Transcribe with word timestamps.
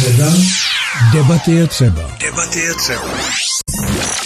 Středa, 0.00 0.32
debaty 1.12 1.52
je 1.52 1.66
třeba. 1.66 2.02
Debaty 2.20 2.58
je 2.58 2.74
třeba. 2.74 3.02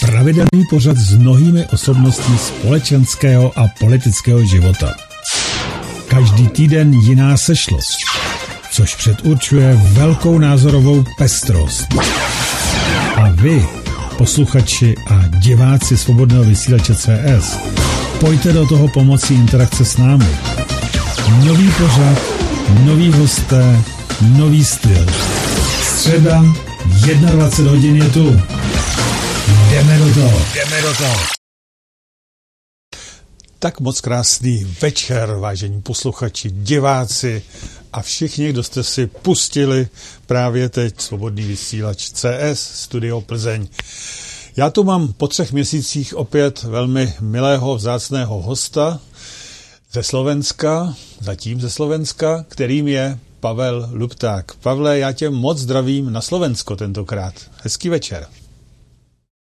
Pravidelný 0.01 0.67
pořad 0.71 0.97
s 0.97 1.17
mnohými 1.17 1.67
osobnostmi 1.73 2.39
společenského 2.39 3.59
a 3.59 3.69
politického 3.81 4.45
života. 4.45 4.95
Každý 6.09 6.49
týden 6.49 6.93
jiná 6.93 7.37
sešlost, 7.37 7.99
což 8.71 8.95
předurčuje 8.95 9.81
velkou 9.83 10.39
názorovou 10.39 11.05
pestrost. 11.19 11.87
A 13.17 13.29
vy, 13.31 13.67
posluchači 14.19 14.95
a 15.11 15.23
diváci 15.39 15.97
Svobodného 15.97 16.45
vysílače 16.45 16.95
CS, 16.95 17.59
pojďte 18.21 18.53
do 18.53 18.67
toho 18.67 18.89
pomocí 18.89 19.35
interakce 19.35 19.85
s 19.85 19.97
námi. 19.97 20.29
Nový 21.45 21.71
pořad, 21.71 22.19
nový 22.85 23.13
hosté, 23.13 23.83
nový 24.21 24.65
styl. 24.65 25.07
Středa, 25.99 26.43
21 27.07 27.71
hodin 27.71 27.97
je 27.97 28.11
tu. 28.11 28.41
Jdeme 29.71 29.99
do 29.99 30.15
toho. 30.15 30.41
Jdeme 30.55 30.83
do 30.83 30.95
toho. 30.95 31.21
Tak 33.59 33.81
moc 33.81 34.01
krásný 34.01 34.77
večer, 34.83 35.35
vážení 35.35 35.83
posluchači, 35.83 36.51
diváci 36.51 37.43
a 37.93 38.03
všichni, 38.03 38.53
kdo 38.53 38.63
jste 38.63 38.83
si 38.83 39.07
pustili 39.07 39.89
právě 40.27 40.69
teď 40.69 41.01
svobodný 41.01 41.43
vysílač 41.43 42.11
CS 42.11 42.61
Studio 42.75 43.21
Plzeň. 43.21 43.69
Já 44.57 44.71
tu 44.71 44.85
mám 44.85 45.13
po 45.13 45.29
třech 45.29 45.53
měsících 45.53 46.15
opět 46.15 46.63
velmi 46.63 47.15
milého, 47.21 47.77
vzácného 47.77 48.43
hosta 48.43 49.01
ze 49.93 50.03
Slovenska, 50.03 50.95
zatím 51.21 51.61
ze 51.61 51.71
Slovenska, 51.71 52.45
kterým 52.49 52.89
je 52.89 53.19
Pavel 53.45 53.89
Lupták. 53.93 54.53
Pavle, 54.55 54.99
já 54.99 55.13
tě 55.13 55.31
moc 55.31 55.59
zdravím 55.59 56.13
na 56.13 56.21
Slovensko 56.21 56.77
tentokrát. 56.77 57.35
Hezký 57.63 57.89
večer. 57.89 58.27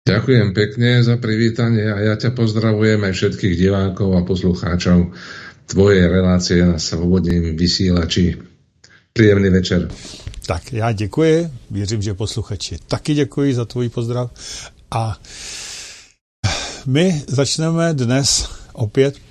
Ďakujem 0.08 0.50
pekne 0.50 0.98
za 1.06 1.16
privítanie 1.16 1.86
a 1.94 2.02
ja 2.02 2.18
ťa 2.18 2.34
pozdravujem 2.34 2.98
aj 3.06 3.12
všetkých 3.14 3.54
divákov 3.54 4.18
a 4.18 4.26
poslucháčov 4.26 5.14
tvojej 5.70 6.10
relácie 6.10 6.66
na 6.66 6.76
svobodným 6.76 7.54
vysílači. 7.54 8.34
Príjemný 9.14 9.48
večer. 9.48 9.88
Tak 10.46 10.72
já 10.72 10.92
děkuji, 10.92 11.50
věřím, 11.70 12.02
že 12.02 12.14
posluchači 12.14 12.78
taky 12.88 13.14
děkuji 13.14 13.54
za 13.54 13.64
tvůj 13.64 13.88
pozdrav 13.88 14.30
a 14.90 15.18
my 16.86 17.22
začneme 17.26 17.94
dnes 17.94 18.50
opět 18.72 19.23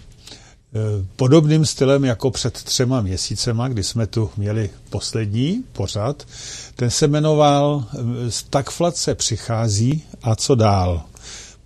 podobným 1.16 1.66
stylem 1.66 2.06
jako 2.06 2.32
před 2.32 2.54
třema 2.54 3.02
měsícema, 3.02 3.68
kdy 3.68 3.84
jsme 3.84 4.08
tu 4.08 4.30
měli 4.38 4.70
poslední 4.90 5.64
pořad. 5.74 6.28
Ten 6.76 6.90
se 6.90 7.08
jmenoval 7.08 7.86
eh, 7.94 8.32
Stagflace 8.32 9.16
přichází 9.16 10.04
a 10.22 10.36
co 10.36 10.56
dál? 10.56 11.04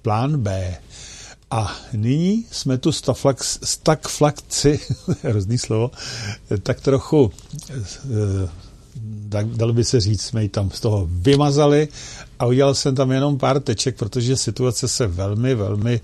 Plán 0.02 0.38
B. 0.38 0.78
A 1.52 1.76
nyní 1.94 2.46
jsme 2.52 2.78
tu 2.78 2.92
stagflaci, 3.64 4.80
hrozný 5.24 5.58
slovo, 5.68 5.92
tak 6.64 6.82
trochu, 6.82 7.32
eh, 7.84 8.50
tak 9.30 9.48
dalo 9.48 9.74
by 9.74 9.84
se 9.84 10.00
říct, 10.02 10.22
jsme 10.22 10.44
ji 10.44 10.50
tam 10.50 10.72
z 10.72 10.80
toho 10.80 11.08
vymazali 11.12 11.88
a 12.40 12.46
udělal 12.46 12.76
jsem 12.76 12.96
tam 12.96 13.12
jenom 13.12 13.38
pár 13.38 13.60
teček, 13.60 13.98
protože 13.98 14.38
situace 14.38 14.88
se 14.88 15.08
velmi, 15.08 15.56
velmi 15.56 16.02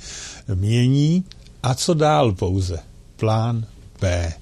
mění. 0.56 1.24
A 1.64 1.76
co 1.76 1.94
dál 1.94 2.32
pouze? 2.32 2.93
Plán 3.24 3.66
B. 4.02 4.34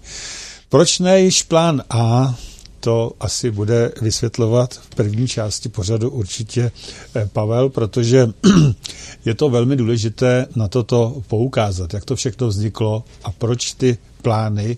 Proč 0.70 1.00
ne 1.00 1.22
již 1.22 1.44
plán 1.44 1.84
A? 1.90 2.36
To 2.80 3.12
asi 3.20 3.52
bude 3.52 3.92
vysvětlovat 4.02 4.74
v 4.74 4.90
první 4.96 5.28
části 5.28 5.70
pořadu 5.70 6.10
určitě 6.10 6.72
eh, 7.16 7.30
Pavel, 7.34 7.70
protože 7.70 8.28
je 9.26 9.34
to 9.36 9.50
velmi 9.50 9.76
důležité 9.76 10.48
na 10.56 10.68
toto 10.68 11.22
poukázat, 11.28 11.94
jak 11.94 12.06
to 12.06 12.16
všechno 12.16 12.48
vzniklo 12.48 13.04
a 13.24 13.32
proč 13.32 13.74
ty 13.74 13.98
plány, 14.22 14.78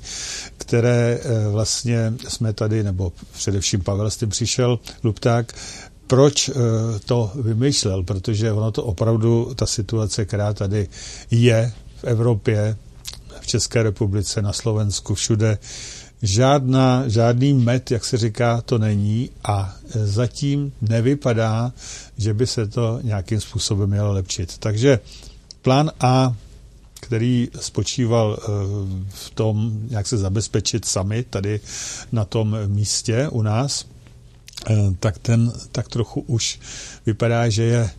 které 0.58 1.20
eh, 1.24 1.48
vlastně 1.52 2.14
jsme 2.28 2.54
tady, 2.54 2.84
nebo 2.84 3.12
především 3.34 3.82
Pavel 3.82 4.10
s 4.12 4.18
tím 4.18 4.30
přišel, 4.30 4.80
Lupták, 5.04 5.54
proč 6.08 6.50
eh, 6.50 6.54
to 7.06 7.32
vymýšlel, 7.36 8.04
protože 8.04 8.52
ono 8.52 8.72
to 8.72 8.84
opravdu, 8.84 9.52
ta 9.56 9.66
situace, 9.66 10.26
která 10.26 10.54
tady 10.54 10.88
je 11.32 11.72
v 11.98 12.04
Evropě, 12.04 12.76
v 13.44 13.48
České 13.48 13.84
republice, 13.84 14.42
na 14.42 14.54
Slovensku, 14.54 15.16
všude. 15.16 15.58
Žádná, 16.22 17.08
žádný 17.08 17.54
met, 17.54 17.92
jak 17.92 18.06
se 18.06 18.18
říká, 18.18 18.62
to 18.62 18.78
není 18.78 19.30
a 19.44 19.76
zatím 19.94 20.74
nevypadá, 20.82 21.74
že 22.18 22.34
by 22.34 22.48
se 22.48 22.68
to 22.68 23.00
nějakým 23.04 23.42
způsobem 23.42 23.90
mělo 23.90 24.14
lepšit. 24.14 24.58
Takže 24.58 25.00
plán 25.62 25.92
A, 26.00 26.36
který 26.94 27.50
spočíval 27.60 28.40
eh, 28.40 28.48
v 29.10 29.30
tom, 29.30 29.72
jak 29.90 30.08
se 30.08 30.18
zabezpečit 30.18 30.86
sami 30.86 31.24
tady 31.24 31.60
na 32.12 32.26
tom 32.26 32.58
místě 32.68 33.28
u 33.28 33.42
nás, 33.42 33.86
eh, 34.70 34.76
tak 35.00 35.18
ten 35.18 35.52
tak 35.72 35.88
trochu 35.88 36.22
už 36.22 36.60
vypadá, 37.06 37.50
že 37.50 37.64
je, 37.64 37.90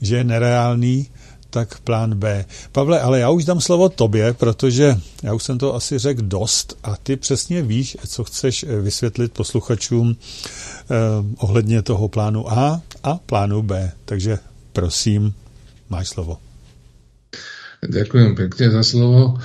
že 0.00 0.16
je 0.16 0.24
nereálný 0.24 1.10
tak 1.52 1.80
plán 1.80 2.14
B. 2.14 2.44
Pavle, 2.72 3.00
ale 3.00 3.20
já 3.20 3.30
už 3.30 3.44
dám 3.44 3.60
slovo 3.60 3.88
tobě, 3.88 4.32
protože 4.32 4.96
já 5.22 5.34
už 5.34 5.42
jsem 5.42 5.58
to 5.58 5.74
asi 5.74 5.98
řekl 5.98 6.22
dost 6.22 6.78
a 6.82 6.96
ty 6.96 7.16
přesně 7.16 7.62
víš, 7.62 7.96
co 8.08 8.24
chceš 8.24 8.62
eh, 8.68 8.80
vysvětlit 8.80 9.32
posluchačům 9.32 10.16
eh, 10.16 10.94
ohledně 11.38 11.82
toho 11.82 12.08
plánu 12.08 12.52
A 12.52 12.80
a 13.02 13.14
plánu 13.14 13.62
B. 13.62 13.92
Takže 14.04 14.38
prosím, 14.72 15.34
máš 15.90 16.08
slovo. 16.08 16.38
Ďakujem 17.82 18.38
pekne 18.38 18.70
za 18.70 18.86
slovo. 18.86 19.34
E, 19.34 19.38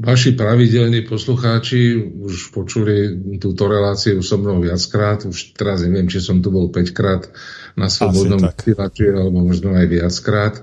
vaši 0.00 0.32
pravidelní 0.32 1.04
poslucháči 1.04 2.00
už 2.00 2.48
počuli 2.48 3.12
túto 3.36 3.68
reláciu 3.68 4.24
so 4.24 4.40
mnou 4.40 4.64
viackrát. 4.64 5.28
Už 5.28 5.52
teraz 5.52 5.84
neviem, 5.84 6.08
či 6.08 6.16
som 6.24 6.40
tu 6.40 6.48
bol 6.48 6.72
5 6.72 6.96
krát 6.96 7.28
na 7.74 7.86
Svobodnom 7.90 8.40
vysielači, 8.40 9.06
alebo 9.10 9.44
možno 9.44 9.74
aj 9.76 9.86
viackrát. 9.86 10.54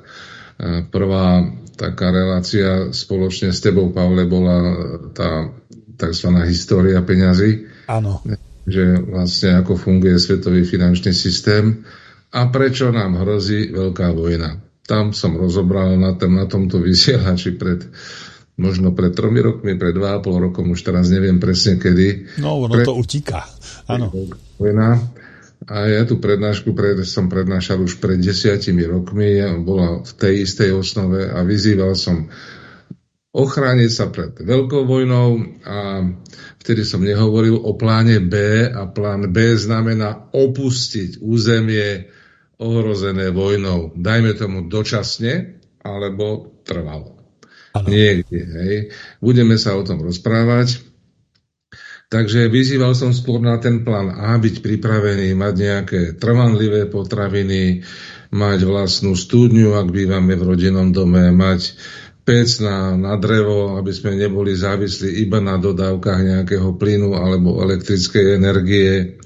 Prvá 0.89 1.45
taká 1.77 2.09
relácia 2.09 2.89
spoločne 2.89 3.53
s 3.53 3.61
tebou, 3.61 3.93
Pavle, 3.93 4.25
bola 4.25 4.57
tá 5.13 5.53
tzv. 5.97 6.29
história 6.49 6.97
peňazí. 7.05 7.69
Áno. 7.87 8.25
Že 8.67 9.07
vlastne 9.07 9.61
ako 9.61 9.77
funguje 9.77 10.17
svetový 10.17 10.65
finančný 10.65 11.13
systém 11.13 11.87
a 12.33 12.49
prečo 12.51 12.91
nám 12.91 13.21
hrozí 13.23 13.71
veľká 13.71 14.11
vojna 14.11 14.67
tam 14.87 15.11
som 15.11 15.35
rozobral 15.35 15.99
na, 15.99 16.15
tom, 16.15 16.39
na 16.39 16.47
tomto 16.47 16.79
vysielači 16.79 17.59
pred 17.59 17.83
možno 18.57 18.89
pred 18.95 19.13
tromi 19.13 19.37
rokmi, 19.37 19.77
pred 19.77 19.93
dva 19.93 20.17
a 20.17 20.23
pol 20.23 20.41
rokom, 20.41 20.73
už 20.73 20.81
teraz 20.81 21.13
neviem 21.13 21.37
presne 21.37 21.77
kedy. 21.77 22.41
No, 22.41 22.65
ono 22.65 22.73
pred... 22.73 22.89
to 22.89 22.97
utíka. 22.97 23.45
Áno. 23.85 24.09
A 25.65 25.89
ja 25.89 26.05
tu 26.05 26.21
prednášku 26.21 26.77
pred, 26.77 27.01
som 27.01 27.27
prednášal 27.27 27.81
už 27.81 27.97
pred 27.97 28.21
desiatimi 28.21 28.85
rokmi, 28.85 29.41
bola 29.65 30.05
v 30.05 30.11
tej 30.13 30.45
istej 30.45 30.77
osnove 30.77 31.25
a 31.25 31.41
vyzýval 31.41 31.97
som 31.97 32.29
ochrániť 33.37 33.91
sa 33.91 34.09
pred 34.09 34.33
veľkou 34.37 34.87
vojnou 34.87 35.59
a 35.67 36.07
vtedy 36.63 36.81
som 36.87 37.03
nehovoril 37.03 37.57
o 37.57 37.75
pláne 37.75 38.23
B 38.23 38.65
a 38.69 38.87
plán 38.89 39.29
B 39.29 39.53
znamená 39.59 40.31
opustiť 40.33 41.21
územie 41.21 42.09
ohrozené 42.57 43.29
vojnou, 43.29 43.93
dajme 43.93 44.33
tomu 44.33 44.65
dočasne, 44.65 45.61
alebo 45.85 46.57
trvalo. 46.65 47.17
Ano. 47.77 47.87
Niekde, 47.93 48.39
hej. 48.41 48.75
Budeme 49.21 49.61
sa 49.61 49.77
o 49.77 49.85
tom 49.85 50.01
rozprávať. 50.01 50.86
Takže 52.07 52.47
vyzýval 52.47 52.95
som 52.95 53.11
skôr 53.11 53.43
na 53.43 53.59
ten 53.59 53.83
plán 53.83 54.07
A, 54.15 54.39
byť 54.39 54.63
pripravený, 54.63 55.35
mať 55.35 55.55
nejaké 55.59 56.01
trvanlivé 56.15 56.87
potraviny, 56.87 57.83
mať 58.31 58.59
vlastnú 58.63 59.11
studňu, 59.11 59.75
ak 59.75 59.91
bývame 59.91 60.39
v 60.39 60.47
rodinnom 60.47 60.95
dome, 60.95 61.35
mať 61.35 61.75
pec 62.23 62.47
na, 62.63 62.95
na 62.95 63.19
drevo, 63.19 63.75
aby 63.75 63.91
sme 63.91 64.15
neboli 64.15 64.55
závislí 64.55 65.19
iba 65.19 65.43
na 65.43 65.59
dodávkach 65.59 66.19
nejakého 66.23 66.79
plynu 66.79 67.11
alebo 67.11 67.59
elektrickej 67.59 68.39
energie. 68.39 69.19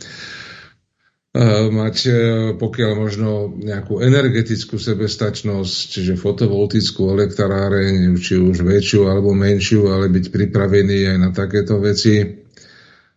Mať 1.71 1.95
e, 2.09 2.11
pokiaľ 2.57 2.91
možno 2.97 3.55
nejakú 3.61 4.01
energetickú 4.01 4.81
sebestačnosť, 4.81 5.77
čiže 5.95 6.19
fotovoltickú 6.19 7.13
elektráreň, 7.13 8.17
či 8.17 8.41
už 8.41 8.65
väčšiu 8.65 9.05
alebo 9.05 9.37
menšiu, 9.37 9.85
ale 9.93 10.09
byť 10.09 10.25
pripravený 10.27 11.13
aj 11.13 11.17
na 11.21 11.29
takéto 11.29 11.77
veci 11.77 12.40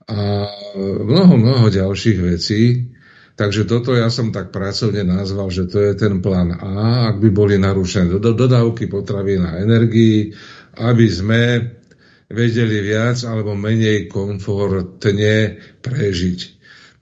a 0.09 0.49
mnoho, 1.05 1.35
mnoho 1.41 1.67
ďalších 1.73 2.19
vecí. 2.21 2.93
Takže 3.35 3.67
toto 3.67 3.99
ja 3.99 4.15
som 4.15 4.31
tak 4.31 4.55
pracovne 4.55 5.03
nazval, 5.03 5.51
že 5.51 5.67
to 5.67 5.83
je 5.83 5.99
ten 5.99 6.23
plán 6.23 6.55
A, 6.55 7.11
ak 7.11 7.19
by 7.19 7.35
boli 7.35 7.59
narušené 7.59 8.23
dodávky 8.23 8.87
potravín 8.87 9.43
a 9.43 9.59
energii, 9.59 10.31
aby 10.79 11.07
sme 11.11 11.43
vedeli 12.31 12.79
viac 12.79 13.19
alebo 13.27 13.59
menej 13.59 14.07
komfortne 14.07 15.59
prežiť. 15.83 16.39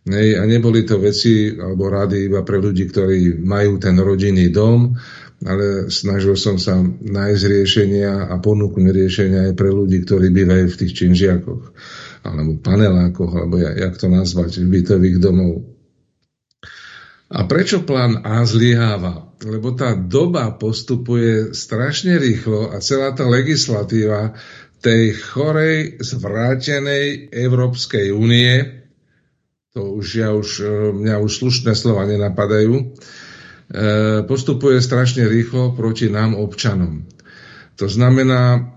A 0.08 0.42
neboli 0.48 0.82
to 0.82 0.98
veci 0.98 1.52
alebo 1.52 1.92
rady 1.92 2.32
iba 2.32 2.40
pre 2.42 2.58
ľudí, 2.58 2.88
ktorí 2.88 3.38
majú 3.44 3.76
ten 3.76 3.94
rodinný 4.00 4.48
dom, 4.50 4.96
ale 5.44 5.92
snažil 5.92 6.34
som 6.34 6.56
sa 6.56 6.80
nájsť 6.82 7.42
riešenia 7.44 8.32
a 8.32 8.34
ponúknuť 8.40 8.88
riešenia 8.88 9.40
aj 9.50 9.54
pre 9.54 9.68
ľudí, 9.68 10.00
ktorí 10.02 10.32
bývajú 10.32 10.64
v 10.64 10.78
tých 10.80 10.92
činžiakoch 10.96 11.62
alebo 12.22 12.58
panelákoch, 12.58 13.32
alebo 13.34 13.58
jak, 13.58 13.94
to 13.98 14.06
nazvať, 14.06 14.62
bytových 14.62 15.18
domov. 15.18 15.66
A 17.32 17.48
prečo 17.48 17.80
plán 17.82 18.20
A 18.22 18.44
zlyháva? 18.44 19.32
Lebo 19.42 19.72
tá 19.72 19.96
doba 19.96 20.52
postupuje 20.54 21.56
strašne 21.56 22.20
rýchlo 22.20 22.70
a 22.70 22.78
celá 22.78 23.10
tá 23.16 23.24
legislatíva 23.24 24.36
tej 24.82 25.14
chorej, 25.16 26.02
zvrátenej 26.02 27.30
Európskej 27.30 28.10
únie, 28.12 28.82
to 29.72 29.96
už 29.96 30.06
ja 30.18 30.34
už, 30.36 30.48
e, 30.60 30.66
mňa 30.92 31.22
už 31.22 31.32
slušné 31.32 31.72
slova 31.72 32.04
nenapadajú, 32.04 32.74
e, 32.76 32.84
postupuje 34.28 34.82
strašne 34.84 35.24
rýchlo 35.24 35.72
proti 35.72 36.12
nám 36.12 36.36
občanom. 36.36 37.08
To 37.80 37.88
znamená, 37.88 38.74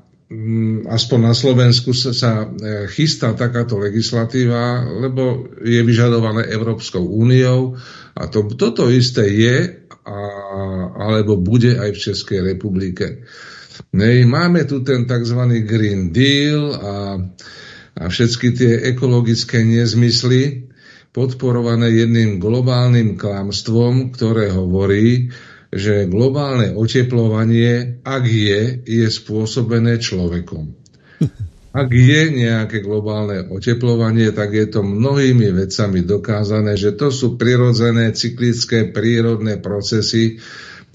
aspoň 0.85 1.19
na 1.21 1.33
Slovensku 1.33 1.91
sa, 1.91 2.11
sa 2.11 2.31
e, 2.45 2.87
chystá 2.91 3.33
takáto 3.33 3.77
legislatíva, 3.81 4.85
lebo 4.85 5.49
je 5.61 5.81
vyžadované 5.81 6.49
Európskou 6.49 7.01
úniou 7.01 7.75
a 8.15 8.27
to, 8.29 8.47
toto 8.53 8.87
isté 8.87 9.27
je 9.31 9.57
a, 10.05 10.19
alebo 10.95 11.35
bude 11.41 11.75
aj 11.75 11.89
v 11.91 12.03
Českej 12.11 12.39
republike. 12.45 13.25
Nej, 13.91 14.23
máme 14.23 14.63
tu 14.63 14.85
ten 14.87 15.03
tzv. 15.03 15.39
Green 15.67 16.15
Deal 16.15 16.63
a, 16.71 17.19
a 17.99 18.03
všetky 18.07 18.47
tie 18.55 18.73
ekologické 18.95 19.67
nezmysly, 19.67 20.71
podporované 21.11 21.91
jedným 21.95 22.43
globálnym 22.43 23.15
klamstvom, 23.15 24.11
ktoré 24.15 24.51
hovorí, 24.51 25.31
že 25.75 26.07
globálne 26.07 26.71
oteplovanie, 26.71 27.99
ak 28.07 28.23
je, 28.23 28.79
je 28.87 29.07
spôsobené 29.11 29.99
človekom. 29.99 30.71
Ak 31.75 31.91
je 31.91 32.31
nejaké 32.31 32.79
globálne 32.79 33.51
oteplovanie, 33.51 34.31
tak 34.31 34.55
je 34.55 34.63
to 34.71 34.79
mnohými 34.79 35.51
vecami 35.51 36.07
dokázané, 36.07 36.79
že 36.79 36.95
to 36.95 37.11
sú 37.11 37.35
prirodzené, 37.35 38.15
cyklické, 38.15 38.95
prírodné 38.95 39.59
procesy 39.59 40.39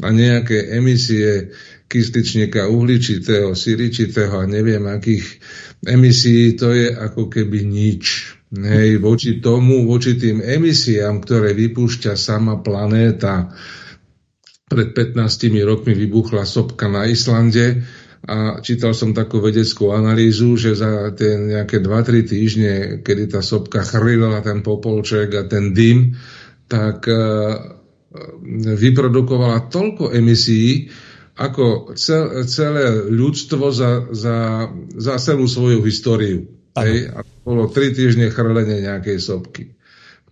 a 0.00 0.08
nejaké 0.08 0.72
emisie 0.72 1.52
kysličníka 1.84 2.64
uhličitého, 2.72 3.52
siričitého 3.52 4.40
a 4.40 4.48
neviem 4.48 4.80
akých 4.88 5.42
emisí, 5.84 6.56
to 6.56 6.72
je 6.72 6.88
ako 6.96 7.28
keby 7.28 7.60
nič. 7.60 8.32
Hej, 8.50 9.04
voči 9.04 9.38
tomu, 9.38 9.84
voči 9.84 10.16
tým 10.16 10.40
emisiám, 10.40 11.22
ktoré 11.22 11.54
vypúšťa 11.54 12.16
sama 12.16 12.58
planéta. 12.64 13.52
Pred 14.70 14.94
15 14.94 15.50
rokmi 15.66 15.92
vybuchla 15.98 16.46
sopka 16.46 16.86
na 16.86 17.10
Islande 17.10 17.82
a 18.22 18.62
čítal 18.62 18.94
som 18.94 19.16
takú 19.16 19.42
vedeckú 19.42 19.90
analýzu, 19.90 20.54
že 20.54 20.78
za 20.78 21.10
tie 21.16 21.40
nejaké 21.40 21.82
2-3 21.82 22.22
týždne, 22.22 22.72
kedy 23.02 23.34
tá 23.34 23.40
sopka 23.42 23.82
chrlila 23.82 24.44
ten 24.46 24.62
popolček 24.62 25.34
a 25.34 25.42
ten 25.48 25.74
dym, 25.74 26.14
tak 26.70 27.02
uh, 27.10 27.80
vyprodukovala 28.76 29.72
toľko 29.72 30.14
emisí, 30.14 30.92
ako 31.40 31.96
cel, 31.96 32.44
celé 32.44 33.08
ľudstvo 33.08 33.72
za, 33.72 34.12
za, 34.12 34.68
za 34.92 35.14
celú 35.16 35.48
svoju 35.48 35.80
históriu. 35.80 36.44
Hej, 36.76 37.10
a 37.16 37.24
bolo 37.42 37.66
tri 37.72 37.96
týždne 37.96 38.28
chrlenie 38.28 38.84
nejakej 38.84 39.18
sopky. 39.18 39.74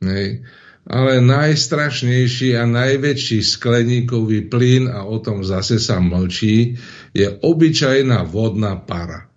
Hej. 0.04 0.44
Ale 0.88 1.20
najstrašnejší 1.20 2.56
a 2.56 2.64
najväčší 2.64 3.44
skleníkový 3.44 4.48
plyn, 4.48 4.88
a 4.88 5.04
o 5.04 5.20
tom 5.20 5.44
zase 5.44 5.76
sa 5.76 6.00
mlčí, 6.00 6.80
je 7.12 7.28
obyčajná 7.28 8.24
vodná 8.24 8.80
para 8.80 9.27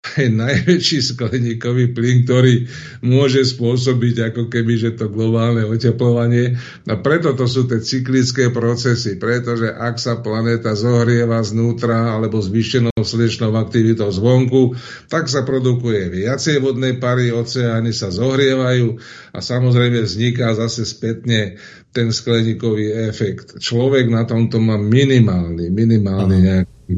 je 0.00 0.32
najväčší 0.44 0.98
skleníkový 1.12 1.92
plyn, 1.92 2.24
ktorý 2.24 2.66
môže 3.04 3.44
spôsobiť 3.44 4.32
ako 4.32 4.48
keby, 4.48 4.74
že 4.80 4.90
to 4.96 5.12
globálne 5.12 5.68
oteplovanie. 5.68 6.56
A 6.88 6.94
preto 6.96 7.36
to 7.36 7.44
sú 7.44 7.68
tie 7.68 7.84
cyklické 7.84 8.48
procesy, 8.48 9.20
pretože 9.20 9.68
ak 9.68 10.00
sa 10.00 10.16
planéta 10.18 10.72
zohrieva 10.72 11.44
znútra 11.44 12.16
alebo 12.16 12.40
zvýšenou 12.40 12.96
slnečnou 12.96 13.52
aktivitou 13.60 14.08
zvonku, 14.08 14.72
tak 15.12 15.28
sa 15.28 15.44
produkuje 15.44 16.08
viacej 16.08 16.64
vodnej 16.64 16.96
pary, 16.96 17.28
oceány 17.28 17.92
sa 17.92 18.08
zohrievajú 18.08 18.96
a 19.36 19.38
samozrejme 19.44 20.00
vzniká 20.00 20.56
zase 20.56 20.88
spätne 20.88 21.60
ten 21.90 22.14
skleníkový 22.14 23.10
efekt. 23.10 23.58
Človek 23.58 24.08
na 24.08 24.22
tomto 24.22 24.62
má 24.62 24.78
minimálny, 24.78 25.74
minimálny 25.74 26.36
nejaký 26.38 26.94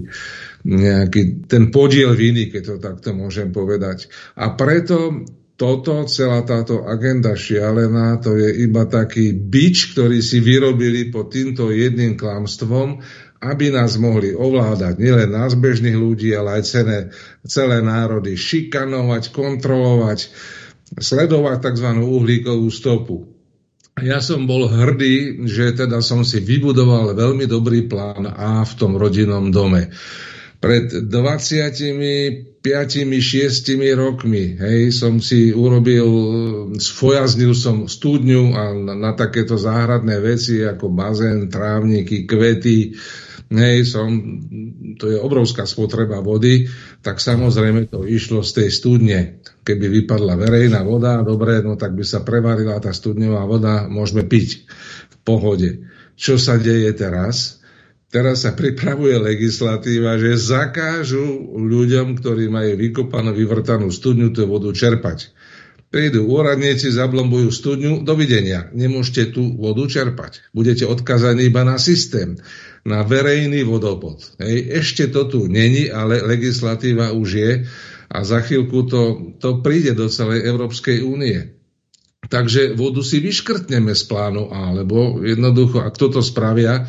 nejaký 0.63 1.47
ten 1.51 1.75
podiel 1.75 2.15
viny, 2.15 2.51
keď 2.51 2.63
to 2.63 2.77
takto 2.79 3.11
môžem 3.15 3.51
povedať. 3.51 4.07
A 4.39 4.55
preto 4.55 5.27
toto, 5.63 6.03
celá 6.11 6.43
táto 6.43 6.83
agenda 6.89 7.39
šialená, 7.39 8.19
to 8.19 8.35
je 8.35 8.67
iba 8.67 8.83
taký 8.89 9.31
bič, 9.31 9.95
ktorý 9.95 10.19
si 10.19 10.43
vyrobili 10.43 11.13
pod 11.13 11.31
týmto 11.31 11.71
jedným 11.71 12.19
klamstvom, 12.19 12.99
aby 13.43 13.75
nás 13.75 13.99
mohli 13.99 14.35
ovládať 14.35 15.03
nielen 15.03 15.35
nás 15.35 15.59
bežných 15.59 15.99
ľudí, 15.99 16.35
ale 16.35 16.59
aj 16.59 16.63
celé, 16.67 16.99
celé 17.47 17.83
národy 17.83 18.39
šikanovať, 18.39 19.35
kontrolovať, 19.35 20.31
sledovať 20.99 21.59
tzv. 21.59 21.89
uhlíkovú 22.01 22.67
stopu. 22.71 23.31
Ja 24.01 24.25
som 24.25 24.49
bol 24.49 24.67
hrdý, 24.67 25.45
že 25.47 25.77
teda 25.77 26.01
som 26.01 26.25
si 26.25 26.41
vybudoval 26.41 27.13
veľmi 27.13 27.45
dobrý 27.45 27.87
plán 27.87 28.25
A 28.25 28.65
v 28.65 28.73
tom 28.75 28.97
rodinnom 28.97 29.53
dome 29.53 29.93
pred 30.63 31.11
25 31.11 32.63
6 32.63 33.99
rokmi, 33.99 34.55
hej, 34.63 34.95
som 34.95 35.19
si 35.19 35.51
urobil, 35.51 36.07
sfojaznil 36.79 37.59
som 37.59 37.91
studňu 37.91 38.55
a 38.55 38.71
na, 38.71 38.95
na 38.95 39.11
takéto 39.19 39.59
záhradné 39.59 40.23
veci 40.23 40.63
ako 40.63 40.87
bazén, 40.95 41.51
trávniky, 41.51 42.31
kvety, 42.31 42.95
hej, 43.51 43.83
som, 43.83 44.15
to 45.03 45.11
je 45.11 45.19
obrovská 45.19 45.67
spotreba 45.67 46.23
vody, 46.23 46.71
tak 47.03 47.19
samozrejme 47.19 47.91
to 47.91 48.07
išlo 48.07 48.47
z 48.47 48.63
tej 48.63 48.69
studne. 48.71 49.19
Keby 49.67 50.07
vypadla 50.07 50.39
verejná 50.39 50.87
voda, 50.87 51.19
dobre, 51.27 51.59
no 51.67 51.75
tak 51.75 51.99
by 51.99 52.07
sa 52.07 52.23
prevarila 52.23 52.79
tá 52.79 52.95
studňová 52.95 53.43
voda, 53.51 53.91
môžeme 53.91 54.23
piť 54.23 54.63
v 55.11 55.17
pohode. 55.27 55.91
Čo 56.15 56.39
sa 56.39 56.55
deje 56.55 56.95
teraz? 56.95 57.62
Teraz 58.13 58.45
sa 58.45 58.53
pripravuje 58.53 59.17
legislatíva, 59.17 60.21
že 60.21 60.37
zakážu 60.37 61.25
ľuďom, 61.57 62.21
ktorí 62.21 62.53
majú 62.53 62.77
vykopanú, 62.77 63.33
vyvrtanú 63.33 63.89
studňu, 63.89 64.37
tú 64.37 64.45
vodu 64.45 64.69
čerpať. 64.69 65.33
Prídu 65.89 66.29
úradníci, 66.29 66.93
zablombujú 66.93 67.49
studňu, 67.49 68.05
dovidenia. 68.05 68.69
Nemôžete 68.77 69.33
tú 69.33 69.57
vodu 69.57 69.89
čerpať. 69.89 70.45
Budete 70.53 70.85
odkazaní 70.85 71.49
iba 71.49 71.65
na 71.65 71.81
systém, 71.81 72.37
na 72.85 73.01
verejný 73.01 73.65
vodopod. 73.65 74.21
Hej. 74.37 74.85
Ešte 74.85 75.09
to 75.09 75.25
tu 75.29 75.41
není, 75.49 75.89
ale 75.89 76.21
legislatíva 76.21 77.17
už 77.17 77.29
je 77.33 77.51
a 78.13 78.19
za 78.29 78.45
chvíľku 78.45 78.93
to, 78.93 79.03
to 79.41 79.65
príde 79.65 79.97
do 79.97 80.13
celej 80.13 80.45
Európskej 80.45 81.01
únie. 81.01 81.57
Takže 82.29 82.77
vodu 82.77 83.01
si 83.01 83.25
vyškrtneme 83.25 83.97
z 83.97 84.05
plánu 84.05 84.53
A, 84.53 84.73
lebo 84.73 85.21
jednoducho, 85.25 85.81
ak 85.81 85.97
toto 85.97 86.21
spravia, 86.21 86.89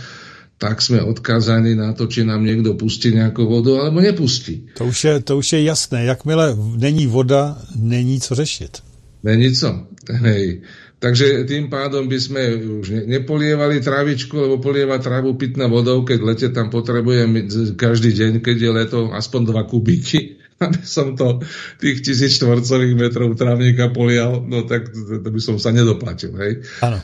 tak 0.63 0.79
sme 0.79 1.03
odkázaní 1.03 1.75
na 1.75 1.91
to, 1.91 2.07
či 2.07 2.23
nám 2.23 2.39
niekto 2.39 2.79
pustí 2.79 3.11
nejakú 3.11 3.43
vodu, 3.43 3.83
alebo 3.83 3.99
nepustí. 3.99 4.71
To 4.79 4.87
už 4.87 4.97
je, 5.03 5.13
to 5.19 5.43
už 5.43 5.59
je 5.59 5.67
jasné. 5.67 6.07
Jakmile 6.07 6.55
není 6.79 7.03
voda, 7.03 7.59
není 7.75 8.23
co 8.23 8.31
řešit. 8.31 8.79
Není 9.27 9.51
co. 9.51 9.69
Hej. 10.07 10.63
Takže 11.03 11.43
tým 11.43 11.67
pádom 11.67 12.07
by 12.07 12.15
sme 12.15 12.41
už 12.79 13.11
nepolievali 13.11 13.83
trávičku, 13.83 14.39
lebo 14.39 14.63
polievať 14.63 15.03
trávu 15.03 15.35
pitnou 15.35 15.67
vodou, 15.67 16.07
keď 16.07 16.19
lete 16.23 16.47
tam 16.55 16.71
potrebujem 16.71 17.43
každý 17.75 18.15
deň, 18.15 18.39
keď 18.39 18.55
je 18.55 18.71
leto, 18.71 18.99
aspoň 19.11 19.51
dva 19.51 19.67
kubíky 19.67 20.42
som 20.85 21.17
to 21.17 21.41
tých 21.81 22.05
tisíc 22.05 22.39
štvorcových 22.39 22.95
metrov 22.95 23.33
trávnika 23.35 23.91
polial, 23.91 24.43
no 24.43 24.63
tak 24.63 24.91
to, 24.93 25.29
by 25.29 25.41
som 25.41 25.57
sa 25.57 25.73
nedoplatil, 25.73 26.31
hej. 26.39 26.63
Áno. 26.85 27.01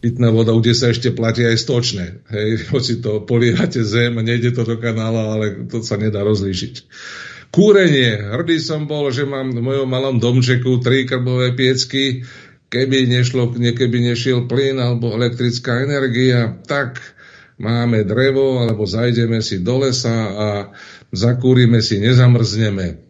Pitná 0.00 0.30
voda, 0.30 0.54
kde 0.54 0.72
sa 0.72 0.90
ešte 0.90 1.12
platí 1.12 1.44
aj 1.44 1.56
stočné, 1.58 2.06
hej. 2.32 2.48
Hoci 2.72 3.02
to 3.02 3.24
polievate 3.24 3.82
zem, 3.82 4.16
nejde 4.20 4.54
to 4.56 4.62
do 4.62 4.76
kanála, 4.78 5.36
ale 5.38 5.46
to 5.68 5.82
sa 5.82 5.98
nedá 5.98 6.22
rozlíšiť. 6.22 6.74
Kúrenie. 7.52 8.16
Hrdý 8.32 8.56
som 8.64 8.88
bol, 8.88 9.12
že 9.12 9.28
mám 9.28 9.52
v 9.52 9.60
mojom 9.60 9.84
malom 9.84 10.16
domčeku 10.16 10.80
tri 10.80 11.04
krbové 11.04 11.52
piecky, 11.52 12.24
keby 12.72 13.04
nešlo, 13.04 13.52
keby 13.52 13.98
nešiel 14.08 14.48
plyn 14.48 14.80
alebo 14.80 15.12
elektrická 15.12 15.84
energia, 15.84 16.56
tak 16.64 17.04
máme 17.60 18.08
drevo, 18.08 18.64
alebo 18.64 18.88
zajdeme 18.88 19.44
si 19.44 19.60
do 19.60 19.84
lesa 19.84 20.16
a 20.32 20.48
zakúrime 21.12 21.84
si, 21.84 22.00
nezamrzneme. 22.00 23.01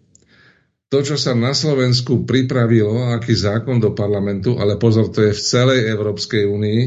To, 0.92 1.00
čo 1.00 1.16
sa 1.16 1.32
na 1.32 1.56
Slovensku 1.56 2.28
pripravilo, 2.28 3.16
aký 3.16 3.32
zákon 3.32 3.80
do 3.80 3.96
parlamentu, 3.96 4.60
ale 4.60 4.76
pozor, 4.76 5.08
to 5.08 5.24
je 5.24 5.32
v 5.32 5.40
celej 5.40 5.88
Európskej 5.88 6.44
únii, 6.44 6.80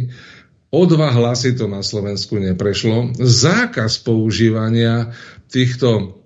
o 0.70 0.82
dva 0.86 1.10
hlasy 1.10 1.58
to 1.58 1.66
na 1.66 1.82
Slovensku 1.82 2.38
neprešlo. 2.38 3.18
Zákaz 3.18 4.06
používania 4.06 5.18
týchto 5.50 6.22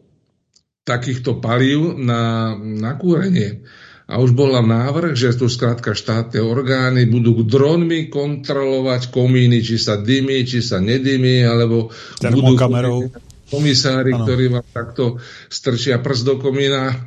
takýchto 0.83 1.39
palív 1.39 1.95
na, 1.95 2.51
na 2.59 2.99
kúrenie. 2.99 3.63
A 4.09 4.17
už 4.17 4.33
bola 4.33 4.59
návrh, 4.65 5.13
že 5.13 5.37
tu 5.37 5.45
skrátka 5.45 5.93
štátne 5.93 6.41
orgány 6.41 7.05
budú 7.05 7.45
dronmi 7.45 8.09
kontrolovať 8.09 9.13
komíny, 9.13 9.61
či 9.61 9.77
sa 9.77 10.01
dymí, 10.01 10.43
či 10.49 10.65
sa 10.65 10.81
nedymí, 10.81 11.45
alebo 11.45 11.93
budú 12.19 12.57
komisári, 13.53 14.17
ano. 14.17 14.25
ktorí 14.25 14.45
vám 14.49 14.65
takto 14.65 15.21
strčia 15.47 16.01
prst 16.01 16.25
do 16.25 16.35
komína 16.41 16.97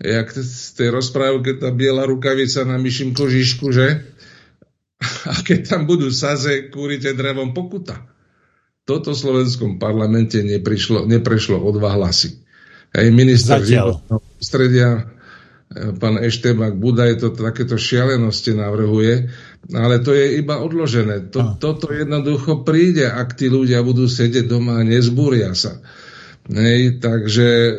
jak 0.00 0.28
z 0.32 0.68
tej 0.76 0.88
rozprávke 0.92 1.56
tá 1.56 1.72
biela 1.72 2.04
rukavica 2.04 2.68
na 2.68 2.76
myším 2.76 3.16
kožišku, 3.16 3.72
že? 3.72 4.04
A 5.30 5.44
keď 5.44 5.76
tam 5.76 5.82
budú 5.84 6.08
saze, 6.12 6.68
kúrite 6.72 7.12
drevom 7.12 7.52
pokuta. 7.52 8.04
Toto 8.86 9.12
v 9.12 9.18
slovenskom 9.18 9.82
parlamente 9.82 10.40
neprišlo, 10.40 11.10
neprešlo 11.10 11.58
o 11.58 11.70
dva 11.74 11.98
hlasy. 11.98 12.38
Aj 12.94 13.04
minister 13.10 13.58
životného 13.58 14.20
prostredia, 14.22 14.88
e, 14.94 15.02
pán 15.98 16.22
Eštebak 16.22 16.78
Budaj, 16.78 17.18
to 17.18 17.34
takéto 17.34 17.74
šialenosti 17.74 18.54
navrhuje, 18.54 19.26
ale 19.74 19.98
to 20.00 20.14
je 20.14 20.38
iba 20.38 20.62
odložené. 20.62 21.34
To, 21.34 21.58
toto 21.58 21.90
jednoducho 21.90 22.62
príde, 22.62 23.10
ak 23.10 23.34
tí 23.34 23.50
ľudia 23.50 23.82
budú 23.82 24.06
sedieť 24.06 24.46
doma 24.46 24.78
a 24.78 24.86
nezbúria 24.86 25.50
sa. 25.58 25.82
Hej, 26.46 27.02
takže 27.02 27.46
e, 27.46 27.72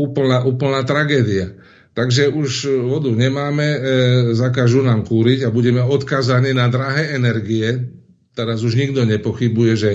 úplná, 0.00 0.40
úplná 0.48 0.80
tragédia. 0.88 1.52
Takže 1.92 2.28
už 2.32 2.68
vodu 2.88 3.12
nemáme, 3.12 3.64
e, 3.64 3.78
zakážu 4.32 4.80
nám 4.80 5.04
kúriť 5.04 5.44
a 5.44 5.52
budeme 5.52 5.84
odkazaní 5.84 6.56
na 6.56 6.72
drahé 6.72 7.16
energie. 7.16 7.92
Teraz 8.32 8.64
už 8.64 8.80
nikto 8.80 9.04
nepochybuje, 9.04 9.72
že 9.76 9.90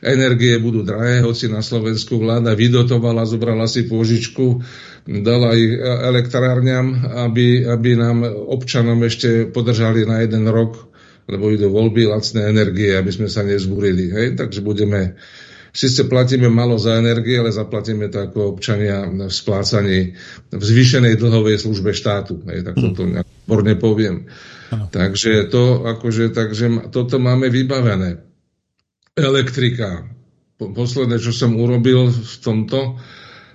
energie 0.00 0.56
budú 0.56 0.80
drahé, 0.80 1.20
hoci 1.20 1.52
na 1.52 1.60
Slovensku 1.60 2.16
vláda 2.16 2.56
vydotovala, 2.56 3.28
zobrala 3.28 3.68
si 3.68 3.84
pôžičku, 3.84 4.64
dala 5.04 5.52
ich 5.52 5.76
elektrárňam, 5.80 7.04
aby, 7.28 7.68
aby 7.68 8.00
nám 8.00 8.24
občanom 8.24 8.96
ešte 9.04 9.48
podržali 9.52 10.08
na 10.08 10.24
jeden 10.24 10.48
rok, 10.48 10.88
lebo 11.28 11.52
idú 11.52 11.68
voľby, 11.68 12.08
lacné 12.08 12.48
energie, 12.48 12.96
aby 12.96 13.12
sme 13.12 13.28
sa 13.28 13.44
nezbúrili. 13.44 14.08
Hej? 14.08 14.26
Takže 14.40 14.64
budeme 14.64 15.20
Sice 15.70 16.10
platíme 16.10 16.50
malo 16.50 16.78
za 16.78 16.98
energie, 16.98 17.38
ale 17.38 17.54
zaplatíme 17.54 18.10
to 18.10 18.26
ako 18.26 18.58
občania 18.58 19.06
v 19.06 19.30
splácaní 19.30 20.18
v 20.50 20.62
zvýšenej 20.62 21.14
dlhovej 21.14 21.62
službe 21.62 21.94
štátu. 21.94 22.42
Hej, 22.50 22.66
tak 22.66 22.74
toto 22.74 23.06
mm. 23.06 23.22
odborne 23.46 23.74
poviem. 23.78 24.16
Ano. 24.70 24.90
Takže 24.90 25.46
to, 25.50 25.86
akože, 25.86 26.34
takže 26.34 26.90
toto 26.90 27.22
máme 27.22 27.50
vybavené. 27.50 28.22
Elektrika. 29.14 30.10
Posledné, 30.60 31.16
čo 31.22 31.32
som 31.32 31.56
urobil 31.56 32.10
v 32.10 32.34
tomto, 32.42 33.00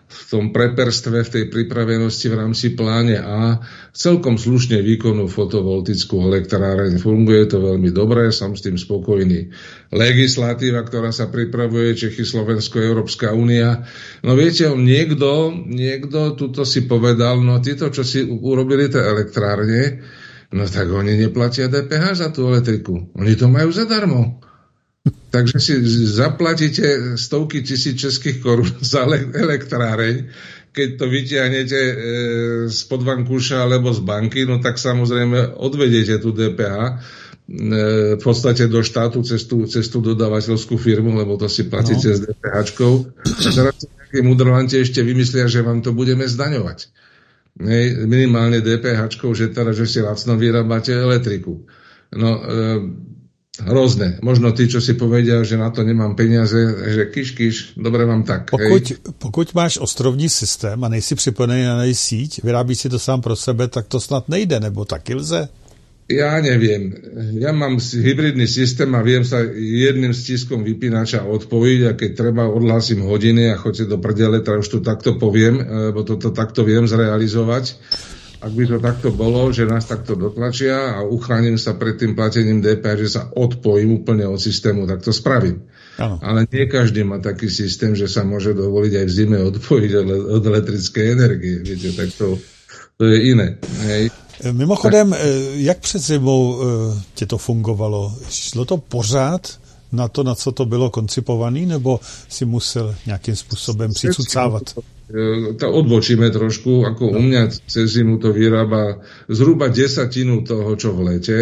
v 0.06 0.22
tom 0.30 0.54
preperstve, 0.54 1.26
v 1.26 1.34
tej 1.34 1.44
pripravenosti 1.50 2.30
v 2.30 2.38
rámci 2.38 2.78
pláne 2.78 3.18
A 3.18 3.58
celkom 3.90 4.38
slušne 4.38 4.78
výkonu 4.86 5.26
fotovoltickú 5.26 6.30
elektráreň. 6.30 7.02
Funguje 7.02 7.50
to 7.50 7.58
veľmi 7.58 7.90
dobre, 7.90 8.30
som 8.30 8.54
s 8.54 8.62
tým 8.62 8.78
spokojný. 8.78 9.50
Legislatíva, 9.90 10.86
ktorá 10.86 11.10
sa 11.10 11.34
pripravuje, 11.34 11.98
Čechy, 11.98 12.22
Slovensko, 12.22 12.78
Európska 12.86 13.34
únia. 13.34 13.90
No 14.22 14.38
viete, 14.38 14.70
niekto, 14.78 15.50
niekto 15.66 16.38
tuto 16.38 16.70
si 16.70 16.86
povedal, 16.86 17.42
no 17.42 17.58
títo, 17.58 17.90
čo 17.90 18.06
si 18.06 18.22
urobili 18.22 18.86
tie 18.86 19.02
elektrárne, 19.02 20.06
no 20.54 20.70
tak 20.70 20.86
oni 20.86 21.18
neplatia 21.18 21.66
DPH 21.66 22.06
za 22.14 22.30
tú 22.30 22.46
elektriku. 22.54 23.10
Oni 23.18 23.34
to 23.34 23.50
majú 23.50 23.74
zadarmo. 23.74 24.45
Takže 25.36 25.60
si 25.60 25.74
zaplatíte 26.08 27.20
stovky 27.20 27.62
tisíc 27.62 28.00
českých 28.00 28.40
korún 28.40 28.72
za 28.94 29.04
elektráreň, 29.36 30.32
keď 30.76 30.90
to 31.00 31.06
vyťahnete 31.08 31.80
e, 31.80 31.96
z 32.68 32.80
podvankúša 32.92 33.64
alebo 33.64 33.96
z 33.96 34.04
banky, 34.04 34.44
no 34.44 34.60
tak 34.60 34.76
samozrejme 34.76 35.56
odvedete 35.56 36.20
tú 36.20 36.36
DPH 36.36 36.76
e, 36.84 36.94
v 38.20 38.24
podstate 38.24 38.68
do 38.68 38.84
štátu 38.84 39.24
cez 39.24 39.48
tú, 39.48 39.64
cez 39.72 39.88
tú 39.88 40.04
dodávateľskú 40.04 40.76
firmu, 40.76 41.16
lebo 41.16 41.40
to 41.40 41.48
si 41.48 41.72
platíte 41.72 42.12
no. 42.12 42.16
s 42.16 42.20
DPH. 42.28 42.56
A 43.24 43.50
teraz 43.56 43.76
nejaké 43.88 44.20
mudrovanti 44.20 44.76
ešte 44.84 45.00
vymyslia, 45.00 45.48
že 45.48 45.64
vám 45.64 45.80
to 45.80 45.96
budeme 45.96 46.28
zdaňovať. 46.28 46.92
Ne, 47.56 48.04
minimálne 48.04 48.60
DPH, 48.60 49.16
že 49.32 49.56
teraz, 49.56 49.80
že 49.80 49.88
si 49.88 50.04
lacno 50.04 50.36
vyrábate 50.36 50.92
elektriku. 50.92 51.64
No, 52.12 52.36
e, 52.36 52.44
Hrozné. 53.64 54.20
Možno 54.20 54.52
tí, 54.52 54.68
čo 54.68 54.84
si 54.84 55.00
povedia, 55.00 55.40
že 55.48 55.56
na 55.56 55.72
to 55.72 55.88
nemám 55.88 56.20
peniaze, 56.20 56.60
že 56.92 57.08
kiš, 57.08 57.28
kiš, 57.32 57.56
dobre 57.80 58.04
mám 58.04 58.28
tak. 58.28 58.52
Pokud, 58.52 58.84
pokud 59.18 59.48
máš 59.54 59.78
ostrovní 59.78 60.30
systém 60.30 60.84
a 60.84 60.88
nejsi 60.90 61.16
připojený 61.16 61.64
na 61.64 61.78
nej 61.78 61.96
síť, 61.96 62.44
vyrábíš 62.44 62.80
si 62.80 62.90
to 62.90 63.00
sám 63.00 63.22
pro 63.22 63.36
sebe, 63.36 63.68
tak 63.68 63.88
to 63.88 64.00
snad 64.00 64.28
nejde, 64.30 64.60
nebo 64.60 64.86
taky 64.86 65.16
lze? 65.16 65.48
Ja 66.06 66.38
neviem. 66.38 66.94
Ja 67.42 67.50
mám 67.50 67.82
hybridný 67.82 68.46
systém 68.46 68.94
a 68.94 69.02
viem 69.02 69.26
sa 69.26 69.42
jedným 69.58 70.14
stiskom 70.14 70.62
vypínača 70.62 71.26
odpojiť 71.26 71.80
a 71.90 71.92
keď 71.98 72.12
treba 72.14 72.46
odhlasím 72.46 73.10
hodiny 73.10 73.50
a 73.50 73.58
chodte 73.58 73.90
do 73.90 73.98
prdele, 73.98 74.46
tak 74.46 74.62
už 74.62 74.70
to 74.70 74.80
takto 74.86 75.18
poviem, 75.18 75.58
lebo 75.90 76.06
toto 76.06 76.30
to 76.30 76.38
takto 76.38 76.62
viem 76.62 76.86
zrealizovať 76.86 77.82
ak 78.46 78.54
by 78.54 78.64
to 78.70 78.78
takto 78.78 79.10
bolo, 79.10 79.50
že 79.50 79.66
nás 79.66 79.90
takto 79.90 80.14
dotlačia 80.14 80.94
a 80.94 81.02
uchránim 81.02 81.58
sa 81.58 81.74
pred 81.74 81.98
tým 81.98 82.14
platením 82.14 82.62
DPH, 82.62 83.02
že 83.02 83.10
sa 83.10 83.22
odpojím 83.34 84.06
úplne 84.06 84.30
od 84.30 84.38
systému, 84.38 84.86
tak 84.86 85.02
to 85.02 85.10
spravím. 85.10 85.66
Ano. 85.98 86.22
Ale 86.22 86.46
nie 86.46 86.70
každý 86.70 87.02
má 87.02 87.18
taký 87.18 87.50
systém, 87.50 87.98
že 87.98 88.06
sa 88.06 88.22
môže 88.22 88.54
dovoliť 88.54 88.94
aj 89.02 89.06
v 89.10 89.16
zime 89.18 89.38
odpojiť 89.50 89.92
od, 90.30 90.44
elektrickej 90.46 91.06
energie. 91.18 91.66
Viete, 91.66 91.90
tak 91.98 92.14
to, 92.14 92.38
to 93.02 93.04
je 93.10 93.18
iné. 93.34 93.58
Hej. 93.90 94.14
Mimochodem, 94.52 95.12
tak... 95.12 95.20
jak 95.56 95.80
před 95.80 96.02
zimou 96.02 96.62
e, 96.62 96.66
tě 97.16 97.26
to 97.26 97.38
fungovalo? 97.38 98.14
Šlo 98.30 98.66
to 98.66 98.78
pořád 98.78 99.60
na 99.92 100.08
to, 100.08 100.24
na 100.24 100.36
co 100.36 100.52
to 100.52 100.66
bylo 100.66 100.90
koncipované, 100.90 101.66
nebo 101.66 102.00
si 102.30 102.46
musel 102.46 102.96
nějakým 103.06 103.36
způsobem 103.36 103.94
přicucávat? 103.94 104.64
E, 105.06 105.54
to 105.54 105.66
odbočíme 105.70 106.34
trošku, 106.34 106.82
ako 106.82 107.14
u 107.14 107.22
mňa 107.22 107.54
cez 107.70 107.94
zimu 107.94 108.18
to 108.18 108.34
vyrába 108.34 109.06
zhruba 109.30 109.70
desatinu 109.70 110.42
toho, 110.42 110.74
čo 110.74 110.98
v 110.98 111.14
lete, 111.14 111.40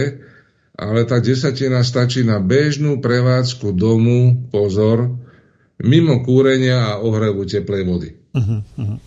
ale 0.75 1.07
tá 1.07 1.23
desatina 1.23 1.79
stačí 1.85 2.27
na 2.27 2.43
bežnú 2.43 2.99
prevádzku 2.99 3.71
domu, 3.71 4.49
pozor, 4.51 5.15
mimo 5.79 6.25
kúrenia 6.27 6.91
a 6.91 6.99
ohrevu 6.99 7.47
teplej 7.47 7.83
vody. 7.87 8.09
Uh-huh, 8.33 8.65
uh-huh, 8.65 8.97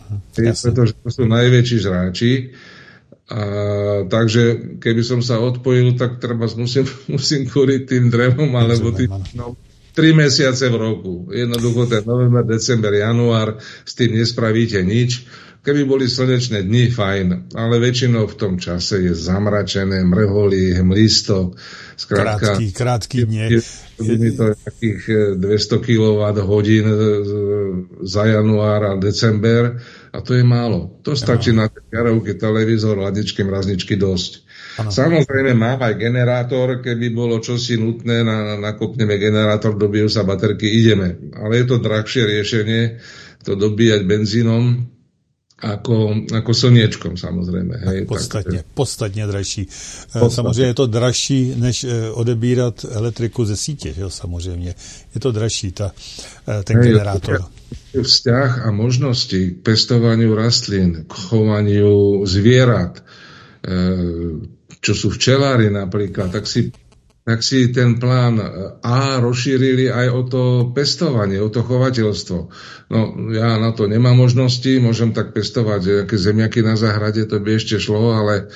pretože 0.63 0.95
to 0.95 1.09
sú 1.11 1.27
najväčší 1.27 1.77
žráči. 1.83 2.33
A, 3.27 3.43
takže 4.07 4.79
keby 4.79 5.03
som 5.03 5.19
sa 5.19 5.43
odpojil, 5.43 5.99
tak 5.99 6.23
treba 6.23 6.47
musím, 6.55 6.87
musím 7.15 7.45
kúriť 7.51 7.83
tým 7.91 8.05
drevom 8.09 8.55
alebo 8.55 8.95
tým 8.95 9.11
no, 9.35 9.59
Tri 9.97 10.13
mesiace 10.13 10.69
v 10.69 10.77
roku. 10.77 11.33
Jednoducho 11.33 11.89
ten 11.89 12.05
november, 12.05 12.45
december, 12.45 12.93
január, 12.93 13.57
s 13.65 13.97
tým 13.97 14.13
nespravíte 14.13 14.85
nič. 14.85 15.25
Keby 15.67 15.83
boli 15.83 16.07
slnečné 16.07 16.63
dni, 16.63 16.95
fajn, 16.95 17.51
ale 17.59 17.83
väčšinou 17.83 18.31
v 18.31 18.39
tom 18.39 18.55
čase 18.55 19.03
je 19.03 19.11
zamračené, 19.11 19.99
mrholí, 20.07 20.79
hmlisto. 20.79 21.59
Skrátka, 21.99 22.55
krátky, 22.55 22.67
krátky 22.71 23.19
dne. 23.27 23.51
Je 23.99 24.31
to 24.31 24.55
takých 24.55 25.35
200 25.43 25.83
kW 25.83 26.23
hodín 26.47 26.87
za 27.99 28.31
január 28.31 28.95
a 28.95 29.01
december 29.01 29.83
a 30.15 30.19
to 30.23 30.39
je 30.39 30.47
málo. 30.47 31.03
To 31.03 31.19
stačí 31.19 31.51
na 31.51 31.67
jarovky, 31.67 32.39
televízor, 32.39 33.03
ladičky, 33.03 33.43
mrazničky 33.43 33.99
dosť. 33.99 34.46
Ano. 34.77 34.93
Samozrejme 34.93 35.57
mám 35.57 35.81
aj 35.81 35.97
generátor, 35.97 36.85
keby 36.85 37.09
bolo 37.09 37.41
čosi 37.41 37.81
nutné, 37.81 38.21
na, 38.21 38.61
nakopneme 38.61 39.17
generátor, 39.17 39.73
dobijú 39.73 40.13
sa 40.13 40.21
baterky, 40.21 40.69
ideme. 40.69 41.33
Ale 41.33 41.65
je 41.65 41.67
to 41.69 41.77
drahšie 41.81 42.29
riešenie, 42.29 43.01
to 43.41 43.57
dobíjať 43.57 44.05
benzínom, 44.05 44.85
ako, 45.57 46.29
ako 46.37 46.53
slniečkom 46.53 47.17
samozrejme. 47.17 47.81
Hej, 47.81 48.05
podstatně, 48.05 48.57
tak, 48.57 48.67
podstatně 48.75 49.27
dražší. 49.27 49.69
Eh, 49.69 50.21
podstatně. 50.21 50.35
Samozřejmě 50.35 50.67
je 50.67 50.75
to 50.75 50.87
dražší, 50.87 51.55
než 51.57 51.85
eh, 51.85 52.11
odebírat 52.11 52.85
elektriku 52.85 53.45
ze 53.45 53.57
sítě, 53.57 53.95
jo, 53.97 54.11
samozřejmě. 54.11 54.75
Je 55.15 55.21
to 55.21 55.33
dražší, 55.33 55.73
ta, 55.73 55.93
ten 56.65 56.77
hej, 56.77 56.89
generátor. 56.89 57.45
Vzťah 58.03 58.67
a 58.67 58.71
možnosti 58.71 59.51
k 59.51 59.63
pestovaniu 59.63 60.35
rastlín, 60.35 61.05
k 61.09 61.13
chovaniu 61.13 62.27
zvierat, 62.27 63.03
čo 64.81 64.93
sú 64.93 65.09
včelári 65.13 65.73
napríklad, 65.73 66.33
tak 66.33 66.45
si 66.49 66.73
tak 67.27 67.43
si 67.43 67.75
ten 67.75 67.99
plán 67.99 68.39
A 68.87 69.19
rozšírili 69.19 69.91
aj 69.91 70.07
o 70.15 70.23
to 70.31 70.43
pestovanie, 70.71 71.43
o 71.43 71.51
to 71.51 71.67
chovateľstvo. 71.67 72.39
No 72.87 72.99
ja 73.35 73.59
na 73.59 73.75
to 73.75 73.91
nemám 73.91 74.15
možnosti, 74.15 74.71
môžem 74.79 75.11
tak 75.11 75.35
pestovať 75.35 76.07
nejaké 76.07 76.15
zemiaky 76.15 76.63
na 76.63 76.79
záhrade, 76.79 77.27
to 77.27 77.43
by 77.43 77.59
ešte 77.59 77.83
šlo, 77.83 78.15
ale 78.15 78.47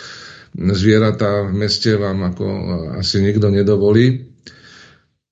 zvieratá 0.54 1.50
v 1.50 1.66
meste 1.66 1.98
vám 1.98 2.30
ako 2.30 2.46
asi 3.02 3.18
nikto 3.26 3.50
nedovolí. 3.50 4.30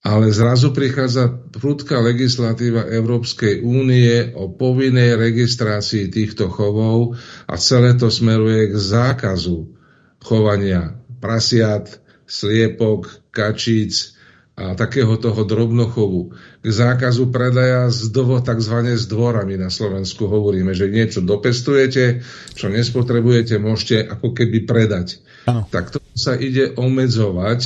Ale 0.03 0.35
zrazu 0.35 0.75
prichádza 0.75 1.31
prudká 1.31 2.03
legislatíva 2.03 2.91
Európskej 2.91 3.63
únie 3.63 4.35
o 4.35 4.51
povinnej 4.51 5.15
registrácii 5.15 6.11
týchto 6.11 6.51
chovov 6.51 7.15
a 7.47 7.55
celé 7.55 7.95
to 7.95 8.11
smeruje 8.11 8.75
k 8.75 8.75
zákazu 8.75 9.78
chovania 10.23 10.99
prasiat, 11.19 11.99
sliepok, 12.29 13.09
kačíc 13.35 14.19
a 14.59 14.75
takého 14.75 15.15
toho 15.15 15.47
drobnochovu. 15.47 16.35
K 16.63 16.67
zákazu 16.67 17.31
predaja 17.31 17.87
z 17.95 18.11
dvo, 18.11 18.43
tzv. 18.43 18.77
s 18.91 19.07
dvorami 19.07 19.55
na 19.55 19.71
Slovensku 19.71 20.27
hovoríme, 20.27 20.75
že 20.75 20.91
niečo 20.91 21.23
dopestujete, 21.23 22.27
čo 22.59 22.67
nespotrebujete, 22.67 23.63
môžete 23.63 24.11
ako 24.19 24.35
keby 24.35 24.67
predať. 24.67 25.23
Ano. 25.47 25.63
Tak 25.71 25.95
to 25.95 26.03
sa 26.19 26.35
ide 26.35 26.75
omedzovať. 26.75 27.61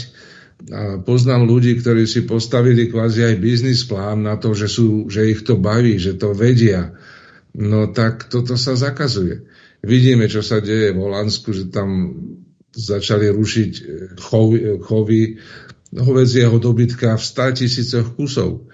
A 0.70 1.02
poznám 1.02 1.48
ľudí, 1.48 1.74
ktorí 1.80 2.06
si 2.06 2.22
postavili 2.22 2.86
kvázi 2.86 3.34
aj 3.34 3.36
biznis 3.42 3.82
plán 3.82 4.22
na 4.22 4.38
to, 4.38 4.54
že, 4.54 4.70
sú, 4.70 5.10
že 5.10 5.26
ich 5.26 5.42
to 5.42 5.58
baví, 5.58 5.98
že 5.98 6.14
to 6.14 6.36
vedia. 6.36 6.94
No 7.56 7.90
tak 7.90 8.30
toto 8.30 8.54
sa 8.54 8.78
zakazuje. 8.78 9.48
Vidíme, 9.82 10.30
čo 10.30 10.44
sa 10.44 10.62
deje 10.62 10.94
v 10.94 11.02
Holandsku, 11.02 11.50
že 11.50 11.72
tam 11.72 12.14
začali 12.72 13.28
rušiť 13.28 13.72
eh, 13.78 13.84
chovy, 14.16 14.58
eh, 14.58 14.78
chovy 14.80 15.20
hovedzieho 15.92 16.56
dobytka 16.56 17.20
v 17.20 17.22
100 17.22 17.58
tisícoch 17.60 18.08
kusov. 18.16 18.64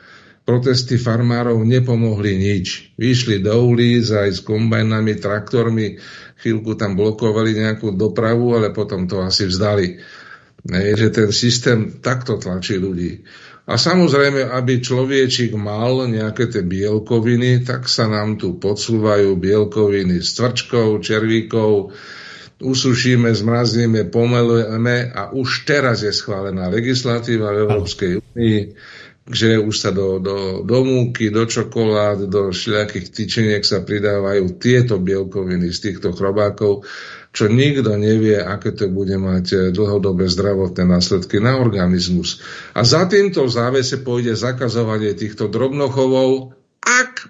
Protesty 0.46 0.96
farmárov 0.96 1.60
nepomohli 1.60 2.40
nič. 2.40 2.96
Vyšli 2.96 3.44
do 3.44 3.52
ulic 3.68 4.08
aj 4.08 4.38
s 4.38 4.40
kombajnami, 4.40 5.20
traktormi, 5.20 6.00
chvíľku 6.40 6.72
tam 6.78 6.96
blokovali 6.96 7.52
nejakú 7.52 7.92
dopravu, 7.92 8.56
ale 8.56 8.72
potom 8.72 9.04
to 9.04 9.20
asi 9.20 9.44
vzdali. 9.44 10.00
Ne, 10.72 10.96
že 10.96 11.12
ten 11.12 11.28
systém 11.34 12.00
takto 12.00 12.40
tlačí 12.40 12.80
ľudí. 12.80 13.28
A 13.68 13.76
samozrejme, 13.76 14.48
aby 14.48 14.80
človečik 14.80 15.52
mal 15.52 16.08
nejaké 16.08 16.48
tie 16.48 16.64
bielkoviny, 16.64 17.68
tak 17.68 17.84
sa 17.84 18.08
nám 18.08 18.40
tu 18.40 18.56
podsúvajú 18.56 19.36
bielkoviny 19.36 20.24
s 20.24 20.32
tvrčkou, 20.40 20.96
červíkov, 21.04 21.92
usušíme, 22.58 23.30
zmrazníme, 23.34 24.10
pomelujeme 24.10 25.14
a 25.14 25.30
už 25.30 25.64
teraz 25.64 26.02
je 26.02 26.10
schválená 26.10 26.66
legislatíva 26.66 27.54
v 27.54 27.58
Európskej 27.70 28.12
únii, 28.18 28.60
že 29.28 29.60
už 29.60 29.74
sa 29.76 29.90
do, 29.92 30.18
do, 30.18 30.64
do 30.64 30.78
múky, 30.82 31.28
do 31.28 31.44
čokolád, 31.44 32.26
do 32.26 32.48
všelijakých 32.50 33.06
tyčeniek 33.12 33.62
sa 33.62 33.84
pridávajú 33.84 34.56
tieto 34.56 34.96
bielkoviny 34.96 35.68
z 35.68 35.78
týchto 35.78 36.16
chrobákov, 36.16 36.88
čo 37.30 37.44
nikto 37.46 37.94
nevie, 38.00 38.40
aké 38.40 38.72
to 38.72 38.88
bude 38.88 39.14
mať 39.20 39.46
eh, 39.52 39.58
dlhodobé 39.70 40.26
zdravotné 40.26 40.82
následky 40.88 41.38
na 41.38 41.60
organizmus. 41.60 42.40
A 42.72 42.82
za 42.82 43.04
týmto 43.04 43.44
závese 43.46 44.00
pôjde 44.00 44.32
zakazovanie 44.32 45.12
týchto 45.12 45.52
drobnochovov, 45.52 46.56
ak 46.80 47.28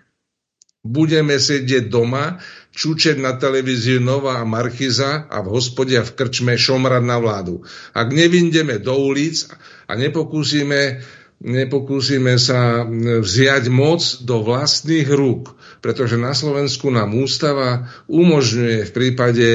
budeme 0.86 1.36
sedieť 1.36 1.90
doma 1.90 2.38
čučeť 2.78 3.18
na 3.18 3.34
televíziu 3.34 3.98
Nová 3.98 4.38
Marchiza 4.46 5.26
a 5.26 5.42
v 5.42 5.50
hospode 5.50 5.98
a 5.98 6.06
v 6.06 6.14
krčme 6.14 6.54
šomrať 6.54 7.02
na 7.02 7.18
vládu. 7.18 7.66
Ak 7.90 8.14
nevindeme 8.14 8.78
do 8.78 8.94
ulic 8.94 9.50
a 9.90 9.98
nepokúsime, 9.98 11.02
nepokúsime 11.42 12.38
sa 12.38 12.86
vziať 12.86 13.66
moc 13.66 14.22
do 14.22 14.46
vlastných 14.46 15.10
rúk, 15.10 15.58
pretože 15.82 16.14
na 16.14 16.30
Slovensku 16.38 16.94
nám 16.94 17.18
ústava 17.18 17.90
umožňuje 18.06 18.86
v 18.86 18.94
prípade 18.94 19.48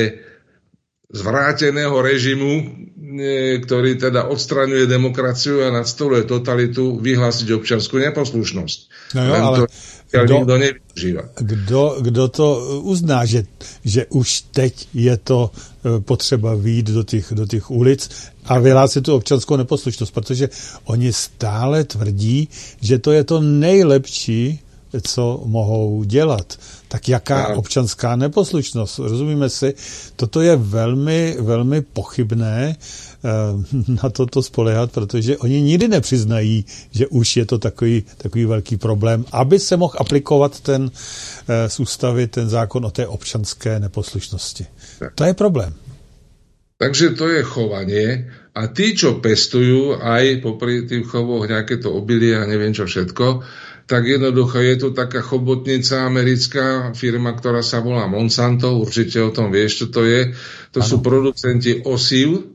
zvráteného 1.13 1.95
režimu, 2.03 2.83
ktorý 3.63 4.01
teda 4.01 4.27
odstraňuje 4.27 4.89
demokraciu 4.89 5.63
a 5.63 5.69
nadstoluje 5.69 6.25
totalitu, 6.25 6.97
vyhlásiť 6.97 7.53
občanskú 7.53 8.01
neposlušnosť. 8.01 8.79
No 9.13 9.21
jo, 9.21 9.33
ale 9.37 9.57
to 9.63 9.65
kdo, 10.21 10.37
nikto 10.37 10.57
nevyužíva. 10.57 11.23
Kdo, 11.39 11.97
kdo 12.01 12.27
to 12.27 12.79
uzná, 12.81 13.25
že, 13.25 13.43
že 13.85 14.05
už 14.05 14.41
teď 14.41 14.87
je 14.93 15.17
to 15.17 15.51
e, 15.51 15.99
potřeba 15.99 16.55
výjít 16.55 16.89
do 16.89 17.03
těch, 17.03 17.33
do 17.35 17.47
těch 17.47 17.71
ulic 17.71 18.09
a 18.45 18.59
vyhlásit 18.59 19.03
tu 19.03 19.15
občanskou 19.15 19.55
neposlušnost, 19.55 20.13
protože 20.13 20.49
oni 20.83 21.13
stále 21.13 21.83
tvrdí, 21.83 22.49
že 22.81 22.99
to 22.99 23.11
je 23.11 23.23
to 23.23 23.41
nejlepší, 23.41 24.59
co 25.01 25.41
mohou 25.45 26.03
dělat. 26.03 26.59
Tak 26.87 27.09
jaká 27.09 27.49
no. 27.49 27.55
občanská 27.55 28.15
neposlušnost? 28.15 28.99
Rozumíme 28.99 29.49
si, 29.49 29.73
toto 30.15 30.41
je 30.41 30.55
velmi, 30.55 31.37
velmi 31.39 31.81
pochybné 31.81 32.75
na 34.03 34.09
toto 34.09 34.43
spolehat, 34.43 34.91
protože 34.91 35.37
oni 35.37 35.61
nikdy 35.61 35.87
nepřiznají, 35.87 36.65
že 36.91 37.07
už 37.07 37.37
je 37.37 37.45
to 37.45 37.57
takový, 37.59 38.03
takový 38.17 38.45
velký 38.45 38.77
problém, 38.77 39.25
aby 39.31 39.59
se 39.59 39.77
mohl 39.77 39.93
aplikovat 39.97 40.59
ten 40.59 40.91
eh, 40.91 41.69
z 41.69 41.79
ústavy 41.79 42.27
ten 42.27 42.49
zákon 42.49 42.85
o 42.85 42.91
té 42.91 43.07
občanské 43.07 43.79
neposlušnosti. 43.79 44.65
To 45.15 45.23
je 45.23 45.33
problém. 45.33 45.73
Takže 46.77 47.09
to 47.09 47.29
je 47.29 47.43
chovanie 47.43 48.27
a 48.53 48.67
tí, 48.67 48.91
čo 48.91 49.23
pestujú 49.23 50.03
aj 50.03 50.43
popri 50.43 50.83
tých 50.83 51.07
chovoch 51.07 51.47
nejaké 51.47 51.79
to 51.79 51.95
obilie 51.95 52.35
a 52.35 52.43
neviem 52.43 52.75
čo 52.75 52.83
všetko, 52.83 53.39
tak 53.87 54.07
jednoducho 54.07 54.59
je 54.59 54.75
tu 54.79 54.87
taká 54.91 55.23
chobotnica 55.23 56.07
americká 56.07 56.91
firma, 56.95 57.35
ktorá 57.35 57.63
sa 57.63 57.83
volá 57.83 58.07
Monsanto, 58.07 58.79
určite 58.79 59.19
o 59.19 59.31
tom 59.31 59.51
vieš, 59.51 59.85
čo 59.85 59.87
to 59.91 60.01
je. 60.07 60.35
To 60.75 60.79
ano. 60.79 60.87
sú 60.87 60.95
producenti 61.03 61.83
osív, 61.83 62.52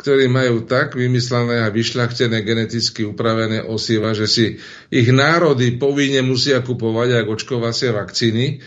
ktorí 0.00 0.32
majú 0.32 0.64
tak 0.64 0.96
vymyslené 0.96 1.68
a 1.68 1.68
vyšľachtené 1.68 2.40
geneticky 2.40 3.04
upravené 3.04 3.60
osiva, 3.60 4.16
že 4.16 4.24
si 4.24 4.56
ich 4.88 5.08
národy 5.12 5.76
povinne 5.76 6.24
musia 6.24 6.64
kupovať 6.64 7.20
ako 7.20 7.36
očkovacie 7.36 7.92
vakcíny. 7.92 8.64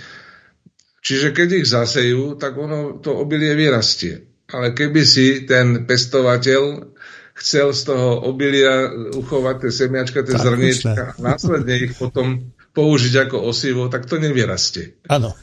Čiže 1.01 1.33
keď 1.33 1.47
ich 1.57 1.67
zasejú, 1.67 2.37
tak 2.37 2.53
ono 2.53 3.01
to 3.01 3.17
obilie 3.17 3.57
vyrastie. 3.57 4.29
Ale 4.53 4.77
keby 4.77 5.01
si 5.01 5.49
ten 5.49 5.89
pestovateľ 5.89 6.93
chcel 7.33 7.73
z 7.73 7.81
toho 7.81 8.29
obilia 8.29 8.93
uchovať 9.17 9.55
tie 9.65 9.71
semiačka, 9.73 10.21
tie 10.21 10.37
zrniečka 10.37 11.17
a 11.17 11.17
následne 11.17 11.89
ich 11.89 11.97
potom 11.97 12.53
použiť 12.77 13.13
ako 13.25 13.49
osivo, 13.49 13.89
tak 13.89 14.05
to 14.05 14.21
nevyrastie. 14.21 15.01
Áno. 15.09 15.33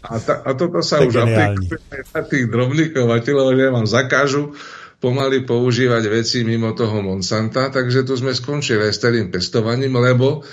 A, 0.00 0.16
ta, 0.18 0.42
a 0.42 0.50
toto 0.58 0.82
sa 0.82 0.98
už 1.04 1.14
aplikuje 1.14 1.78
na 2.10 2.22
tých 2.26 2.44
drobných 2.50 2.90
chovateľov, 2.96 3.54
že 3.54 3.66
vám 3.70 3.86
zakážu 3.86 4.56
pomaly 5.00 5.48
používať 5.48 6.12
veci 6.12 6.44
mimo 6.44 6.76
toho 6.76 7.00
Monsanta, 7.00 7.72
takže 7.72 8.04
tu 8.04 8.14
sme 8.20 8.36
skončili 8.36 8.84
aj 8.84 8.92
s 8.92 9.00
tým 9.00 9.32
pestovaním, 9.32 9.96
lebo 9.96 10.44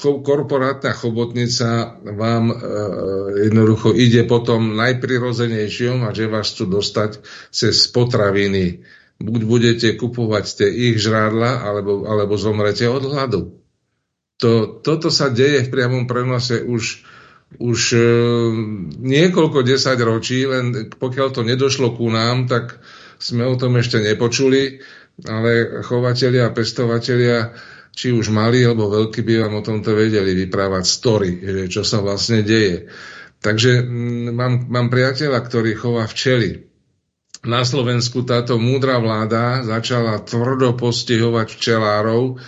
korporátna 0.00 0.96
chobotnica 0.96 2.00
vám 2.00 2.44
e, 2.48 2.56
jednoducho 3.50 3.92
ide 3.92 4.24
potom 4.24 4.72
najprirozenejším 4.78 6.08
a 6.08 6.14
že 6.16 6.32
vás 6.32 6.54
chcú 6.54 6.80
dostať 6.80 7.20
cez 7.52 7.76
potraviny. 7.92 8.86
Buď 9.20 9.40
budete 9.44 9.88
kupovať 10.00 10.64
tie 10.64 10.68
ich 10.72 10.96
žrádla, 10.96 11.60
alebo, 11.60 12.08
alebo 12.08 12.40
zomrete 12.40 12.88
od 12.88 13.04
hladu. 13.04 13.40
To, 14.40 14.80
toto 14.80 15.12
sa 15.12 15.28
deje 15.28 15.68
v 15.68 15.72
priamom 15.76 16.08
prenose 16.08 16.64
už, 16.64 17.04
už 17.60 17.80
e, 17.92 18.00
niekoľko 18.96 19.60
desať 19.60 19.98
ročí, 20.00 20.48
len 20.48 20.88
pokiaľ 20.96 21.28
to 21.36 21.44
nedošlo 21.44 21.92
ku 22.00 22.08
nám, 22.08 22.48
tak 22.48 22.80
sme 23.20 23.44
o 23.44 23.54
tom 23.54 23.76
ešte 23.76 24.00
nepočuli, 24.00 24.80
ale 25.28 25.84
chovatelia 25.84 26.48
a 26.48 26.54
pestovatelia, 26.56 27.52
či 27.92 28.16
už 28.16 28.32
malí 28.32 28.64
alebo 28.64 28.88
veľkí, 28.88 29.20
by 29.20 29.34
vám 29.44 29.54
o 29.60 29.66
tomto 29.66 29.92
vedeli 29.92 30.32
vyprávať 30.32 30.84
story, 30.88 31.30
čo 31.68 31.84
sa 31.84 32.00
vlastne 32.00 32.40
deje. 32.40 32.88
Takže 33.40 33.84
mm, 33.84 34.36
mám, 34.36 34.52
mám 34.68 34.88
priateľa, 34.88 35.40
ktorý 35.44 35.72
chová 35.76 36.04
včely. 36.08 36.70
Na 37.40 37.64
Slovensku 37.64 38.20
táto 38.28 38.60
múdra 38.60 39.00
vláda 39.00 39.64
začala 39.64 40.20
tvrdo 40.20 40.76
postihovať 40.76 41.56
včelárov. 41.56 42.36
E, 42.36 42.42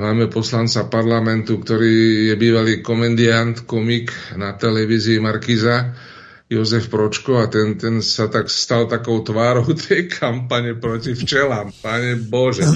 máme 0.00 0.32
poslanca 0.32 0.88
parlamentu, 0.88 1.60
ktorý 1.60 2.28
je 2.32 2.34
bývalý 2.40 2.80
komendiant, 2.80 3.68
komik 3.68 4.08
na 4.40 4.56
televízii 4.56 5.20
Markiza, 5.20 5.92
Jozef 6.52 6.92
Pročko 6.92 7.40
a 7.40 7.48
ten, 7.48 7.80
ten 7.80 8.04
sa 8.04 8.28
tak 8.28 8.52
stal 8.52 8.84
takou 8.86 9.24
tvárou 9.24 9.64
tej 9.88 10.12
kampane 10.12 10.76
proti 10.76 11.16
včelám. 11.16 11.72
Pane 11.80 12.20
Bože. 12.20 12.68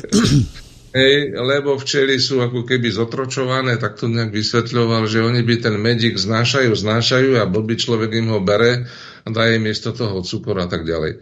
Hej, 0.96 1.36
lebo 1.36 1.76
včely 1.76 2.16
sú 2.16 2.40
ako 2.40 2.64
keby 2.64 2.88
zotročované, 2.88 3.76
tak 3.76 4.00
to 4.00 4.08
nejak 4.08 4.32
vysvetľoval, 4.32 5.04
že 5.04 5.20
oni 5.20 5.44
by 5.44 5.54
ten 5.60 5.76
medík 5.76 6.16
znášajú, 6.16 6.72
znášajú 6.72 7.36
a 7.36 7.44
blbý 7.44 7.76
človek 7.76 8.16
im 8.16 8.32
ho 8.32 8.40
bere 8.40 8.88
a 9.20 9.28
daje 9.28 9.60
miesto 9.60 9.92
toho 9.92 10.24
cukor 10.24 10.56
a 10.56 10.64
tak 10.64 10.88
ďalej. 10.88 11.20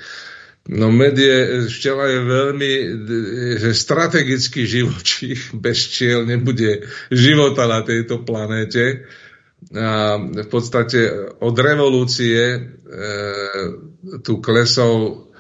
No 0.65 0.89
med 0.89 1.19
je, 1.19 1.69
včela 1.69 2.09
je 2.09 2.21
veľmi 2.25 2.73
že 3.61 3.77
strategický 3.77 4.65
živočích. 4.65 5.53
Bez 5.65 5.93
včiel 5.93 6.25
nebude 6.25 6.89
života 7.13 7.69
na 7.69 7.85
tejto 7.85 8.25
planéte. 8.25 9.05
V 9.73 10.49
podstate 10.53 11.33
od 11.41 11.57
revolúcie 11.57 12.41
e, 12.45 12.59
tu 14.21 14.39
klesol 14.45 15.31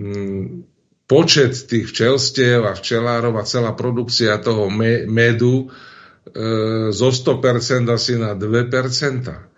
m, 0.00 0.64
počet 1.04 1.52
tých 1.68 1.92
včelstiev 1.92 2.64
a 2.64 2.72
včelárov 2.72 3.36
a 3.36 3.44
celá 3.44 3.76
produkcia 3.76 4.40
toho 4.40 4.72
me, 4.72 5.04
medu 5.04 5.68
e, 5.68 6.90
zo 6.90 7.10
100% 7.12 7.84
asi 7.92 8.16
na 8.16 8.32
2% 8.32 9.54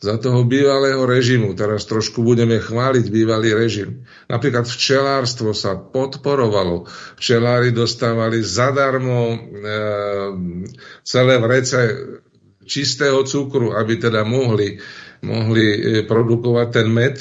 za 0.00 0.16
toho 0.16 0.48
bývalého 0.48 1.04
režimu. 1.04 1.52
Teraz 1.52 1.84
trošku 1.84 2.24
budeme 2.24 2.56
chváliť 2.56 3.04
bývalý 3.12 3.52
režim. 3.52 4.08
Napríklad 4.32 4.64
včelárstvo 4.64 5.52
sa 5.52 5.76
podporovalo. 5.76 6.88
Včelári 7.20 7.72
dostávali 7.72 8.40
zadarmo 8.40 9.20
e, 9.28 9.38
celé 11.04 11.36
vrece 11.36 11.80
čistého 12.70 13.26
cukru, 13.26 13.74
aby 13.74 13.98
teda 13.98 14.22
mohli, 14.22 14.78
mohli 15.26 15.66
e, 15.74 15.78
produkovať 16.06 16.68
ten 16.70 16.86
med 16.86 17.18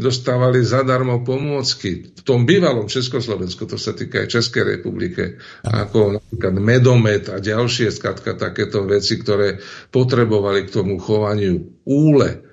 dostávali 0.00 0.64
zadarmo 0.64 1.20
pomôcky. 1.22 2.16
V 2.16 2.22
tom 2.24 2.48
bývalom 2.48 2.88
Československu, 2.88 3.68
to 3.68 3.76
sa 3.76 3.92
týka 3.92 4.24
aj 4.24 4.32
Českej 4.40 4.80
republike, 4.80 5.38
ako 5.62 6.18
napríklad 6.18 6.54
medomet 6.56 7.28
a 7.28 7.38
ďalšie 7.38 7.92
skatka 7.92 8.34
takéto 8.34 8.88
veci, 8.88 9.20
ktoré 9.20 9.60
potrebovali 9.92 10.66
k 10.66 10.72
tomu 10.72 10.96
chovaniu 10.96 11.84
úle. 11.84 12.48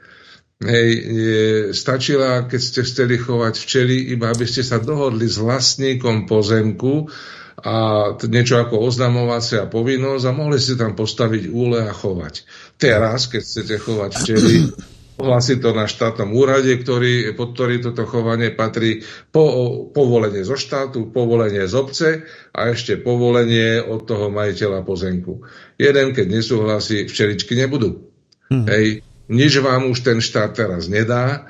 Hej, 0.58 0.89
je, 0.97 1.45
stačila, 1.71 2.50
keď 2.50 2.62
ste 2.62 2.82
chceli 2.84 3.21
chovať 3.21 3.54
včely, 3.56 4.12
iba 4.12 4.34
aby 4.34 4.45
ste 4.50 4.65
sa 4.65 4.82
dohodli 4.82 5.30
s 5.30 5.38
vlastníkom 5.38 6.26
pozemku 6.26 7.08
a 7.58 7.76
niečo 8.30 8.62
ako 8.62 8.86
oznamovacia 8.86 9.65
povinnosť 9.65 10.24
a 10.30 10.36
mohli 10.38 10.62
ste 10.62 10.78
tam 10.78 10.93
postaviť 10.93 11.50
úle 11.50 11.89
a 11.89 11.93
chovať. 11.93 12.46
Teraz, 12.78 13.26
keď 13.26 13.41
chcete 13.41 13.76
chovať 13.82 14.12
včely, 14.13 14.56
Hlasí 15.17 15.58
to 15.58 15.74
na 15.74 15.89
štátnom 15.89 16.30
úrade, 16.30 16.70
ktorý, 16.78 17.34
pod 17.34 17.58
ktorý 17.58 17.82
toto 17.82 18.06
chovanie 18.06 18.54
patrí 18.54 19.02
po, 19.34 19.89
povolenie 19.89 20.46
zo 20.46 20.54
štátu, 20.54 21.10
povolenie 21.10 21.65
z 21.65 21.74
obce 21.74 22.10
a 22.54 22.70
ešte 22.70 23.02
povolenie 23.02 23.82
od 23.82 24.06
toho 24.06 24.30
majiteľa 24.30 24.86
pozemku. 24.86 25.41
Jeden, 25.82 26.13
keď 26.13 26.26
nesúhlasí, 26.38 27.10
včeličky 27.10 27.58
nebudú. 27.58 28.13
Hmm. 28.54 28.70
Hej, 28.70 29.02
nič 29.34 29.58
vám 29.58 29.89
už 29.89 30.06
ten 30.06 30.22
štát 30.22 30.54
teraz 30.54 30.86
nedá, 30.86 31.50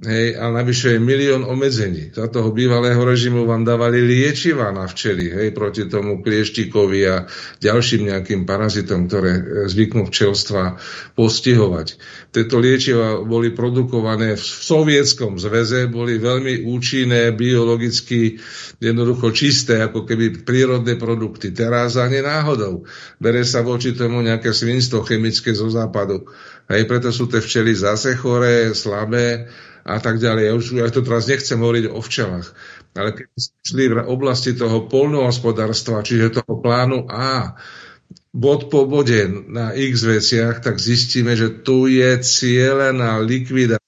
Hej, 0.00 0.40
a 0.40 0.48
navyše 0.48 0.96
je 0.96 1.00
milión 1.00 1.44
obmedzení. 1.44 2.08
Za 2.16 2.32
toho 2.32 2.56
bývalého 2.56 3.04
režimu 3.04 3.44
vám 3.44 3.68
dávali 3.68 4.00
liečiva 4.00 4.72
na 4.72 4.88
včely, 4.88 5.28
hej, 5.28 5.52
proti 5.52 5.92
tomu 5.92 6.24
klieštikovi 6.24 7.00
a 7.04 7.28
ďalším 7.60 8.08
nejakým 8.08 8.48
parazitom, 8.48 9.12
ktoré 9.12 9.32
e, 9.36 9.42
zvyknú 9.68 10.08
včelstva 10.08 10.80
postihovať. 11.20 12.00
Tieto 12.32 12.56
liečiva 12.56 13.20
boli 13.20 13.52
produkované 13.52 14.40
v 14.40 14.44
sovietskom 14.48 15.36
zväze, 15.36 15.92
boli 15.92 16.16
veľmi 16.16 16.64
účinné, 16.64 17.36
biologicky 17.36 18.40
jednoducho 18.80 19.36
čisté, 19.36 19.84
ako 19.84 20.08
keby 20.08 20.48
prírodné 20.48 20.96
produkty. 20.96 21.52
Teraz 21.52 22.00
ani 22.00 22.24
náhodou. 22.24 22.88
Bere 23.20 23.44
sa 23.44 23.60
voči 23.60 23.92
tomu 23.92 24.24
nejaké 24.24 24.56
svinstvo 24.56 25.04
chemické 25.04 25.52
zo 25.52 25.68
západu. 25.68 26.24
Hej, 26.72 26.88
preto 26.88 27.12
sú 27.12 27.28
tie 27.28 27.44
včely 27.44 27.76
zase 27.76 28.16
choré, 28.16 28.72
slabé, 28.72 29.44
a 29.90 29.98
tak 29.98 30.22
ďalej. 30.22 30.42
Ja 30.46 30.54
už 30.54 30.64
ja 30.78 30.86
to 30.88 31.02
teraz 31.02 31.26
nechcem 31.26 31.58
hovoriť 31.58 31.84
o 31.90 31.98
včelách, 31.98 32.48
ale 32.94 33.10
keď 33.18 33.26
sme 33.34 33.60
šli 33.66 33.84
v 33.90 34.06
oblasti 34.06 34.50
toho 34.54 34.86
polnohospodárstva, 34.86 36.06
čiže 36.06 36.42
toho 36.42 36.62
plánu 36.62 37.10
A, 37.10 37.58
bod 38.30 38.70
po 38.70 38.86
bode 38.86 39.26
na 39.50 39.74
x 39.74 40.06
veciach, 40.06 40.62
tak 40.62 40.78
zistíme, 40.78 41.34
že 41.34 41.50
tu 41.62 41.90
je 41.90 42.18
cieľená 42.22 43.18
likvidácia 43.18 43.82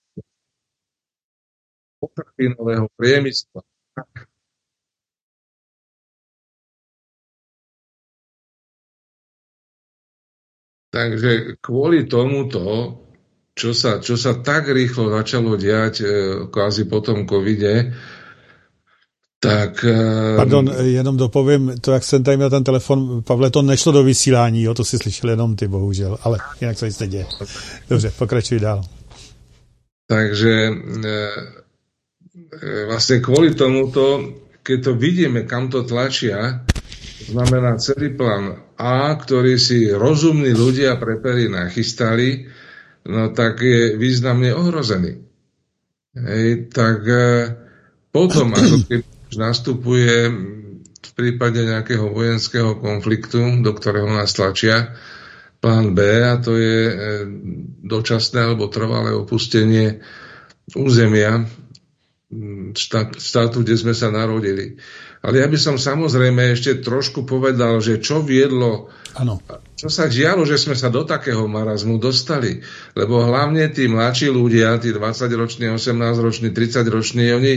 potravinového 2.02 2.90
priemyslu. 2.98 3.62
Takže 10.92 11.56
kvôli 11.64 12.04
tomuto 12.04 13.00
čo 13.52 13.76
sa, 13.76 14.00
čo 14.00 14.16
sa 14.16 14.40
tak 14.40 14.72
rýchlo 14.72 15.12
začalo 15.12 15.60
diať 15.60 15.94
e, 16.00 16.06
kvázi 16.48 16.88
po 16.88 17.04
tom 17.04 17.28
covide, 17.28 17.92
tak... 19.36 19.84
E, 19.84 20.36
Pardon, 20.36 20.72
jenom 20.80 21.16
dopovím, 21.16 21.74
to, 21.80 21.92
jak 21.92 22.04
jsem 22.04 22.24
tady 22.24 22.36
měl 22.36 22.50
ten 22.50 22.64
telefon, 22.64 23.22
Pavle, 23.22 23.50
to 23.50 23.62
nešlo 23.62 23.92
do 23.92 24.02
vysílání, 24.02 24.62
jo, 24.62 24.74
to 24.74 24.84
si 24.84 24.98
slyšel 24.98 25.30
jenom 25.30 25.56
ty, 25.56 25.68
bohužel, 25.68 26.18
ale 26.22 26.38
jinak 26.60 26.78
se 26.78 26.86
nic 26.86 26.98
neděje. 26.98 27.26
Dobře, 27.90 28.12
pokračuj 28.18 28.60
dál. 28.60 28.82
Takže 30.12 30.52
e, 30.52 30.72
e, 31.08 32.84
vlastne 32.84 33.24
kvôli 33.24 33.56
tomuto, 33.56 34.20
keď 34.60 34.78
to 34.84 34.92
vidíme, 34.92 35.48
kam 35.48 35.72
to 35.72 35.88
tlačia, 35.88 36.60
znamená 37.32 37.80
celý 37.80 38.12
plán 38.12 38.60
A, 38.76 39.14
ktorý 39.16 39.56
si 39.56 39.88
rozumní 39.88 40.52
ľudia 40.52 41.00
pre 41.00 41.16
Pery 41.16 41.48
nachystali, 41.48 42.44
no 43.06 43.30
tak 43.34 43.62
je 43.62 43.98
významne 43.98 44.54
ohrozený. 44.54 45.22
Hej, 46.12 46.68
tak 46.70 46.98
e, 47.08 47.24
potom, 48.12 48.52
ako 48.56 48.76
keď 48.88 49.02
nastupuje 49.36 50.16
v 51.02 51.10
prípade 51.18 51.64
nejakého 51.64 52.12
vojenského 52.12 52.78
konfliktu, 52.78 53.60
do 53.60 53.72
ktorého 53.74 54.08
nás 54.08 54.32
tlačia, 54.32 54.94
plán 55.62 55.94
B, 55.94 56.02
a 56.02 56.36
to 56.42 56.58
je 56.58 56.78
e, 56.88 56.94
dočasné 57.86 58.50
alebo 58.50 58.66
trvalé 58.70 59.14
opustenie 59.14 60.02
územia 60.74 61.46
štát, 62.72 63.20
štátu, 63.20 63.62
kde 63.62 63.76
sme 63.76 63.94
sa 63.94 64.08
narodili. 64.08 64.80
Ale 65.22 65.38
ja 65.38 65.46
by 65.46 65.54
som 65.54 65.78
samozrejme 65.78 66.50
ešte 66.50 66.82
trošku 66.82 67.22
povedal, 67.22 67.78
že 67.78 68.02
čo 68.02 68.26
viedlo, 68.26 68.90
ano. 69.14 69.38
čo 69.78 69.86
sa 69.86 70.10
dialo, 70.10 70.42
že 70.42 70.58
sme 70.58 70.74
sa 70.74 70.90
do 70.90 71.06
takého 71.06 71.46
marazmu 71.46 72.02
dostali. 72.02 72.58
Lebo 72.98 73.22
hlavne 73.22 73.70
tí 73.70 73.86
mladší 73.86 74.34
ľudia, 74.34 74.82
tí 74.82 74.90
20-roční, 74.90 75.70
18-roční, 75.78 76.50
30-roční, 76.50 77.38
oni 77.38 77.54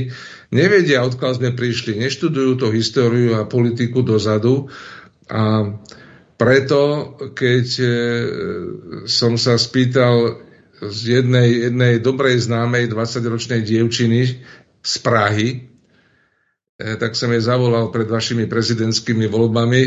nevedia, 0.54 1.02
odkiaľ 1.10 1.42
sme 1.42 1.58
prišli, 1.58 1.98
neštudujú 2.06 2.62
to 2.62 2.70
históriu 2.70 3.42
a 3.42 3.50
politiku 3.50 4.06
dozadu. 4.06 4.70
A 5.26 5.74
preto, 6.38 7.18
keď 7.34 7.66
e, 7.82 7.88
som 9.10 9.42
sa 9.42 9.58
spýtal 9.58 10.38
z 10.86 11.18
jednej, 11.18 11.72
jednej 11.72 11.98
dobrej 11.98 12.46
známej 12.46 12.94
20-ročnej 12.94 13.66
dievčiny 13.66 14.38
z 14.86 14.94
Prahy, 15.02 15.75
tak 16.76 17.16
som 17.16 17.32
jej 17.32 17.40
zavolal 17.40 17.88
pred 17.92 18.08
vašimi 18.08 18.52
prezidentskými 18.52 19.32
voľbami. 19.32 19.84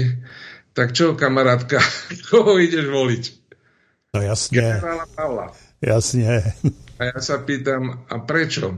Tak 0.72 0.96
čo, 0.96 1.12
kamarátka, 1.12 1.82
koho 2.32 2.56
ideš 2.56 2.88
voliť? 2.88 3.24
No 4.16 4.24
jasne. 4.24 4.80
Pavla. 5.12 5.52
Jasne. 5.84 6.54
A 6.98 7.02
ja 7.14 7.18
sa 7.22 7.38
pýtam, 7.44 8.08
a 8.08 8.14
prečo? 8.24 8.74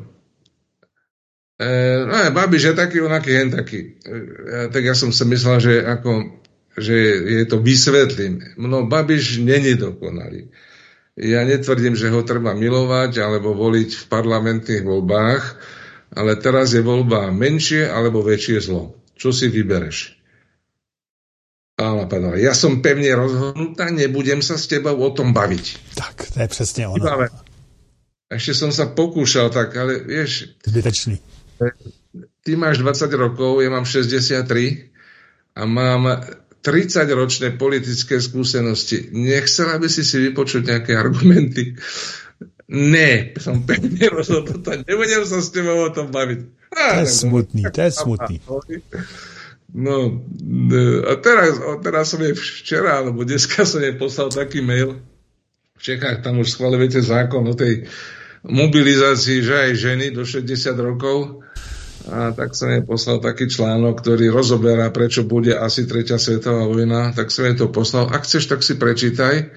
E, 1.60 1.68
no 2.04 2.16
je 2.24 2.30
Babiš 2.32 2.62
je 2.72 2.74
taký, 2.74 2.98
onaký, 3.04 3.30
hen 3.36 3.50
taký. 3.52 4.00
E, 4.00 4.68
tak 4.72 4.82
ja 4.84 4.96
som 4.96 5.12
si 5.12 5.24
myslel, 5.24 5.56
že, 5.60 5.74
ako, 5.84 6.40
že 6.76 6.96
je 7.24 7.44
to 7.46 7.60
vysvetlím. 7.60 8.56
No 8.56 8.84
Babiš 8.88 9.40
není 9.44 9.76
dokonalý. 9.76 10.50
Ja 11.20 11.44
netvrdím, 11.44 11.96
že 12.00 12.08
ho 12.08 12.24
treba 12.24 12.56
milovať 12.56 13.20
alebo 13.20 13.52
voliť 13.52 13.90
v 13.92 14.04
parlamentných 14.08 14.84
voľbách, 14.84 15.42
ale 16.14 16.38
teraz 16.38 16.74
je 16.74 16.82
voľba 16.82 17.30
menšie 17.30 17.86
alebo 17.86 18.22
väčšie 18.22 18.58
zlo. 18.60 18.98
Čo 19.14 19.30
si 19.30 19.46
vybereš? 19.52 20.18
Ona 21.80 22.04
povedala, 22.04 22.36
ja 22.36 22.52
som 22.52 22.84
pevne 22.84 23.08
rozhodnutá, 23.16 23.88
nebudem 23.88 24.44
sa 24.44 24.60
s 24.60 24.68
tebou 24.68 25.00
o 25.00 25.10
tom 25.16 25.32
baviť. 25.32 25.96
Tak, 25.96 26.28
to 26.34 26.40
je 26.40 26.48
přesně 26.48 26.88
ono. 26.88 27.08
Ešte 28.30 28.54
som 28.54 28.70
sa 28.70 28.86
pokúšal, 28.86 29.50
tak 29.50 29.74
ale 29.74 30.06
vieš... 30.06 30.54
Zbytečný. 30.62 31.18
Ty 32.46 32.52
máš 32.54 32.78
20 32.78 33.10
rokov, 33.18 33.58
ja 33.58 33.74
mám 33.74 33.82
63 33.82 34.46
a 35.58 35.66
mám 35.66 36.22
30 36.62 37.10
ročné 37.10 37.58
politické 37.58 38.22
skúsenosti. 38.22 39.10
Nechcela 39.10 39.82
by 39.82 39.88
si 39.90 40.06
si 40.06 40.30
vypočuť 40.30 40.62
nejaké 40.62 40.94
argumenty 40.94 41.74
ne, 42.70 43.34
som 43.42 43.66
pevne 43.66 44.06
rozhodnutá, 44.14 44.78
nebudem 44.86 45.26
sa 45.26 45.42
s 45.42 45.50
tebou 45.50 45.82
o 45.82 45.90
tom 45.90 46.14
baviť. 46.14 46.40
to 46.70 47.02
je 47.02 47.10
smutný, 47.10 47.62
to 47.74 47.80
je 47.82 47.92
smutný. 47.92 48.36
No, 49.70 50.22
a 51.06 51.12
teraz, 51.18 51.58
teraz 51.82 52.04
som 52.10 52.22
jej 52.22 52.34
včera, 52.34 53.02
alebo 53.02 53.26
dneska 53.26 53.66
som 53.66 53.82
jej 53.82 53.94
poslal 53.94 54.30
taký 54.30 54.62
mail, 54.62 55.02
v 55.80 55.82
Čechách 55.82 56.20
tam 56.20 56.36
už 56.38 56.52
schválujete 56.52 57.00
zákon 57.00 57.40
o 57.48 57.56
tej 57.56 57.88
mobilizácii, 58.44 59.40
že 59.40 59.54
aj 59.56 59.72
ženy 59.80 60.06
do 60.12 60.28
60 60.28 60.76
rokov, 60.76 61.40
A 62.08 62.32
tak 62.32 62.56
som 62.56 62.72
jej 62.72 62.80
poslal 62.80 63.20
taký 63.20 63.48
článok, 63.48 64.00
ktorý 64.00 64.32
rozoberá, 64.32 64.88
prečo 64.88 65.24
bude 65.24 65.52
asi 65.52 65.84
tretia 65.84 66.16
svetová 66.16 66.64
vojna. 66.64 67.12
Tak 67.12 67.28
som 67.28 67.44
jej 67.44 67.56
to 67.60 67.68
poslal. 67.68 68.08
Ak 68.08 68.24
chceš, 68.24 68.48
tak 68.48 68.64
si 68.64 68.80
prečítaj. 68.80 69.52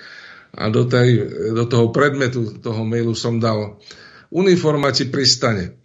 A 0.54 0.70
do, 0.70 0.86
tej, 0.86 1.10
do 1.54 1.66
toho 1.66 1.90
predmetu 1.90 2.62
toho 2.62 2.86
mailu 2.86 3.18
som 3.18 3.42
dal 3.42 3.82
uniforma 4.30 4.94
ti 4.94 5.10
pristane. 5.10 5.82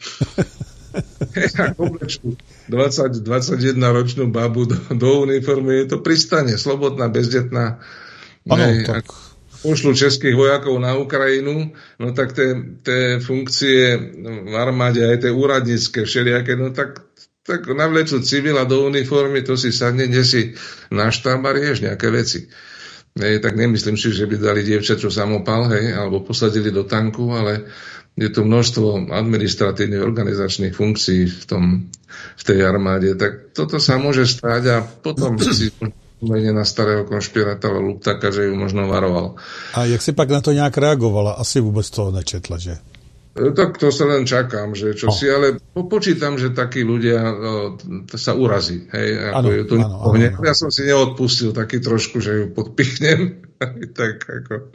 ja 1.36 1.72
20, 1.72 3.24
21 3.24 3.96
ročnú 3.96 4.28
babu 4.28 4.68
do, 4.68 4.76
do 4.92 5.24
uniformy, 5.24 5.88
to 5.88 6.04
pristane, 6.04 6.60
slobodná, 6.60 7.08
bezdetná. 7.08 7.80
Ano, 8.48 8.64
tak 8.84 9.08
pošlu 9.62 9.94
českých 9.94 10.38
vojakov 10.38 10.78
na 10.78 10.94
Ukrajinu, 10.94 11.74
no 11.98 12.06
tak 12.14 12.32
tie 12.86 13.18
funkcie 13.18 13.98
v 14.22 14.54
armáde, 14.54 15.02
aj 15.02 15.26
tie 15.26 15.32
úradnícke 15.34 16.06
všelijaké, 16.06 16.54
no 16.54 16.70
tak, 16.70 17.02
tak 17.42 17.66
navlečú 17.66 18.22
civila 18.22 18.62
do 18.62 18.86
uniformy, 18.86 19.42
to 19.42 19.58
si 19.58 19.74
sadne, 19.74 20.06
kde 20.06 20.22
si 20.22 20.40
na 20.94 21.10
štáb 21.10 21.42
a 21.42 21.50
rieš 21.50 21.82
nejaké 21.82 22.08
veci. 22.14 22.46
Hej, 23.18 23.42
tak 23.42 23.58
nemyslím 23.58 23.98
si, 23.98 24.14
že 24.14 24.30
by 24.30 24.38
dali 24.38 24.62
dievčaču 24.62 25.10
samopal, 25.10 25.68
hej, 25.74 25.94
alebo 25.94 26.22
posadili 26.22 26.70
do 26.70 26.86
tanku, 26.86 27.34
ale 27.34 27.66
je 28.18 28.28
tu 28.30 28.42
množstvo 28.46 29.10
administratívnych 29.10 30.02
organizačných 30.02 30.74
funkcií 30.74 31.26
v, 31.26 31.44
tom, 31.46 31.64
v 32.34 32.42
tej 32.42 32.58
armáde. 32.66 33.14
Tak 33.14 33.54
toto 33.54 33.78
sa 33.78 33.98
môže 33.98 34.26
stať 34.26 34.62
a 34.70 34.76
potom 34.82 35.38
si 35.58 35.70
mene 36.18 36.50
na 36.50 36.66
starého 36.66 37.06
konšpirátora 37.06 37.78
Luptaka, 37.78 38.34
že 38.34 38.50
ju 38.50 38.54
možno 38.58 38.90
varoval. 38.90 39.38
A 39.74 39.86
jak 39.86 40.02
si 40.02 40.12
pak 40.12 40.30
na 40.30 40.40
to 40.40 40.52
nějak 40.52 40.78
reagovala? 40.78 41.32
Asi 41.32 41.60
vůbec 41.60 41.90
toho 41.90 42.10
nečetla, 42.10 42.58
že? 42.58 42.78
E, 43.38 43.54
tak 43.54 43.78
to 43.78 43.94
sa 43.94 44.04
len 44.10 44.26
čakám, 44.26 44.74
že 44.74 44.98
čo 44.98 45.08
no. 45.08 45.14
si, 45.14 45.30
ale 45.30 45.62
počítam, 45.74 46.34
že 46.36 46.50
takí 46.50 46.82
ľudia 46.82 47.18
no, 47.22 47.78
sa 48.10 48.34
urazí. 48.34 48.90
Hej, 48.90 49.08
ako 49.32 49.38
ano, 49.38 49.48
je 49.54 49.64
to 49.64 49.74
ano, 49.78 49.86
ano, 49.86 50.18
ano. 50.18 50.42
Ja 50.42 50.54
som 50.58 50.74
si 50.74 50.82
neodpustil 50.84 51.54
taký 51.54 51.78
trošku, 51.78 52.18
že 52.18 52.30
ju 52.34 52.44
podpichnem. 52.50 53.46
tak 53.98 54.26
ako... 54.26 54.74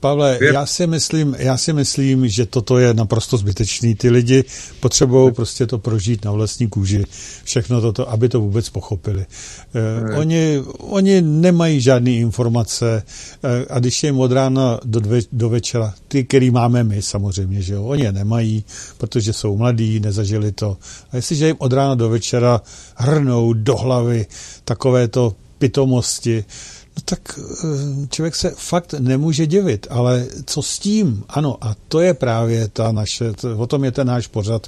Pavle, 0.00 0.38
já 0.52 0.66
si, 0.66 0.86
myslím, 0.86 1.36
já 1.38 1.56
si 1.56 1.72
myslím, 1.72 2.28
že 2.28 2.46
toto 2.46 2.78
je 2.78 2.94
naprosto 2.94 3.36
zbytečný. 3.36 3.94
Ty 3.94 4.10
lidi 4.10 4.44
potřebují 4.80 5.32
prostě 5.32 5.66
to 5.66 5.78
prožít 5.78 6.24
na 6.24 6.32
vlastní 6.32 6.68
kůži, 6.68 7.04
všechno 7.44 7.80
toto, 7.80 8.10
aby 8.10 8.28
to 8.28 8.40
vůbec 8.40 8.68
pochopili. 8.68 9.26
Eh, 9.74 10.16
oni, 10.18 10.62
oni 10.78 11.22
nemají 11.22 11.80
žádné 11.80 12.10
informace 12.10 13.02
eh, 13.44 13.66
a 13.70 13.78
když 13.78 14.02
je 14.02 14.08
jim 14.08 14.20
od 14.20 14.32
rána 14.32 14.80
do, 14.84 15.00
dve, 15.00 15.20
do 15.32 15.48
večera, 15.48 15.94
ty, 16.08 16.24
který 16.24 16.50
máme 16.50 16.84
my 16.84 17.02
samozřejmě, 17.02 17.62
že 17.62 17.74
jo, 17.74 17.84
oni 17.84 18.02
je 18.02 18.12
nemají, 18.12 18.64
protože 18.98 19.32
jsou 19.32 19.56
mladí, 19.56 20.00
nezažili 20.00 20.52
to. 20.52 20.76
A 21.12 21.16
jestliže 21.16 21.46
jim 21.46 21.56
od 21.58 21.72
rána 21.72 21.94
do 21.94 22.08
večera 22.08 22.60
hrnou 22.96 23.52
do 23.52 23.76
hlavy 23.76 24.26
takovéto 24.64 25.34
pitomosti, 25.58 26.44
No 26.44 26.77
tak 27.04 27.38
eh, 27.38 28.06
člověk 28.10 28.36
se 28.36 28.50
fakt 28.50 28.94
nemůže 28.98 29.46
divit, 29.46 29.86
ale 29.90 30.26
co 30.46 30.62
s 30.62 30.78
tím? 30.78 31.24
Ano, 31.28 31.58
a 31.60 31.76
to 31.88 32.00
je 32.00 32.14
právě 32.14 32.68
ta 32.68 32.92
naše, 32.92 33.32
o 33.56 33.66
tom 33.66 33.84
je 33.84 33.92
ten 33.92 34.06
náš 34.06 34.26
pořad, 34.26 34.66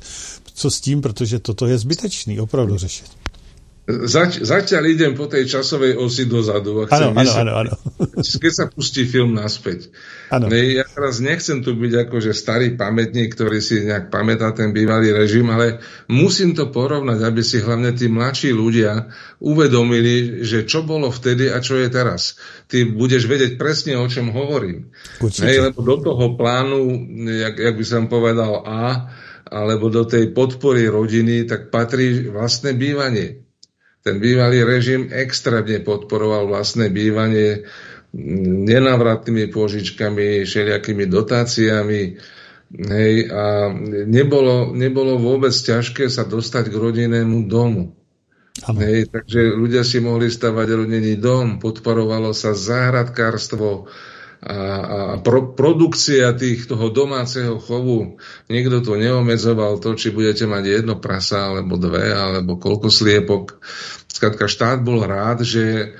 co 0.54 0.70
s 0.70 0.80
tím, 0.80 1.02
protože 1.02 1.38
toto 1.38 1.66
je 1.66 1.78
zbytečný 1.78 2.40
opravdu 2.40 2.78
řešit. 2.78 3.19
Zač, 4.06 4.40
zatiaľ 4.44 4.82
idem 4.92 5.12
po 5.18 5.26
tej 5.26 5.46
časovej 5.46 5.98
osi 5.98 6.28
dozadu. 6.30 6.86
Áno, 6.88 7.12
áno, 7.12 7.32
áno, 7.32 7.52
áno. 7.66 7.72
Keď 8.18 8.52
sa 8.52 8.64
pustí 8.70 9.08
film 9.08 9.34
naspäť. 9.34 9.90
Ano. 10.30 10.46
Ja 10.52 10.86
teraz 10.86 11.18
nechcem 11.18 11.60
tu 11.60 11.74
byť 11.74 12.06
akože 12.06 12.30
starý 12.30 12.78
pamätník, 12.78 13.34
ktorý 13.34 13.58
si 13.58 13.82
nejak 13.82 14.14
pamätá 14.14 14.54
ten 14.54 14.70
bývalý 14.70 15.10
režim, 15.10 15.50
ale 15.50 15.82
musím 16.06 16.54
to 16.54 16.70
porovnať, 16.70 17.18
aby 17.26 17.42
si 17.42 17.58
hlavne 17.58 17.90
tí 17.96 18.06
mladší 18.06 18.54
ľudia 18.54 19.10
uvedomili, 19.42 20.46
že 20.46 20.64
čo 20.64 20.86
bolo 20.86 21.10
vtedy 21.10 21.50
a 21.50 21.58
čo 21.58 21.80
je 21.80 21.90
teraz. 21.90 22.38
Ty 22.70 22.86
budeš 22.94 23.26
vedieť 23.26 23.58
presne, 23.58 23.98
o 23.98 24.06
čom 24.06 24.30
hovorím. 24.30 24.94
Hej, 25.18 25.72
lebo 25.72 25.82
do 25.82 25.96
toho 25.98 26.38
plánu, 26.38 26.80
jak, 27.26 27.58
jak 27.58 27.74
by 27.74 27.84
som 27.84 28.06
povedal 28.06 28.62
A, 28.62 29.10
alebo 29.50 29.90
do 29.90 30.06
tej 30.06 30.30
podpory 30.30 30.86
rodiny, 30.86 31.42
tak 31.42 31.74
patrí 31.74 32.30
vlastné 32.30 32.78
bývanie. 32.78 33.49
Ten 34.00 34.16
bývalý 34.16 34.64
režim 34.64 35.12
extrémne 35.12 35.84
podporoval 35.84 36.48
vlastné 36.48 36.88
bývanie 36.88 37.68
nenávratnými 38.66 39.52
pôžičkami, 39.52 40.42
všelijakými 40.48 41.04
dotáciami. 41.06 42.02
Hej, 42.70 43.14
a 43.34 43.74
nebolo, 44.06 44.72
nebolo 44.72 45.18
vôbec 45.18 45.50
ťažké 45.50 46.06
sa 46.06 46.22
dostať 46.22 46.70
k 46.70 46.80
rodinnému 46.80 47.50
domu. 47.50 47.98
Hej, 48.60 49.10
takže 49.10 49.54
ľudia 49.54 49.86
si 49.86 50.02
mohli 50.02 50.26
stavať 50.28 50.68
rodinný 50.74 51.14
dom, 51.16 51.62
podporovalo 51.62 52.34
sa 52.34 52.52
záhradkárstvo, 52.52 53.90
a, 54.40 54.56
a 54.56 54.98
pro, 55.20 55.52
produkcia 55.52 56.32
tých 56.32 56.64
toho 56.64 56.88
domáceho 56.88 57.60
chovu, 57.60 58.16
niekto 58.48 58.80
to 58.80 58.96
neomedzoval 58.96 59.76
to, 59.84 59.92
či 60.00 60.16
budete 60.16 60.48
mať 60.48 60.80
jedno 60.80 60.96
prasa, 60.96 61.52
alebo 61.52 61.76
dve, 61.76 62.08
alebo 62.08 62.56
koľko 62.56 62.88
sliepok. 62.88 63.60
Skladka 64.08 64.48
štát 64.48 64.80
bol 64.80 65.04
rád, 65.04 65.44
že 65.44 65.92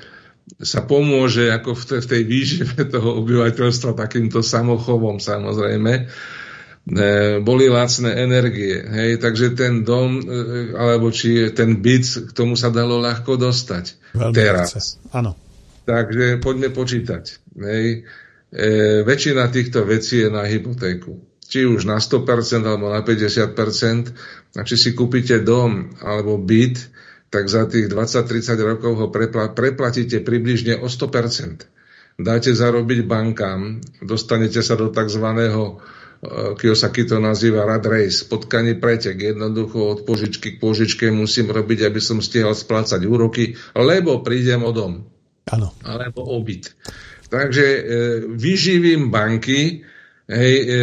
sa 0.57 0.81
pomôže 0.81 1.53
ako 1.53 1.77
v 1.77 1.83
tej, 1.85 1.99
v 2.01 2.07
tej 2.09 2.21
výžive 2.25 2.77
toho 2.97 3.21
obyvateľstva 3.21 3.93
takýmto 3.93 4.41
samochovom 4.41 5.21
samozrejme. 5.21 5.93
E, 6.01 7.05
boli 7.45 7.69
lacné 7.69 8.25
energie. 8.25 8.73
Hej, 8.73 9.21
takže 9.21 9.53
ten 9.53 9.85
dom, 9.85 10.17
e, 10.17 10.73
alebo 10.73 11.13
či 11.13 11.53
ten 11.53 11.77
byt, 11.77 12.25
k 12.25 12.31
tomu 12.33 12.57
sa 12.57 12.73
dalo 12.73 12.97
ľahko 13.05 13.37
dostať. 13.37 14.17
Veľmi 14.17 14.33
teraz. 14.33 14.97
Áno. 15.13 15.37
Takže 15.85 16.41
poďme 16.41 16.73
počítať. 16.73 17.37
Hej 17.61 18.09
e, 18.51 19.01
väčšina 19.07 19.47
týchto 19.47 19.87
vecí 19.87 20.21
je 20.21 20.29
na 20.29 20.43
hypotéku. 20.43 21.17
Či 21.51 21.67
už 21.67 21.83
na 21.83 21.99
100% 21.99 22.63
alebo 22.63 22.87
na 22.87 23.03
50%. 23.03 24.55
A 24.55 24.61
či 24.67 24.75
si 24.75 24.91
kúpite 24.91 25.39
dom 25.43 25.95
alebo 26.03 26.35
byt, 26.39 26.79
tak 27.31 27.47
za 27.47 27.63
tých 27.67 27.87
20-30 27.87 28.59
rokov 28.59 28.91
ho 28.99 29.07
prepla- 29.07 29.55
preplatíte 29.55 30.19
približne 30.19 30.83
o 30.83 30.91
100%. 30.91 31.63
Dáte 32.19 32.51
zarobiť 32.51 33.07
bankám, 33.07 33.79
dostanete 34.03 34.59
sa 34.59 34.75
do 34.75 34.91
tzv. 34.91 35.25
Kiyosaki 36.61 37.09
to 37.09 37.17
nazýva 37.17 37.65
rad 37.65 37.81
race, 37.87 38.27
potkaný 38.29 38.77
pretek. 38.77 39.17
Jednoducho 39.17 39.97
od 39.97 39.99
požičky 40.05 40.59
k 40.59 40.61
požičke 40.61 41.09
musím 41.09 41.49
robiť, 41.49 41.89
aby 41.89 41.97
som 41.97 42.21
stihal 42.21 42.53
splácať 42.53 43.01
úroky, 43.09 43.57
lebo 43.73 44.21
prídem 44.21 44.61
o 44.61 44.69
dom. 44.69 45.01
Ano. 45.49 45.73
Alebo 45.81 46.21
o 46.21 46.37
byt. 46.45 46.77
Takže 47.31 47.63
e, 47.63 47.81
vyživím 48.27 49.07
banky 49.07 49.87
hej, 50.27 50.55
e, 50.59 50.79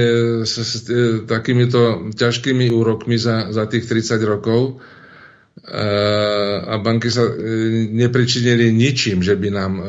s, 0.48 0.54
s 0.56 0.88
e, 0.88 1.28
takýmito 1.28 2.08
ťažkými 2.16 2.72
úrokmi 2.72 3.20
za, 3.20 3.52
za 3.52 3.68
tých 3.68 3.84
30 3.84 4.16
rokov 4.24 4.80
e, 5.60 5.84
a 6.64 6.74
banky 6.80 7.12
sa 7.12 7.28
e, 7.28 7.32
nepričinili 7.92 8.72
ničím, 8.72 9.20
že 9.20 9.36
by 9.36 9.48
nám 9.52 9.72
e, 9.76 9.82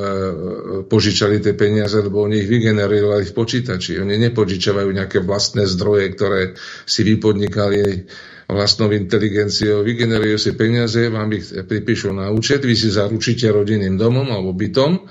požičali 0.92 1.40
tie 1.40 1.56
peniaze, 1.56 1.96
lebo 2.04 2.28
oni 2.28 2.44
ich 2.44 2.52
vygenerovali 2.52 3.24
v 3.24 3.34
počítači. 3.40 4.04
Oni 4.04 4.20
nepožičavajú 4.20 4.90
nejaké 4.92 5.24
vlastné 5.24 5.64
zdroje, 5.64 6.12
ktoré 6.12 6.60
si 6.84 7.08
vypodnikali 7.08 8.04
vlastnou 8.52 8.92
inteligenciou, 8.92 9.88
vygenerujú 9.88 10.36
si 10.36 10.52
peniaze, 10.60 11.08
vám 11.08 11.32
ich 11.40 11.56
pripíšu 11.56 12.12
na 12.12 12.36
účet, 12.36 12.68
vy 12.68 12.76
si 12.76 12.92
zaručíte 12.92 13.48
rodinným 13.48 13.96
domom 13.96 14.28
alebo 14.28 14.52
bytom 14.52 15.08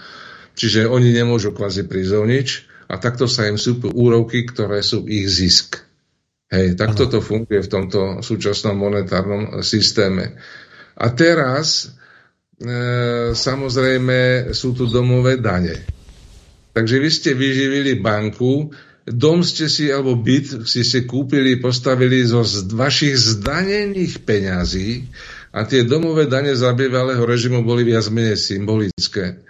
Čiže 0.59 0.91
oni 0.91 1.15
nemôžu 1.15 1.55
kvázi 1.55 1.87
prísť 1.87 2.13
o 2.19 2.27
nič 2.27 2.67
a 2.91 2.99
takto 2.99 3.31
sa 3.31 3.47
im 3.47 3.55
súpu 3.55 3.95
úrovky, 3.95 4.43
ktoré 4.43 4.83
sú 4.83 5.07
ich 5.07 5.31
zisk. 5.31 5.87
Hej, 6.51 6.75
takto 6.75 7.07
to 7.07 7.23
funguje 7.23 7.63
v 7.63 7.71
tomto 7.71 8.01
súčasnom 8.25 8.75
monetárnom 8.75 9.63
systéme. 9.63 10.35
A 10.99 11.15
teraz 11.15 11.95
e, 12.59 13.31
samozrejme 13.37 14.51
sú 14.57 14.75
tu 14.75 14.91
domové 14.91 15.39
dane. 15.39 15.79
Takže 16.73 16.97
vy 16.99 17.11
ste 17.13 17.31
vyživili 17.37 18.01
banku, 18.01 18.73
dom 19.05 19.45
ste 19.45 19.69
si, 19.69 19.93
alebo 19.93 20.17
byt 20.19 20.67
si 20.67 20.83
ste 20.83 21.05
kúpili, 21.05 21.61
postavili 21.61 22.25
zo 22.25 22.43
vašich 22.75 23.15
zdanených 23.15 24.25
peňazí 24.25 25.07
a 25.53 25.69
tie 25.69 25.85
domové 25.85 26.27
dane 26.27 26.57
za 26.57 26.73
bývalého 26.73 27.23
režimu 27.23 27.61
boli 27.61 27.87
viac 27.87 28.09
menej 28.09 28.41
symbolické. 28.41 29.45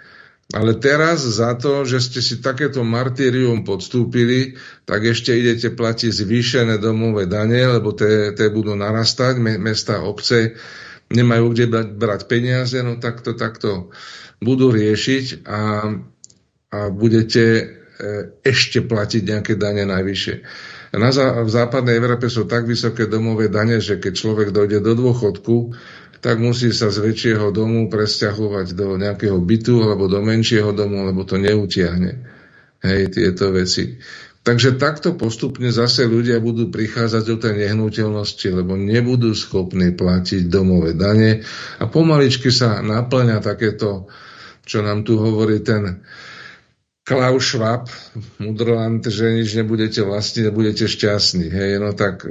Ale 0.49 0.81
teraz 0.81 1.21
za 1.29 1.53
to, 1.53 1.85
že 1.85 2.01
ste 2.01 2.25
si 2.25 2.41
takéto 2.41 2.81
martýrium 2.81 3.61
podstúpili, 3.61 4.57
tak 4.89 5.05
ešte 5.05 5.29
idete 5.37 5.69
platiť 5.69 6.09
zvýšené 6.09 6.81
domové 6.81 7.29
dane, 7.29 7.77
lebo 7.77 7.93
tie, 7.93 8.33
budú 8.49 8.73
narastať, 8.73 9.37
mesta, 9.37 10.01
obce 10.01 10.57
nemajú 11.13 11.53
kde 11.53 11.65
brať, 11.93 12.25
peniaze, 12.25 12.81
no 12.81 12.97
takto, 12.97 13.37
takto 13.37 13.93
budú 14.41 14.73
riešiť 14.73 15.45
a, 15.45 15.61
a 16.73 16.79
budete 16.89 17.45
e, 17.45 17.63
ešte 18.41 18.81
platiť 18.81 19.21
nejaké 19.25 19.53
dane 19.53 19.85
najvyššie. 19.85 20.35
Na 20.97 21.13
v 21.13 21.49
západnej 21.53 22.01
Európe 22.01 22.25
sú 22.33 22.49
tak 22.49 22.65
vysoké 22.65 23.05
domové 23.05 23.53
dane, 23.53 23.77
že 23.77 24.01
keď 24.01 24.13
človek 24.17 24.49
dojde 24.49 24.81
do 24.81 24.97
dôchodku, 24.97 25.77
tak 26.19 26.39
musí 26.39 26.75
sa 26.75 26.91
z 26.91 26.99
väčšieho 26.99 27.51
domu 27.55 27.87
presťahovať 27.87 28.75
do 28.75 28.99
nejakého 28.99 29.39
bytu 29.39 29.87
alebo 29.87 30.11
do 30.11 30.19
menšieho 30.19 30.75
domu, 30.75 31.07
lebo 31.07 31.23
to 31.23 31.39
neutiahne. 31.39 32.27
Hej, 32.79 33.15
tieto 33.15 33.51
veci. 33.51 33.99
Takže 34.39 34.79
takto 34.79 35.19
postupne 35.19 35.67
zase 35.67 36.07
ľudia 36.07 36.39
budú 36.39 36.71
prichádzať 36.71 37.23
do 37.27 37.35
tej 37.35 37.53
nehnuteľnosti, 37.67 38.47
lebo 38.55 38.79
nebudú 38.79 39.35
schopní 39.35 39.91
platiť 39.91 40.47
domové 40.47 40.95
dane 40.95 41.43
a 41.77 41.83
pomaličky 41.91 42.47
sa 42.47 42.79
naplňa 42.79 43.43
takéto, 43.43 44.07
čo 44.63 44.79
nám 44.79 45.03
tu 45.03 45.19
hovorí 45.19 45.59
ten 45.59 46.01
Klaus 47.03 47.51
Schwab, 47.51 47.89
Mudrland, 48.39 49.01
že 49.01 49.33
nič 49.33 49.57
nebudete 49.59 50.05
vlastniť, 50.05 50.45
nebudete 50.45 50.85
šťastní. 50.87 51.51
Hej, 51.51 51.71
no 51.83 51.91
tak 51.91 52.23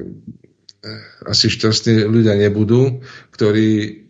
asi 1.27 1.47
šťastní 1.51 2.07
ľudia 2.07 2.39
nebudú, 2.39 3.03
ktorí, 3.35 4.05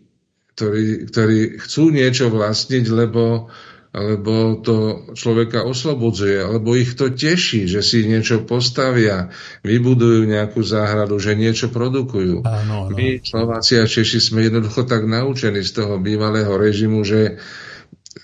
ktorí, 0.53 1.09
ktorí 1.09 1.39
chcú 1.57 1.83
niečo 1.89 2.29
vlastniť, 2.29 2.85
lebo 2.93 3.49
alebo 3.89 4.61
to 4.61 5.09
človeka 5.17 5.65
oslobodzuje, 5.65 6.45
alebo 6.45 6.77
ich 6.77 6.93
to 6.93 7.09
teší, 7.09 7.65
že 7.65 7.81
si 7.81 8.05
niečo 8.05 8.45
postavia, 8.45 9.33
vybudujú 9.65 10.29
nejakú 10.29 10.61
záhradu, 10.61 11.17
že 11.17 11.33
niečo 11.33 11.73
produkujú. 11.73 12.45
Áno, 12.45 12.85
áno. 12.85 12.93
My, 12.93 13.17
Slováci 13.25 13.81
a 13.81 13.89
Češi, 13.89 14.21
sme 14.21 14.45
jednoducho 14.45 14.85
tak 14.85 15.09
naučení 15.09 15.65
z 15.65 15.81
toho 15.81 15.97
bývalého 15.97 16.53
režimu, 16.53 17.01
že 17.01 17.41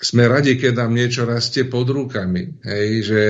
sme 0.01 0.27
radi, 0.27 0.59
keď 0.59 0.85
nám 0.85 0.91
niečo 0.91 1.23
rastie 1.23 1.65
pod 1.65 1.87
rukami. 1.87 2.61
Hej, 2.63 2.87
že 3.07 3.21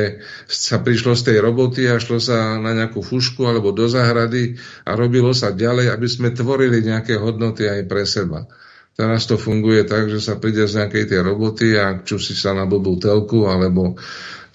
sa 0.50 0.82
prišlo 0.82 1.14
z 1.14 1.32
tej 1.32 1.38
roboty 1.42 1.86
a 1.86 2.02
šlo 2.02 2.18
sa 2.18 2.58
na 2.58 2.74
nejakú 2.74 3.06
fušku 3.06 3.46
alebo 3.46 3.72
do 3.72 3.86
záhrady 3.86 4.58
a 4.84 4.98
robilo 4.98 5.32
sa 5.32 5.54
ďalej, 5.54 5.94
aby 5.94 6.08
sme 6.10 6.30
tvorili 6.34 6.82
nejaké 6.82 7.16
hodnoty 7.22 7.70
aj 7.70 7.82
pre 7.86 8.04
seba. 8.04 8.50
Teraz 8.96 9.28
to 9.28 9.36
funguje 9.36 9.84
tak, 9.84 10.08
že 10.08 10.24
sa 10.24 10.40
príde 10.40 10.64
z 10.64 10.80
nejakej 10.80 11.12
tej 11.12 11.20
roboty 11.20 11.76
a 11.76 12.00
si 12.08 12.32
sa 12.32 12.56
na 12.56 12.64
blbú 12.64 12.96
telku, 12.96 13.44
alebo 13.44 14.00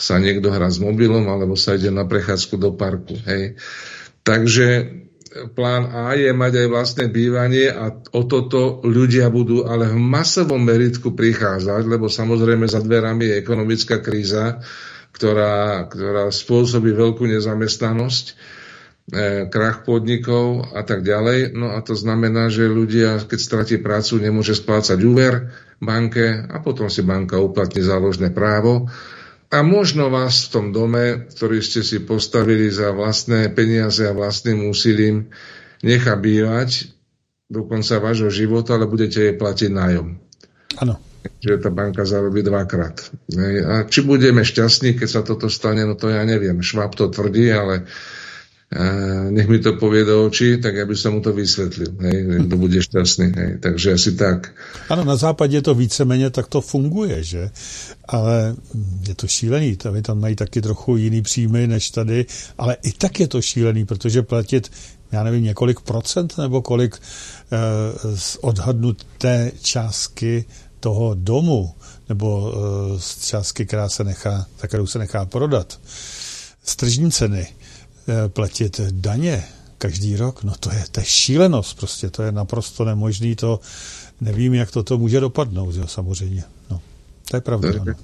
sa 0.01 0.17
niekto 0.17 0.49
hrá 0.49 0.73
s 0.73 0.81
mobilom, 0.81 1.29
alebo 1.29 1.61
sa 1.61 1.77
ide 1.77 1.93
na 1.93 2.09
prechádzku 2.09 2.57
do 2.57 2.73
parku. 2.73 3.21
Hej. 3.29 3.61
Takže 4.25 4.69
plán 5.55 5.91
A 5.91 6.19
je 6.19 6.31
mať 6.35 6.65
aj 6.65 6.69
vlastné 6.69 7.05
bývanie 7.07 7.71
a 7.71 7.95
o 7.95 8.23
toto 8.27 8.83
ľudia 8.83 9.31
budú 9.31 9.67
ale 9.67 9.87
v 9.87 9.99
masovom 9.99 10.59
meritku 10.59 11.15
prichádzať, 11.15 11.87
lebo 11.87 12.11
samozrejme 12.11 12.67
za 12.67 12.83
dverami 12.83 13.31
je 13.31 13.39
ekonomická 13.39 14.03
kríza, 14.03 14.59
ktorá, 15.15 15.87
ktorá 15.87 16.31
spôsobí 16.31 16.91
veľkú 16.95 17.27
nezamestnanosť 17.31 18.27
E, 19.11 19.51
krach 19.51 19.83
podnikov 19.83 20.71
a 20.71 20.87
tak 20.87 21.03
ďalej. 21.03 21.59
No 21.59 21.75
a 21.75 21.83
to 21.83 21.99
znamená, 21.99 22.47
že 22.47 22.71
ľudia, 22.71 23.19
keď 23.27 23.39
stratí 23.43 23.77
prácu, 23.83 24.23
nemôže 24.23 24.55
splácať 24.55 25.03
úver 25.03 25.51
banke 25.83 26.47
a 26.47 26.63
potom 26.63 26.87
si 26.87 27.03
banka 27.03 27.43
uplatní 27.43 27.83
záložné 27.83 28.31
právo. 28.31 28.87
A 29.51 29.67
možno 29.67 30.15
vás 30.15 30.47
v 30.47 30.53
tom 30.55 30.67
dome, 30.71 31.27
ktorý 31.27 31.59
ste 31.59 31.83
si 31.83 31.99
postavili 31.99 32.71
za 32.71 32.95
vlastné 32.95 33.51
peniaze 33.51 34.07
a 34.07 34.15
vlastným 34.15 34.71
úsilím, 34.71 35.35
nechá 35.83 36.15
bývať 36.15 36.95
do 37.51 37.67
konca 37.67 37.99
vášho 37.99 38.31
života, 38.31 38.79
ale 38.79 38.87
budete 38.87 39.19
jej 39.19 39.35
platiť 39.35 39.71
nájom. 39.75 40.23
Áno. 40.79 41.03
Že 41.43 41.67
tá 41.67 41.71
banka 41.75 42.07
zarobí 42.07 42.47
dvakrát. 42.47 43.11
A 43.67 43.91
či 43.91 44.07
budeme 44.07 44.47
šťastní, 44.47 44.95
keď 44.95 45.09
sa 45.11 45.21
toto 45.27 45.51
stane, 45.51 45.83
no 45.83 45.99
to 45.99 46.07
ja 46.07 46.23
neviem. 46.23 46.63
Šváb 46.63 46.95
to 46.95 47.11
tvrdí, 47.11 47.51
ale 47.51 47.91
nech 49.31 49.49
mi 49.49 49.59
to 49.59 49.73
povie 49.73 50.05
do 50.05 50.27
očí, 50.27 50.57
tak 50.63 50.79
aby 50.79 50.97
som 50.97 51.15
mu 51.15 51.21
to 51.21 51.35
vysvetlil. 51.35 51.91
Hej, 52.01 52.47
to 52.47 52.57
bude 52.57 52.79
šťastný. 52.83 53.27
Hej. 53.35 53.51
Takže 53.59 53.93
asi 53.93 54.13
tak. 54.15 54.55
Ano, 54.89 55.05
na 55.05 55.17
západě 55.17 55.63
to 55.63 55.75
víceméně 55.75 56.31
tak 56.31 56.47
to 56.47 56.61
funguje, 56.61 57.25
že? 57.25 57.51
Ale 58.09 58.55
je 59.09 59.15
to 59.15 59.27
šílený. 59.27 59.77
Tady 59.77 60.03
tam 60.03 60.21
mají 60.21 60.37
taky 60.37 60.63
trochu 60.63 60.97
jiný 60.97 61.23
příjmy 61.23 61.67
než 61.67 61.91
tady, 61.91 62.27
ale 62.59 62.77
i 62.83 62.93
tak 62.93 63.21
je 63.21 63.29
to 63.29 63.43
šílený, 63.43 63.87
protože 63.87 64.23
platit 64.23 64.71
já 65.13 65.23
nevím, 65.25 65.45
několik 65.45 65.81
procent 65.81 66.39
nebo 66.39 66.63
kolik 66.63 66.97
eh, 66.97 68.17
z 68.17 68.37
odhadnuté 68.37 69.53
částky 69.63 70.45
toho 70.81 71.15
domu 71.15 71.75
nebo 72.09 72.53
eh, 72.55 73.01
z 73.01 73.27
částky, 73.27 73.67
která 73.67 73.89
se 73.89 74.05
nechá, 74.05 74.47
kterou 74.67 74.87
se 74.87 74.99
nechá 74.99 75.25
prodat 75.25 75.79
z 76.65 76.77
tržní 76.77 77.11
ceny, 77.11 77.47
platit 78.29 78.81
daně 78.91 79.45
každý 79.79 80.17
rok, 80.17 80.45
no 80.45 80.53
to 80.61 80.71
je, 80.71 80.85
to 80.93 81.01
je 81.01 81.07
šílenost 81.07 81.79
prostě, 81.79 82.11
to 82.11 82.23
je 82.23 82.33
naprosto 82.33 82.85
nemožný, 82.85 83.37
to 83.37 83.61
nevím, 84.21 84.55
jak 84.55 84.71
toto 84.71 84.99
může 84.99 85.21
dopadnout, 85.21 85.75
jo, 85.75 85.87
samozřejmě. 85.87 86.45
No, 86.71 86.81
to 87.31 87.37
je 87.37 87.41
pravda. 87.41 87.71
No. 87.85 87.95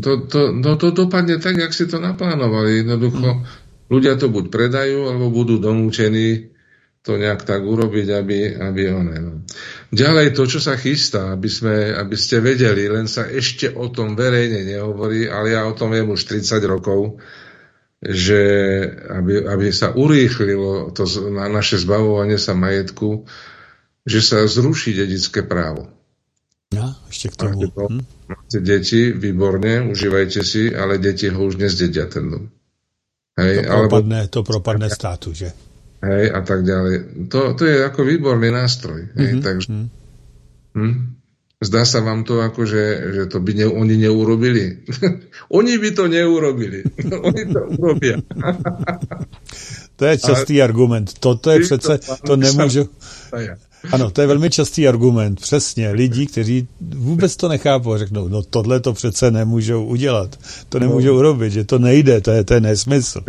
To, 0.00 0.20
to, 0.26 0.52
no 0.52 0.76
to 0.76 0.90
dopadne 0.90 1.40
tak, 1.40 1.56
jak 1.56 1.72
si 1.72 1.88
to 1.88 1.96
naplánovali. 1.96 2.84
Jednoducho, 2.84 3.24
hmm. 3.24 3.44
ľudia 3.88 4.20
to 4.20 4.28
buď 4.28 4.52
predajú, 4.52 5.08
alebo 5.08 5.32
budú 5.32 5.56
donúčení 5.56 6.52
to 7.00 7.16
nejak 7.16 7.48
tak 7.48 7.64
urobiť, 7.64 8.08
aby, 8.12 8.38
aby 8.60 8.82
one. 8.92 9.16
No. 9.16 9.32
Ďalej 9.88 10.36
to, 10.36 10.44
čo 10.44 10.60
sa 10.60 10.76
chystá, 10.76 11.32
aby, 11.32 11.48
sme, 11.48 11.96
aby 11.96 12.16
ste 12.20 12.44
vedeli, 12.44 12.84
len 12.84 13.08
sa 13.08 13.24
ešte 13.24 13.72
o 13.72 13.88
tom 13.88 14.12
verejne 14.12 14.68
nehovorí, 14.68 15.24
ale 15.24 15.56
ja 15.56 15.64
o 15.64 15.72
tom 15.72 15.96
viem 15.96 16.04
už 16.04 16.36
30 16.36 16.60
rokov, 16.68 17.16
že 17.98 18.40
aby, 19.10 19.42
aby 19.42 19.66
sa 19.74 19.90
urýchlilo 19.90 20.94
to 20.94 21.02
na 21.34 21.50
naše 21.50 21.82
zbavovanie 21.82 22.38
sa 22.38 22.54
majetku, 22.54 23.26
že 24.06 24.20
sa 24.22 24.46
zruší 24.46 24.94
dedické 24.94 25.42
právo. 25.42 25.90
Ja, 26.70 26.94
ešte 27.08 27.32
k 27.32 27.34
tomu. 27.34 27.64
Máte, 27.64 27.68
to, 27.74 27.84
hm? 27.88 28.02
máte 28.28 28.58
deti, 28.60 29.02
výborne, 29.10 29.88
užívajte 29.88 30.40
si, 30.44 30.70
ale 30.70 31.00
deti 31.00 31.26
ho 31.26 31.40
už 31.42 31.58
nezdedia 31.58 32.06
ten 32.06 32.28
dom. 32.28 32.44
Hej, 33.38 33.66
to, 33.66 33.70
propadne, 33.70 34.18
alebo, 34.26 34.30
to 34.30 34.40
propadne 34.44 34.88
státu, 34.90 35.28
že? 35.34 35.50
Hej, 35.98 36.30
a 36.30 36.40
tak 36.46 36.62
ďalej. 36.62 37.26
To, 37.32 37.58
to 37.58 37.62
je 37.66 37.76
ako 37.82 38.00
výborný 38.06 38.54
nástroj. 38.54 39.10
Hej, 39.18 39.30
mm-hmm. 39.38 39.42
takže, 39.42 39.68
hm? 40.76 41.17
Zdá 41.58 41.82
sa 41.82 41.98
vám 41.98 42.22
to 42.22 42.38
ako, 42.38 42.70
že, 42.70 42.82
že 43.18 43.22
to 43.26 43.42
by 43.42 43.50
ne, 43.50 43.66
oni 43.66 43.98
neurobili? 43.98 44.78
oni 45.58 45.74
by 45.74 45.90
to 45.90 46.06
neurobili. 46.06 46.86
oni 47.28 47.42
to 47.50 47.60
urobia. 47.74 48.22
to 49.98 50.02
je 50.06 50.14
častý 50.22 50.62
Ale... 50.62 50.70
argument. 50.70 51.18
Toto 51.18 51.50
je 51.50 51.60
přece, 51.60 51.98
to 52.26 52.36
nemůžu... 52.36 52.88
Ano, 53.92 54.10
to 54.10 54.20
je 54.20 54.26
velmi 54.26 54.50
častý 54.50 54.88
argument, 54.88 55.40
přesně. 55.40 55.90
Lidí, 55.90 56.26
kteří 56.26 56.68
vůbec 56.80 57.36
to 57.36 57.48
nechápou, 57.48 57.98
řeknou, 57.98 58.28
no 58.28 58.42
tohle 58.42 58.80
to 58.80 58.92
přece 58.92 59.30
nemůžou 59.30 59.84
udělat. 59.84 60.38
To 60.68 60.78
nemůžou 60.78 61.12
no. 61.12 61.18
urobit, 61.18 61.52
že 61.52 61.64
to 61.64 61.78
nejde, 61.78 62.20
to 62.20 62.30
je, 62.30 62.44
to 62.44 62.54
je 62.54 62.60
nesmysl. 62.60 63.20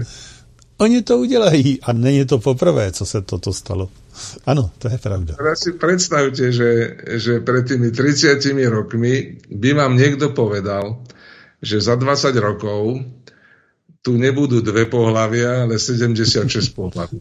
Oni 0.79 1.01
to 1.01 1.17
udělají 1.17 1.81
a 1.81 1.93
není 1.93 2.25
to 2.25 2.39
poprvé, 2.39 2.91
co 2.91 3.05
se 3.05 3.21
toto 3.21 3.53
stalo. 3.53 3.89
Áno, 4.43 4.71
to 4.79 4.91
je 4.91 4.99
pravda. 4.99 5.39
Teraz 5.39 5.63
si 5.63 5.71
predstavte, 5.79 6.51
že, 6.51 6.71
že 7.19 7.39
pred 7.39 7.63
tými 7.63 7.91
30 7.91 8.43
rokmi 8.67 9.39
by 9.47 9.69
vám 9.75 9.95
niekto 9.95 10.35
povedal, 10.35 11.03
že 11.63 11.79
za 11.79 11.95
20 11.95 12.35
rokov 12.39 12.99
tu 13.99 14.15
nebudú 14.15 14.63
dve 14.63 14.87
pohľavia, 14.87 15.67
ale 15.67 15.79
76 15.79 16.47
pohľaví. 16.75 17.19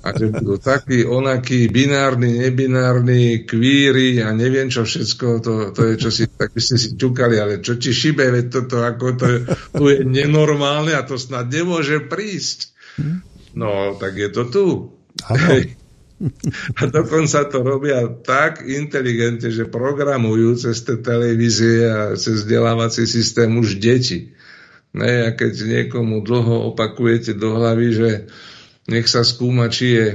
A 0.00 0.16
že 0.16 0.32
budú 0.32 0.56
takí, 0.56 1.04
onakí, 1.04 1.68
binárni, 1.68 2.40
nebinárni, 2.40 3.44
kvíry 3.44 4.24
a 4.24 4.32
neviem 4.32 4.72
čo 4.72 4.88
všetko, 4.88 5.26
to, 5.44 5.52
to 5.76 5.80
je 5.84 5.94
čo 6.00 6.10
si, 6.10 6.24
tak 6.32 6.56
by 6.56 6.60
ste 6.64 6.76
si 6.80 6.88
ťukali, 6.96 7.36
ale 7.36 7.60
čo 7.60 7.76
ti 7.76 7.92
šibe, 7.92 8.24
veď 8.24 8.46
toto 8.48 8.80
ako 8.80 9.06
to, 9.20 9.26
to 9.76 9.84
je 9.92 10.00
nenormálne 10.08 10.96
a 10.96 11.04
to 11.04 11.20
snad 11.20 11.52
nemôže 11.52 12.08
prísť. 12.08 12.69
No, 13.54 13.96
tak 13.98 14.16
je 14.16 14.28
to 14.30 14.42
tu. 14.46 14.66
A 16.76 16.82
dokonca 16.84 17.48
to 17.48 17.64
robia 17.64 18.04
tak 18.20 18.60
inteligentne, 18.60 19.48
že 19.48 19.64
programujú 19.64 20.52
cez 20.60 20.84
tie 20.84 21.00
televízie 21.00 21.88
a 21.88 22.00
cez 22.12 22.44
vzdelávací 22.44 23.08
systém 23.08 23.48
už 23.56 23.80
deti. 23.80 24.36
Ne, 24.92 25.24
a 25.24 25.30
keď 25.32 25.64
niekomu 25.64 26.20
dlho 26.20 26.74
opakujete 26.74 27.32
do 27.38 27.56
hlavy, 27.56 27.88
že 27.94 28.10
nech 28.90 29.06
sa 29.06 29.22
skúma, 29.22 29.70
či 29.70 29.96
je 29.96 30.06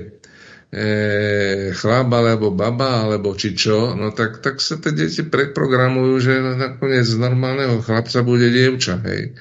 e, 0.76 1.72
chlap 1.72 2.12
alebo 2.12 2.52
baba 2.52 3.08
alebo 3.08 3.32
či 3.32 3.56
čo, 3.56 3.96
no 3.96 4.12
tak, 4.12 4.44
tak 4.44 4.60
sa 4.60 4.76
tie 4.76 4.92
deti 4.92 5.24
predprogramujú, 5.24 6.14
že 6.20 6.34
nakoniec 6.44 7.08
z 7.08 7.16
normálneho 7.16 7.80
chlapca 7.80 8.20
bude 8.28 8.52
dievča. 8.52 9.00
Hej. 9.08 9.40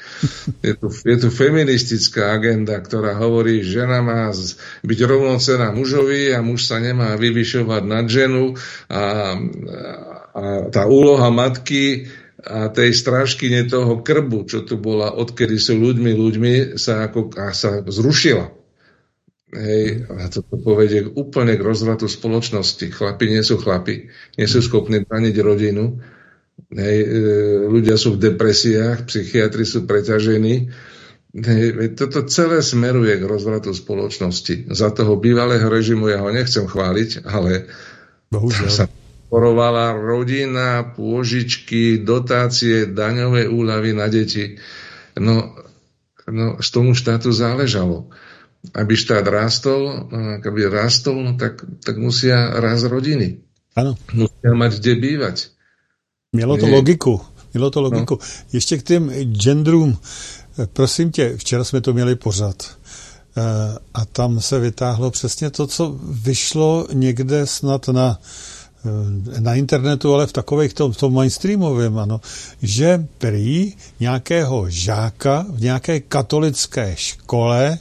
Je, 0.63 0.73
tu, 0.79 0.87
je 0.95 1.17
tu 1.19 1.29
feministická 1.35 2.39
agenda, 2.39 2.79
ktorá 2.79 3.19
hovorí, 3.19 3.67
že 3.67 3.83
žena 3.83 3.99
má 4.01 4.31
byť 4.87 4.99
rovnocená 5.03 5.75
mužovi 5.75 6.31
a 6.31 6.39
muž 6.41 6.71
sa 6.71 6.79
nemá 6.79 7.19
vyvyšovať 7.19 7.83
nad 7.83 8.07
ženu 8.07 8.55
a, 8.87 9.35
a 10.31 10.43
tá 10.71 10.83
úloha 10.87 11.29
matky 11.35 12.07
a 12.45 12.69
tej 12.71 12.95
strážkyne 12.95 13.67
toho 13.67 14.05
krbu, 14.05 14.47
čo 14.47 14.63
tu 14.63 14.77
bola, 14.77 15.11
odkedy 15.17 15.57
sú 15.57 15.81
ľuďmi 15.81 16.13
ľuďmi, 16.13 16.53
sa, 16.77 17.09
ako, 17.09 17.35
a 17.41 17.51
sa 17.57 17.83
zrušila 17.83 18.64
Hej, 19.53 20.09
a 20.11 20.27
to 20.33 20.41
povedie 20.43 21.05
úplne 21.05 21.55
k 21.55 21.63
rozvratu 21.63 22.09
spoločnosti. 22.09 22.91
Chlapi 22.91 23.25
nie 23.29 23.43
sú 23.45 23.61
chlapi, 23.61 24.09
nie 24.41 24.47
sú 24.49 24.65
schopní 24.65 25.05
braniť 25.05 25.35
rodinu. 25.45 26.01
Hej, 26.75 26.99
e, 27.05 27.09
ľudia 27.69 27.95
sú 27.95 28.17
v 28.17 28.33
depresiách, 28.33 29.07
psychiatri 29.07 29.63
sú 29.63 29.85
preťažení. 29.85 30.75
Hej, 31.35 31.95
toto 31.99 32.27
celé 32.27 32.63
smeruje 32.63 33.15
k 33.21 33.25
rozvratu 33.27 33.75
spoločnosti. 33.75 34.75
Za 34.75 34.91
toho 34.91 35.19
bývalého 35.19 35.67
režimu 35.67 36.11
ja 36.11 36.23
ho 36.23 36.31
nechcem 36.31 36.67
chváliť, 36.67 37.27
ale 37.27 37.71
Bohužiaľ. 38.31 38.71
sa 38.71 38.85
porovala 39.31 39.99
rodina, 39.99 40.95
pôžičky, 40.95 42.03
dotácie, 42.03 42.87
daňové 42.87 43.51
úľavy 43.51 43.91
na 43.99 44.07
deti. 44.07 44.59
No, 45.19 45.59
no 46.27 46.59
z 46.59 46.69
tomu 46.71 46.95
štátu 46.95 47.35
záležalo 47.35 48.11
aby 48.75 48.97
štát 48.97 49.27
rástol, 49.27 50.09
aby 50.49 50.69
rástol, 50.69 51.21
no 51.21 51.33
tak, 51.37 51.61
tak 51.85 52.01
musia 52.01 52.57
rásť 52.61 52.89
rodiny. 52.89 53.45
Ano. 53.77 53.99
Musia 54.15 54.55
mať 54.55 54.81
kde 54.81 54.93
bývať. 54.95 55.37
Mělo 56.33 56.57
to 56.57 56.67
logiku. 56.67 57.21
Mělo 57.55 57.71
to 57.71 57.81
logiku. 57.81 58.19
No. 58.21 58.27
Ještě 58.53 58.79
k 58.79 58.83
těm 58.83 59.11
genderům. 59.11 59.99
Prosím 60.73 61.13
tě, 61.13 61.37
včera 61.37 61.65
jsme 61.65 61.81
to 61.81 61.93
měli 61.93 62.17
pořad. 62.17 62.77
Eh, 63.37 63.79
a 63.95 64.05
tam 64.05 64.41
se 64.41 64.59
vytáhlo 64.59 65.11
přesně 65.11 65.51
to, 65.51 65.67
co 65.67 65.99
vyšlo 66.03 66.87
někde 66.93 67.47
snad 67.47 67.89
na, 67.89 68.19
eh, 68.87 69.41
na 69.41 69.55
internetu, 69.55 70.15
ale 70.15 70.27
v 70.27 70.33
takových 70.33 70.75
tom, 70.75 70.93
tom 70.93 71.15
mainstreamovém, 71.15 71.99
ano, 71.99 72.21
že 72.63 73.07
prý 73.19 73.75
nějakého 74.01 74.67
žáka 74.69 75.47
v 75.49 75.61
nějaké 75.61 76.01
katolické 76.01 76.95
škole 76.97 77.79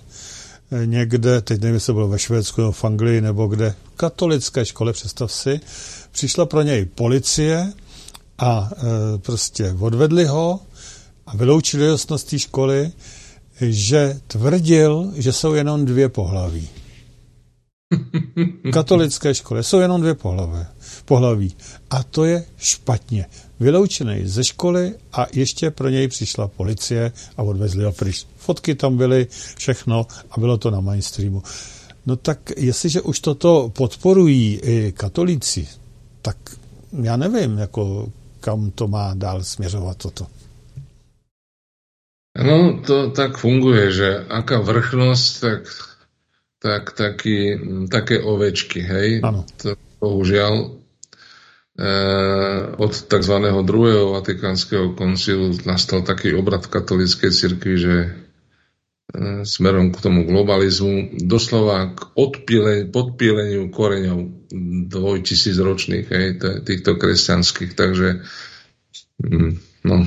někde, 0.86 1.42
teď 1.42 1.62
nevím, 1.62 1.74
jestli 1.74 1.94
bylo 1.94 2.08
ve 2.08 2.20
Švédsku 2.20 2.62
nebo 2.62 2.72
v 2.72 2.84
Anglii 2.84 3.22
nebo 3.22 3.48
kde, 3.48 3.76
v 3.94 3.98
katolické 3.98 4.66
škole, 4.66 4.94
představ 4.94 5.32
si, 5.32 5.60
přišla 6.12 6.46
pro 6.46 6.62
něj 6.62 6.86
policie 6.86 7.74
a 8.38 8.70
e, 8.72 9.18
prostě 9.18 9.76
odvedli 9.80 10.26
ho 10.26 10.60
a 11.28 11.38
vyloučili 11.38 11.90
ho 11.90 11.98
z 11.98 12.06
té 12.06 12.40
školy, 12.40 12.92
že 13.62 14.20
tvrdil, 14.28 15.12
že 15.16 15.34
jsou 15.34 15.54
jenom 15.54 15.86
dvě 15.86 16.10
pohlaví. 16.10 16.70
V 18.64 18.72
katolické 18.72 19.36
škole 19.36 19.64
jsou 19.64 19.80
jenom 19.80 20.02
dvě 20.02 20.14
pohlaví. 20.14 20.66
pohlaví. 21.06 21.56
A 21.90 22.04
to 22.04 22.26
je 22.26 22.46
špatně 22.58 23.26
vyloučený 23.60 24.28
ze 24.28 24.44
školy 24.44 24.94
a 25.14 25.28
ještě 25.34 25.72
pro 25.72 25.90
něj 25.90 26.08
přišla 26.08 26.48
policie 26.48 27.12
a 27.38 27.44
odvezli 27.44 27.84
ho 27.84 27.92
pryč. 27.92 28.26
Fotky 28.44 28.76
tam 28.76 28.98
byly, 28.98 29.28
všechno 29.58 30.08
a 30.32 30.40
bylo 30.40 30.58
to 30.58 30.72
na 30.72 30.80
mainstreamu. 30.80 31.44
No 32.06 32.16
tak 32.16 32.52
jestliže 32.58 33.02
už 33.02 33.20
toto 33.20 33.72
podporují 33.72 34.60
i 34.64 34.92
katolíci, 34.92 35.68
tak 36.22 36.38
já 37.02 37.18
nevím, 37.18 37.58
jako 37.58 38.12
kam 38.40 38.72
to 38.72 38.88
má 38.88 39.14
dál 39.14 39.44
směřovat 39.44 39.98
toto. 39.98 40.28
No, 42.44 42.82
to 42.88 43.10
tak 43.10 43.38
funguje, 43.38 43.92
že 43.92 44.26
aká 44.30 44.60
vrchnosť, 44.60 45.40
tak, 45.40 45.62
tak 46.60 46.92
taký, 46.92 47.60
také 47.92 48.20
ovečky, 48.20 48.82
hej? 48.82 49.22
Ano. 49.24 49.46
To, 49.62 49.78
bohužiaľ, 50.02 50.84
Eh, 51.74 52.62
od 52.78 52.94
tzv. 52.94 53.34
druhého 53.66 54.14
vatikánskeho 54.14 54.94
koncilu 54.94 55.58
nastal 55.66 56.06
taký 56.06 56.38
obrad 56.38 56.70
katolíckej 56.70 57.34
cirkvi, 57.34 57.74
že 57.82 57.96
smerom 59.44 59.94
k 59.94 60.02
tomu 60.02 60.26
globalizmu, 60.26 61.22
doslova 61.22 61.94
k 61.94 62.02
odpíle, 62.18 62.90
podpíleniu 62.90 63.70
koreňov 63.70 64.50
dvojtisícročných, 64.90 66.06
hej, 66.10 66.28
týchto 66.66 66.98
kresťanských, 66.98 67.78
takže 67.78 68.26
mm, 69.22 69.52
no. 69.86 69.98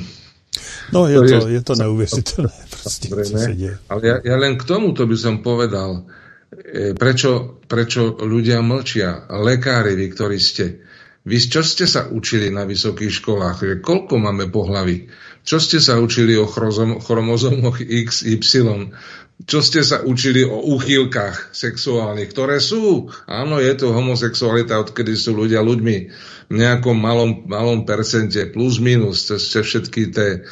No 0.91 1.07
je 1.07 1.17
to, 1.19 1.47
je, 1.47 1.61
to 1.61 1.75
neuvěřitelné, 1.75 2.49
prostě, 2.83 3.07
co 3.07 3.37
se 3.37 3.55
děje. 3.55 3.77
Ale 3.89 4.01
ja, 4.03 4.15
ja 4.23 4.35
len 4.35 4.57
k 4.57 4.63
tomu 4.63 4.91
to 4.91 5.07
by 5.07 5.17
som 5.17 5.43
povedal, 5.43 6.03
eh, 6.03 6.91
prečo, 6.95 7.63
prečo 7.67 8.15
ľudia 8.19 8.59
mlčia, 8.59 9.27
lekári 9.29 9.95
vy, 9.95 10.07
ktorí 10.11 10.39
ste, 10.39 10.65
vy 11.27 11.37
čo 11.43 11.63
ste 11.63 11.87
sa 11.87 12.07
učili 12.07 12.47
na 12.47 12.63
vysokých 12.63 13.11
školách? 13.19 13.83
Koľko 13.83 14.15
máme 14.15 14.47
pohlavy? 14.47 15.11
Čo 15.47 15.63
ste 15.63 15.79
sa 15.79 15.95
učili 15.95 16.35
o 16.35 16.43
chromozomoch 16.99 17.79
X, 17.79 18.27
Y? 18.27 18.91
Čo 19.47 19.63
ste 19.63 19.79
sa 19.79 20.03
učili 20.03 20.43
o 20.43 20.59
úchylkách 20.75 21.55
sexuálnych, 21.55 22.35
ktoré 22.35 22.59
sú? 22.59 23.07
Áno, 23.31 23.61
je 23.63 23.71
to 23.79 23.95
homosexualita, 23.95 24.81
odkedy 24.83 25.15
sú 25.15 25.39
ľudia 25.39 25.63
ľuďmi 25.63 25.97
v 26.51 26.55
nejakom 26.57 26.99
malom, 26.99 27.47
malom 27.47 27.87
percente, 27.87 28.43
plus 28.51 28.83
minus, 28.83 29.31
cez 29.31 29.47
všetky 29.47 30.11
tie, 30.11 30.43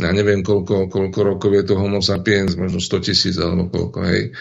ja 0.00 0.10
neviem, 0.14 0.40
koľko, 0.40 0.88
koľko 0.88 1.20
rokov 1.20 1.50
je 1.52 1.64
to 1.68 1.74
homo 1.76 2.00
sapiens, 2.00 2.56
možno 2.56 2.80
100 2.80 3.06
tisíc 3.12 3.36
alebo 3.36 3.68
koľko, 3.68 3.98
hej. 4.08 4.32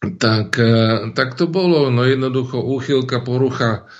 Tak, 0.00 0.48
eh, 0.56 1.12
tak 1.12 1.36
to 1.36 1.44
bolo, 1.50 1.92
no 1.92 2.08
jednoducho 2.08 2.62
úchylka, 2.62 3.20
porucha 3.20 3.90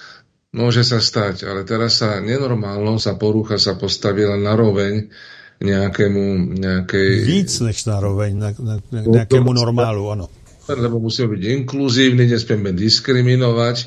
Môže 0.58 0.82
sa 0.82 0.98
stať, 0.98 1.46
ale 1.46 1.62
teraz 1.62 2.02
sa 2.02 2.18
nenormálnosť 2.18 3.06
a 3.06 3.14
porucha 3.14 3.62
sa 3.62 3.78
postavila 3.78 4.34
na 4.34 4.58
roveň 4.58 5.06
nejakému, 5.62 6.58
nejakej... 6.58 7.10
Víc 7.22 7.62
než 7.62 7.86
na 7.86 8.02
roveň, 8.02 8.30
na, 8.34 8.50
na, 8.58 8.76
nejakému 8.90 9.54
normálu, 9.54 10.10
áno. 10.10 10.26
Lebo 10.66 10.98
musíme 10.98 11.30
byť 11.38 11.42
inkluzívni, 11.62 12.26
nesmieme 12.26 12.74
diskriminovať. 12.74 13.76
E, 13.82 13.86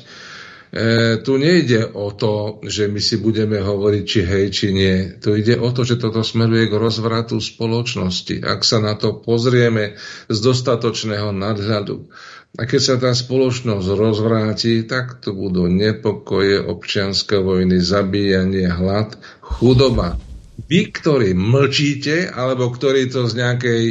tu 1.20 1.36
nejde 1.36 1.92
o 1.92 2.08
to, 2.16 2.64
že 2.64 2.88
my 2.88 2.96
si 2.96 3.20
budeme 3.20 3.60
hovoriť, 3.60 4.04
či 4.08 4.20
hej, 4.24 4.44
či 4.48 4.66
nie. 4.72 5.20
Tu 5.20 5.44
ide 5.44 5.60
o 5.60 5.68
to, 5.68 5.84
že 5.84 6.00
toto 6.00 6.24
smeruje 6.24 6.72
k 6.72 6.74
rozvratu 6.80 7.36
spoločnosti. 7.36 8.40
Ak 8.40 8.64
sa 8.64 8.80
na 8.80 8.96
to 8.96 9.20
pozrieme 9.20 10.00
z 10.32 10.38
dostatočného 10.40 11.28
nadhľadu, 11.36 12.08
a 12.52 12.68
keď 12.68 12.80
sa 12.84 12.96
tá 13.00 13.16
spoločnosť 13.16 13.88
rozvráti, 13.96 14.84
tak 14.84 15.24
to 15.24 15.32
budú 15.32 15.72
nepokoje, 15.72 16.60
občianské 16.60 17.40
vojny, 17.40 17.80
zabíjanie, 17.80 18.68
hlad, 18.68 19.16
chudoba. 19.40 20.20
Vy, 20.68 20.92
ktorí 20.92 21.32
mlčíte, 21.32 22.28
alebo 22.28 22.68
ktorí 22.68 23.08
to 23.08 23.24
z, 23.24 23.40
nejakej, 23.40 23.84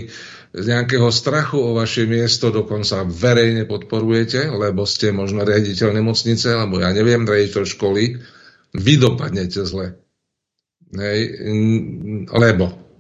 z 0.53 0.65
nejakého 0.77 1.09
strachu 1.09 1.57
o 1.57 1.73
vaše 1.73 2.05
miesto 2.05 2.53
dokonca 2.53 3.01
verejne 3.01 3.65
podporujete, 3.65 4.53
lebo 4.53 4.85
ste 4.85 5.09
možno 5.09 5.41
riaditeľ 5.41 5.97
nemocnice, 5.97 6.53
alebo 6.53 6.77
ja 6.85 6.93
neviem, 6.93 7.25
riaditeľ 7.25 7.65
školy, 7.65 8.21
vy 8.77 8.93
dopadnete 9.01 9.65
zle. 9.65 9.97
Hej, 10.93 11.19
lebo 12.29 12.90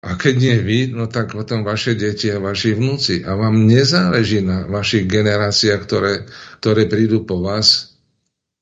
a 0.00 0.16
keď 0.16 0.34
nie 0.40 0.56
vy, 0.64 0.78
no 0.96 1.12
tak 1.12 1.36
potom 1.36 1.60
vaše 1.60 1.92
deti 1.92 2.32
a 2.32 2.40
vaši 2.40 2.72
vnúci. 2.72 3.20
A 3.20 3.36
vám 3.36 3.68
nezáleží 3.68 4.40
na 4.40 4.64
vašich 4.64 5.04
generáciách, 5.04 5.80
ktoré, 5.84 6.24
ktoré 6.56 6.88
prídu 6.88 7.28
po 7.28 7.44
vás. 7.44 7.92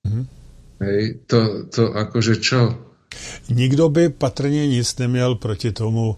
Mm-hmm. 0.02 0.24
Hej, 0.82 1.02
to, 1.30 1.38
to 1.70 1.82
akože 1.94 2.42
čo? 2.42 2.74
Nikdo 3.50 3.88
by 3.88 4.08
patrně 4.08 4.66
nic 4.66 4.96
neměl 4.98 5.34
proti 5.34 5.72
tomu, 5.72 6.16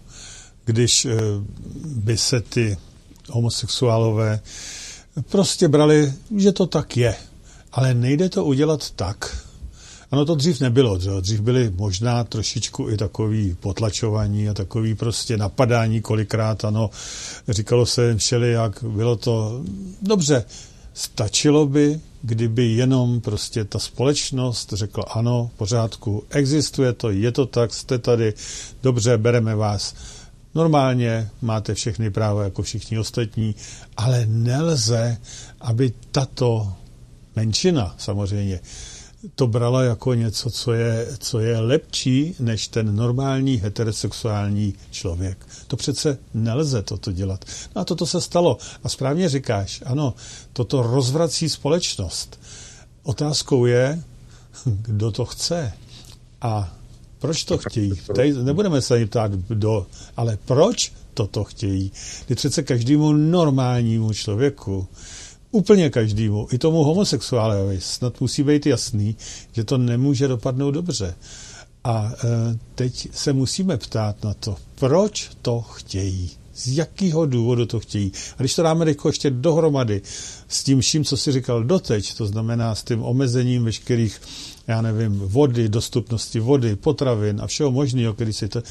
když 0.65 1.05
eh, 1.05 1.17
by 1.85 2.17
se 2.17 2.41
ty 2.41 2.77
homosexuálové 3.29 4.39
prostě 5.29 5.67
brali, 5.67 6.13
že 6.37 6.51
to 6.51 6.67
tak 6.67 6.97
je. 6.97 7.15
Ale 7.71 7.93
nejde 7.93 8.29
to 8.29 8.45
udělat 8.45 8.91
tak, 8.91 9.37
Ano, 10.11 10.25
to 10.25 10.35
dřív 10.35 10.59
nebylo. 10.59 10.97
Dřív 10.97 11.39
byly 11.39 11.73
možná 11.75 12.23
trošičku 12.23 12.89
i 12.89 12.97
takový 12.97 13.55
potlačování 13.59 14.49
a 14.49 14.53
takový 14.53 14.95
prostě 14.95 15.37
napadání 15.37 16.01
kolikrát, 16.01 16.65
ano, 16.65 16.89
říkalo 17.49 17.85
se 17.85 18.17
jak 18.41 18.83
bylo 18.83 19.15
to 19.15 19.63
dobře, 20.01 20.45
stačilo 20.93 21.65
by, 21.65 21.99
kdyby 22.21 22.65
jenom 22.65 23.21
prostě 23.21 23.63
ta 23.65 23.79
společnost 23.79 24.73
řekla 24.73 25.03
ano, 25.03 25.51
pořádku, 25.57 26.23
existuje 26.29 26.93
to, 26.93 27.09
je 27.09 27.31
to 27.31 27.45
tak, 27.45 27.73
jste 27.73 27.97
tady, 27.97 28.33
dobře, 28.83 29.17
bereme 29.17 29.55
vás. 29.55 29.95
Normálně 30.55 31.29
máte 31.41 31.73
všechny 31.73 32.11
práva 32.11 32.43
jako 32.43 32.61
všichni 32.61 32.99
ostatní, 32.99 33.55
ale 33.97 34.25
nelze, 34.25 35.17
aby 35.61 35.93
tato 36.11 36.73
menšina 37.35 37.95
samozřejmě 37.97 38.59
to 39.35 39.47
brala 39.47 39.83
jako 39.83 40.13
něco, 40.13 40.49
co 40.49 40.73
je, 40.73 41.07
co 41.19 41.39
je 41.39 41.59
lepší 41.59 42.35
než 42.39 42.67
ten 42.67 42.95
normální 42.95 43.55
heterosexuální 43.55 44.73
člověk. 44.91 45.47
To 45.67 45.77
přece 45.77 46.17
nelze 46.33 46.81
toto 46.81 47.11
dělat. 47.11 47.45
No 47.75 47.81
a 47.81 47.85
toto 47.85 48.05
se 48.05 48.21
stalo. 48.21 48.57
A 48.83 48.89
správně 48.89 49.29
říkáš, 49.29 49.83
ano, 49.85 50.13
toto 50.53 50.81
rozvrací 50.81 51.49
společnost. 51.49 52.39
Otázkou 53.03 53.65
je, 53.65 54.03
kdo 54.65 55.11
to 55.11 55.25
chce. 55.25 55.73
A 56.41 56.75
Proč 57.21 57.43
to 57.43 57.57
chtějí? 57.57 57.91
Tady 58.15 58.33
nebudeme 58.33 58.81
se 58.81 58.95
ani 58.95 59.05
ptát 59.05 59.31
do, 59.31 59.87
ale 60.17 60.37
proč 60.45 60.93
toto 61.13 61.43
chtějí? 61.43 61.91
Kdy 62.25 62.35
přece 62.35 62.63
každému 62.63 63.13
normálnímu 63.13 64.13
člověku, 64.13 64.87
úplně 65.51 65.89
každému, 65.89 66.47
i 66.51 66.57
tomu 66.57 66.83
homosexuálovi, 66.83 67.81
snad 67.81 68.21
musí 68.21 68.43
být 68.43 68.65
jasný, 68.65 69.15
že 69.51 69.63
to 69.63 69.77
nemůže 69.77 70.27
dopadnout 70.27 70.71
dobře. 70.71 71.15
A 71.83 72.11
e, 72.23 72.27
teď 72.75 73.07
se 73.11 73.33
musíme 73.33 73.77
ptát 73.77 74.23
na 74.23 74.33
to, 74.33 74.55
proč 74.75 75.31
to 75.41 75.61
chtějí 75.61 76.31
z 76.55 76.77
jakého 76.77 77.25
důvodu 77.25 77.65
to 77.65 77.79
chtějí. 77.79 78.11
A 78.37 78.41
když 78.41 78.55
to 78.55 78.63
dáme 78.63 78.85
jako 78.87 79.09
ještě 79.09 79.29
dohromady 79.29 80.01
s 80.47 80.63
tím 80.63 80.81
vším, 80.81 81.05
co 81.05 81.17
si 81.17 81.31
říkal 81.31 81.63
doteď, 81.63 82.13
to 82.13 82.25
znamená 82.25 82.75
s 82.75 82.83
tím 82.83 83.03
omezením 83.03 83.63
veškerých, 83.63 84.21
já 84.67 84.81
nevím, 84.81 85.19
vody, 85.19 85.69
dostupnosti 85.69 86.39
vody, 86.39 86.75
potravin 86.75 87.41
a 87.41 87.47
všeho 87.47 87.71
možného, 87.71 88.13
který 88.13 88.33
si 88.33 88.47
to... 88.47 88.63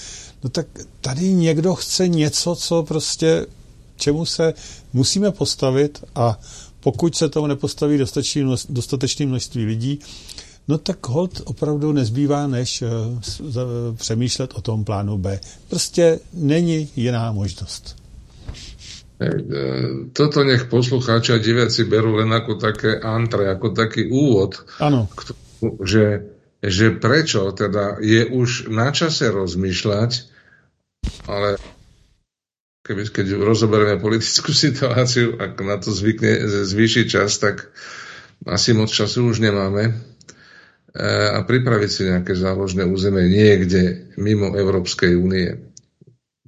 No 0.44 0.50
tak 0.50 0.66
tady 1.00 1.32
někdo 1.32 1.74
chce 1.74 2.08
něco, 2.08 2.54
co 2.54 2.82
prostě, 2.82 3.46
čemu 3.96 4.26
se 4.26 4.54
musíme 4.92 5.30
postavit 5.30 6.04
a 6.14 6.40
pokud 6.80 7.16
se 7.16 7.28
tomu 7.28 7.46
nepostaví 7.46 7.98
dostatečné 8.68 9.26
množství 9.26 9.64
lidí, 9.64 10.00
no 10.68 10.78
tak 10.78 11.08
hold 11.08 11.42
opravdu 11.44 11.92
nezbývá, 11.92 12.46
než 12.46 12.82
uh, 12.82 12.88
přemýšlet 13.96 14.54
o 14.54 14.60
tom 14.60 14.84
plánu 14.84 15.18
B. 15.18 15.40
Prostě 15.68 16.20
není 16.32 16.88
jiná 16.96 17.32
možnost. 17.32 18.00
E, 19.20 19.28
toto 20.16 20.40
nech 20.44 20.64
poslucháči 20.72 21.36
a 21.36 21.44
diváci 21.44 21.84
berú 21.84 22.16
len 22.16 22.32
ako 22.32 22.56
také 22.56 22.96
antre, 22.96 23.52
ako 23.52 23.76
taký 23.76 24.08
úvod, 24.08 24.64
ano. 24.80 25.12
že, 25.84 26.24
že 26.64 26.96
prečo 26.96 27.52
teda 27.52 28.00
je 28.00 28.24
už 28.24 28.72
na 28.72 28.88
čase 28.88 29.28
rozmýšľať, 29.28 30.10
ale 31.28 31.60
keby, 32.90 33.06
keď 33.14 33.26
rozoberieme 33.38 34.02
politickú 34.02 34.50
situáciu, 34.66 35.38
ak 35.38 35.54
na 35.62 35.78
to 35.78 35.94
zvykne 35.94 36.42
zvýšiť 36.66 37.06
čas, 37.06 37.38
tak 37.38 37.70
asi 38.42 38.74
moc 38.74 38.90
času 38.90 39.30
už 39.30 39.38
nemáme. 39.38 39.94
E, 40.90 41.02
a 41.06 41.38
pripraviť 41.46 41.90
si 41.90 42.02
nejaké 42.10 42.34
záložné 42.34 42.82
územie 42.82 43.30
niekde 43.30 44.10
mimo 44.18 44.50
Európskej 44.58 45.14
únie. 45.14 45.70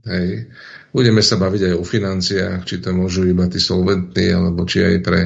Hej. 0.03 0.51
Budeme 0.91 1.23
sa 1.23 1.39
baviť 1.39 1.73
aj 1.73 1.75
o 1.79 1.85
financiách, 1.87 2.67
či 2.67 2.83
to 2.83 2.91
môžu 2.91 3.23
iba 3.25 3.47
tí 3.47 3.63
solventní, 3.63 4.35
alebo 4.35 4.67
či 4.67 4.83
aj 4.83 4.97
pre 5.01 5.21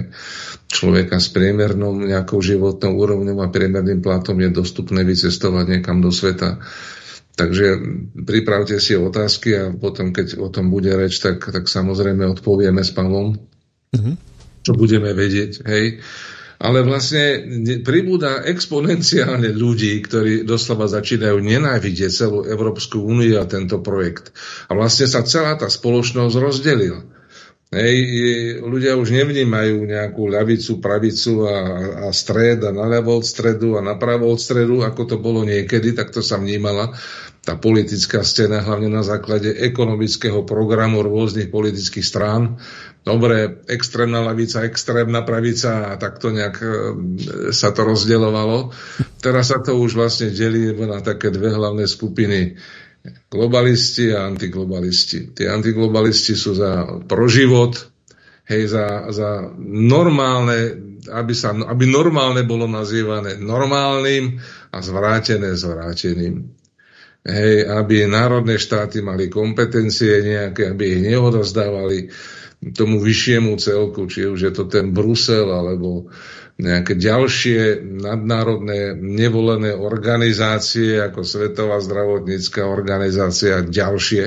človeka 0.69 1.17
s 1.17 1.33
priemernou 1.33 1.97
nejakou 1.97 2.39
životnou 2.45 2.93
úrovňou 2.93 3.41
a 3.41 3.49
priemerným 3.49 4.05
platom 4.05 4.37
je 4.37 4.53
dostupné 4.53 5.01
vycestovať 5.03 5.81
niekam 5.81 6.05
do 6.05 6.13
sveta. 6.13 6.61
Takže 7.37 7.67
pripravte 8.17 8.81
si 8.81 8.97
otázky 8.97 9.49
a 9.53 9.65
potom, 9.77 10.11
keď 10.11 10.41
o 10.41 10.49
tom 10.49 10.73
bude 10.73 10.89
reč, 10.97 11.21
tak, 11.21 11.45
tak 11.45 11.69
samozrejme 11.69 12.25
odpovieme 12.33 12.81
s 12.81 12.97
Pavlom, 12.97 13.37
mm-hmm. 13.93 14.15
čo 14.65 14.73
budeme 14.73 15.13
vedieť. 15.13 15.61
Hej 15.69 16.01
ale 16.57 16.81
vlastne 16.81 17.45
pribúda 17.85 18.41
exponenciálne 18.49 19.53
ľudí, 19.53 20.01
ktorí 20.01 20.49
doslova 20.49 20.89
začínajú 20.89 21.37
nenávidieť 21.37 22.13
celú 22.13 22.49
Európsku 22.49 23.05
úniu 23.05 23.37
a 23.37 23.49
tento 23.49 23.85
projekt. 23.85 24.33
A 24.73 24.73
vlastne 24.73 25.05
sa 25.05 25.21
celá 25.21 25.61
tá 25.61 25.69
spoločnosť 25.69 26.35
rozdelila. 26.41 27.05
Hej, 27.67 27.99
ľudia 28.63 28.95
už 28.95 29.11
nevnímajú 29.11 29.91
nejakú 29.91 30.31
ľavicu, 30.31 30.79
pravicu 30.79 31.51
a, 31.51 31.59
a 31.99 32.15
stred 32.15 32.63
a 32.63 32.71
naľavo 32.71 33.19
od 33.19 33.27
stredu 33.27 33.75
a 33.75 33.83
napravo 33.83 34.31
od 34.31 34.39
stredu, 34.39 34.87
ako 34.87 35.03
to 35.03 35.17
bolo 35.19 35.43
niekedy, 35.43 35.91
tak 35.91 36.15
to 36.15 36.23
sa 36.23 36.39
vnímala 36.39 36.95
tá 37.47 37.55
politická 37.55 38.27
scéna, 38.27 38.67
hlavne 38.67 38.91
na 38.91 39.07
základe 39.07 39.55
ekonomického 39.55 40.43
programu 40.43 41.07
rôznych 41.07 41.47
politických 41.47 42.03
strán 42.03 42.59
dobre, 43.07 43.63
extrémna 43.71 44.19
lavica, 44.19 44.67
extrémna 44.67 45.23
pravica 45.23 45.95
a 45.95 45.97
takto 45.97 46.35
nejak 46.35 46.57
e, 46.59 46.67
sa 47.55 47.71
to 47.71 47.87
rozdeľovalo. 47.87 48.75
Teraz 49.23 49.55
sa 49.55 49.63
to 49.63 49.79
už 49.79 49.95
vlastne 49.95 50.35
delí 50.35 50.75
na 50.75 50.99
také 50.99 51.31
dve 51.31 51.55
hlavné 51.55 51.87
skupiny. 51.87 52.59
Globalisti 53.31 54.11
a 54.11 54.27
antiglobalisti. 54.27 55.39
Tí 55.39 55.47
antiglobalisti 55.47 56.35
sú 56.35 56.59
za 56.59 56.99
proživot, 57.07 57.79
hej, 58.51 58.67
za, 58.67 59.07
za 59.15 59.55
normálne, 59.63 60.75
aby, 61.07 61.31
sa, 61.31 61.55
aby 61.55 61.87
normálne 61.87 62.43
bolo 62.43 62.67
nazývané 62.67 63.39
normálnym 63.39 64.43
a 64.75 64.83
zvrátené 64.83 65.55
zvráteným. 65.55 66.66
Hej, 67.27 67.67
aby 67.67 68.07
národné 68.07 68.55
štáty 68.55 69.03
mali 69.03 69.27
kompetencie 69.27 70.23
nejaké, 70.23 70.71
aby 70.71 70.95
ich 70.95 71.01
neodozdávali 71.11 72.07
tomu 72.71 73.03
vyššiemu 73.03 73.59
celku, 73.59 74.07
či 74.07 74.31
už 74.31 74.39
je 74.47 74.53
to 74.55 74.71
ten 74.71 74.95
Brusel 74.95 75.51
alebo 75.51 76.07
nejaké 76.57 76.97
ďalšie 76.97 77.85
nadnárodné 78.01 78.97
nevolené 78.97 79.77
organizácie 79.77 80.97
ako 81.03 81.21
Svetová 81.27 81.83
zdravotnícká 81.83 82.65
organizácia 82.65 83.61
a 83.61 83.67
ďalšie. 83.67 84.25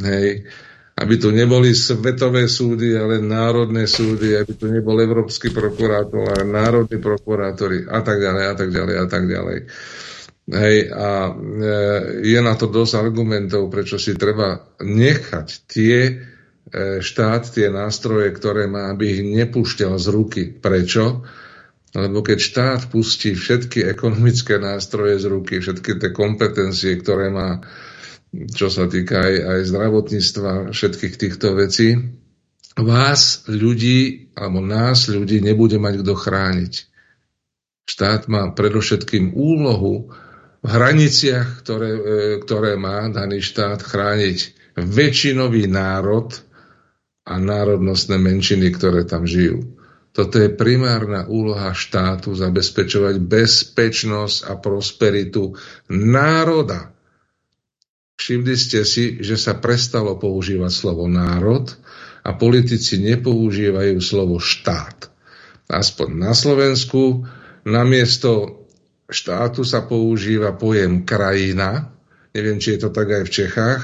Hej. 0.00 0.48
Aby 0.92 1.14
tu 1.18 1.34
neboli 1.34 1.74
svetové 1.74 2.46
súdy, 2.46 2.94
ale 2.96 3.18
národné 3.18 3.90
súdy, 3.90 4.38
aby 4.38 4.52
tu 4.54 4.70
nebol 4.70 4.96
európsky 5.00 5.50
prokurátor, 5.50 6.38
ale 6.38 6.44
národní 6.46 7.02
prokurátori 7.02 7.84
a 7.84 8.00
tak 8.00 8.22
ďalej 8.22 8.44
a 8.46 8.54
tak 8.54 8.70
ďalej 8.70 8.96
a 8.96 9.06
tak 9.08 9.24
ďalej. 9.26 9.58
Hej, 10.42 10.90
a 10.90 11.30
e, 11.30 11.32
je 12.26 12.40
na 12.42 12.54
to 12.58 12.66
dosť 12.66 12.98
argumentov, 12.98 13.70
prečo 13.70 13.94
si 13.94 14.18
treba 14.18 14.58
nechať 14.82 15.46
tie 15.70 15.98
E, 16.72 17.04
štát 17.04 17.52
tie 17.52 17.68
nástroje, 17.68 18.32
ktoré 18.32 18.64
má, 18.64 18.88
aby 18.88 19.18
ich 19.18 19.22
nepúšťal 19.26 19.98
z 20.00 20.06
ruky. 20.08 20.42
Prečo? 20.48 21.26
Lebo 21.92 22.24
keď 22.24 22.38
štát 22.40 22.80
pustí 22.88 23.36
všetky 23.36 23.84
ekonomické 23.84 24.56
nástroje 24.56 25.20
z 25.20 25.26
ruky, 25.28 25.60
všetky 25.60 26.00
tie 26.00 26.10
kompetencie, 26.14 26.96
ktoré 26.96 27.28
má, 27.28 27.60
čo 28.32 28.72
sa 28.72 28.88
týka 28.88 29.20
aj, 29.20 29.34
aj 29.36 29.60
zdravotníctva, 29.68 30.52
všetkých 30.72 31.14
týchto 31.20 31.52
vecí, 31.52 32.00
vás, 32.80 33.44
ľudí, 33.44 34.32
alebo 34.32 34.64
nás, 34.64 35.12
ľudí, 35.12 35.44
nebude 35.44 35.76
mať 35.76 36.00
kto 36.00 36.14
chrániť. 36.16 36.74
Štát 37.84 38.32
má 38.32 38.48
predovšetkým 38.56 39.36
úlohu 39.36 40.08
v 40.62 40.68
hraniciach, 40.70 41.66
ktoré, 41.66 41.90
e, 41.90 42.02
ktoré 42.40 42.78
má 42.78 43.10
daný 43.10 43.42
štát 43.42 43.82
chrániť 43.82 44.38
väčšinový 44.78 45.68
národ, 45.68 46.32
a 47.22 47.38
národnostné 47.38 48.18
menšiny, 48.18 48.74
ktoré 48.74 49.06
tam 49.06 49.26
žijú. 49.26 49.78
Toto 50.12 50.36
je 50.36 50.52
primárna 50.52 51.24
úloha 51.24 51.72
štátu 51.72 52.36
zabezpečovať 52.36 53.16
bezpečnosť 53.22 54.38
a 54.44 54.52
prosperitu 54.60 55.56
národa. 55.88 56.92
Všimli 58.20 58.54
ste 58.58 58.84
si, 58.84 59.24
že 59.24 59.40
sa 59.40 59.56
prestalo 59.56 60.20
používať 60.20 60.68
slovo 60.68 61.08
národ 61.08 61.72
a 62.22 62.36
politici 62.36 63.00
nepoužívajú 63.00 63.96
slovo 64.04 64.36
štát. 64.36 65.08
Aspoň 65.72 66.08
na 66.12 66.36
Slovensku 66.36 67.24
namiesto 67.64 68.61
štátu 69.12 69.62
sa 69.62 69.84
používa 69.84 70.56
pojem 70.56 71.06
krajina. 71.06 71.92
Neviem, 72.32 72.58
či 72.58 72.76
je 72.76 72.88
to 72.88 72.90
tak 72.90 73.12
aj 73.12 73.22
v 73.28 73.34
Čechách. 73.44 73.82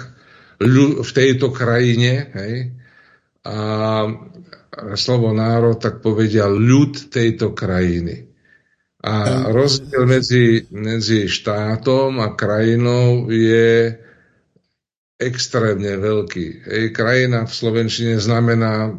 v 1.05 1.11
tejto 1.15 1.55
krajine, 1.55 2.35
hej, 2.35 2.55
a 3.47 3.59
slovo 4.99 5.33
národ, 5.33 5.79
tak 5.79 6.05
povedia 6.05 6.51
ľud 6.51 7.09
tejto 7.09 7.55
krajiny. 7.55 8.29
A 8.99 9.47
rozdiel 9.55 10.11
medzi, 10.11 10.67
medzi 10.75 11.31
štátom 11.31 12.19
a 12.19 12.35
krajinou 12.35 13.31
je 13.31 13.95
extrémne 15.19 15.95
veľký. 15.99 16.67
Ej, 16.67 16.85
krajina 16.91 17.47
v 17.47 17.53
Slovenčine 17.55 18.19
znamená 18.19 18.99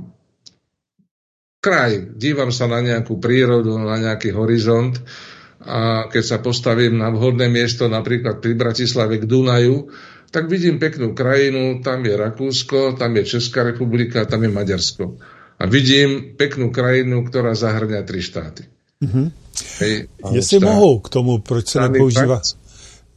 kraj. 1.59 2.15
Dívam 2.15 2.55
sa 2.55 2.71
na 2.71 2.79
nejakú 2.79 3.19
prírodu, 3.19 3.75
na 3.75 3.99
nejaký 3.99 4.31
horizont 4.31 4.95
a 5.59 6.07
keď 6.07 6.23
sa 6.23 6.37
postavím 6.39 6.97
na 6.97 7.11
vhodné 7.11 7.51
miesto, 7.51 7.91
napríklad 7.91 8.39
pri 8.39 8.55
Bratislave 8.55 9.19
k 9.19 9.27
Dunaju, 9.27 9.91
tak 10.31 10.47
vidím 10.47 10.79
peknú 10.79 11.11
krajinu, 11.17 11.81
tam 11.83 12.05
je 12.05 12.13
Rakúsko, 12.15 12.95
tam 12.95 13.17
je 13.17 13.23
Česká 13.25 13.63
republika, 13.63 14.25
tam 14.25 14.45
je 14.45 14.49
Maďarsko. 14.49 15.05
A 15.59 15.67
vidím 15.67 16.37
peknú 16.39 16.71
krajinu, 16.71 17.27
ktorá 17.27 17.51
zahrňa 17.57 18.07
tri 18.07 18.23
štáty. 18.23 18.63
Mm-hmm. 19.03 19.27
Hej, 19.83 20.07
Jestli 20.31 20.57
štát. 20.57 20.69
mohou 20.69 20.99
k 20.99 21.09
tomu, 21.09 21.39
proč 21.39 21.67
se, 21.67 21.79
nepoužívá, 21.81 22.41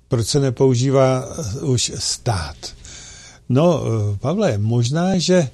proč 0.09 0.27
se 0.27 0.41
nepoužívá 0.41 1.29
už 1.63 1.93
stát. 1.99 2.57
No, 3.49 3.81
Pavle, 4.21 4.59
možná, 4.59 5.19
že 5.19 5.49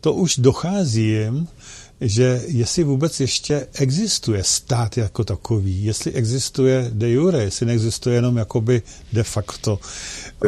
to 0.00 0.14
už 0.14 0.38
dochází 0.38 1.08
jim, 1.08 1.48
že 2.00 2.42
jestli 2.46 2.84
vůbec 2.84 3.20
ještě 3.20 3.66
existuje 3.72 4.44
stát 4.44 4.96
jako 4.96 5.24
takový, 5.24 5.84
jestli 5.84 6.12
existuje 6.12 6.90
de 6.92 7.10
jure, 7.10 7.42
jestli 7.42 7.66
neexistuje 7.66 8.14
jenom 8.14 8.36
jakoby 8.36 8.82
de 9.12 9.22
facto. 9.22 9.78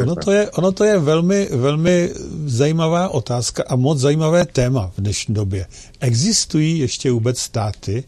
Ono 0.01 0.15
to 0.15 0.31
je, 0.31 0.51
ono 0.51 0.71
to 0.71 0.83
je 0.83 0.99
velmi, 0.99 1.49
velmi 1.51 2.11
zajímavá 2.45 3.09
otázka 3.09 3.63
a 3.67 3.75
moc 3.75 3.99
zajímavé 3.99 4.45
téma 4.45 4.91
v 4.97 5.01
dnešní 5.01 5.33
době. 5.33 5.65
Existují 5.99 6.79
ještě 6.79 7.11
vůbec 7.11 7.39
státy, 7.39 8.03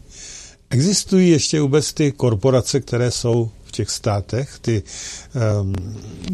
existují 0.70 1.30
ještě 1.30 1.60
vůbec 1.60 1.92
ty 1.92 2.12
korporace, 2.12 2.80
které 2.80 3.10
jsou 3.10 3.50
v 3.70 3.72
těch 3.72 3.90
státech, 3.90 4.58
ty 4.60 4.82
um, 4.82 5.74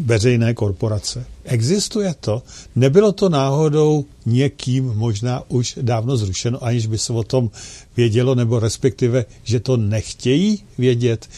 veřejné 0.05 0.53
korporace. 0.53 1.25
Existuje 1.43 2.15
to? 2.19 2.43
Nebylo 2.75 3.11
to 3.11 3.29
náhodou 3.29 4.05
někým 4.25 4.85
možná 4.85 5.43
už 5.47 5.79
dávno 5.81 6.17
zrušeno, 6.17 6.63
aniž 6.63 6.87
by 6.87 6.97
se 6.97 7.13
o 7.13 7.23
tom 7.23 7.49
vědělo, 7.97 8.35
nebo 8.35 8.59
respektive, 8.59 9.25
že 9.43 9.59
to 9.59 9.77
nechtějí 9.77 10.63
vědět? 10.77 11.29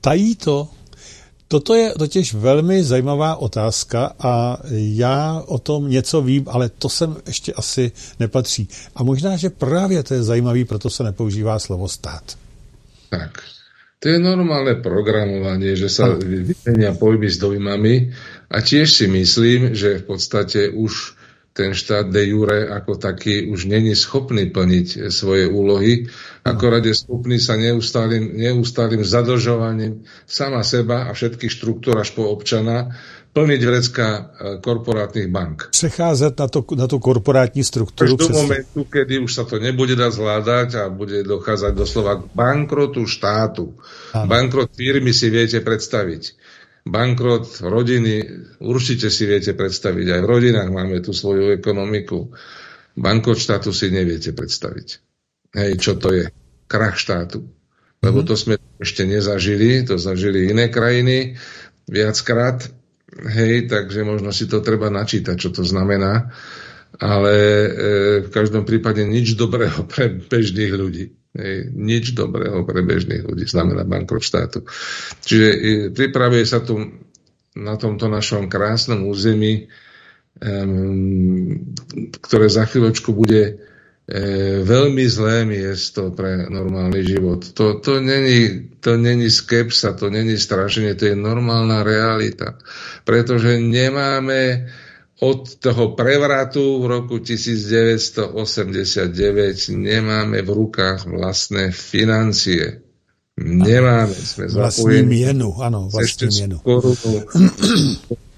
Tají 0.00 0.36
to? 0.36 0.68
Toto 1.48 1.74
je 1.74 1.94
totiž 1.98 2.34
velmi 2.34 2.84
zajímavá 2.84 3.36
otázka 3.36 4.12
a 4.18 4.58
já 4.70 5.42
o 5.46 5.58
tom 5.58 5.90
něco 5.90 6.22
vím, 6.22 6.44
ale 6.46 6.68
to 6.68 6.88
sem 6.88 7.16
ještě 7.26 7.52
asi 7.52 7.92
nepatří. 8.20 8.68
A 8.94 9.02
možná, 9.02 9.36
že 9.36 9.50
právě 9.50 10.02
to 10.02 10.14
je 10.14 10.22
zajímavý, 10.22 10.64
proto 10.64 10.90
se 10.90 11.02
nepoužívá 11.02 11.58
slovo 11.58 11.88
stát. 11.88 12.38
Tak, 13.10 13.42
to 14.00 14.08
je 14.08 14.16
normálne 14.16 14.80
programovanie, 14.80 15.76
že 15.76 15.92
sa 15.92 16.16
vymenia 16.16 16.96
pojmy 16.96 17.28
s 17.28 17.36
dojmami. 17.36 18.16
A 18.48 18.64
tiež 18.64 18.88
si 18.88 19.06
myslím, 19.06 19.76
že 19.76 20.00
v 20.00 20.04
podstate 20.08 20.72
už 20.72 21.20
ten 21.50 21.76
štát 21.76 22.08
de 22.08 22.30
jure 22.30 22.70
ako 22.72 22.96
taký 22.96 23.50
už 23.50 23.66
není 23.66 23.92
schopný 23.98 24.48
plniť 24.48 25.10
svoje 25.10 25.50
úlohy, 25.50 26.06
akorát 26.46 26.80
je 26.80 26.94
schopný 26.94 27.42
sa 27.42 27.58
neustálým, 27.58 28.38
neustálým 28.38 29.02
zadlžovaním 29.02 30.06
sama 30.30 30.62
seba 30.62 31.10
a 31.10 31.12
všetkých 31.12 31.52
štruktúr 31.52 31.98
až 31.98 32.14
po 32.14 32.30
občana 32.30 32.96
plniť 33.30 33.60
vrecka 33.62 34.06
e, 34.10 34.20
korporátnych 34.58 35.30
bank. 35.30 35.70
Přecházet 35.70 36.38
na, 36.38 36.48
to, 36.48 36.66
na 36.74 36.86
tú 36.90 36.98
korporátní 36.98 37.62
struktúru. 37.62 38.18
Až 38.18 38.26
do 38.26 38.28
momentu, 38.34 38.84
kedy 38.84 39.22
už 39.22 39.30
sa 39.30 39.44
to 39.46 39.62
nebude 39.62 39.94
dať 39.94 40.10
zvládať 40.10 40.68
a 40.82 40.84
bude 40.90 41.22
dochádzať 41.22 41.72
doslova 41.74 42.18
k 42.18 42.22
bankrotu 42.34 43.06
štátu. 43.06 43.78
Ano. 44.12 44.26
Bankrot 44.26 44.74
firmy 44.74 45.14
si 45.14 45.30
viete 45.30 45.62
predstaviť. 45.62 46.22
Bankrot 46.90 47.62
rodiny 47.62 48.14
určite 48.58 49.12
si 49.14 49.30
viete 49.30 49.54
predstaviť. 49.54 50.06
Aj 50.10 50.20
v 50.26 50.30
rodinách 50.30 50.70
máme 50.74 50.98
tú 50.98 51.14
svoju 51.14 51.54
ekonomiku. 51.54 52.34
Bankrot 52.98 53.38
štátu 53.38 53.70
si 53.70 53.94
neviete 53.94 54.34
predstaviť. 54.34 54.88
Hej, 55.54 55.70
čo 55.78 55.94
to 55.94 56.10
je? 56.10 56.26
Krach 56.66 56.98
štátu. 56.98 57.46
Lebo 58.02 58.24
mhm. 58.24 58.26
to 58.26 58.34
sme 58.34 58.54
ešte 58.82 59.06
nezažili, 59.06 59.86
to 59.86 60.02
zažili 60.02 60.50
iné 60.50 60.66
krajiny 60.66 61.38
viackrát 61.90 62.79
hej, 63.28 63.68
takže 63.68 64.06
možno 64.06 64.32
si 64.32 64.48
to 64.48 64.64
treba 64.64 64.88
načítať, 64.88 65.36
čo 65.36 65.50
to 65.52 65.66
znamená, 65.66 66.32
ale 66.98 67.34
e, 67.36 67.68
v 68.24 68.30
každom 68.32 68.64
prípade 68.64 69.04
nič 69.04 69.36
dobrého 69.36 69.84
pre 69.86 70.08
bežných 70.08 70.72
ľudí. 70.72 71.04
Hej, 71.30 71.70
nič 71.70 72.04
dobrého 72.18 72.66
pre 72.66 72.82
bežných 72.82 73.22
ľudí 73.22 73.46
znamená 73.46 73.86
bankrot 73.86 74.24
štátu. 74.24 74.66
Čiže 75.22 75.46
e, 75.46 75.58
pripravuje 75.94 76.42
sa 76.42 76.58
tu 76.64 76.80
na 77.54 77.74
tomto 77.78 78.06
našom 78.06 78.46
krásnom 78.46 79.10
území, 79.10 79.66
um, 80.38 81.74
ktoré 82.22 82.46
za 82.46 82.62
chvíľočku 82.66 83.10
bude 83.10 83.69
veľmi 84.66 85.06
zlé 85.06 85.46
miesto 85.46 86.10
pre 86.10 86.50
normálny 86.50 87.06
život. 87.06 87.46
To, 87.54 87.78
to, 87.78 88.02
není, 88.02 88.74
to 88.82 88.98
není 88.98 89.30
skepsa, 89.30 89.94
to 89.94 90.10
není 90.10 90.34
strašenie, 90.34 90.98
to 90.98 91.14
je 91.14 91.16
normálna 91.16 91.86
realita. 91.86 92.58
Pretože 93.06 93.62
nemáme 93.62 94.66
od 95.20 95.60
toho 95.60 95.92
prevratu 95.92 96.80
v 96.80 96.86
roku 96.86 97.18
1989 97.20 99.68
nemáme 99.68 100.42
v 100.42 100.50
rukách 100.50 101.06
vlastné 101.06 101.70
financie. 101.76 102.80
Nemáme. 103.40 104.12
Sme 104.12 104.52
vlastní 104.52 105.00
mienu, 105.04 105.56
áno, 105.60 105.88
vlastní 105.88 106.28
mienu. 106.28 106.58
Korunu, 106.60 107.24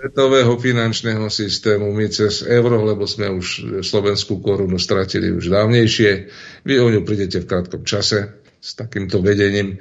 svetového 0.02 0.58
finančného 0.58 1.30
systému, 1.30 1.94
my 1.94 2.10
cez 2.10 2.42
euro, 2.42 2.82
lebo 2.82 3.06
sme 3.06 3.30
už 3.30 3.78
slovenskú 3.86 4.42
korunu 4.42 4.74
stratili 4.74 5.30
už 5.30 5.46
dávnejšie. 5.46 6.10
Vy 6.66 6.74
o 6.82 6.90
ňu 6.90 7.06
prídete 7.06 7.38
v 7.38 7.46
krátkom 7.46 7.86
čase 7.86 8.42
s 8.58 8.74
takýmto 8.74 9.22
vedením 9.22 9.78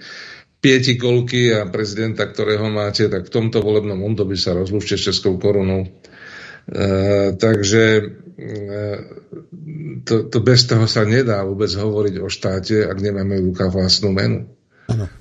pieti 0.61 0.93
kolky 0.93 1.49
a 1.57 1.65
prezidenta, 1.65 2.29
ktorého 2.29 2.69
máte, 2.69 3.09
tak 3.09 3.25
v 3.25 3.33
tomto 3.33 3.65
volebnom 3.65 3.97
období 3.97 4.37
sa 4.37 4.53
rozlúčte 4.53 4.93
s 4.93 5.09
českou 5.09 5.41
korunou. 5.41 5.89
E, 5.89 7.33
takže 7.33 7.83
e, 7.97 8.05
to, 10.05 10.29
to 10.29 10.37
bez 10.45 10.69
toho 10.69 10.85
sa 10.85 11.01
nedá 11.01 11.41
vôbec 11.41 11.73
hovoriť 11.73 12.15
o 12.21 12.29
štáte, 12.29 12.85
ak 12.85 12.97
nemáme 13.01 13.41
v 13.41 13.49
rukách 13.49 13.73
vlastnú 13.73 14.13
menu. 14.13 14.45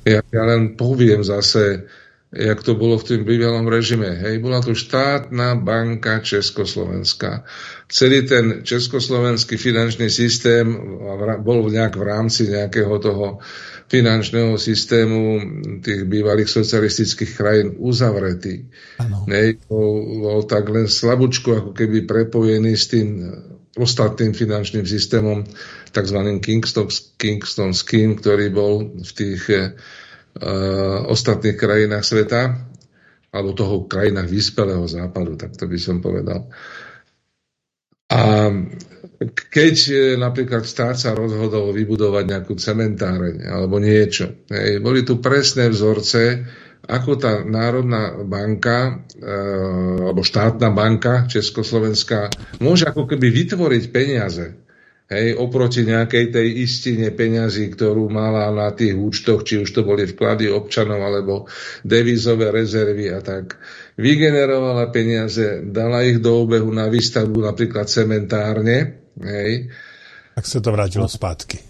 Ja, 0.04 0.20
ja 0.20 0.42
len 0.44 0.76
poviem 0.76 1.24
zase, 1.24 1.88
jak 2.30 2.62
to 2.62 2.78
bolo 2.78 2.94
v 2.94 3.06
tým 3.06 3.22
bývalom 3.26 3.66
režime. 3.66 4.06
Hej, 4.06 4.38
bola 4.38 4.62
tu 4.62 4.70
štátna 4.78 5.58
banka 5.58 6.22
Československá. 6.22 7.42
Celý 7.90 8.22
ten 8.22 8.62
československý 8.62 9.58
finančný 9.58 10.06
systém 10.06 10.70
bol 11.42 11.66
nejak 11.66 11.98
v 11.98 12.04
rámci 12.06 12.46
nejakého 12.46 13.02
toho 13.02 13.42
finančného 13.90 14.54
systému 14.54 15.42
tých 15.82 16.06
bývalých 16.06 16.46
socialistických 16.46 17.32
krajín 17.34 17.68
uzavretý. 17.82 18.70
Hej, 19.26 19.58
bol, 19.66 20.46
tak 20.46 20.70
len 20.70 20.86
slabúčko 20.86 21.66
ako 21.66 21.70
keby 21.74 22.06
prepojený 22.06 22.78
s 22.78 22.94
tým 22.94 23.26
ostatným 23.74 24.38
finančným 24.38 24.86
systémom, 24.86 25.42
tzv. 25.90 26.18
Kingston, 26.38 26.86
Kingston 27.18 27.74
Scheme, 27.74 28.14
ktorý 28.14 28.54
bol 28.54 28.94
v 29.02 29.10
tých 29.10 29.42
uh, 29.50 29.74
ostatných 31.10 31.58
krajinách 31.58 32.04
sveta, 32.06 32.42
alebo 33.30 33.54
toho 33.54 33.86
krajinách 33.86 34.26
vyspelého 34.26 34.82
západu, 34.90 35.38
tak 35.38 35.54
to 35.54 35.70
by 35.70 35.78
som 35.78 36.02
povedal. 36.02 36.50
A 38.10 38.50
keď 39.30 39.74
e, 39.86 39.94
napríklad 40.18 40.66
štát 40.66 40.98
sa 40.98 41.14
rozhodol 41.14 41.70
vybudovať 41.70 42.24
nejakú 42.26 42.58
cementáreň 42.58 43.46
alebo 43.46 43.78
niečo, 43.78 44.42
hej, 44.50 44.82
boli 44.82 45.06
tu 45.06 45.22
presné 45.22 45.70
vzorce, 45.70 46.42
ako 46.90 47.10
tá 47.14 47.46
Národná 47.46 48.18
banka 48.26 49.06
e, 49.14 49.30
alebo 50.10 50.26
štátna 50.26 50.74
banka 50.74 51.30
Československá 51.30 52.34
môže 52.58 52.90
ako 52.90 53.06
keby 53.06 53.30
vytvoriť 53.30 53.84
peniaze 53.94 54.58
hej, 55.10 55.34
oproti 55.36 55.82
nejakej 55.82 56.30
tej 56.30 56.48
istine 56.62 57.10
peňazí, 57.10 57.66
ktorú 57.74 58.06
mala 58.08 58.48
na 58.54 58.70
tých 58.70 58.94
účtoch, 58.94 59.42
či 59.42 59.58
už 59.60 59.68
to 59.74 59.82
boli 59.82 60.06
vklady 60.06 60.48
občanov 60.48 61.02
alebo 61.02 61.50
devizové 61.82 62.54
rezervy 62.54 63.10
a 63.10 63.18
tak. 63.20 63.58
Vygenerovala 63.98 64.88
peniaze, 64.94 65.66
dala 65.66 66.06
ich 66.06 66.22
do 66.22 66.46
obehu 66.46 66.70
na 66.70 66.86
výstavbu 66.86 67.42
napríklad 67.42 67.90
cementárne. 67.90 69.10
Hej. 69.18 69.68
Tak 70.38 70.46
sa 70.46 70.62
to 70.62 70.72
vrátilo 70.72 71.04
spátky 71.10 71.69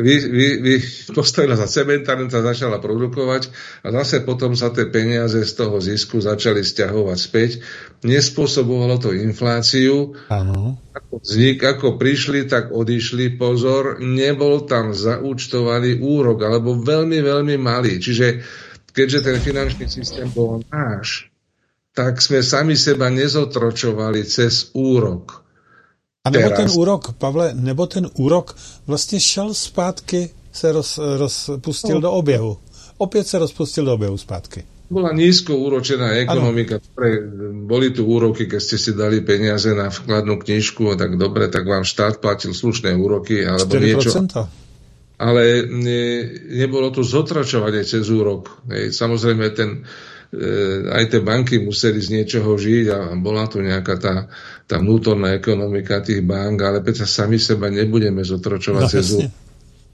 vy, 0.00 0.14
vy, 0.28 0.48
vy 0.64 0.74
postavila 1.12 1.58
za 1.58 1.68
cementárne, 1.68 2.32
sa 2.32 2.40
začala 2.40 2.80
produkovať 2.80 3.52
a 3.84 3.92
zase 4.00 4.24
potom 4.24 4.56
sa 4.56 4.72
tie 4.72 4.88
peniaze 4.88 5.42
z 5.44 5.52
toho 5.52 5.76
zisku 5.82 6.22
začali 6.22 6.64
stiahovať 6.64 7.18
späť. 7.18 7.50
Nespôsobovalo 8.06 8.96
to 9.02 9.12
infláciu. 9.12 10.16
Áno. 10.32 10.80
Ako 10.96 11.20
vznik, 11.20 11.60
ako 11.60 12.00
prišli, 12.00 12.48
tak 12.48 12.72
odišli. 12.72 13.36
Pozor, 13.36 14.00
nebol 14.00 14.64
tam 14.64 14.96
zaúčtovaný 14.96 16.00
úrok, 16.00 16.42
alebo 16.46 16.78
veľmi, 16.78 17.20
veľmi 17.20 17.56
malý. 17.60 18.00
Čiže 18.00 18.40
keďže 18.92 19.20
ten 19.24 19.36
finančný 19.40 19.86
systém 19.88 20.28
bol 20.32 20.64
náš, 20.72 21.32
tak 21.92 22.24
sme 22.24 22.40
sami 22.40 22.72
seba 22.72 23.12
nezotročovali 23.12 24.24
cez 24.24 24.72
úrok. 24.72 25.44
A 26.22 26.30
nebo 26.30 26.54
teraz. 26.54 26.58
ten 26.58 26.68
úrok, 26.78 27.18
Pavle, 27.18 27.50
nebo 27.54 27.86
ten 27.86 28.06
úrok 28.14 28.56
vlastně 28.86 29.20
šel 29.20 29.54
zpátky, 29.54 30.30
se 30.52 30.72
roz, 30.72 30.98
rozpustil 31.16 31.94
no. 31.94 32.00
do 32.00 32.12
oběhu. 32.12 32.58
Opět 32.98 33.26
se 33.26 33.38
rozpustil 33.38 33.84
do 33.84 33.94
oběhu 33.94 34.18
zpátky. 34.18 34.64
Bola 34.90 35.12
nízko 35.12 35.56
úročená 35.56 36.12
ekonomika, 36.20 36.76
pre, 36.94 37.24
boli 37.64 37.90
tu 37.96 38.04
úroky, 38.04 38.44
keď 38.44 38.60
ste 38.60 38.76
si 38.76 38.92
dali 38.92 39.24
peniaze 39.24 39.72
na 39.72 39.88
vkladnú 39.88 40.36
knižku, 40.36 40.84
tak 41.00 41.16
dobre, 41.16 41.48
tak 41.48 41.64
vám 41.64 41.80
štát 41.80 42.20
platil 42.20 42.52
slušné 42.52 42.92
úroky 42.92 43.40
alebo 43.40 43.72
4%. 43.72 43.80
niečo. 43.80 44.12
Ale 45.16 45.64
ne, 45.64 46.04
nebolo 46.60 46.92
tu 46.92 47.00
zotračovanie 47.00 47.88
cez 47.88 48.04
úrok. 48.12 48.60
Hej, 48.68 48.92
samozrejme, 48.92 49.48
ten, 49.56 49.88
aj 50.88 51.04
tie 51.12 51.20
banky 51.20 51.60
museli 51.60 52.00
z 52.00 52.08
niečoho 52.08 52.56
žiť 52.56 52.86
a 52.88 52.98
bola 53.20 53.44
tu 53.52 53.60
nejaká 53.60 54.00
tá, 54.00 54.14
tá 54.64 54.80
vnútorná 54.80 55.36
ekonomika 55.36 56.00
tých 56.00 56.24
bank, 56.24 56.56
ale 56.64 56.80
peťa 56.80 57.04
sami 57.04 57.36
seba 57.36 57.68
nebudeme 57.68 58.24
zotročovať 58.24 58.82
no, 58.82 58.88
cez 58.88 59.06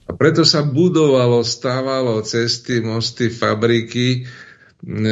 A 0.07 0.11
preto 0.15 0.47
sa 0.47 0.63
budovalo, 0.63 1.43
stávalo 1.43 2.23
cesty, 2.23 2.79
mosty, 2.79 3.35
fabriky. 3.35 4.23
E, 4.23 5.11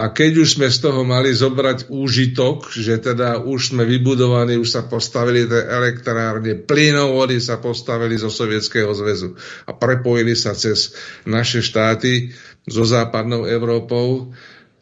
a 0.00 0.16
keď 0.16 0.32
už 0.46 0.48
sme 0.56 0.70
z 0.70 0.78
toho 0.80 1.02
mali 1.02 1.34
zobrať 1.34 1.90
úžitok, 1.90 2.70
že 2.70 3.02
teda 3.02 3.42
už 3.42 3.74
sme 3.74 3.84
vybudovaní, 3.84 4.54
už 4.56 4.70
sa 4.70 4.82
postavili 4.86 5.44
tie 5.44 5.66
elektrárne, 5.66 6.62
plynovody 6.62 7.36
sa 7.36 7.58
postavili 7.58 8.14
zo 8.16 8.30
Sovietskeho 8.30 8.94
zväzu 8.94 9.36
a 9.66 9.74
prepojili 9.74 10.38
sa 10.38 10.54
cez 10.54 10.96
naše 11.26 11.58
štáty 11.58 12.32
so 12.68 12.84
západnou 12.84 13.48
Európou, 13.48 14.32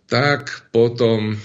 tak 0.08 0.70
potom 0.74 1.36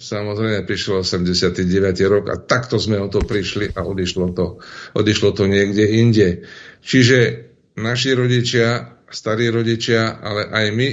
samozrejme 0.00 0.64
prišiel 0.64 1.04
89. 1.04 1.66
rok 2.08 2.24
a 2.32 2.36
takto 2.40 2.80
sme 2.80 2.96
o 3.00 3.08
to 3.12 3.20
prišli 3.20 3.76
a 3.76 3.84
odišlo 3.84 4.32
to, 4.32 4.60
odišlo 4.96 5.36
to 5.36 5.44
niekde 5.44 5.84
inde. 5.84 6.28
Čiže 6.80 7.18
naši 7.76 8.16
rodičia, 8.16 8.96
starí 9.12 9.52
rodičia, 9.52 10.20
ale 10.20 10.48
aj 10.48 10.66
my, 10.72 10.88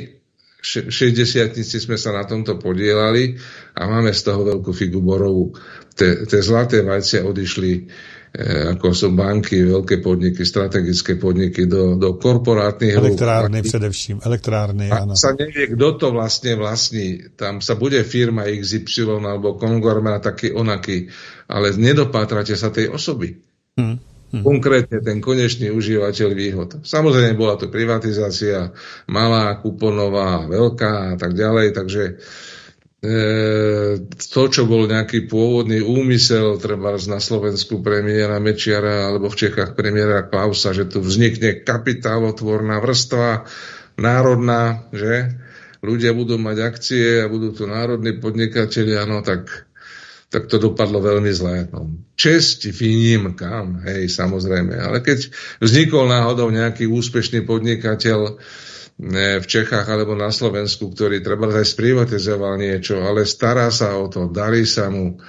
60 0.58 1.56
sme 1.64 1.96
sa 1.96 2.12
na 2.12 2.28
tomto 2.28 2.60
podielali 2.60 3.40
a 3.78 3.88
máme 3.88 4.12
z 4.12 4.22
toho 4.26 4.44
veľkú 4.44 4.76
figu 4.76 5.00
borovú. 5.00 5.56
Tie 5.96 6.42
zlaté 6.44 6.84
vajcia 6.84 7.24
odišli 7.24 7.88
ako 8.78 8.94
sú 8.94 9.18
banky, 9.18 9.66
veľké 9.66 9.98
podniky, 9.98 10.46
strategické 10.46 11.18
podniky 11.18 11.66
do, 11.66 11.98
do 11.98 12.22
korporátnych 12.22 12.94
Elektrárny 12.94 13.66
rúk. 13.66 13.70
především, 13.74 14.22
elektrárny, 14.22 14.94
a 14.94 15.10
áno. 15.10 15.18
sa 15.18 15.34
nevie, 15.34 15.74
kto 15.74 15.98
to 15.98 16.08
vlastne 16.14 16.54
vlastní. 16.54 17.34
Tam 17.34 17.66
sa 17.66 17.74
bude 17.74 17.98
firma 18.06 18.46
XY 18.46 19.26
alebo 19.26 19.58
konglomerát 19.58 20.22
taký 20.22 20.54
onaký, 20.54 21.10
ale 21.50 21.74
nedopátrate 21.74 22.54
sa 22.54 22.70
tej 22.70 22.94
osoby. 22.94 23.42
Hmm. 23.74 23.98
Hmm. 24.28 24.44
Konkrétne 24.44 25.00
ten 25.00 25.18
konečný 25.24 25.72
užívateľ 25.72 26.30
výhod. 26.36 26.70
Samozrejme 26.84 27.40
bola 27.40 27.56
to 27.56 27.72
privatizácia 27.72 28.76
malá, 29.08 29.56
kuponová, 29.64 30.44
veľká 30.46 30.92
a 30.92 31.16
tak 31.16 31.32
ďalej, 31.32 31.72
takže 31.72 32.04
to, 34.18 34.42
čo 34.52 34.68
bol 34.68 34.90
nejaký 34.90 35.30
pôvodný 35.32 35.80
úmysel, 35.80 36.60
treba 36.60 36.98
na 36.98 37.22
Slovensku 37.22 37.80
premiéra 37.80 38.42
Mečiara 38.42 39.08
alebo 39.08 39.32
v 39.32 39.40
Čechách 39.48 39.78
premiéra 39.78 40.28
Klausa, 40.28 40.76
že 40.76 40.90
tu 40.90 41.00
vznikne 41.00 41.64
kapitálotvorná 41.64 42.84
vrstva 42.84 43.48
národná, 43.96 44.88
že 44.92 45.40
ľudia 45.86 46.12
budú 46.12 46.36
mať 46.42 46.58
akcie 46.64 47.24
a 47.24 47.32
budú 47.32 47.54
tu 47.54 47.64
národní 47.70 48.18
podnikatelia, 48.18 49.06
no 49.06 49.24
tak 49.24 49.68
tak 50.28 50.52
to 50.52 50.60
dopadlo 50.60 51.00
veľmi 51.00 51.32
zlé. 51.32 51.72
No, 51.72 51.88
česť 52.20 52.76
kam, 53.40 53.80
hej, 53.88 54.12
samozrejme. 54.12 54.76
Ale 54.76 55.00
keď 55.00 55.32
vznikol 55.64 56.12
náhodou 56.12 56.52
nejaký 56.52 56.84
úspešný 56.84 57.48
podnikateľ 57.48 58.36
v 58.98 59.46
Čechách 59.46 59.86
alebo 59.86 60.18
na 60.18 60.34
Slovensku, 60.34 60.90
ktorý 60.90 61.22
treba 61.22 61.46
aj 61.54 61.70
sprivatizoval 61.70 62.58
niečo, 62.58 63.06
ale 63.06 63.30
stará 63.30 63.70
sa 63.70 63.94
o 63.94 64.10
to, 64.10 64.26
darí 64.26 64.66
sa 64.66 64.90
mu, 64.90 65.22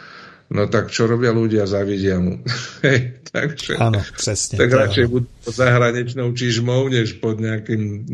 no 0.49 0.62
tak 0.73 0.89
čo 0.89 1.05
robia 1.05 1.37
ľudia, 1.37 1.69
zavidia 1.69 2.16
mu. 2.16 2.41
Takže, 3.29 3.77
Áno, 3.77 4.01
presne. 4.16 4.57
Tak 4.57 4.73
radšej 4.73 5.07
budú 5.12 5.29
pod 5.45 5.53
zahraničnou 5.53 6.33
čižmou, 6.33 6.89
než 6.89 7.21
pod 7.21 7.37
nejakým, 7.45 8.09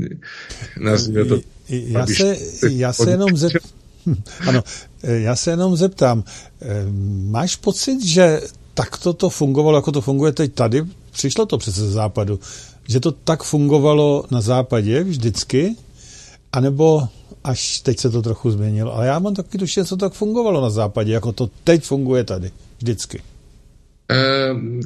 nazvime 0.82 1.22
to... 1.22 1.36
Ja, 1.70 2.04
se, 2.04 2.36
ja 2.74 2.92
se 2.92 3.10
jenom 3.10 3.30
zep, 3.36 3.62
ano, 4.46 4.62
já 5.02 5.36
se 5.36 5.50
jenom 5.50 5.76
zeptám, 5.76 6.24
e, 6.60 6.84
máš 7.30 7.56
pocit, 7.56 8.04
že 8.04 8.40
takto 8.74 9.12
to 9.12 9.30
fungovalo, 9.30 9.78
jako 9.78 9.92
to 9.92 10.00
funguje 10.00 10.32
teď 10.32 10.54
tady? 10.54 10.82
Přišlo 11.12 11.46
to 11.46 11.58
přece 11.58 11.80
z 11.80 11.92
západu. 11.92 12.40
Že 12.88 13.00
to 13.00 13.10
tak 13.12 13.42
fungovalo 13.42 14.24
na 14.30 14.40
západě 14.40 15.04
vždycky? 15.04 15.76
anebo 16.54 17.08
až 17.44 17.80
teď 17.80 17.98
se 17.98 18.10
to 18.10 18.22
trochu 18.22 18.50
změnilo. 18.50 18.94
Ale 18.94 19.06
já 19.06 19.18
mám 19.18 19.34
taky 19.34 19.58
tuši, 19.58 19.80
že 19.80 19.84
to 19.84 19.96
tak 19.96 20.12
fungovalo 20.12 20.62
na 20.62 20.70
západě, 20.70 21.12
jako 21.12 21.32
to 21.32 21.50
teď 21.64 21.84
funguje 21.84 22.24
tady. 22.24 22.50
Vždycky. 22.78 23.22
E, 24.10 24.20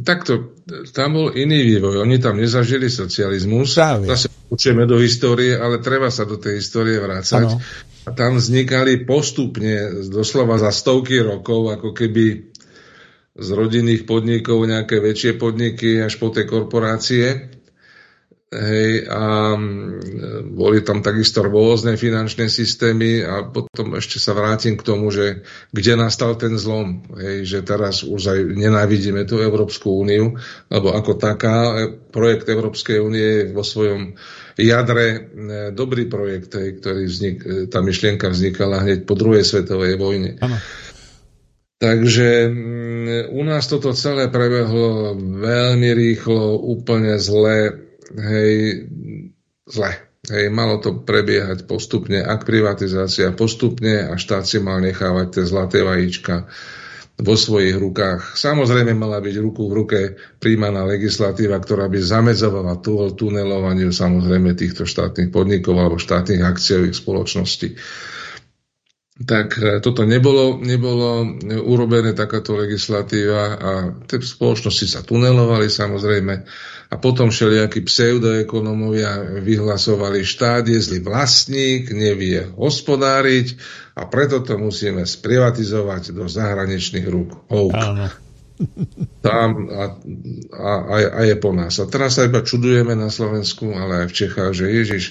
takto, 0.07 0.55
tam 0.93 1.13
bol 1.13 1.35
iný 1.35 1.63
vývoj. 1.63 2.07
Oni 2.07 2.19
tam 2.19 2.37
nezažili 2.37 2.91
socializmus. 2.91 3.75
Právě. 3.75 4.07
Zase 4.07 4.29
učíme 4.49 4.87
do 4.87 4.97
histórie, 4.97 5.59
ale 5.59 5.79
treba 5.79 6.11
sa 6.11 6.25
do 6.25 6.39
tej 6.39 6.63
histórie 6.63 7.03
vrácať. 7.03 7.45
Ano. 7.45 7.61
A 8.07 8.11
tam 8.15 8.39
vznikali 8.39 9.05
postupne, 9.05 10.07
doslova 10.09 10.59
za 10.59 10.71
stovky 10.71 11.19
rokov, 11.21 11.75
ako 11.75 11.93
keby 11.93 12.55
z 13.39 13.49
rodinných 13.51 14.07
podnikov 14.07 14.65
nejaké 14.65 15.03
väčšie 15.03 15.35
podniky 15.37 15.99
až 16.01 16.17
po 16.17 16.31
tie 16.31 16.47
korporácie. 16.47 17.58
Hej, 18.49 19.05
a 19.13 19.53
mm, 19.61 20.57
boli 20.57 20.81
tam 20.81 21.05
takisto 21.05 21.45
rôzne 21.45 22.01
finančné 22.01 22.49
systémy 22.49 23.21
a 23.21 23.45
potom 23.45 24.01
ešte 24.01 24.17
sa 24.17 24.33
vrátim 24.33 24.73
k 24.73 24.89
tomu, 24.89 25.13
že 25.13 25.45
kde 25.69 26.01
nastal 26.01 26.33
ten 26.33 26.57
zlom, 26.57 27.05
hej, 27.21 27.45
že 27.45 27.61
teraz 27.61 28.01
už 28.09 28.23
aj 28.25 28.41
nenávidíme 28.57 29.29
tú 29.29 29.45
Európsku 29.45 30.01
úniu, 30.01 30.41
lebo 30.73 30.97
ako 30.97 31.21
taká 31.21 31.57
e, 31.61 31.93
projekt 32.09 32.49
Európskej 32.49 33.05
únie 33.05 33.53
vo 33.53 33.61
svojom 33.61 34.17
jadre 34.57 35.07
e, 35.13 35.19
dobrý 35.77 36.09
projekt, 36.09 36.57
hej, 36.57 36.81
ktorý 36.81 37.05
vznik, 37.05 37.39
e, 37.45 37.49
tá 37.69 37.85
myšlienka 37.85 38.33
vznikala 38.33 38.81
hneď 38.81 39.05
po 39.05 39.13
druhej 39.13 39.45
svetovej 39.45 40.01
vojne. 40.01 40.41
Ano. 40.41 40.57
Takže 41.85 42.49
mm, 42.49 43.29
u 43.29 43.43
nás 43.45 43.69
toto 43.69 43.93
celé 43.93 44.33
prebehlo 44.33 45.13
veľmi 45.21 45.93
rýchlo, 45.93 46.57
úplne 46.57 47.21
zle 47.21 47.88
hej, 48.17 48.87
zle. 49.69 49.93
Hej, 50.29 50.53
malo 50.53 50.77
to 50.83 50.93
prebiehať 51.07 51.65
postupne, 51.65 52.21
ak 52.21 52.45
privatizácia 52.45 53.33
postupne 53.33 54.13
a 54.13 54.19
štát 54.19 54.45
si 54.45 54.61
mal 54.61 54.83
nechávať 54.83 55.41
tie 55.41 55.45
zlaté 55.47 55.81
vajíčka 55.81 56.51
vo 57.19 57.35
svojich 57.35 57.75
rukách. 57.75 58.39
Samozrejme 58.39 58.95
mala 58.95 59.19
byť 59.19 59.37
ruku 59.43 59.67
v 59.67 59.77
ruke 59.83 59.99
príjmaná 60.39 60.87
legislatíva, 60.87 61.59
ktorá 61.59 61.91
by 61.91 61.99
zamedzovala 61.99 62.79
tunelovaniu 63.15 63.91
samozrejme 63.91 64.55
týchto 64.55 64.87
štátnych 64.87 65.35
podnikov 65.35 65.81
alebo 65.83 65.99
štátnych 65.99 66.47
akciových 66.47 66.95
spoločností. 66.95 67.75
Tak 69.19 69.59
e, 69.59 69.83
toto 69.83 70.07
nebolo, 70.07 70.62
nebolo 70.62 71.27
urobené 71.66 72.14
takáto 72.14 72.55
legislatíva 72.55 73.45
a 73.59 73.71
tie 74.07 74.23
spoločnosti 74.23 74.87
sa 74.87 75.01
tunelovali 75.03 75.66
samozrejme 75.66 76.35
a 76.89 76.95
potom 76.97 77.29
všelijakí 77.29 77.85
pseudoekonomovia 77.85 79.43
vyhlasovali, 79.45 80.25
štát 80.25 80.64
je 80.64 80.81
zlý 80.81 81.05
vlastník, 81.05 81.93
nevie 81.93 82.49
hospodáriť 82.57 83.59
a 83.99 84.09
preto 84.09 84.41
to 84.41 84.57
musíme 84.57 85.05
sprivatizovať 85.05 86.16
do 86.16 86.31
zahraničných 86.31 87.07
rúk. 87.11 87.45
Áno. 87.77 88.09
Tam 89.23 89.71
a, 89.71 89.85
a, 90.51 90.73
a, 90.91 90.97
a 91.14 91.21
je 91.29 91.37
po 91.39 91.55
nás. 91.55 91.79
A 91.79 91.87
teraz 91.87 92.19
sa 92.19 92.27
iba 92.27 92.43
čudujeme 92.43 92.97
na 92.97 93.07
Slovensku, 93.12 93.71
ale 93.71 94.03
aj 94.03 94.07
v 94.11 94.16
Čechách, 94.25 94.53
že 94.57 94.66
Ježiš, 94.66 95.05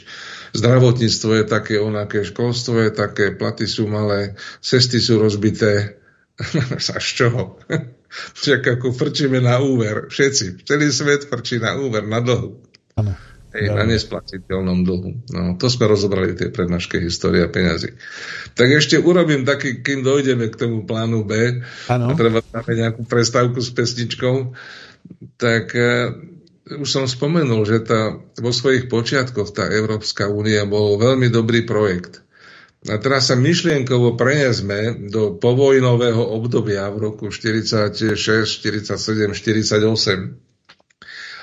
zdravotníctvo 0.57 1.31
je 1.41 1.45
také 1.45 1.75
onaké, 1.77 2.25
školstvo 2.25 2.81
je 2.83 2.91
také, 2.91 3.31
platy 3.37 3.69
sú 3.69 3.85
malé, 3.85 4.33
cesty 4.59 4.97
sú 4.97 5.21
rozbité. 5.21 6.01
A 6.73 6.99
z 7.01 7.09
čoho? 7.13 7.61
Však 8.41 8.79
ako 8.79 8.95
frčíme 8.95 9.43
na 9.43 9.59
úver. 9.59 10.07
Všetci. 10.09 10.63
Celý 10.63 10.89
svet 10.89 11.27
frčí 11.27 11.59
na 11.61 11.75
úver, 11.75 12.07
na 12.07 12.23
dlhu. 12.23 12.57
Ano. 12.97 13.13
Hej, 13.57 13.73
na 13.73 13.87
nesplatiteľnom 13.87 14.83
dlhu. 14.83 15.11
No, 15.31 15.41
to 15.55 15.71
sme 15.71 15.87
rozobrali 15.87 16.35
tie 16.35 16.51
prednáške 16.51 16.99
história 16.99 17.47
peňazí. 17.47 17.95
Tak 18.53 18.67
ešte 18.69 18.99
urobím 18.99 19.47
taký, 19.47 19.81
kým 19.81 20.03
dojdeme 20.03 20.51
k 20.51 20.59
tomu 20.59 20.83
plánu 20.83 21.23
B, 21.23 21.63
ano. 21.89 22.11
a 22.11 22.13
treba 22.13 22.43
dáme 22.43 22.73
nejakú 22.75 23.07
prestávku 23.07 23.57
s 23.63 23.71
pesničkou, 23.71 24.51
tak 25.39 25.73
uh, 25.73 26.11
už 26.67 26.87
som 26.87 27.05
spomenul, 27.07 27.63
že 27.63 27.83
tá, 27.87 28.19
vo 28.39 28.51
svojich 28.51 28.91
počiatkoch 28.91 29.55
tá 29.55 29.71
Európska 29.71 30.27
únia 30.27 30.67
bol 30.67 30.99
veľmi 30.99 31.31
dobrý 31.31 31.63
projekt. 31.63 32.23
A 32.87 33.01
teraz 33.01 33.33
sa 33.33 33.35
myšlienkovo 33.35 34.15
prenesme 34.15 35.09
do 35.09 35.35
povojnového 35.35 36.21
obdobia 36.21 36.87
v 36.93 37.09
roku 37.11 37.33
46, 37.33 38.15
47, 38.15 38.95
48 39.33 40.47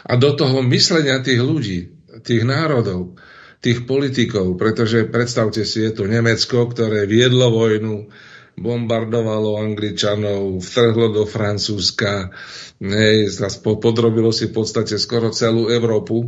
a 0.05 0.12
do 0.20 0.31
toho 0.37 0.61
myslenia 0.68 1.20
tých 1.25 1.41
ľudí, 1.41 1.91
tých 2.22 2.45
národov, 2.45 3.16
tých 3.64 3.89
politikov, 3.89 4.61
pretože 4.61 5.09
predstavte 5.09 5.64
si, 5.64 5.81
je 5.81 5.93
to 5.97 6.05
Nemecko, 6.05 6.68
ktoré 6.68 7.09
viedlo 7.09 7.49
vojnu, 7.49 8.12
bombardovalo 8.55 9.59
Angličanov, 9.59 10.63
vtrhlo 10.63 11.11
do 11.11 11.23
Francúzska, 11.27 12.31
hej, 12.79 13.29
podrobilo 13.61 14.31
si 14.31 14.51
v 14.51 14.55
podstate 14.55 14.99
skoro 14.99 15.35
celú 15.35 15.67
Európu 15.69 16.23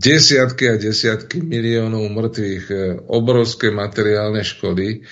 desiatky 0.00 0.64
a 0.72 0.80
desiatky 0.80 1.44
miliónov 1.44 2.08
mŕtvych, 2.08 2.64
e, 2.72 2.76
obrovské 3.12 3.68
materiálne 3.68 4.40
škody. 4.40 5.04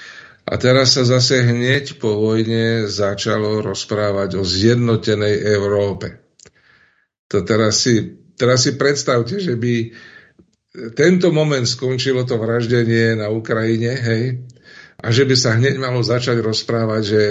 A 0.46 0.54
teraz 0.56 0.94
sa 0.96 1.02
zase 1.04 1.42
hneď 1.42 1.98
po 2.00 2.16
vojne 2.16 2.86
začalo 2.88 3.60
rozprávať 3.60 4.40
o 4.40 4.42
zjednotenej 4.46 5.42
Európe. 5.52 6.22
To 7.28 7.42
teraz 7.42 7.82
si, 7.82 8.14
teraz 8.38 8.62
si 8.64 8.78
predstavte, 8.78 9.42
že 9.42 9.58
by 9.58 9.74
tento 10.92 11.32
moment 11.32 11.64
skončilo 11.64 12.28
to 12.28 12.36
vraždenie 12.36 13.16
na 13.16 13.32
Ukrajine, 13.32 13.92
hej, 13.96 14.24
a 14.96 15.12
že 15.12 15.28
by 15.28 15.36
sa 15.36 15.60
hneď 15.60 15.76
malo 15.76 16.00
začať 16.00 16.40
rozprávať, 16.40 17.02
že 17.04 17.22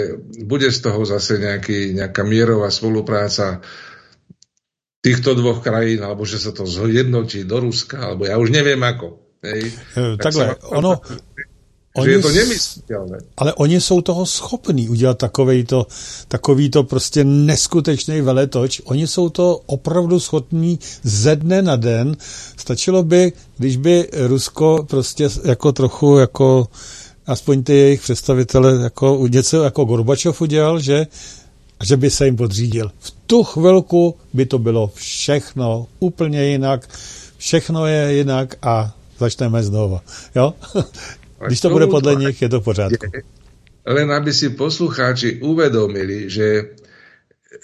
bude 0.46 0.70
z 0.70 0.78
toho 0.86 1.02
zase 1.02 1.42
nejaký, 1.42 1.98
nejaká 1.98 2.22
mierová 2.22 2.70
spolupráca 2.70 3.58
týchto 5.02 5.34
dvoch 5.34 5.62
krajín, 5.62 6.02
alebo 6.02 6.22
že 6.22 6.38
sa 6.38 6.54
to 6.54 6.66
zjednotí 6.66 7.42
do 7.42 7.58
Ruska, 7.62 8.10
alebo 8.10 8.26
ja 8.26 8.38
už 8.38 8.54
neviem 8.54 8.78
ako. 8.82 9.22
Hej. 9.42 9.74
Takhle, 10.18 10.58
tak 10.58 10.62
ono, 10.70 10.98
Oni, 11.96 12.04
že 12.04 12.12
je 12.12 12.22
to 12.22 12.32
nemysliteľné. 12.32 13.18
Ale 13.36 13.54
oni 13.54 13.80
jsou 13.80 14.00
toho 14.00 14.26
schopní 14.26 14.88
udělat 14.88 15.18
takový 15.18 15.64
to, 15.64 15.86
takový 16.28 16.70
to 16.70 16.84
prostě 16.84 17.24
neskutečný 17.24 18.20
veletoč. 18.20 18.82
Oni 18.84 19.06
jsou 19.06 19.28
to 19.28 19.60
opravdu 19.66 20.20
schopní 20.20 20.78
ze 21.02 21.36
dne 21.36 21.62
na 21.62 21.76
den. 21.76 22.16
Stačilo 22.56 23.02
by, 23.02 23.32
když 23.58 23.76
by 23.76 24.08
Rusko 24.12 24.86
prostě 24.88 25.28
jako 25.44 25.72
trochu 25.72 26.18
jako 26.18 26.68
aspoň 27.26 27.62
ty 27.62 27.72
jejich 27.72 28.00
představitele 28.00 28.82
jako 28.82 29.26
něco 29.28 29.64
jako 29.64 29.84
Gorbačov 29.84 30.40
udělal, 30.40 30.80
že 30.80 31.06
a 31.80 31.84
že 31.84 31.96
by 31.96 32.10
se 32.10 32.24
jim 32.24 32.36
podřídil. 32.36 32.92
V 32.98 33.10
tu 33.26 33.44
chvilku 33.44 34.14
by 34.32 34.46
to 34.46 34.58
bylo 34.58 34.90
všechno 34.94 35.86
úplně 35.98 36.44
jinak, 36.44 36.88
všechno 37.36 37.86
je 37.86 38.12
jinak 38.12 38.56
a 38.62 38.94
začneme 39.18 39.62
znova. 39.62 40.02
Jo? 40.34 40.54
Když 41.46 41.60
to 41.60 41.70
bude 41.70 41.86
podle 41.86 42.14
nich, 42.16 42.42
je 42.42 42.48
to 42.48 42.60
v 42.60 42.64
pořádku. 42.64 43.06
Len 43.86 44.12
aby 44.12 44.32
si 44.32 44.50
poslucháči 44.50 45.38
uvedomili, 45.46 46.26
že 46.26 46.74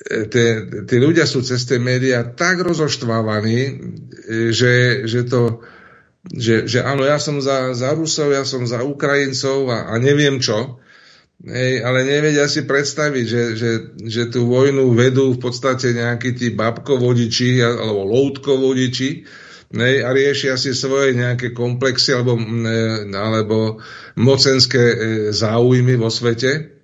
e, 0.07 0.85
tí 0.87 0.97
ľudia 1.01 1.27
sú 1.27 1.43
cez 1.43 1.67
tie 1.67 1.83
médiá 1.83 2.23
tak 2.23 2.63
rozoštvávaní, 2.63 3.61
e, 3.61 3.73
že, 4.55 5.03
že 5.09 5.25
to 5.25 5.65
že, 6.23 6.71
že 6.71 6.87
áno, 6.87 7.03
ja 7.03 7.19
som 7.19 7.43
za, 7.43 7.75
za 7.75 7.91
Rusov, 7.99 8.31
ja 8.31 8.47
som 8.47 8.63
za 8.63 8.87
Ukrajincov 8.87 9.67
a, 9.67 9.91
a 9.91 9.99
neviem 9.99 10.39
čo, 10.39 10.79
Hej, 11.43 11.83
ale 11.83 12.07
nevedia 12.07 12.47
si 12.47 12.63
predstaviť, 12.63 13.25
že, 13.27 13.43
že, 13.59 13.71
že 13.99 14.23
tú 14.31 14.47
vojnu 14.47 14.95
vedú 14.95 15.35
v 15.35 15.43
podstate 15.43 15.91
nejakí 15.91 16.39
tí 16.39 16.55
babkovodiči 16.55 17.59
alebo 17.59 18.07
loutkovodiči, 18.07 19.27
ne, 19.73 20.05
a 20.05 20.13
riešia 20.13 20.61
si 20.61 20.77
svoje 20.77 21.17
nejaké 21.17 21.57
komplexy 21.57 22.13
alebo, 22.13 22.37
ne, 22.37 23.09
alebo 23.13 23.81
mocenské 24.17 24.85
e, 24.93 24.97
záujmy 25.33 25.97
vo 25.97 26.13
svete 26.13 26.83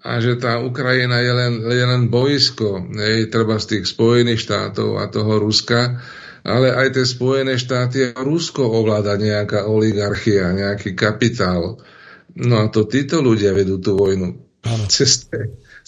a 0.00 0.16
že 0.16 0.40
tá 0.40 0.56
Ukrajina 0.64 1.20
je 1.20 1.32
len, 1.32 1.54
je 1.60 1.84
len 1.84 2.02
boisko, 2.08 2.88
ne, 2.88 3.28
treba 3.28 3.60
z 3.60 3.76
tých 3.76 3.84
Spojených 3.92 4.40
štátov 4.48 4.96
a 4.96 5.12
toho 5.12 5.36
Ruska, 5.36 6.00
ale 6.40 6.72
aj 6.72 6.96
tie 6.96 7.04
Spojené 7.04 7.60
štáty 7.60 8.08
a 8.08 8.16
Rusko 8.16 8.64
ovláda 8.64 9.20
nejaká 9.20 9.68
oligarchia, 9.68 10.56
nejaký 10.56 10.96
kapitál. 10.96 11.84
No 12.32 12.64
a 12.64 12.72
to 12.72 12.88
títo 12.88 13.20
ľudia 13.20 13.52
vedú 13.52 13.76
tú 13.76 14.00
vojnu. 14.00 14.40
Cez 14.88 15.28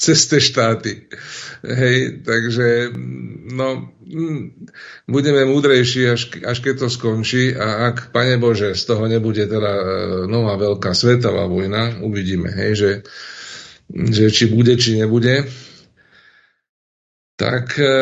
cez 0.03 0.26
tie 0.26 0.42
štáty. 0.42 1.07
Hej, 1.62 2.26
takže 2.26 2.90
no, 3.55 3.94
budeme 5.07 5.46
múdrejší, 5.46 6.11
až, 6.11 6.42
až 6.42 6.59
keď 6.59 6.74
to 6.74 6.88
skončí 6.90 7.55
a 7.55 7.94
ak, 7.94 8.11
Pane 8.11 8.34
Bože, 8.42 8.74
z 8.74 8.82
toho 8.82 9.07
nebude 9.07 9.46
teda 9.46 9.72
e, 9.78 9.84
nová 10.26 10.59
veľká 10.59 10.90
svetová 10.90 11.46
vojna, 11.46 12.03
uvidíme, 12.03 12.50
hej, 12.50 12.72
že, 12.74 12.90
že 13.94 14.26
či 14.34 14.50
bude, 14.50 14.74
či 14.74 14.98
nebude, 14.98 15.46
tak 17.43 17.74
e, 17.74 17.95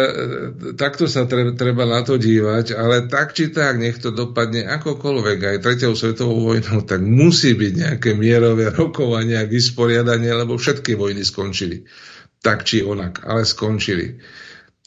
takto 0.76 1.08
sa 1.08 1.24
treba, 1.24 1.88
na 1.88 2.04
to 2.04 2.20
dívať, 2.20 2.76
ale 2.76 3.08
tak 3.08 3.32
či 3.32 3.48
tak, 3.48 3.80
nech 3.80 3.96
to 3.96 4.12
dopadne 4.12 4.68
akokoľvek, 4.68 5.38
aj 5.40 5.64
tretou 5.64 5.96
svetovou 5.96 6.52
vojnou, 6.52 6.84
tak 6.84 7.00
musí 7.00 7.56
byť 7.56 7.72
nejaké 7.72 8.10
mierové 8.12 8.68
rokovania, 8.68 9.48
vysporiadanie, 9.48 10.28
lebo 10.36 10.60
všetky 10.60 10.92
vojny 10.92 11.24
skončili. 11.24 11.88
Tak 12.44 12.68
či 12.68 12.84
onak, 12.84 13.24
ale 13.24 13.48
skončili. 13.48 14.20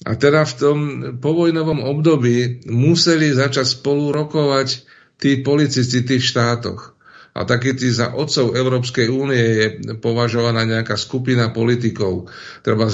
A 0.06 0.14
teda 0.22 0.45
v 0.45 0.54
tom 0.54 0.78
povojnovom 1.18 1.82
období 1.82 2.70
museli 2.70 3.34
začať 3.34 3.82
spolu 3.82 4.14
rokovať 4.14 4.86
tí 5.18 5.41
policisti 5.41 6.06
v 6.06 6.10
tých 6.14 6.30
štátoch. 6.30 6.92
A 7.34 7.49
taký 7.49 7.73
za 7.89 8.13
otcov 8.13 8.53
Európskej 8.53 9.09
únie 9.09 9.41
je 9.41 9.67
považovaná 9.97 10.69
nejaká 10.69 10.93
skupina 10.93 11.49
politikov. 11.49 12.29
Treba 12.61 12.86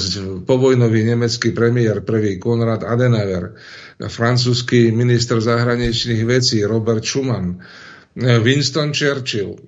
povojnový 0.47 1.03
nemecký 1.11 1.51
premiér 1.51 2.07
prvý 2.07 2.39
Konrad 2.39 2.87
Adenauer, 2.87 3.59
francúzsky 3.99 4.95
minister 4.95 5.43
zahraničných 5.43 6.23
vecí 6.23 6.63
Robert 6.63 7.03
Schuman, 7.03 7.59
Winston 8.15 8.95
Churchill, 8.95 9.59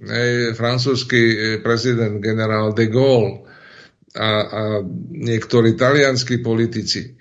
francúzsky 0.56 1.60
prezident 1.60 2.24
generál 2.24 2.72
de 2.72 2.88
Gaulle 2.88 3.44
a, 4.16 4.30
a 4.44 4.62
niektorí 5.12 5.76
talianskí 5.76 6.40
politici. 6.40 7.16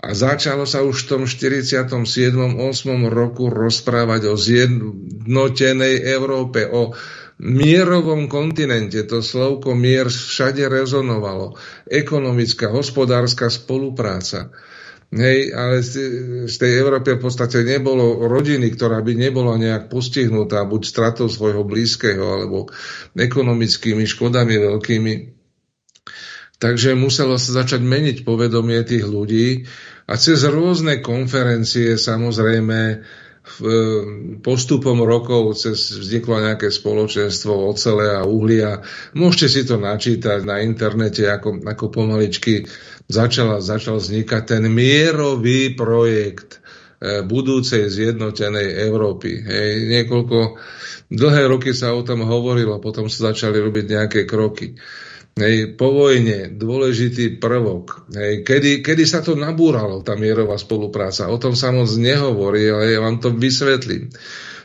A 0.00 0.16
začalo 0.16 0.64
sa 0.64 0.80
už 0.80 1.04
v 1.04 1.08
tom 1.12 1.22
47. 1.28 1.84
8. 1.92 2.56
roku 3.12 3.52
rozprávať 3.52 4.32
o 4.32 4.34
zjednotenej 4.34 6.08
Európe, 6.08 6.64
o 6.64 6.96
mierovom 7.40 8.28
kontinente. 8.28 9.04
To 9.04 9.20
slovko 9.20 9.76
mier 9.76 10.08
všade 10.08 10.64
rezonovalo. 10.68 11.56
Ekonomická, 11.84 12.72
hospodárska 12.72 13.52
spolupráca. 13.52 14.52
Hej, 15.10 15.50
ale 15.50 15.82
z 16.46 16.54
tej 16.54 16.72
Európe 16.78 17.18
v 17.18 17.26
podstate 17.26 17.66
nebolo 17.66 18.30
rodiny, 18.30 18.70
ktorá 18.78 19.02
by 19.02 19.18
nebola 19.18 19.58
nejak 19.58 19.90
postihnutá 19.90 20.62
buď 20.62 20.86
stratou 20.86 21.26
svojho 21.26 21.66
blízkeho 21.66 22.22
alebo 22.22 22.70
ekonomickými 23.18 24.06
škodami 24.06 24.54
veľkými. 24.54 25.39
Takže 26.60 26.92
muselo 26.92 27.40
sa 27.40 27.64
začať 27.64 27.80
meniť 27.80 28.20
povedomie 28.20 28.84
tých 28.84 29.08
ľudí 29.08 29.64
a 30.04 30.12
cez 30.20 30.44
rôzne 30.44 31.00
konferencie 31.00 31.96
samozrejme 31.96 32.78
e, 32.92 32.96
postupom 34.44 35.00
rokov 35.00 35.56
cez 35.56 35.96
vzniklo 35.96 36.36
nejaké 36.44 36.68
spoločenstvo 36.68 37.72
ocele 37.72 38.12
a 38.12 38.28
uhlia. 38.28 38.84
Môžete 39.16 39.46
si 39.48 39.62
to 39.64 39.80
načítať 39.80 40.44
na 40.44 40.60
internete, 40.60 41.24
ako, 41.32 41.64
ako 41.64 41.84
pomaličky 41.88 42.68
začal, 43.08 43.64
začal 43.64 43.96
vznikať 43.96 44.42
ten 44.44 44.68
mierový 44.68 45.72
projekt 45.72 46.60
e, 47.00 47.24
budúcej 47.24 47.88
zjednotenej 47.88 48.84
Európy. 48.84 49.32
Hej, 49.48 49.88
niekoľko, 49.96 50.60
dlhé 51.08 51.42
roky 51.48 51.72
sa 51.72 51.96
o 51.96 52.04
tom 52.04 52.20
hovorilo, 52.28 52.84
potom 52.84 53.08
sa 53.08 53.32
začali 53.32 53.56
robiť 53.64 53.84
nejaké 53.88 54.20
kroky. 54.28 54.76
Hej, 55.38 55.78
po 55.78 55.94
vojne 55.94 56.52
dôležitý 56.58 57.38
prvok. 57.38 58.10
Hej, 58.10 58.42
kedy, 58.42 58.82
kedy 58.82 59.04
sa 59.06 59.22
to 59.22 59.38
nabúralo, 59.38 60.02
tá 60.02 60.18
mierová 60.18 60.58
spolupráca? 60.58 61.30
O 61.30 61.38
tom 61.38 61.54
sa 61.54 61.70
moc 61.70 61.88
nehovorí, 61.94 62.66
ale 62.66 62.98
ja 62.98 63.00
vám 63.00 63.22
to 63.22 63.30
vysvetlím. 63.30 64.10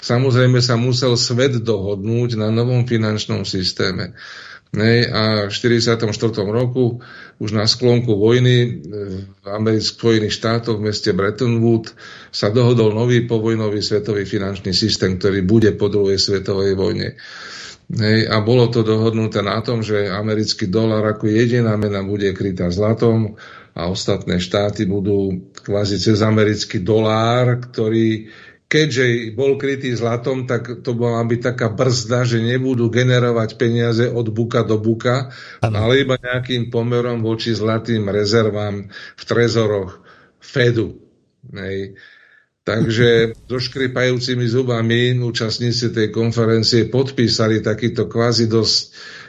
Samozrejme 0.01 0.61
sa 0.61 0.77
musel 0.77 1.17
svet 1.17 1.61
dohodnúť 1.61 2.37
na 2.37 2.49
novom 2.49 2.85
finančnom 2.85 3.45
systéme. 3.45 4.17
Hej, 4.75 5.07
a 5.07 5.21
v 5.47 5.53
44. 5.55 6.11
roku 6.51 6.99
už 7.39 7.55
na 7.55 7.63
sklonku 7.63 8.11
vojny 8.19 8.57
e, 8.59 8.69
v 9.23 9.47
amerických 9.47 9.95
Spojených 9.95 10.35
štátoch 10.35 10.83
v 10.83 10.91
meste 10.91 11.15
Bretton 11.15 11.63
Woods 11.63 11.95
sa 12.27 12.51
dohodol 12.51 12.91
nový 12.91 13.23
povojnový 13.23 13.79
svetový 13.79 14.27
finančný 14.27 14.75
systém, 14.75 15.15
ktorý 15.15 15.47
bude 15.47 15.71
po 15.79 15.87
druhej 15.87 16.19
svetovej 16.19 16.75
vojne. 16.75 17.15
Hej, 17.85 18.25
a 18.33 18.41
bolo 18.41 18.65
to 18.73 18.81
dohodnuté 18.81 19.45
na 19.45 19.61
tom, 19.61 19.85
že 19.85 20.09
americký 20.09 20.65
dolar 20.65 21.05
ako 21.05 21.29
jediná 21.29 21.77
mena 21.77 22.01
bude 22.01 22.33
krytá 22.33 22.73
zlatom 22.73 23.37
a 23.77 23.85
ostatné 23.85 24.41
štáty 24.41 24.89
budú 24.89 25.53
kvázi 25.61 26.01
cez 26.01 26.25
americký 26.25 26.81
dolár, 26.81 27.61
ktorý 27.61 28.33
keďže 28.65 29.37
bol 29.37 29.61
krytý 29.61 29.93
zlatom, 29.93 30.49
tak 30.49 30.81
to 30.81 30.97
bola 30.97 31.21
byť 31.21 31.39
taká 31.53 31.69
brzda, 31.69 32.25
že 32.25 32.41
nebudú 32.41 32.89
generovať 32.89 33.61
peniaze 33.61 34.09
od 34.09 34.33
buka 34.33 34.65
do 34.65 34.81
buka, 34.81 35.29
ano. 35.61 35.75
ale 35.77 36.01
iba 36.01 36.17
nejakým 36.17 36.73
pomerom 36.73 37.21
voči 37.21 37.53
zlatým 37.53 38.09
rezervám 38.09 38.89
v 38.91 39.23
trezoroch 39.23 40.01
Fedu. 40.41 40.97
Hej. 41.53 41.97
Takže 42.65 43.37
so 43.45 43.61
škripajúcimi 43.61 44.49
zubami 44.49 45.13
účastníci 45.21 45.93
tej 45.93 46.09
konferencie 46.09 46.89
podpísali 46.89 47.61
takýto 47.61 48.09
kvázi 48.09 48.49
dosť 48.49 48.77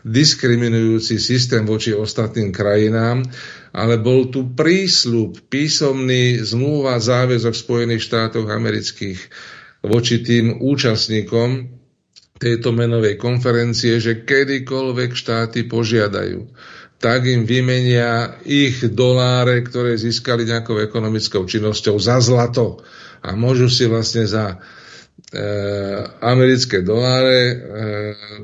diskriminujúci 0.09 1.21
systém 1.21 1.69
voči 1.69 1.93
ostatným 1.93 2.49
krajinám, 2.49 3.29
ale 3.77 4.01
bol 4.01 4.33
tu 4.33 4.57
prísľub, 4.57 5.53
písomný 5.53 6.41
zmluva 6.49 6.97
záväzok 6.97 7.53
Spojených 7.53 8.09
štátov 8.09 8.49
amerických 8.49 9.21
voči 9.85 10.25
tým 10.25 10.65
účastníkom 10.65 11.77
tejto 12.41 12.73
menovej 12.73 13.21
konferencie, 13.21 14.01
že 14.01 14.25
kedykoľvek 14.25 15.13
štáty 15.13 15.69
požiadajú 15.69 16.57
tak 16.97 17.29
im 17.29 17.45
vymenia 17.45 18.41
ich 18.49 18.81
doláre, 18.81 19.61
ktoré 19.61 20.01
získali 20.01 20.49
nejakou 20.49 20.81
ekonomickou 20.81 21.45
činnosťou 21.45 22.01
za 22.01 22.25
zlato 22.25 22.81
a 23.27 23.35
môžu 23.35 23.67
si 23.67 23.91
vlastne 23.91 24.23
za 24.23 24.63
americké 26.23 26.87
doláre 26.87 27.39
e, 27.51 27.57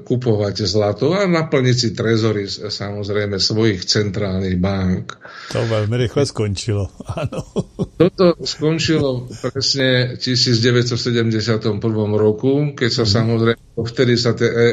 kupovať 0.03 0.67
zlato 0.67 1.15
a 1.15 1.31
naplniť 1.31 1.77
si 1.79 1.89
trezory 1.95 2.51
samozrejme 2.51 3.39
svojich 3.39 3.87
centrálnych 3.87 4.59
bank. 4.59 5.15
To 5.55 5.63
veľmi 5.63 5.95
rýchle 5.95 6.27
skončilo, 6.27 6.91
áno. 7.23 7.47
Toto 7.95 8.35
skončilo 8.43 9.31
presne 9.31 10.19
v 10.19 10.27
1971 10.27 11.71
roku, 12.19 12.75
keď 12.75 12.91
sa 12.91 13.05
samozrejme, 13.07 13.63
vtedy 13.79 14.19
sa 14.19 14.35
tie 14.35 14.51
e, 14.51 14.55
e, 14.59 14.67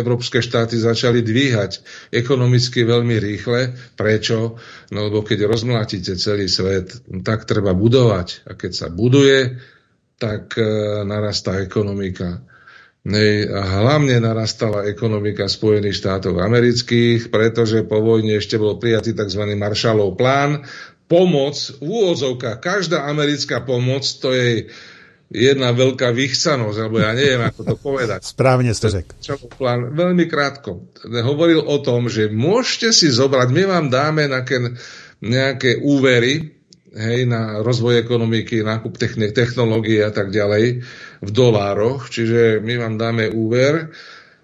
európske 0.00 0.40
štáty 0.40 0.80
začali 0.80 1.20
dvíhať 1.20 1.84
ekonomicky 2.08 2.88
veľmi 2.88 3.20
rýchle. 3.20 3.76
Prečo? 4.00 4.56
No 4.96 5.12
lebo 5.12 5.20
keď 5.20 5.44
rozmlátite 5.44 6.16
celý 6.16 6.48
svet, 6.48 7.04
tak 7.20 7.44
treba 7.44 7.76
budovať. 7.76 8.48
A 8.48 8.56
keď 8.56 8.72
sa 8.72 8.88
buduje, 8.88 9.60
tak 10.20 10.54
e, 10.60 10.64
narastá 11.08 11.64
ekonomika. 11.64 12.44
Nej, 13.00 13.48
hlavne 13.48 14.20
narastala 14.20 14.84
ekonomika 14.84 15.48
Spojených 15.48 16.04
štátov 16.04 16.36
amerických, 16.36 17.32
pretože 17.32 17.80
po 17.88 18.04
vojne 18.04 18.36
ešte 18.36 18.60
bol 18.60 18.76
prijatý 18.76 19.16
tzv. 19.16 19.40
Marshallov 19.56 20.20
plán. 20.20 20.68
Pomoc 21.08 21.56
v 21.80 21.88
úvodzovkách, 21.90 22.60
každá 22.60 23.08
americká 23.08 23.64
pomoc, 23.64 24.04
to 24.04 24.36
je 24.36 24.68
jedna 25.32 25.72
veľká 25.72 26.12
vychcanosť, 26.12 26.76
alebo 26.76 27.00
ja 27.00 27.16
neviem, 27.16 27.40
ako 27.40 27.60
to 27.64 27.76
povedať. 27.80 28.20
Správne 28.36 28.76
ste 28.76 28.92
řekl. 28.92 29.16
Plán, 29.56 29.96
veľmi 29.96 30.28
krátko. 30.28 30.92
Hovoril 31.08 31.64
o 31.64 31.80
tom, 31.80 32.12
že 32.12 32.28
môžete 32.28 32.92
si 32.92 33.08
zobrať, 33.08 33.48
my 33.48 33.62
vám 33.64 33.86
dáme 33.88 34.28
nejaké, 34.28 34.76
nejaké 35.24 35.80
úvery, 35.80 36.59
hej, 36.94 37.26
na 37.26 37.62
rozvoj 37.62 38.02
ekonomiky, 38.02 38.62
nákup 38.66 38.98
technológií 39.34 40.02
a 40.02 40.10
tak 40.10 40.34
ďalej 40.34 40.82
v 41.20 41.30
dolároch, 41.30 42.10
čiže 42.10 42.58
my 42.62 42.74
vám 42.80 42.94
dáme 42.98 43.30
úver, 43.30 43.94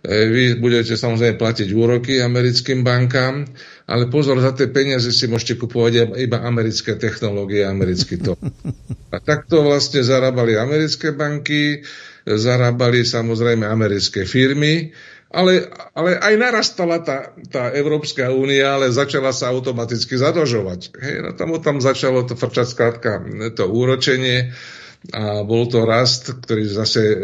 e, 0.03 0.26
vy 0.30 0.44
budete 0.62 0.94
samozrejme 0.94 1.38
platiť 1.38 1.68
úroky 1.74 2.22
americkým 2.22 2.86
bankám, 2.86 3.47
ale 3.86 4.11
pozor, 4.11 4.38
za 4.38 4.55
tie 4.55 4.70
peniaze 4.70 5.11
si 5.11 5.26
môžete 5.26 5.59
kupovať 5.59 6.18
iba 6.18 6.42
americké 6.42 6.94
technológie, 6.94 7.66
americký 7.66 8.18
to. 8.18 8.38
A 9.14 9.22
takto 9.22 9.62
vlastne 9.62 10.03
zarábali 10.03 10.59
americké 10.59 11.14
banky, 11.14 11.86
zarábali 12.26 13.07
samozrejme 13.07 13.64
americké 13.64 14.26
firmy, 14.26 14.90
ale, 15.37 15.68
ale 15.93 16.16
aj 16.16 16.34
narastala 16.41 17.05
tá, 17.05 17.37
tá 17.53 17.68
Európska 17.76 18.32
únia, 18.32 18.80
ale 18.80 18.89
začala 18.89 19.37
sa 19.37 19.53
automaticky 19.53 20.16
zadlžovať. 20.16 20.97
Hej, 20.97 21.16
no 21.20 21.30
tam, 21.37 21.53
tam 21.61 21.76
začalo 21.84 22.24
to 22.24 22.32
frčať 22.41 22.66
skrátka 22.72 23.20
to 23.53 23.68
úročenie 23.68 24.57
a 25.12 25.45
bol 25.45 25.68
to 25.68 25.84
rast, 25.84 26.32
ktorý 26.41 26.64
zase 26.66 27.03
e, 27.05 27.16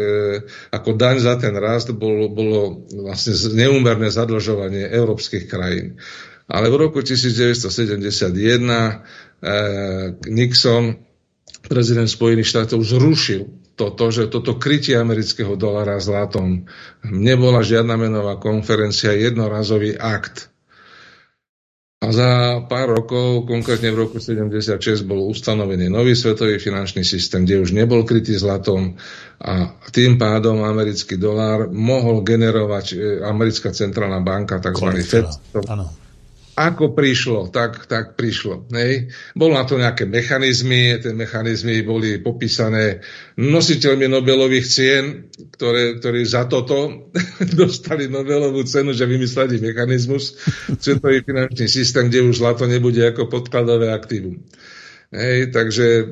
ako 0.71 0.93
daň 0.93 1.25
za 1.25 1.35
ten 1.41 1.57
rast 1.57 1.89
bolo, 1.91 2.29
bolo 2.29 2.85
vlastne 2.93 3.33
neúmerné 3.57 4.13
zadlžovanie 4.13 4.87
európskych 4.93 5.49
krajín. 5.49 5.97
Ale 6.45 6.69
v 6.69 6.85
roku 6.85 7.01
1971 7.01 8.29
e, 8.29 8.91
Nixon, 10.29 11.01
prezident 11.65 12.07
Spojených 12.07 12.51
štátov, 12.53 12.77
zrušil 12.85 13.62
toto, 13.73 14.13
že 14.13 14.29
toto 14.29 14.61
krytie 14.61 14.93
amerického 14.97 15.57
dolára 15.57 15.97
zlatom 15.97 16.69
nebola 17.05 17.65
žiadna 17.65 17.97
menová 17.97 18.37
konferencia, 18.37 19.17
jednorazový 19.17 19.97
akt. 19.97 20.53
A 22.03 22.11
za 22.11 22.59
pár 22.67 22.99
rokov, 22.99 23.47
konkrétne 23.47 23.95
v 23.95 24.03
roku 24.03 24.19
76, 24.19 25.07
bol 25.07 25.23
ustanovený 25.23 25.87
nový 25.87 26.19
svetový 26.19 26.59
finančný 26.59 26.99
systém, 27.07 27.47
kde 27.47 27.63
už 27.63 27.71
nebol 27.71 28.03
krytý 28.03 28.35
zlatom 28.35 28.99
a 29.39 29.79
tým 29.87 30.19
pádom 30.19 30.67
americký 30.67 31.15
dolár 31.15 31.71
mohol 31.71 32.19
generovať 32.19 32.85
e, 32.91 32.95
americká 33.23 33.71
centrálna 33.71 34.19
banka, 34.19 34.59
tzv. 34.59 34.99
FED. 34.99 35.31
Ako 36.53 36.93
prišlo, 36.93 37.49
tak, 37.49 37.89
tak 37.89 38.13
prišlo. 38.13 38.69
Nej? 38.69 39.09
Bolo 39.33 39.57
na 39.57 39.65
to 39.65 39.81
nejaké 39.81 40.05
mechanizmy, 40.05 41.01
tie 41.01 41.09
mechanizmy 41.09 41.81
boli 41.81 42.21
popísané 42.21 43.01
nositeľmi 43.41 44.05
Nobelových 44.05 44.67
cien, 44.69 45.33
ktoré, 45.33 45.97
ktorí 45.97 46.21
za 46.21 46.45
toto 46.45 47.09
dostali 47.61 48.05
Nobelovú 48.05 48.61
cenu, 48.69 48.93
že 48.93 49.09
vymysleli 49.09 49.65
mechanizmus, 49.65 50.37
svetový 50.77 51.25
finančný 51.25 51.65
systém, 51.65 52.13
kde 52.13 52.21
už 52.21 52.37
zlato 52.37 52.69
nebude 52.69 53.01
ako 53.01 53.33
podkladové 53.33 53.89
aktívum. 53.89 54.45
Hej, 55.09 55.49
takže 55.49 56.05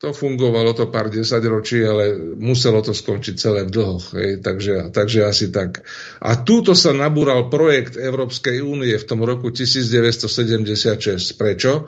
to 0.00 0.16
fungovalo 0.16 0.72
to 0.72 0.88
pár 0.88 1.12
desaťročí, 1.12 1.84
ale 1.84 2.16
muselo 2.40 2.80
to 2.80 2.96
skončiť 2.96 3.34
celé 3.36 3.68
v 3.68 3.70
dlhoch. 3.76 4.16
Hej, 4.16 4.40
takže, 4.40 4.88
takže 4.96 5.28
asi 5.28 5.52
tak. 5.52 5.84
A 6.24 6.40
túto 6.40 6.72
sa 6.72 6.96
nabúral 6.96 7.52
projekt 7.52 8.00
Európskej 8.00 8.64
únie 8.64 8.96
v 8.96 9.04
tom 9.04 9.20
roku 9.20 9.52
1976. 9.52 11.36
Prečo? 11.36 11.84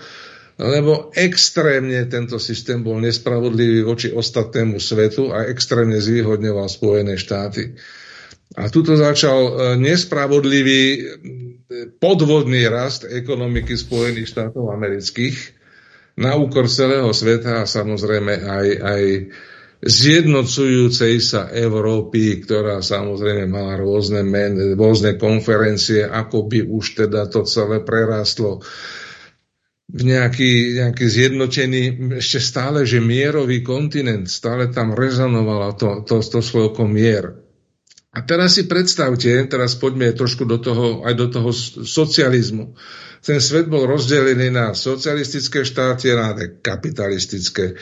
Lebo 0.61 1.09
extrémne 1.17 2.05
tento 2.05 2.37
systém 2.37 2.85
bol 2.85 3.01
nespravodlivý 3.01 3.81
voči 3.81 4.13
ostatnému 4.13 4.77
svetu 4.77 5.33
a 5.33 5.49
extrémne 5.49 5.97
zvýhodňoval 5.97 6.69
Spojené 6.69 7.17
štáty. 7.17 7.73
A 8.61 8.69
tuto 8.69 8.93
začal 8.93 9.41
e, 9.41 9.53
nespravodlivý 9.81 10.85
podvodný 11.97 12.69
rast 12.69 13.09
ekonomiky 13.09 13.73
Spojených 13.73 14.29
štátov 14.29 14.69
amerických, 14.69 15.62
na 16.17 16.37
úkor 16.37 16.69
celého 16.69 17.09
sveta 17.13 17.65
a 17.65 17.71
samozrejme 17.71 18.33
aj, 18.45 18.69
aj 18.81 19.03
zjednocujúcej 19.83 21.19
sa 21.19 21.51
Európy, 21.51 22.39
ktorá 22.47 22.79
samozrejme 22.85 23.51
mala 23.51 23.75
rôzne, 23.81 24.23
men, 24.23 24.79
rôzne 24.79 25.19
konferencie, 25.19 26.07
ako 26.07 26.47
by 26.47 26.63
už 26.63 27.07
teda 27.07 27.27
to 27.27 27.43
celé 27.43 27.83
prerastlo 27.83 28.63
v 29.93 30.01
nejaký, 30.09 30.81
nejaký 30.81 31.05
zjednotený, 31.05 31.83
ešte 32.17 32.41
stále, 32.41 32.89
že 32.89 33.05
mierový 33.05 33.61
kontinent, 33.61 34.25
stále 34.25 34.73
tam 34.73 34.97
rezonovalo 34.97 35.77
to, 35.77 35.89
to, 36.09 36.25
to 36.25 36.41
slovo 36.41 36.89
mier. 36.89 37.37
A 38.13 38.25
teraz 38.25 38.61
si 38.61 38.69
predstavte, 38.69 39.29
teraz 39.49 39.77
poďme 39.77 40.13
trošku 40.13 40.45
do 40.45 40.61
toho, 40.61 41.05
aj 41.05 41.15
do 41.17 41.27
toho 41.33 41.51
socializmu. 41.85 42.77
Ten 43.23 43.39
svet 43.39 43.71
bol 43.71 43.87
rozdelený 43.87 44.51
na 44.51 44.75
socialistické 44.75 45.63
štáty 45.63 46.11
a 46.11 46.35
na 46.35 46.35
kapitalistické. 46.59 47.79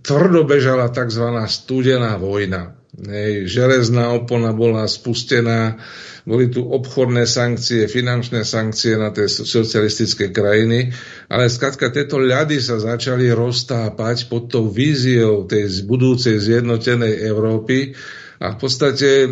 Tvrdo 0.00 0.48
bežala 0.48 0.88
tzv. 0.88 1.28
studená 1.44 2.16
vojna. 2.16 2.72
Hej, 2.98 3.52
železná 3.52 4.10
opona 4.16 4.56
bola 4.56 4.88
spustená, 4.88 5.76
boli 6.24 6.48
tu 6.48 6.64
obchodné 6.66 7.28
sankcie, 7.28 7.84
finančné 7.84 8.42
sankcie 8.48 8.96
na 8.96 9.12
tie 9.12 9.28
socialistické 9.28 10.32
krajiny, 10.32 10.90
ale 11.28 11.52
skratka 11.52 11.92
tieto 11.92 12.16
ľady 12.16 12.58
sa 12.58 12.80
začali 12.80 13.28
roztápať 13.30 14.26
pod 14.32 14.50
tou 14.50 14.72
víziou 14.72 15.44
tej 15.44 15.84
budúcej 15.84 16.40
zjednotenej 16.40 17.28
Európy, 17.28 17.92
a 18.38 18.54
v 18.54 18.58
podstate 18.62 19.26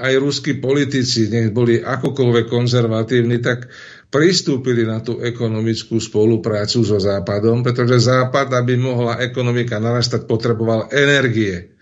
aj 0.00 0.12
ruskí 0.16 0.56
politici, 0.56 1.28
nech 1.28 1.52
boli 1.52 1.84
akokoľvek 1.84 2.48
konzervatívni, 2.48 3.44
tak 3.44 3.68
pristúpili 4.08 4.88
na 4.88 5.04
tú 5.04 5.20
ekonomickú 5.20 6.00
spoluprácu 6.00 6.80
so 6.80 6.96
Západom, 6.96 7.60
pretože 7.60 8.08
Západ, 8.08 8.52
aby 8.56 8.80
mohla 8.80 9.20
ekonomika 9.20 9.76
narastať, 9.76 10.24
potreboval 10.24 10.88
energie. 10.92 11.76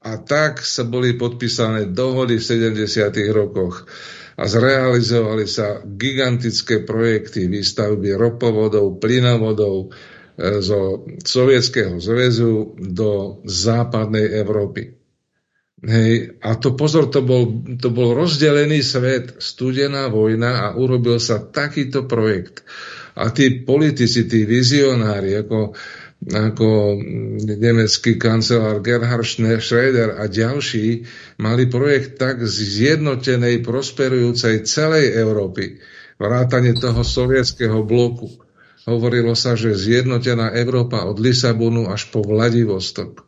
A 0.00 0.16
tak 0.16 0.64
sa 0.64 0.86
boli 0.86 1.18
podpísané 1.18 1.90
dohody 1.92 2.38
v 2.40 2.44
70. 2.72 3.12
rokoch 3.34 3.84
a 4.38 4.46
zrealizovali 4.46 5.44
sa 5.50 5.82
gigantické 5.82 6.86
projekty 6.86 7.50
výstavby 7.50 8.14
ropovodov, 8.14 9.02
plynovodov 9.02 9.90
e, 10.38 10.62
zo 10.62 11.02
Sovietskeho 11.18 11.98
zväzu 11.98 12.78
do 12.78 13.42
západnej 13.42 14.38
Európy. 14.38 14.97
Hej, 15.78 16.42
a 16.42 16.58
to 16.58 16.74
pozor, 16.74 17.06
to 17.06 17.22
bol, 17.22 17.46
to 17.78 17.94
bol 17.94 18.10
rozdelený 18.10 18.82
svet, 18.82 19.38
studená 19.38 20.10
vojna 20.10 20.50
a 20.58 20.66
urobil 20.74 21.22
sa 21.22 21.38
takýto 21.38 22.02
projekt. 22.10 22.66
A 23.14 23.30
tí 23.30 23.62
politici, 23.62 24.26
tí 24.26 24.42
vizionári, 24.42 25.38
ako, 25.38 25.78
ako 26.26 26.98
nemecký 27.62 28.18
kancelár 28.18 28.82
Gerhard 28.82 29.22
Schröder 29.22 30.18
a 30.18 30.26
ďalší, 30.26 31.06
mali 31.38 31.70
projekt 31.70 32.18
tak 32.18 32.42
zjednotenej, 32.42 33.62
prosperujúcej 33.62 34.66
celej 34.66 35.14
Európy, 35.14 35.78
vrátane 36.18 36.74
toho 36.74 37.06
sovietského 37.06 37.86
bloku. 37.86 38.34
Hovorilo 38.82 39.38
sa, 39.38 39.54
že 39.54 39.78
zjednotená 39.78 40.58
Európa 40.58 41.06
od 41.06 41.22
Lisabonu 41.22 41.86
až 41.86 42.10
po 42.10 42.26
Vladivostok 42.26 43.27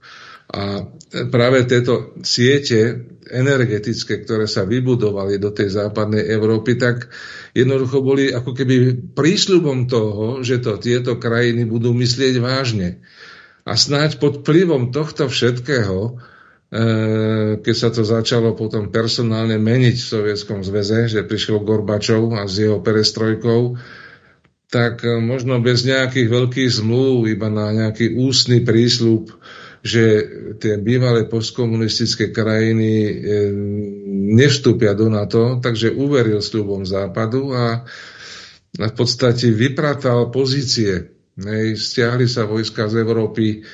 A 0.51 0.83
práve 1.31 1.63
tieto 1.71 2.11
siete 2.27 3.07
energetické, 3.31 4.27
ktoré 4.27 4.51
sa 4.51 4.67
vybudovali 4.67 5.39
do 5.39 5.55
tej 5.55 5.71
západnej 5.71 6.27
Európy, 6.27 6.75
tak 6.75 7.07
jednoducho 7.55 8.03
boli 8.03 8.35
ako 8.35 8.51
keby 8.59 8.77
prísľubom 9.15 9.87
toho, 9.87 10.43
že 10.43 10.59
to 10.59 10.83
tieto 10.83 11.23
krajiny 11.23 11.63
budú 11.63 11.95
myslieť 11.95 12.43
vážne. 12.43 12.99
A 13.63 13.79
snáď 13.79 14.19
pod 14.19 14.43
vplyvom 14.43 14.91
tohto 14.91 15.31
všetkého, 15.31 15.99
e, 16.03 16.11
keď 17.63 17.75
sa 17.79 17.95
to 17.95 18.03
začalo 18.03 18.59
potom 18.59 18.91
personálne 18.91 19.55
meniť 19.55 19.97
v 20.03 20.11
Sovietskom 20.19 20.67
zväze, 20.67 21.07
že 21.07 21.23
prišiel 21.23 21.63
Gorbačov 21.63 22.35
a 22.35 22.51
s 22.51 22.59
jeho 22.59 22.83
perestrojkou, 22.83 23.79
tak 24.71 25.03
možno 25.03 25.59
bez 25.63 25.83
nejakých 25.83 26.31
veľkých 26.31 26.71
zmluv, 26.71 27.27
iba 27.27 27.51
na 27.51 27.75
nejaký 27.75 28.15
ústny 28.15 28.63
prísľub, 28.63 29.35
že 29.81 30.05
tie 30.61 30.77
bývalé 30.77 31.25
postkomunistické 31.25 32.29
krajiny 32.37 32.93
e, 32.93 33.13
nevstúpia 34.37 34.93
do 34.93 35.09
NATO, 35.09 35.57
takže 35.59 35.97
uveril 35.97 36.45
sľubom 36.45 36.85
Západu 36.85 37.57
a 37.57 37.89
v 38.77 38.95
podstate 38.95 39.51
vypratal 39.51 40.29
pozície. 40.29 41.17
Stiahli 41.75 42.29
sa 42.29 42.45
vojska 42.45 42.87
z 42.93 43.01
Európy 43.01 43.65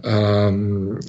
a, 0.00 0.48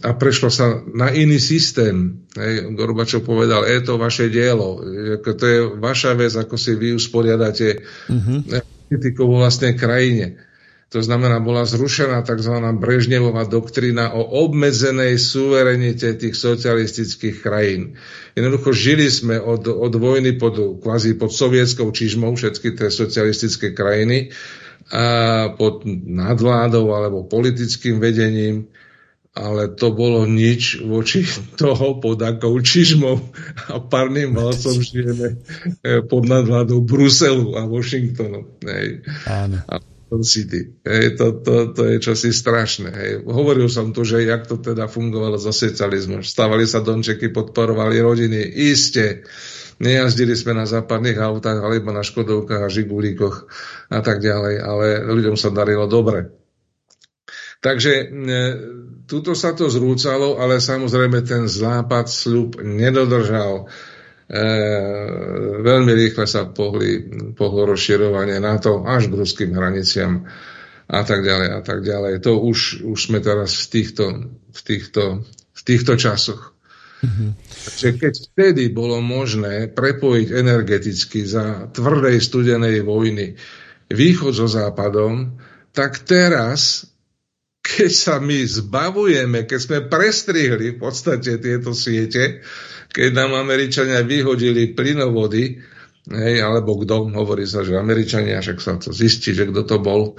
a 0.03 0.09
prešlo 0.15 0.51
sa 0.51 0.79
na 0.91 1.11
iný 1.11 1.39
systém. 1.39 2.27
Hej, 2.35 2.75
Gorbačov 2.75 3.23
povedal, 3.23 3.63
je 3.67 3.79
to 3.83 3.95
vaše 3.95 4.27
dielo, 4.27 4.83
to 5.21 5.45
je 5.47 5.59
vaša 5.79 6.15
vec, 6.15 6.33
ako 6.35 6.55
si 6.59 6.75
vy 6.75 6.95
usporiadate 6.95 7.83
mm-hmm. 8.11 8.39
politiku 8.87 9.27
vo 9.27 9.43
vlastnej 9.43 9.79
krajine. 9.79 10.50
To 10.91 10.99
znamená, 10.99 11.39
bola 11.39 11.63
zrušená 11.63 12.19
tzv. 12.27 12.51
Brežnevová 12.75 13.47
doktrína 13.47 14.11
o 14.11 14.27
obmedzenej 14.43 15.15
suverenite 15.15 16.19
tých 16.19 16.35
socialistických 16.35 17.39
krajín. 17.39 17.95
Jednoducho 18.35 18.75
žili 18.75 19.07
sme 19.07 19.39
od, 19.39 19.71
od 19.71 19.93
vojny 19.95 20.35
pod, 20.35 20.83
kvázi 20.83 21.15
pod 21.15 21.31
sovietskou 21.31 21.87
čižmou 21.95 22.35
všetky 22.35 22.75
tie 22.75 22.91
socialistické 22.91 23.71
krajiny 23.71 24.35
a 24.91 25.55
pod 25.55 25.87
nadvládou 25.87 26.91
alebo 26.91 27.23
politickým 27.23 28.03
vedením 28.03 28.67
ale 29.31 29.71
to 29.71 29.95
bolo 29.95 30.27
nič 30.27 30.83
voči 30.83 31.23
toho 31.61 32.03
pod 32.03 32.19
akou 32.19 32.59
čižmou 32.59 33.15
a 33.71 33.79
parným 33.79 34.35
valcom 34.35 34.75
žijeme 34.83 35.39
eh, 35.87 36.03
pod 36.03 36.27
nadvládou 36.27 36.83
Bruselu 36.83 37.55
a 37.55 37.63
Washingtonu. 37.63 38.59
Hej. 38.67 39.07
Áno. 39.23 39.63
A 39.71 39.79
City. 40.19 40.75
Hej, 40.83 41.15
to, 41.15 41.39
to, 41.39 41.71
to 41.71 41.81
je 41.87 42.03
čosi 42.03 42.35
strašné. 42.35 42.91
Hej. 42.91 43.11
Hovoril 43.23 43.71
som 43.71 43.95
tu, 43.95 44.03
že 44.03 44.27
jak 44.27 44.43
to 44.43 44.59
teda 44.59 44.91
fungovalo 44.91 45.39
za 45.39 45.55
socializmu. 45.55 46.19
Stávali 46.19 46.67
sa 46.67 46.83
domčeky, 46.83 47.31
podporovali 47.31 48.03
rodiny. 48.03 48.43
Isté. 48.67 49.23
Nejazdili 49.79 50.35
sme 50.35 50.59
na 50.59 50.67
západných 50.67 51.15
autách, 51.15 51.63
alebo 51.63 51.95
na 51.95 52.03
Škodovkách 52.03 52.67
a 52.67 52.69
Žigulíkoch 52.69 53.35
a 53.89 53.99
tak 54.03 54.19
ďalej, 54.19 54.55
ale 54.59 54.85
ľuďom 55.07 55.39
sa 55.39 55.49
darilo 55.49 55.87
dobre. 55.87 56.35
Takže 57.61 57.93
e, 57.93 58.05
tuto 59.05 59.37
sa 59.37 59.53
to 59.53 59.69
zrúcalo, 59.69 60.41
ale 60.41 60.57
samozrejme 60.57 61.21
ten 61.21 61.45
západ 61.45 62.09
sľub 62.09 62.57
nedodržal. 62.57 63.69
E, 64.31 64.47
veľmi 65.59 65.91
rýchle 65.91 66.23
sa 66.23 66.47
pohli, 66.47 67.03
pohlo 67.35 67.67
rozširovanie 67.75 68.39
NATO 68.39 68.87
až 68.87 69.11
k 69.11 69.19
ruským 69.19 69.51
hraniciam 69.51 70.23
a 70.87 71.01
tak 71.03 71.27
ďalej 71.27 71.49
a 71.51 71.59
tak 71.59 71.83
ďalej. 71.83 72.23
To 72.23 72.39
už, 72.39 72.87
už 72.87 72.99
sme 73.11 73.19
teraz 73.19 73.67
v 73.67 73.67
týchto, 73.75 74.05
v 74.55 74.61
týchto, 74.63 75.03
v 75.27 75.61
týchto 75.67 75.99
časoch. 75.99 76.55
Mm-hmm. 77.03 77.29
Takže 77.65 77.87
keď 77.99 78.13
vtedy 78.31 78.63
bolo 78.71 79.03
možné 79.03 79.67
prepojiť 79.67 80.27
energeticky 80.31 81.27
za 81.27 81.67
tvrdej 81.67 82.23
studenej 82.23 82.87
vojny 82.87 83.35
východ 83.91 84.31
so 84.31 84.47
západom, 84.47 85.35
tak 85.75 86.07
teraz, 86.07 86.87
keď 87.61 87.91
sa 87.93 88.15
my 88.17 88.41
zbavujeme, 88.41 89.45
keď 89.45 89.59
sme 89.61 89.77
prestrihli 89.85 90.75
v 90.75 90.79
podstate 90.81 91.37
tieto 91.37 91.77
siete, 91.77 92.41
keď 92.91 93.09
nám 93.15 93.37
Američania 93.37 94.01
vyhodili 94.03 94.73
plynovody, 94.73 95.61
hej, 96.09 96.35
alebo 96.41 96.81
kto, 96.81 97.13
hovorí 97.13 97.45
sa, 97.45 97.61
že 97.61 97.77
Američania, 97.77 98.41
však 98.41 98.57
sa 98.59 98.75
to 98.81 98.89
zistí, 98.91 99.31
že 99.37 99.47
kto 99.47 99.63
to 99.63 99.77
bol, 99.77 100.17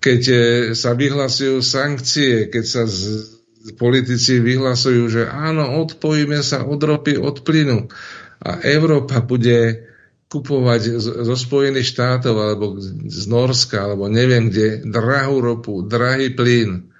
keď 0.00 0.20
e, 0.28 0.36
sa 0.72 0.96
vyhlasujú 0.96 1.60
sankcie, 1.60 2.48
keď 2.48 2.64
sa 2.64 2.82
z, 2.88 3.36
politici 3.76 4.40
vyhlasujú, 4.40 5.02
že 5.12 5.22
áno, 5.28 5.82
odpojíme 5.84 6.40
sa 6.40 6.64
od 6.64 6.80
ropy, 6.80 7.20
od 7.20 7.44
plynu 7.44 7.90
a 8.38 8.62
Európa 8.64 9.20
bude 9.20 9.87
kupovať 10.28 11.00
zo 11.00 11.36
Spojených 11.36 11.88
štátov 11.88 12.36
alebo 12.36 12.76
z 13.08 13.24
Norska 13.32 13.88
alebo 13.88 14.12
neviem 14.12 14.52
kde 14.52 14.84
drahú 14.84 15.40
ropu, 15.40 15.80
drahý 15.80 16.36
plyn, 16.36 16.92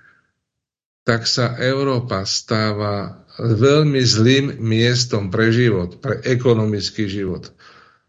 tak 1.05 1.29
sa 1.29 1.57
Európa 1.57 2.25
stáva 2.25 3.25
veľmi 3.41 4.01
zlým 4.03 4.61
miestom 4.61 5.29
pre 5.29 5.53
život, 5.53 6.01
pre 6.01 6.21
ekonomický 6.25 7.09
život, 7.09 7.53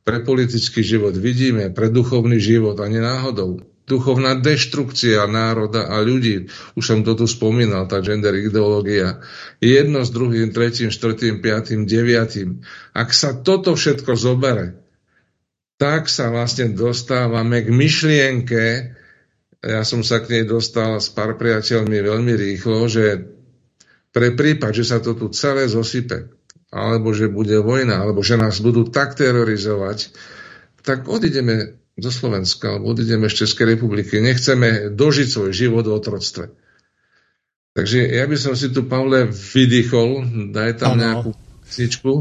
pre 0.03 0.23
politický 0.23 0.81
život. 0.81 1.13
Vidíme, 1.15 1.69
pre 1.69 1.87
duchovný 1.91 2.39
život 2.41 2.79
a 2.81 2.87
nenáhodou. 2.87 3.63
Duchovná 3.89 4.37
deštrukcia 4.37 5.25
národa 5.25 5.89
a 5.89 5.97
ľudí, 6.05 6.45
už 6.77 6.83
som 6.83 6.99
to 7.01 7.17
tu 7.17 7.25
spomínal, 7.25 7.89
tá 7.89 8.05
gender 8.05 8.37
ideológia, 8.37 9.25
jedno 9.57 10.05
s 10.05 10.13
druhým, 10.13 10.53
tretím, 10.53 10.93
štvrtým, 10.93 11.41
piatým, 11.41 11.89
deviatým. 11.89 12.61
Ak 12.93 13.17
sa 13.17 13.33
toto 13.33 13.73
všetko 13.73 14.13
zobere, 14.13 14.88
tak 15.79 16.11
sa 16.11 16.27
vlastne 16.27 16.75
dostávame 16.75 17.63
k 17.63 17.71
myšlienke, 17.71 18.63
ja 19.63 19.81
som 19.87 20.03
sa 20.03 20.19
k 20.19 20.27
nej 20.35 20.43
dostal 20.43 20.99
s 20.99 21.07
pár 21.07 21.39
priateľmi 21.39 22.03
veľmi 22.03 22.33
rýchlo, 22.35 22.91
že 22.91 23.31
pre 24.11 24.35
prípad, 24.35 24.75
že 24.75 24.83
sa 24.83 24.99
to 24.99 25.15
tu 25.15 25.31
celé 25.31 25.71
zosype, 25.71 26.35
alebo 26.67 27.15
že 27.15 27.31
bude 27.31 27.55
vojna, 27.63 28.03
alebo 28.03 28.19
že 28.19 28.35
nás 28.35 28.59
budú 28.59 28.91
tak 28.91 29.15
terorizovať, 29.15 30.11
tak 30.83 31.07
odideme 31.07 31.79
zo 31.95 32.11
Slovenska, 32.11 32.75
alebo 32.75 32.91
odideme 32.91 33.31
z 33.31 33.47
Českej 33.47 33.75
republiky. 33.75 34.19
Nechceme 34.19 34.91
dožiť 34.91 35.27
svoj 35.27 35.51
život 35.55 35.87
v 35.87 35.95
otroctve. 35.95 36.45
Takže 37.75 37.99
ja 38.03 38.25
by 38.27 38.35
som 38.35 38.55
si 38.59 38.71
tu, 38.75 38.83
Pavle, 38.83 39.31
vydýchol, 39.31 40.27
daj 40.51 40.83
tam 40.83 40.97
ano. 40.97 40.99
nejakú 40.99 41.29
písničku. 41.63 42.11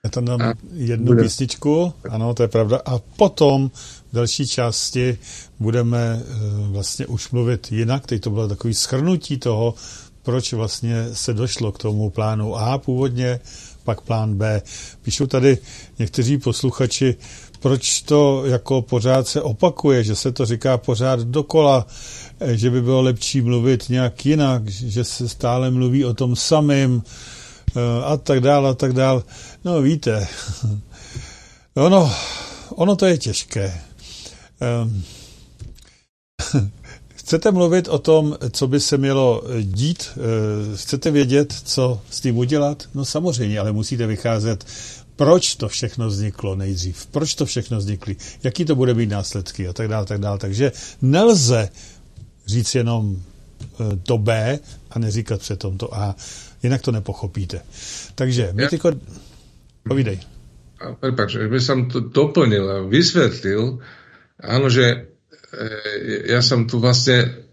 Ja 0.00 0.08
tam 0.08 0.24
dám 0.24 0.40
a 0.40 0.54
jednu 0.72 1.06
bude... 1.12 1.22
písničku, 1.22 1.92
ano, 2.08 2.34
to 2.34 2.42
je 2.42 2.48
pravda. 2.48 2.80
A 2.84 2.98
potom 3.16 3.68
v 4.12 4.14
další 4.16 4.46
části 4.46 5.18
budeme 5.58 5.98
e, 5.98 6.22
vlastně 6.72 7.06
už 7.06 7.30
mluvit 7.30 7.72
jinak. 7.72 8.06
Teď 8.06 8.22
to 8.22 8.30
bylo 8.30 8.48
takový 8.48 8.74
schrnutí 8.74 9.38
toho, 9.38 9.74
proč 10.22 10.52
vlastně 10.52 11.08
se 11.12 11.34
došlo 11.34 11.72
k 11.72 11.78
tomu 11.78 12.10
plánu 12.10 12.56
A 12.56 12.78
původně, 12.78 13.40
pak 13.84 14.00
plán 14.00 14.34
B. 14.34 14.62
Píšou 15.02 15.26
tady 15.26 15.58
někteří 15.98 16.38
posluchači, 16.38 17.16
proč 17.60 18.02
to 18.02 18.42
jako 18.46 18.82
pořád 18.82 19.28
se 19.28 19.42
opakuje, 19.42 20.04
že 20.04 20.16
se 20.16 20.32
to 20.32 20.46
říká 20.46 20.78
pořád 20.78 21.20
dokola, 21.20 21.86
že 22.40 22.70
by 22.70 22.82
bylo 22.82 23.02
lepší 23.02 23.40
mluvit 23.40 23.88
nějak 23.88 24.26
jinak, 24.26 24.68
že 24.68 25.04
se 25.04 25.28
stále 25.28 25.70
mluví 25.70 26.04
o 26.04 26.14
tom 26.14 26.36
samým 26.36 27.02
eh, 27.76 28.04
a 28.04 28.16
tak 28.16 28.40
dále 28.40 28.70
a 28.70 28.74
tak 28.74 28.92
dále. 28.92 29.22
No 29.64 29.82
víte, 29.82 30.28
ono, 31.74 32.12
ono 32.68 32.96
to 32.96 33.06
je 33.06 33.18
těžké. 33.18 33.80
Um, 34.82 35.04
Chcete 37.30 37.50
mluvit 37.50 37.88
o 37.88 37.98
tom, 37.98 38.36
co 38.50 38.68
by 38.68 38.80
se 38.80 38.98
mělo 38.98 39.42
dít? 39.62 40.08
Eh, 40.12 40.76
chcete 40.76 41.10
vědět, 41.10 41.54
co 41.64 42.00
s 42.10 42.20
tím 42.20 42.38
udělat? 42.38 42.88
No 42.94 43.04
samozřejmě, 43.04 43.58
ale 43.58 43.72
musíte 43.72 44.06
vycházet, 44.06 44.66
proč 45.16 45.54
to 45.54 45.68
všechno 45.68 46.08
vzniklo 46.08 46.56
nejdřív, 46.56 47.06
proč 47.06 47.34
to 47.34 47.46
všechno 47.46 47.78
vzniklo, 47.78 48.14
jaký 48.42 48.64
to 48.64 48.74
bude 48.74 48.94
mít 48.94 49.10
následky 49.10 49.68
a 49.68 49.72
tak 49.72 49.88
dále, 49.88 50.06
tak 50.06 50.20
dále. 50.20 50.38
Takže 50.38 50.72
nelze 51.02 51.68
říct 52.46 52.74
jenom 52.74 53.16
eh, 53.62 53.96
to 54.02 54.18
B 54.18 54.58
a 54.90 54.98
neříkat 54.98 55.40
přetom 55.40 55.78
to 55.78 55.94
A. 55.96 56.16
Jinak 56.62 56.82
to 56.82 56.92
nepochopíte. 56.92 57.60
Takže 58.14 58.50
my 58.52 58.68
tyko... 58.68 58.92
Povídej. 59.84 60.20
Prepač, 60.80 61.36
by 61.36 61.60
som 61.60 61.92
to 61.92 62.00
doplnil 62.00 62.64
a 62.64 62.76
vysvetlil, 62.88 63.84
áno, 64.40 64.66
že 64.72 65.10
E, 65.50 65.66
ja 66.30 66.40
som 66.40 66.70
tu 66.70 66.78
vlastne 66.78 67.46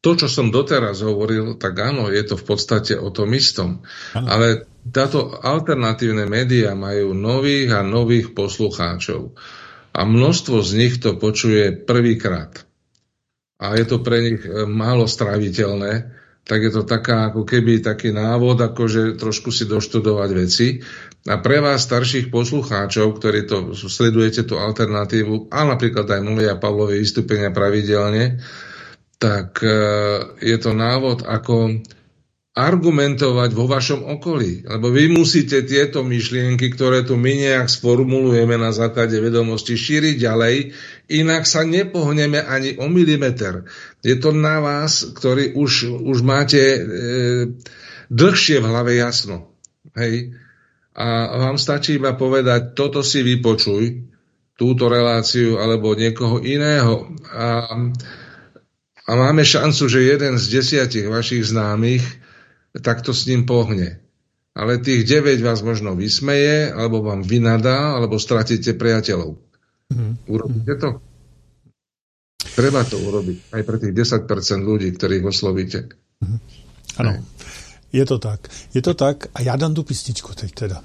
to, 0.00 0.16
čo 0.16 0.28
som 0.28 0.52
doteraz 0.52 1.00
hovoril, 1.00 1.56
tak 1.56 1.80
áno, 1.80 2.12
je 2.12 2.24
to 2.24 2.36
v 2.36 2.44
podstate 2.44 2.96
o 2.96 3.08
tom 3.08 3.32
istom. 3.32 3.84
Ano. 4.12 4.26
Ale 4.28 4.46
táto 4.92 5.32
alternatívne 5.32 6.28
médiá 6.28 6.76
majú 6.76 7.16
nových 7.16 7.72
a 7.72 7.80
nových 7.80 8.36
poslucháčov. 8.36 9.36
A 9.94 10.00
množstvo 10.04 10.60
z 10.60 10.70
nich 10.76 10.94
to 11.00 11.16
počuje 11.16 11.72
prvýkrát. 11.72 12.64
A 13.60 13.78
je 13.78 13.84
to 13.88 14.00
pre 14.00 14.20
nich 14.24 14.42
e, 14.44 14.64
málo 14.68 15.08
straviteľné. 15.08 16.24
tak 16.44 16.60
je 16.60 16.72
to 16.76 16.84
taká, 16.84 17.32
ako 17.32 17.48
keby 17.48 17.80
taký 17.80 18.12
návod, 18.12 18.60
akože 18.60 19.16
trošku 19.16 19.48
si 19.48 19.64
doštudovať 19.64 20.30
veci. 20.36 20.84
A 21.24 21.40
pre 21.40 21.56
vás, 21.56 21.88
starších 21.88 22.28
poslucháčov, 22.28 23.16
ktorí 23.16 23.48
to 23.48 23.72
sledujete 23.72 24.44
tú 24.44 24.60
alternatívu, 24.60 25.48
a 25.48 25.64
napríklad 25.64 26.04
aj 26.04 26.20
moje 26.20 26.52
a 26.52 26.60
Pavlové 26.60 27.00
vystúpenia 27.00 27.48
pravidelne, 27.48 28.44
tak 29.16 29.56
e, 29.64 29.72
je 30.44 30.56
to 30.60 30.76
návod, 30.76 31.24
ako 31.24 31.80
argumentovať 32.54 33.50
vo 33.56 33.64
vašom 33.64 34.04
okolí. 34.04 34.68
Lebo 34.68 34.92
vy 34.92 35.10
musíte 35.16 35.64
tieto 35.64 36.04
myšlienky, 36.04 36.68
ktoré 36.70 37.08
tu 37.08 37.16
my 37.16 37.32
nejak 37.32 37.72
sformulujeme 37.72 38.60
na 38.60 38.68
základe 38.70 39.16
vedomosti, 39.16 39.80
šíriť 39.80 40.20
ďalej, 40.20 40.76
inak 41.08 41.48
sa 41.48 41.64
nepohneme 41.64 42.36
ani 42.44 42.76
o 42.76 42.86
milimeter. 42.92 43.64
Je 44.04 44.20
to 44.20 44.36
na 44.36 44.60
vás, 44.60 45.08
ktorý 45.08 45.56
už, 45.56 46.04
už 46.04 46.20
máte 46.20 46.60
e, 46.60 46.80
dlhšie 48.12 48.60
v 48.60 48.68
hlave 48.68 48.92
jasno. 49.00 49.48
Hej? 49.96 50.43
A 50.94 51.34
vám 51.38 51.58
stačí 51.58 51.98
iba 51.98 52.14
povedať, 52.14 52.78
toto 52.78 53.02
si 53.02 53.26
vypočuj, 53.26 54.14
túto 54.54 54.86
reláciu 54.86 55.58
alebo 55.58 55.98
niekoho 55.98 56.38
iného. 56.38 57.10
A, 57.34 57.66
a 59.02 59.10
máme 59.10 59.42
šancu, 59.42 59.90
že 59.90 60.06
jeden 60.06 60.38
z 60.38 60.44
desiatich 60.62 61.10
vašich 61.10 61.50
známych 61.50 62.24
tak 62.82 63.06
to 63.06 63.14
s 63.14 63.26
ním 63.30 63.46
pohne. 63.46 64.02
Ale 64.54 64.78
tých 64.78 65.06
9 65.06 65.42
vás 65.42 65.62
možno 65.62 65.98
vysmeje, 65.98 66.70
alebo 66.70 67.02
vám 67.02 67.26
vynadá, 67.26 67.98
alebo 67.98 68.22
stratíte 68.22 68.74
priateľov. 68.74 69.38
Mm. 69.90 70.14
Urobíte 70.30 70.74
to? 70.78 70.90
Treba 72.54 72.86
to 72.86 73.02
urobiť 73.02 73.50
aj 73.50 73.62
pre 73.66 73.76
tých 73.82 73.94
10% 73.94 74.62
ľudí, 74.62 74.94
ktorých 74.94 75.26
oslovíte. 75.26 75.90
Mm. 76.22 76.38
Je 77.94 78.06
to 78.06 78.18
tak. 78.18 78.50
Je 78.74 78.82
to 78.82 78.94
tak 78.94 79.26
a 79.34 79.42
já 79.42 79.56
dám 79.56 79.74
tu 79.74 79.82
písničku 79.82 80.34
teď 80.34 80.52
teda. 80.52 80.82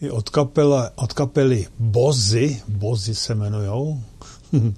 Je 0.00 0.12
od, 0.12 0.30
kapela, 0.30 0.90
od 0.94 1.12
kapely 1.12 1.66
Bozy, 1.78 2.62
Bozy 2.68 3.14
se 3.14 3.32
jmenujou. 3.32 4.02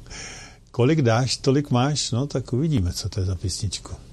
Kolik 0.70 1.02
dáš, 1.02 1.36
tolik 1.36 1.70
máš, 1.70 2.10
no 2.10 2.26
tak 2.26 2.52
uvidíme, 2.52 2.93
co 2.93 3.09
to 3.09 3.20
je 3.20 3.26
za 3.26 3.34
písničku. 3.34 4.06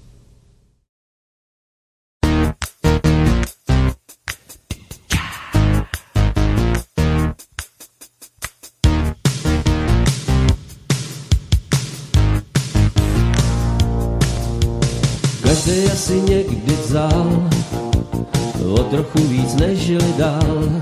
Každý 15.64 15.86
asi 15.92 16.20
někdy 16.20 16.76
vzal 16.84 17.48
o 18.68 18.78
trochu 18.78 19.18
víc 19.18 19.54
než 19.54 19.92
dal. 20.18 20.80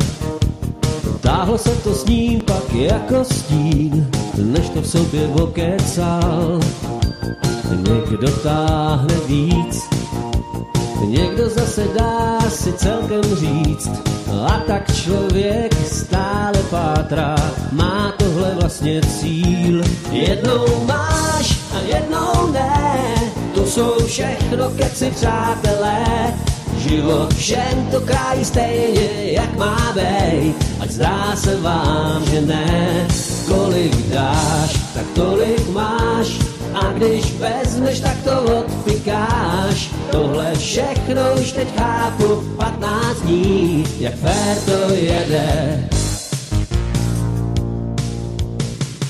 Táhlo 1.20 1.58
se 1.58 1.70
to 1.70 1.94
s 1.94 2.04
ním 2.06 2.40
pak 2.40 2.74
jako 2.74 3.24
stín, 3.24 4.10
než 4.36 4.68
to 4.68 4.80
v 4.82 4.86
sobě 4.86 5.28
okecal. 5.28 6.60
Někdo 7.76 8.30
táhne 8.42 9.14
víc, 9.26 9.82
někdo 11.06 11.48
zase 11.48 11.88
dá 11.98 12.40
si 12.50 12.72
celkem 12.72 13.22
říct. 13.36 13.90
A 14.46 14.62
tak 14.66 14.94
člověk 14.94 15.74
stále 15.86 16.58
pátrá, 16.70 17.36
má 17.72 18.14
tohle 18.18 18.54
vlastně 18.60 19.00
cíl. 19.02 19.82
Jednou 20.10 20.84
máš 20.86 21.58
a 21.76 21.78
jednou 21.96 22.52
ne, 22.52 22.91
jsou 23.72 24.06
všechno 24.06 24.70
keci 24.70 25.10
přátelé. 25.10 26.04
Život 26.76 27.34
všem 27.34 27.88
to 27.90 28.00
krájí 28.00 28.44
stejně, 28.44 29.08
jak 29.22 29.56
má 29.56 29.94
být, 29.94 30.56
ať 30.80 30.90
zdá 30.90 31.36
se 31.36 31.56
vám, 31.56 32.24
že 32.30 32.40
ne. 32.40 33.06
Kolik 33.48 33.96
dáš, 33.96 34.80
tak 34.94 35.04
tolik 35.14 35.68
máš, 35.68 36.38
a 36.74 36.92
když 36.92 37.34
vezmeš, 37.38 38.00
tak 38.00 38.16
to 38.24 38.42
odpikáš. 38.42 39.90
Tohle 40.10 40.54
všechno 40.54 41.22
už 41.40 41.52
teď 41.52 41.68
chápu, 41.76 42.42
15 42.56 43.20
dní, 43.20 43.84
jak 44.00 44.14
fér 44.14 44.56
to 44.66 44.94
jede. 44.94 45.88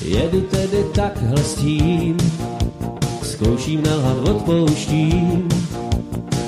Jedu 0.03 0.41
tedy 0.41 0.85
takhle 0.95 1.45
s 1.45 1.55
tím, 1.55 2.17
zkouším 3.43 3.83
nelhat, 3.83 4.29
odpouštím. 4.29 5.49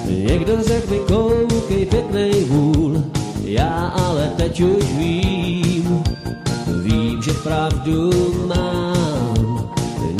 Někdo 0.08 0.62
řekl 0.62 0.90
mi, 0.90 0.98
koukej, 0.98 1.86
pěknej 1.86 2.44
vůl, 2.44 3.04
já 3.44 3.92
ale 4.06 4.32
teď 4.36 4.60
už 4.60 4.84
vím, 4.84 6.04
vím, 6.82 7.22
že 7.22 7.32
pravdu 7.32 8.10
mám. 8.46 9.70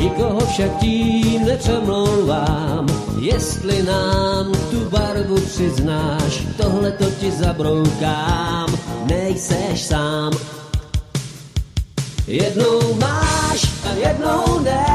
Nikoho 0.01 0.41
však 0.41 0.77
tím 0.79 1.45
nepřemlouvám, 1.45 2.87
jestli 3.21 3.83
nám 3.83 4.53
tu 4.71 4.91
barvu 4.91 5.41
přiznáš, 5.41 6.43
tohle 6.57 6.93
to 6.93 7.05
ti 7.21 7.31
zabroukám, 7.31 8.79
nejseš 9.07 9.83
sám. 9.83 10.33
Jednou 12.27 12.95
máš 13.01 13.71
a 13.85 14.09
jednou 14.09 14.61
ne, 14.65 14.94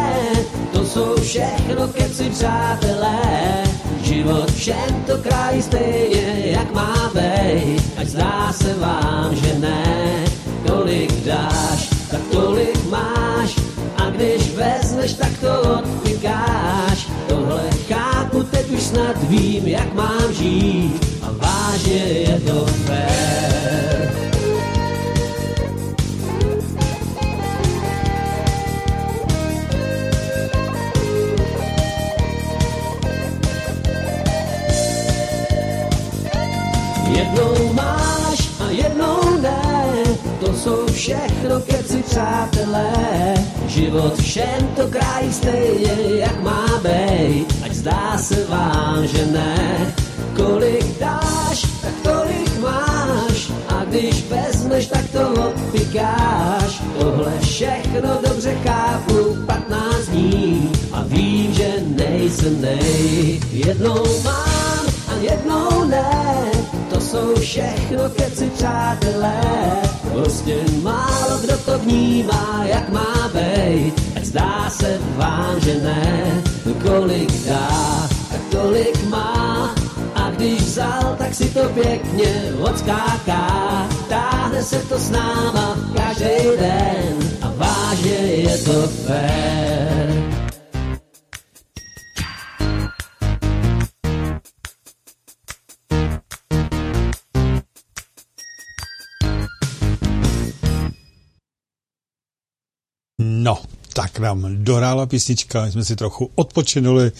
jsou 0.99 1.21
všechno 1.21 1.87
keci 1.87 2.29
přátelé. 2.29 3.19
Život 4.01 4.51
všem 4.51 5.03
to 5.07 5.17
krájí 5.17 5.61
stejně, 5.61 6.41
jak 6.43 6.73
má 6.73 7.11
být, 7.13 7.83
ať 7.97 8.07
zdá 8.07 8.53
se 8.53 8.73
vám, 8.73 9.35
že 9.35 9.59
ne. 9.59 10.25
Kolik 10.67 11.25
dáš, 11.25 11.89
tak 12.11 12.21
tolik 12.31 12.89
máš, 12.89 13.55
a 13.97 14.09
když 14.09 14.55
vezmeš, 14.55 15.13
tak 15.13 15.31
to 15.41 15.61
odpikáš. 15.61 17.07
Tohle 17.27 17.63
chápu, 17.87 18.43
teď 18.43 18.69
už 18.69 18.81
snad 18.81 19.23
vím, 19.23 19.67
jak 19.67 19.93
mám 19.93 20.33
žít, 20.33 21.05
a 21.21 21.31
vážně 21.31 22.03
je 22.03 22.39
to 22.39 22.65
fér. 22.65 24.28
Jednou 37.19 37.73
máš 37.73 38.49
a 38.59 38.69
jednou 38.69 39.37
ne, 39.41 39.91
to 40.39 40.53
jsou 40.53 40.87
všechno 40.91 41.59
keci 41.59 42.03
přátelé. 42.09 42.93
Život 43.67 44.21
všem 44.21 44.69
to 44.75 44.87
krájí 44.87 45.33
stejně, 45.33 45.97
jak 46.07 46.43
má 46.43 46.65
být, 46.83 47.45
ať 47.65 47.71
zdá 47.71 48.17
se 48.17 48.45
vám, 48.45 49.07
že 49.07 49.25
ne. 49.25 49.93
Kolik 50.35 50.99
dáš, 50.99 51.67
tak 51.81 51.93
tolik 52.03 52.59
máš, 52.59 53.51
a 53.67 53.83
když 53.83 54.25
vezmeš, 54.29 54.87
tak 54.87 55.09
to 55.11 55.43
odpikáš. 55.47 56.81
Tohle 56.99 57.33
všechno 57.41 58.09
dobře 58.29 58.57
chápu, 58.63 59.37
15 59.45 60.05
dní 60.07 60.71
a 60.91 61.03
vím, 61.03 61.53
že 61.53 61.73
nejsem 61.85 62.61
nej. 62.61 63.39
Jednou 63.51 64.05
mám 64.23 64.85
a 65.07 65.13
jednou 65.21 65.83
ne, 65.85 66.58
jsou 67.01 67.35
všechno 67.35 68.09
keci 68.09 68.49
přátelé. 68.49 69.41
Prostě 70.11 70.55
málo 70.81 71.37
kdo 71.41 71.57
to 71.57 71.79
vnímá, 71.79 72.63
jak 72.65 72.89
má 72.89 73.31
být, 73.33 73.93
ať 74.15 74.25
zdá 74.25 74.69
se 74.69 74.99
vám, 75.15 75.59
že 75.59 75.75
ne. 75.83 76.41
Kolik 76.83 77.45
dá, 77.47 78.09
tak 78.31 78.41
tolik 78.51 79.09
má, 79.09 79.75
a 80.15 80.31
když 80.31 80.61
vzal, 80.61 81.15
tak 81.17 81.33
si 81.33 81.49
to 81.49 81.69
pěkně 81.69 82.53
odskáká. 82.59 83.87
Táhne 84.09 84.63
se 84.63 84.79
to 84.79 84.99
s 84.99 85.09
náma 85.09 85.77
každý 85.95 86.57
den 86.59 87.13
a 87.41 87.51
vážně 87.55 88.11
je 88.11 88.57
to 88.57 88.87
fér. 88.87 90.18
Tak 104.01 104.19
nám 104.19 104.63
dohrála 104.63 105.05
písnička, 105.05 105.71
jsme 105.71 105.85
si 105.85 105.95
trochu 105.95 106.29
odpočinuli, 106.35 107.11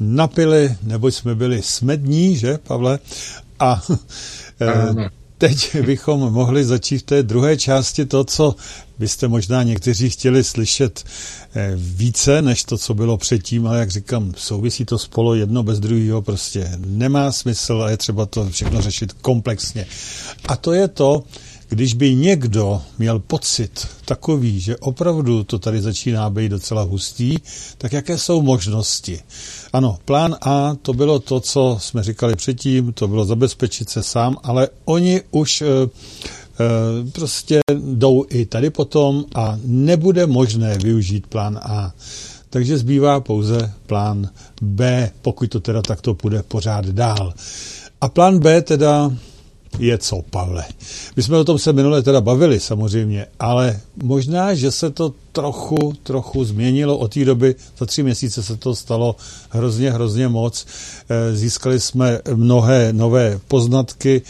napili, 0.00 0.76
nebo 0.82 1.08
jsme 1.08 1.34
byli 1.34 1.62
smední, 1.62 2.36
že, 2.36 2.58
Pavle? 2.58 2.98
A 3.60 3.82
e, 4.60 5.10
teď 5.38 5.80
bychom 5.80 6.20
mohli 6.20 6.64
začít 6.64 6.98
v 6.98 7.02
té 7.02 7.22
druhé 7.22 7.56
části 7.56 8.06
to, 8.06 8.24
co 8.24 8.56
byste 8.98 9.28
možná 9.28 9.62
někteří 9.62 10.10
chtěli 10.10 10.44
slyšet 10.44 11.04
eh, 11.54 11.72
více, 11.76 12.42
než 12.42 12.64
to, 12.64 12.78
co 12.78 12.94
bylo 12.94 13.16
předtím, 13.16 13.66
ale 13.66 13.78
jak 13.78 13.90
říkám, 13.90 14.34
souvisí 14.36 14.84
to 14.84 14.98
spolu 14.98 15.34
jedno 15.34 15.62
bez 15.62 15.80
druhého, 15.80 16.22
prostě 16.22 16.70
nemá 16.86 17.32
smysl 17.32 17.82
a 17.82 17.90
je 17.90 17.96
třeba 17.96 18.26
to 18.26 18.50
všechno 18.50 18.80
řešit 18.82 19.12
komplexně. 19.12 19.86
A 20.48 20.56
to 20.56 20.72
je 20.72 20.88
to, 20.88 21.24
když 21.68 21.94
by 21.94 22.14
někdo 22.14 22.82
měl 22.98 23.18
pocit 23.18 23.88
takový, 24.04 24.60
že 24.60 24.76
opravdu 24.76 25.44
to 25.44 25.58
tady 25.58 25.80
začíná 25.80 26.30
být 26.30 26.48
docela 26.48 26.82
hustý, 26.82 27.36
tak 27.78 27.92
jaké 27.92 28.18
jsou 28.18 28.42
možnosti? 28.42 29.20
Ano, 29.72 29.98
plán 30.04 30.36
A 30.40 30.74
to 30.82 30.92
bylo 30.92 31.18
to, 31.18 31.40
co 31.40 31.78
jsme 31.80 32.02
říkali 32.02 32.36
předtím, 32.36 32.92
to 32.92 33.08
bylo 33.08 33.24
zabezpečit 33.24 33.90
se 33.90 34.02
sám, 34.02 34.36
ale 34.42 34.68
oni 34.84 35.22
už 35.30 35.62
e, 35.62 35.66
e, 35.66 35.88
prostě 37.12 37.60
jdou 37.74 38.24
i 38.28 38.46
tady 38.46 38.70
potom 38.70 39.24
a 39.34 39.58
nebude 39.64 40.26
možné 40.26 40.78
využít 40.78 41.26
plán 41.26 41.60
A. 41.62 41.92
Takže 42.50 42.78
zbývá 42.78 43.20
pouze 43.20 43.72
plán 43.86 44.28
B, 44.62 45.10
pokud 45.22 45.50
to 45.50 45.60
teda 45.60 45.82
takto 45.82 46.14
půjde 46.14 46.42
pořád 46.42 46.86
dál. 46.86 47.34
A 48.00 48.08
plán 48.08 48.38
B 48.38 48.62
teda 48.62 49.10
je 49.78 49.98
co, 49.98 50.22
Pavle? 50.30 50.64
My 51.16 51.22
jsme 51.22 51.38
o 51.38 51.44
tom 51.44 51.58
se 51.58 51.72
minule 51.72 52.02
teda 52.02 52.20
bavili 52.20 52.60
samozřejmě, 52.60 53.26
ale 53.40 53.80
možná, 54.02 54.54
že 54.54 54.70
se 54.70 54.90
to 54.90 55.12
trochu, 55.32 55.92
trochu 56.02 56.44
změnilo 56.44 56.98
od 56.98 57.14
té 57.14 57.24
doby. 57.24 57.54
Za 57.78 57.86
tři 57.86 58.02
měsíce 58.02 58.42
se 58.42 58.56
to 58.56 58.74
stalo 58.74 59.16
hrozně, 59.50 59.90
hrozně 59.90 60.28
moc. 60.28 60.66
Eh, 61.08 61.36
získali 61.36 61.80
jsme 61.80 62.20
mnohé 62.34 62.92
nové 62.92 63.40
poznatky. 63.48 64.22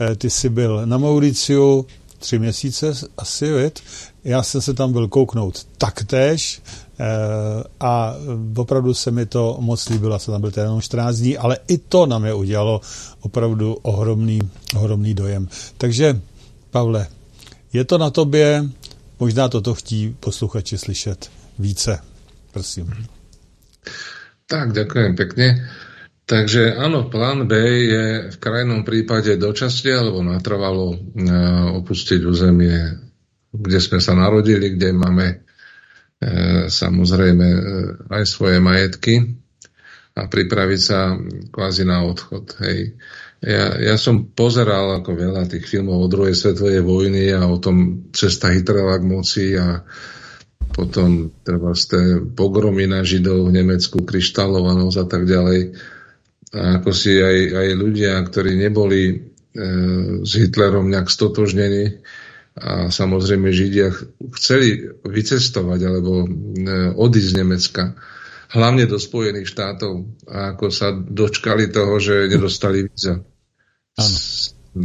Eh, 0.00 0.16
ty 0.16 0.30
jsi 0.30 0.48
byl 0.48 0.86
na 0.86 0.98
Mauriciu 0.98 1.86
tři 2.18 2.38
měsíce 2.38 2.94
asi, 3.18 3.52
věd. 3.52 3.80
Já 4.24 4.42
jsem 4.42 4.60
se 4.60 4.74
tam 4.74 4.92
byl 4.92 5.08
kouknout 5.08 5.66
taktéž. 5.78 6.62
Eh, 6.98 7.62
a 7.80 8.16
opravdu 8.56 8.94
se 8.94 9.10
mi 9.10 9.26
to 9.26 9.56
moc 9.60 9.88
líbilo, 9.88 10.12
já 10.12 10.18
jsem 10.18 10.32
tam 10.32 10.40
byl 10.40 10.50
teda 10.50 10.64
jenom 10.64 10.80
14 10.80 11.16
dní, 11.16 11.38
ale 11.38 11.58
i 11.68 11.78
to 11.78 12.06
na 12.06 12.18
mě 12.18 12.34
udělalo 12.34 12.80
opravdu 13.20 13.74
ohromný, 13.74 14.40
ohromný 14.76 15.14
dojem. 15.14 15.48
Takže, 15.78 16.20
Pavle, 16.70 17.06
je 17.72 17.84
to 17.84 17.98
na 17.98 18.10
tobě, 18.10 18.64
možná 19.20 19.48
toto 19.48 19.74
chtí 19.74 20.16
posluchači 20.20 20.78
slyšet 20.78 21.30
více. 21.58 21.98
Prosím. 22.52 22.90
Tak, 24.46 24.72
ďakujem 24.72 25.14
pekne. 25.14 25.68
Takže 26.28 26.76
áno, 26.76 27.08
plán 27.08 27.48
B 27.48 27.54
je 27.88 28.04
v 28.34 28.36
krajnom 28.36 28.84
prípade 28.84 29.38
dočasne 29.38 29.94
alebo 29.94 30.20
natrvalo 30.26 30.92
eh, 30.92 30.98
opustiť 31.78 32.20
územie, 32.26 32.76
kde 33.54 33.78
sme 33.78 34.02
sa 34.02 34.18
narodili, 34.18 34.74
kde 34.74 34.92
máme 34.92 35.47
samozrejme 36.66 37.46
e, 37.46 37.60
aj 38.10 38.24
svoje 38.26 38.58
majetky 38.58 39.38
a 40.18 40.26
pripraviť 40.26 40.80
sa 40.82 41.14
kvázi 41.54 41.86
na 41.86 42.02
odchod. 42.02 42.58
Hej. 42.58 42.98
Ja, 43.38 43.78
ja 43.78 43.94
som 43.94 44.26
pozeral 44.34 44.98
ako 44.98 45.14
veľa 45.14 45.46
tých 45.46 45.70
filmov 45.70 46.02
o 46.02 46.10
druhej 46.10 46.34
svetovej 46.34 46.82
vojny 46.82 47.30
a 47.30 47.46
o 47.46 47.62
tom 47.62 48.10
cesta 48.10 48.50
Hitlera 48.50 48.98
k 48.98 49.06
moci 49.06 49.54
a 49.54 49.86
potom 50.74 51.30
treba 51.46 51.70
ste 51.78 52.18
pogromy 52.34 52.90
na 52.90 53.06
Židov 53.06 53.46
v 53.46 53.62
Nemecku, 53.62 54.02
kryštálovanosť 54.02 54.96
a 54.98 55.06
tak 55.06 55.22
ďalej. 55.22 55.78
A 56.50 56.82
ako 56.82 56.90
si 56.90 57.14
aj, 57.14 57.38
aj 57.54 57.68
ľudia, 57.78 58.18
ktorí 58.26 58.58
neboli 58.58 59.02
e, 59.06 59.14
s 60.26 60.32
Hitlerom 60.34 60.90
nejak 60.90 61.06
stotožnení, 61.06 62.02
a 62.58 62.90
samozrejme 62.90 63.54
Židia 63.54 63.94
chceli 64.34 64.82
vycestovať 65.06 65.80
alebo 65.86 66.26
e, 66.26 66.28
odísť 66.98 67.28
z 67.30 67.38
Nemecka, 67.38 67.94
hlavne 68.50 68.90
do 68.90 68.98
Spojených 68.98 69.46
štátov 69.46 70.26
a 70.26 70.56
ako 70.56 70.66
sa 70.74 70.90
dočkali 70.92 71.70
toho, 71.70 72.02
že 72.02 72.26
nedostali 72.26 72.90
víza. 72.90 73.22
7% 73.98 74.78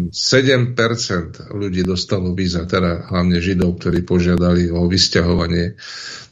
ľudí 1.54 1.86
dostalo 1.86 2.34
víza, 2.34 2.66
teda 2.66 3.14
hlavne 3.14 3.38
Židov, 3.38 3.78
ktorí 3.78 4.02
požiadali 4.02 4.74
o 4.74 4.90
vysťahovanie 4.90 5.78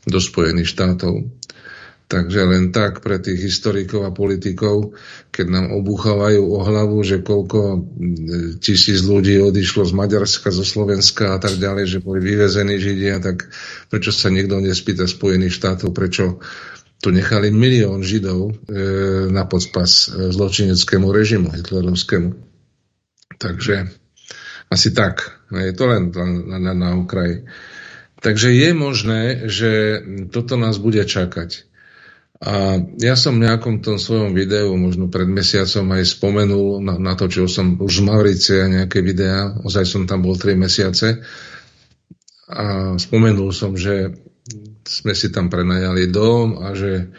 do 0.07 0.17
Spojených 0.17 0.71
štátov. 0.71 1.27
Takže 2.11 2.43
len 2.43 2.75
tak 2.75 2.99
pre 2.99 3.23
tých 3.23 3.39
historikov 3.39 4.03
a 4.03 4.11
politikov, 4.11 4.99
keď 5.31 5.47
nám 5.47 5.67
obúchavajú 5.79 6.43
o 6.43 6.59
hlavu, 6.59 6.99
že 7.07 7.23
koľko 7.23 7.87
tisíc 8.59 8.99
ľudí 9.07 9.39
odišlo 9.39 9.87
z 9.87 9.95
Maďarska, 9.95 10.51
zo 10.51 10.67
Slovenska 10.67 11.31
a 11.31 11.39
tak 11.39 11.55
ďalej, 11.55 11.87
že 11.87 12.03
boli 12.03 12.19
vyvezení 12.19 12.83
Židia, 12.83 13.23
tak 13.23 13.47
prečo 13.87 14.11
sa 14.11 14.27
niekto 14.27 14.59
nespýta 14.59 15.07
Spojených 15.07 15.55
štátov, 15.55 15.95
prečo 15.95 16.43
tu 16.99 17.15
nechali 17.15 17.47
milión 17.47 18.03
Židov 18.03 18.41
e, 18.43 18.53
na 19.31 19.47
podspas 19.47 20.11
e, 20.11 20.35
zločineckému 20.35 21.07
režimu 21.15 21.55
hitlerovskému. 21.55 22.29
Takže 23.39 23.87
asi 24.67 24.89
tak. 24.91 25.47
Je 25.47 25.71
to 25.71 25.87
len 25.87 26.11
na, 26.11 26.59
na, 26.59 26.73
na 26.75 26.89
okraji. 26.99 27.47
Takže 28.19 28.51
je 28.51 28.69
možné, 28.75 29.21
že 29.47 29.71
toto 30.27 30.59
nás 30.59 30.75
bude 30.75 31.07
čakať. 31.07 31.70
A 32.41 32.81
ja 32.97 33.13
som 33.13 33.37
v 33.37 33.45
nejakom 33.45 33.85
tom 33.85 34.01
svojom 34.01 34.33
videu, 34.33 34.73
možno 34.73 35.13
pred 35.13 35.29
mesiacom 35.29 35.85
aj 35.93 36.03
spomenul, 36.09 36.81
na, 36.81 37.13
čo 37.13 37.45
som 37.45 37.77
už 37.77 38.01
z 38.01 38.05
Mauricia 38.05 38.65
nejaké 38.65 39.05
videá, 39.05 39.53
ozaj 39.61 39.85
som 39.85 40.09
tam 40.09 40.25
bol 40.25 40.33
3 40.33 40.57
mesiace 40.57 41.21
a 42.49 42.97
spomenul 42.97 43.53
som, 43.53 43.77
že 43.77 44.17
sme 44.81 45.13
si 45.13 45.29
tam 45.29 45.53
prenajali 45.53 46.09
dom 46.09 46.65
a 46.65 46.73
že 46.73 47.13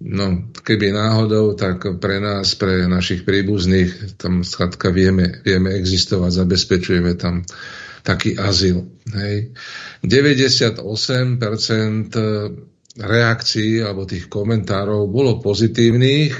no, 0.00 0.48
keby 0.64 0.96
náhodou, 0.96 1.52
tak 1.52 2.00
pre 2.00 2.16
nás, 2.16 2.56
pre 2.56 2.88
našich 2.88 3.28
príbuzných, 3.28 4.16
tam 4.16 4.40
schatka 4.48 4.88
vieme, 4.88 5.44
vieme 5.44 5.76
existovať, 5.76 6.30
zabezpečujeme 6.32 7.12
tam 7.20 7.44
taký 8.00 8.40
azyl. 8.40 8.88
Hej. 9.12 9.52
98% 10.00 10.80
reakcií 12.98 13.80
alebo 13.80 14.04
tých 14.04 14.26
komentárov 14.26 15.06
bolo 15.06 15.38
pozitívnych, 15.38 16.34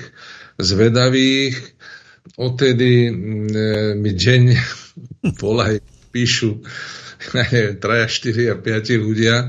zvedavých. 0.58 1.54
Odtedy 2.38 3.08
mm, 3.08 3.48
e, 3.50 3.70
mi 3.98 4.12
deň 4.14 4.42
volaj, 5.42 5.80
píšu, 6.10 6.60
neviem, 7.34 7.78
3, 7.78 8.06
4 8.06 8.52
a 8.52 8.56
5 8.58 9.04
ľudia, 9.06 9.34
e, 9.42 9.46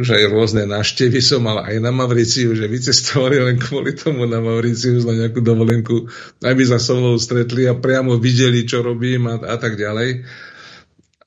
už 0.00 0.08
aj 0.14 0.24
rôzne 0.30 0.62
návštevy 0.68 1.20
som 1.20 1.44
mal 1.44 1.64
aj 1.64 1.76
na 1.80 1.92
Mavriciu, 1.92 2.52
že 2.56 2.68
vycestovali 2.68 3.40
len 3.40 3.56
kvôli 3.60 3.96
tomu 3.96 4.24
na 4.24 4.40
Mavriciu 4.40 5.00
na 5.04 5.26
nejakú 5.26 5.40
dovolenku, 5.44 6.08
aby 6.44 6.62
sa 6.64 6.80
so 6.80 6.96
mnou 6.96 7.16
stretli 7.20 7.68
a 7.68 7.76
priamo 7.76 8.16
videli, 8.20 8.64
čo 8.64 8.84
robím 8.84 9.28
a, 9.28 9.36
a 9.42 9.56
tak 9.56 9.76
ďalej 9.76 10.24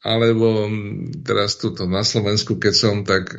alebo 0.04 0.68
teraz 1.24 1.56
tuto 1.56 1.88
na 1.88 2.04
Slovensku, 2.04 2.60
keď 2.60 2.74
som, 2.76 2.96
tak 3.08 3.32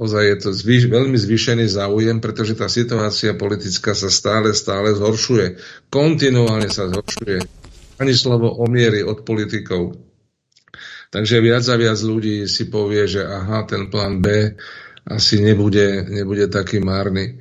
ozaj 0.00 0.24
je 0.24 0.36
to 0.40 0.50
zvýš, 0.56 0.88
veľmi 0.88 1.20
zvýšený 1.20 1.68
záujem, 1.68 2.24
pretože 2.24 2.56
tá 2.56 2.64
situácia 2.64 3.36
politická 3.36 3.92
sa 3.92 4.08
stále, 4.08 4.56
stále 4.56 4.96
zhoršuje. 4.96 5.60
Kontinuálne 5.92 6.72
sa 6.72 6.88
zhoršuje. 6.88 7.44
Ani 8.00 8.16
slovo 8.16 8.48
o 8.56 8.64
miery 8.64 9.04
od 9.04 9.20
politikov. 9.20 10.00
Takže 11.12 11.44
viac 11.44 11.68
a 11.68 11.76
viac 11.76 12.00
ľudí 12.00 12.48
si 12.48 12.72
povie, 12.72 13.04
že 13.04 13.28
aha, 13.28 13.68
ten 13.68 13.92
plán 13.92 14.24
B 14.24 14.56
asi 15.04 15.44
nebude, 15.44 16.08
nebude 16.08 16.48
taký 16.48 16.80
márny. 16.80 17.36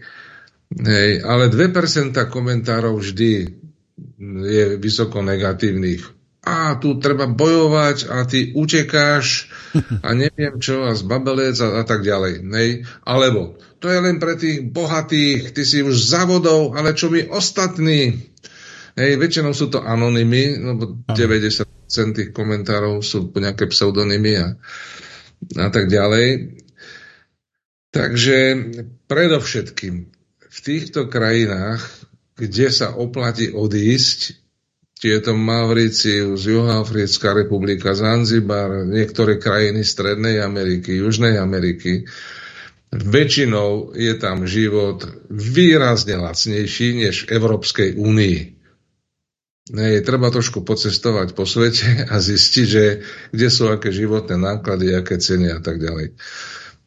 Hej, 0.76 1.23
ale 1.23 1.48
2% 1.48 2.11
komentárov 2.27 2.99
vždy 2.99 3.31
je 4.44 4.64
vysoko 4.76 5.23
negatívnych 5.23 6.16
a 6.43 6.77
tu 6.80 7.01
treba 7.01 7.27
bojovať 7.27 7.97
a 8.07 8.23
ty 8.23 8.55
utekáš 8.55 9.51
a 10.05 10.14
neviem 10.14 10.57
čo 10.61 10.88
a 10.88 10.95
zbabelec 10.95 11.57
a, 11.59 11.81
a 11.81 11.84
tak 11.84 12.05
ďalej. 12.05 12.45
Nej? 12.45 12.88
Alebo 13.03 13.59
to 13.77 13.91
je 13.91 13.99
len 14.01 14.18
pre 14.18 14.34
tých 14.39 14.65
bohatých, 14.65 15.53
ty 15.53 15.61
si 15.61 15.85
už 15.85 15.93
zavodov, 15.93 16.73
ale 16.73 16.97
čo 16.97 17.14
my 17.14 17.30
ostatní? 17.30 18.26
Hej, 18.97 19.22
väčšinou 19.22 19.53
sú 19.53 19.69
to 19.69 19.85
anonymy, 19.85 20.57
lebo 20.57 20.97
90% 21.05 21.69
tých 22.18 22.30
komentárov 22.34 23.05
sú 23.05 23.30
nejaké 23.30 23.69
pseudonymy 23.69 24.34
a, 24.41 24.47
a 25.61 25.68
tak 25.69 25.93
ďalej. 25.93 26.57
Takže 27.93 28.38
predovšetkým 29.05 29.95
v 30.41 30.59
týchto 30.65 31.05
krajinách, 31.05 31.85
kde 32.34 32.73
sa 32.73 32.97
oplatí 32.97 33.53
odísť, 33.53 34.47
tieto 34.98 35.38
Mauricius, 35.38 36.49
Juhoafrická 36.49 37.34
republika, 37.38 37.94
Zanzibar, 37.94 38.86
niektoré 38.86 39.38
krajiny 39.38 39.86
Strednej 39.86 40.41
Ameriky, 40.41 40.98
Južnej 40.98 41.38
Ameriky, 41.38 42.10
väčšinou 42.90 43.94
je 43.94 44.14
tam 44.18 44.48
život 44.49 45.06
výrazne 45.30 46.18
lacnejší 46.18 47.03
než 47.06 47.28
v 47.28 47.38
Európskej 47.38 47.90
únii. 47.99 48.40
je 49.76 50.02
treba 50.02 50.32
trošku 50.32 50.64
pocestovať 50.64 51.36
po 51.36 51.44
svete 51.44 52.07
a 52.07 52.15
zistiť, 52.18 52.65
že 52.65 52.86
kde 53.36 53.48
sú 53.52 53.68
aké 53.69 53.91
životné 53.91 54.40
náklady, 54.40 54.95
aké 54.95 55.19
ceny 55.19 55.52
a 55.52 55.60
tak 55.60 55.78
ďalej. 55.84 56.15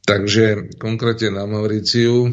Takže 0.03 0.75
konkrétne 0.81 1.37
na 1.37 1.45
Mauriciu 1.45 2.33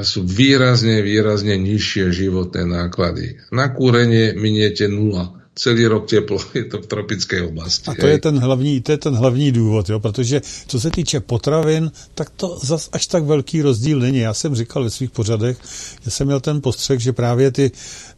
sú 0.00 0.24
výrazne, 0.24 1.04
výrazne 1.04 1.56
nižšie 1.60 2.12
životné 2.12 2.64
náklady. 2.64 3.36
Na 3.52 3.68
kúrenie 3.68 4.32
miniete 4.32 4.88
nula 4.88 5.40
celý 5.60 5.86
rok 5.86 6.08
teplo, 6.08 6.40
je 6.54 6.64
to 6.64 6.80
v 6.80 6.86
tropické 6.86 7.42
oblasti. 7.42 7.90
A 7.90 7.94
to 7.94 8.06
je 8.06 8.18
ten 8.18 8.38
hlavní, 8.38 8.80
to 8.80 8.92
je 8.92 8.98
ten 8.98 9.14
hlavní 9.14 9.52
důvod, 9.52 9.88
jo, 9.88 10.00
protože 10.00 10.40
co 10.66 10.80
se 10.80 10.90
týče 10.90 11.20
potravin, 11.20 11.92
tak 12.14 12.30
to 12.30 12.58
zas 12.62 12.88
až 12.92 13.06
tak 13.06 13.24
velký 13.24 13.62
rozdíl 13.62 14.00
není. 14.00 14.18
Já 14.18 14.34
jsem 14.34 14.54
říkal 14.54 14.84
ve 14.84 14.90
svých 14.90 15.10
pořadech, 15.10 15.58
že 16.04 16.10
jsem 16.10 16.26
měl 16.26 16.40
ten 16.40 16.60
postřeh, 16.60 17.00
že 17.00 17.12
právě 17.12 17.50
ty, 17.50 17.70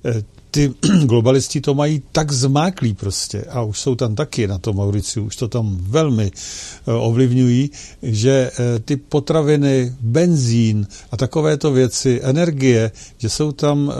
eh, 0.05 0.23
ty 0.53 0.75
globalisti 1.05 1.61
to 1.61 1.75
mají 1.75 2.03
tak 2.13 2.33
zmáklý 2.33 2.95
prostě 2.95 3.45
a 3.45 3.63
už 3.63 3.81
jsou 3.81 3.95
tam 3.95 4.15
taky 4.15 4.47
na 4.47 4.59
tom 4.59 4.77
Mauriciu, 4.77 5.25
už 5.25 5.37
to 5.37 5.49
tam 5.49 5.77
velmi 5.81 6.31
eh, 6.31 6.93
ovlivňují, 6.93 7.71
že 8.03 8.51
eh, 8.53 8.79
ty 8.79 8.97
potraviny, 8.97 9.97
benzín 10.01 10.87
a 11.11 11.17
takovéto 11.17 11.73
věci, 11.73 12.21
energie, 12.23 12.93
že 13.19 13.29
jsou 13.29 13.53
tam 13.53 13.93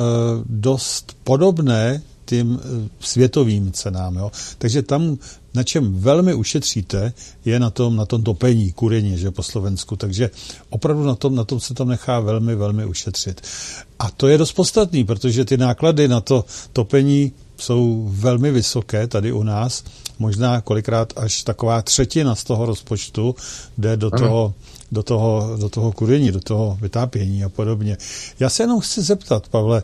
dost 0.47 1.17
podobné 1.25 2.03
tím 2.33 2.61
eh, 2.61 2.89
světovým 3.01 3.73
cenám. 3.73 4.17
Jo. 4.17 4.33
Takže 4.59 4.83
tam, 4.83 5.19
na 5.55 5.63
čem 5.63 5.95
velmi 6.01 6.35
ušetříte, 6.35 7.13
je 7.45 7.61
na 7.61 7.71
tom, 7.71 7.97
na 7.97 8.07
tom 8.07 8.23
topení, 8.23 8.73
kurení, 8.73 9.19
že 9.19 9.31
po 9.31 9.43
Slovensku. 9.43 9.97
Takže 9.97 10.31
opravdu 10.71 11.05
na 11.05 11.15
tom, 11.15 11.35
na 11.35 11.45
tom 11.45 11.61
se 11.61 11.75
tam 11.75 11.89
nechá 11.89 12.21
velmi, 12.21 12.55
velmi 12.55 12.87
ušetřit. 12.87 13.41
A 13.99 14.11
to 14.11 14.29
je 14.29 14.39
dost 14.39 14.53
podstatný, 14.53 15.05
protože 15.05 15.45
ty 15.45 15.57
náklady 15.57 16.09
na 16.09 16.21
to 16.21 16.45
topení 16.73 17.33
jsou 17.59 18.09
velmi 18.11 18.51
vysoké 18.51 19.07
tady 19.07 19.33
u 19.33 19.43
nás. 19.43 19.85
Možná 20.19 20.61
kolikrát 20.61 21.13
až 21.17 21.43
taková 21.43 21.83
třetina 21.83 22.35
z 22.35 22.45
toho 22.45 22.67
rozpočtu 22.67 23.35
jde 23.79 23.97
do 23.97 24.11
toho, 24.11 24.55
do 24.93 25.03
toho, 25.03 25.57
do 25.61 25.69
toho 25.69 25.93
kurení, 25.93 26.33
do 26.33 26.41
toho 26.41 26.79
vytápění 26.81 27.45
a 27.45 27.49
podobně. 27.49 27.97
Já 28.41 28.51
se 28.51 28.63
jenom 28.63 28.81
chci 28.81 29.03
zeptat, 29.03 29.49
Pavle, 29.49 29.83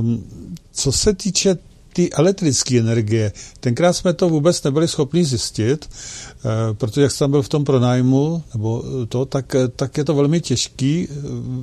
um, 0.00 0.24
co 0.72 0.92
se 0.92 1.14
týče 1.14 1.56
ty 1.92 2.12
elektrické 2.12 2.78
energie, 2.78 3.32
tenkrát 3.60 3.92
jsme 3.92 4.12
to 4.12 4.28
vůbec 4.28 4.62
nebyli 4.62 4.88
schopni 4.88 5.24
zjistit, 5.24 5.88
eh, 5.88 6.74
protože 6.74 7.02
jak 7.02 7.12
jsem 7.12 7.30
byl 7.30 7.42
v 7.42 7.48
tom 7.48 7.64
pronájmu, 7.64 8.42
nebo 8.54 8.84
to, 9.08 9.24
tak, 9.24 9.56
tak 9.76 9.98
je 9.98 10.04
to 10.04 10.14
velmi 10.14 10.40
těžký. 10.40 11.08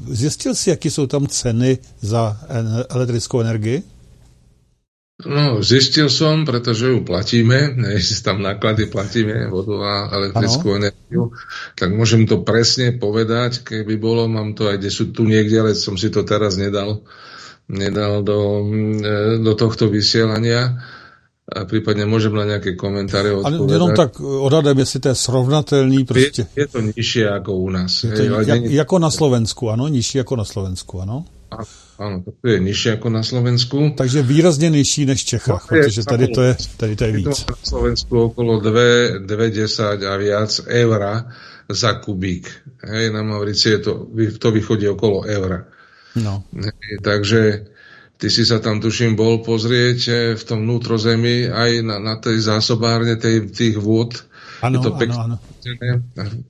Zjistil 0.09 0.55
jsi, 0.55 0.69
jaký 0.69 0.89
jsou 0.89 1.07
tam 1.07 1.27
ceny 1.27 1.77
za 2.01 2.37
elektrickou 2.89 3.41
energii? 3.41 3.83
No, 5.19 5.59
zistil 5.59 6.07
som, 6.07 6.47
pretože 6.47 6.95
ju 6.95 7.03
platíme, 7.03 7.75
si 7.99 8.23
tam 8.23 8.39
náklady 8.39 8.87
platíme, 8.87 9.51
vodu 9.51 9.83
a 9.83 10.07
elektrickú 10.15 10.71
ano. 10.71 10.77
energiu, 10.79 11.23
tak 11.75 11.91
môžem 11.91 12.23
to 12.23 12.39
presne 12.47 12.95
povedať, 12.95 13.67
keby 13.67 13.99
bolo, 13.99 14.31
mám 14.31 14.55
to 14.55 14.71
aj 14.71 14.79
kde 14.79 14.91
sú 14.91 15.11
tu 15.11 15.27
niekde, 15.27 15.59
ale 15.59 15.75
som 15.75 15.99
si 15.99 16.07
to 16.07 16.23
teraz 16.23 16.55
nedal 16.55 17.03
nedal 17.69 18.23
do, 18.23 18.65
e, 19.05 19.37
do 19.37 19.53
tohto 19.55 19.89
vysielania 19.89 20.81
a 21.49 21.65
prípadne 21.65 22.05
môžem 22.05 22.33
na 22.33 22.45
nejaké 22.45 22.77
komentáre 22.77 23.33
odpovedať. 23.33 23.65
Ale 23.65 23.73
jenom 23.73 23.91
tak 23.97 24.21
odhadem, 24.21 24.77
jestli 24.77 24.99
to 24.99 25.07
je 25.09 25.15
srovnatelný 25.15 26.05
prostě. 26.05 26.41
Je, 26.55 26.61
je 26.61 26.67
to 26.67 26.79
nižšie 26.81 27.29
ako 27.29 27.51
u 27.53 27.69
nás. 27.69 28.03
Je 28.03 28.11
to, 28.11 28.21
Hej, 28.21 28.47
jak, 28.47 28.61
nie... 28.61 28.69
Jako 28.75 28.99
na 28.99 29.11
Slovensku, 29.11 29.69
ano? 29.69 29.87
Nižší 29.87 30.17
jako 30.17 30.35
na 30.35 30.45
Slovensku, 30.45 31.01
ano? 31.01 31.25
Áno, 31.99 32.21
to 32.21 32.45
je 32.45 32.59
nižšie 32.61 33.01
ako 33.01 33.09
na 33.09 33.23
Slovensku. 33.23 33.97
Takže 33.97 34.21
výrazně 34.21 34.69
nižší 34.69 35.05
než 35.05 35.23
v 35.23 35.25
Čechách, 35.25 35.67
no, 35.71 35.77
protože 35.77 36.03
tady 36.03 36.27
to 36.27 36.41
je, 36.41 36.55
tady 36.77 36.95
to 36.95 37.03
je 37.03 37.11
víc. 37.11 37.27
Je 37.27 37.45
to 37.45 37.51
na 37.51 37.63
Slovensku 37.63 38.21
okolo 38.21 38.61
2,10 38.61 40.07
a 40.07 40.17
viac 40.17 40.61
eura 40.67 41.25
za 41.69 41.93
kubík. 41.93 42.51
Hej, 42.83 43.09
na 43.09 43.23
Maurici 43.23 43.69
je 43.69 43.79
to, 43.79 44.07
to 44.39 44.51
vychodí 44.51 44.87
okolo 44.87 45.21
eura. 45.25 45.65
No. 46.19 46.43
Takže 47.01 47.71
ty 48.19 48.27
si 48.27 48.43
sa 48.43 48.59
tam, 48.59 48.83
tuším, 48.83 49.15
bol 49.15 49.39
pozrieť 49.41 49.99
eh, 50.07 50.17
v 50.35 50.43
tom 50.43 50.67
vnútrozemí 50.67 51.47
aj 51.47 51.71
na, 51.81 51.97
na 51.97 52.15
tej 52.19 52.43
zásobárne 52.43 53.15
tej, 53.15 53.49
tých 53.49 53.79
vôd. 53.79 54.19
Ano, 54.59 54.83
je 54.83 54.83
to. 54.83 54.89
Ano, 54.91 55.15
ano. 55.23 55.35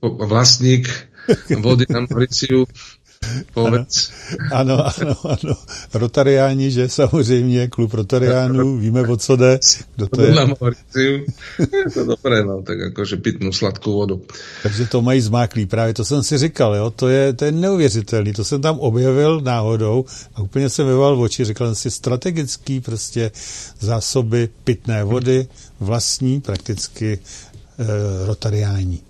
Vlastník 0.02 0.90
vody 1.62 1.86
na 1.86 2.02
Mauriciu 2.02 2.66
Povedz. 3.54 4.10
Ano, 4.52 4.86
ano, 4.86 5.16
ano. 5.24 5.54
Rotariáni, 5.94 6.70
že 6.70 6.88
samozřejmě, 6.88 7.68
klub 7.68 7.94
Rotariánů, 7.94 8.76
víme, 8.82 9.02
o 9.02 9.16
co 9.16 9.36
jde. 9.36 9.58
Kdo 9.96 10.06
to 10.06 10.22
je? 10.22 10.34
Je 11.56 11.90
to 11.94 12.04
dobré, 12.04 12.44
no, 12.44 12.62
tak 12.62 12.78
jakože 12.78 13.16
pitnou 13.16 13.52
sladkou 13.52 13.92
vodu. 13.92 14.22
Takže 14.62 14.86
to 14.86 15.02
mají 15.02 15.20
zmáklý, 15.20 15.66
právě 15.66 15.94
to 15.94 16.04
jsem 16.04 16.22
si 16.22 16.38
říkal, 16.38 16.74
jo, 16.74 16.90
to 16.90 17.08
je, 17.08 17.32
to 17.32 17.44
je 17.44 17.52
neuvěřitelný, 17.52 18.32
to 18.32 18.44
jsem 18.44 18.62
tam 18.62 18.78
objevil 18.78 19.40
náhodou 19.40 20.04
a 20.34 20.40
úplně 20.40 20.68
jsem 20.68 20.86
vyval 20.86 21.16
v 21.16 21.20
oči, 21.20 21.44
říkal 21.44 21.66
jsem 21.66 21.74
si 21.74 21.90
strategický 21.90 22.80
prostě 22.80 23.30
zásoby 23.80 24.48
pitné 24.64 25.04
vody, 25.04 25.48
vlastní 25.80 26.40
prakticky 26.40 27.18
e, 27.18 28.26
rotariání. 28.26 29.02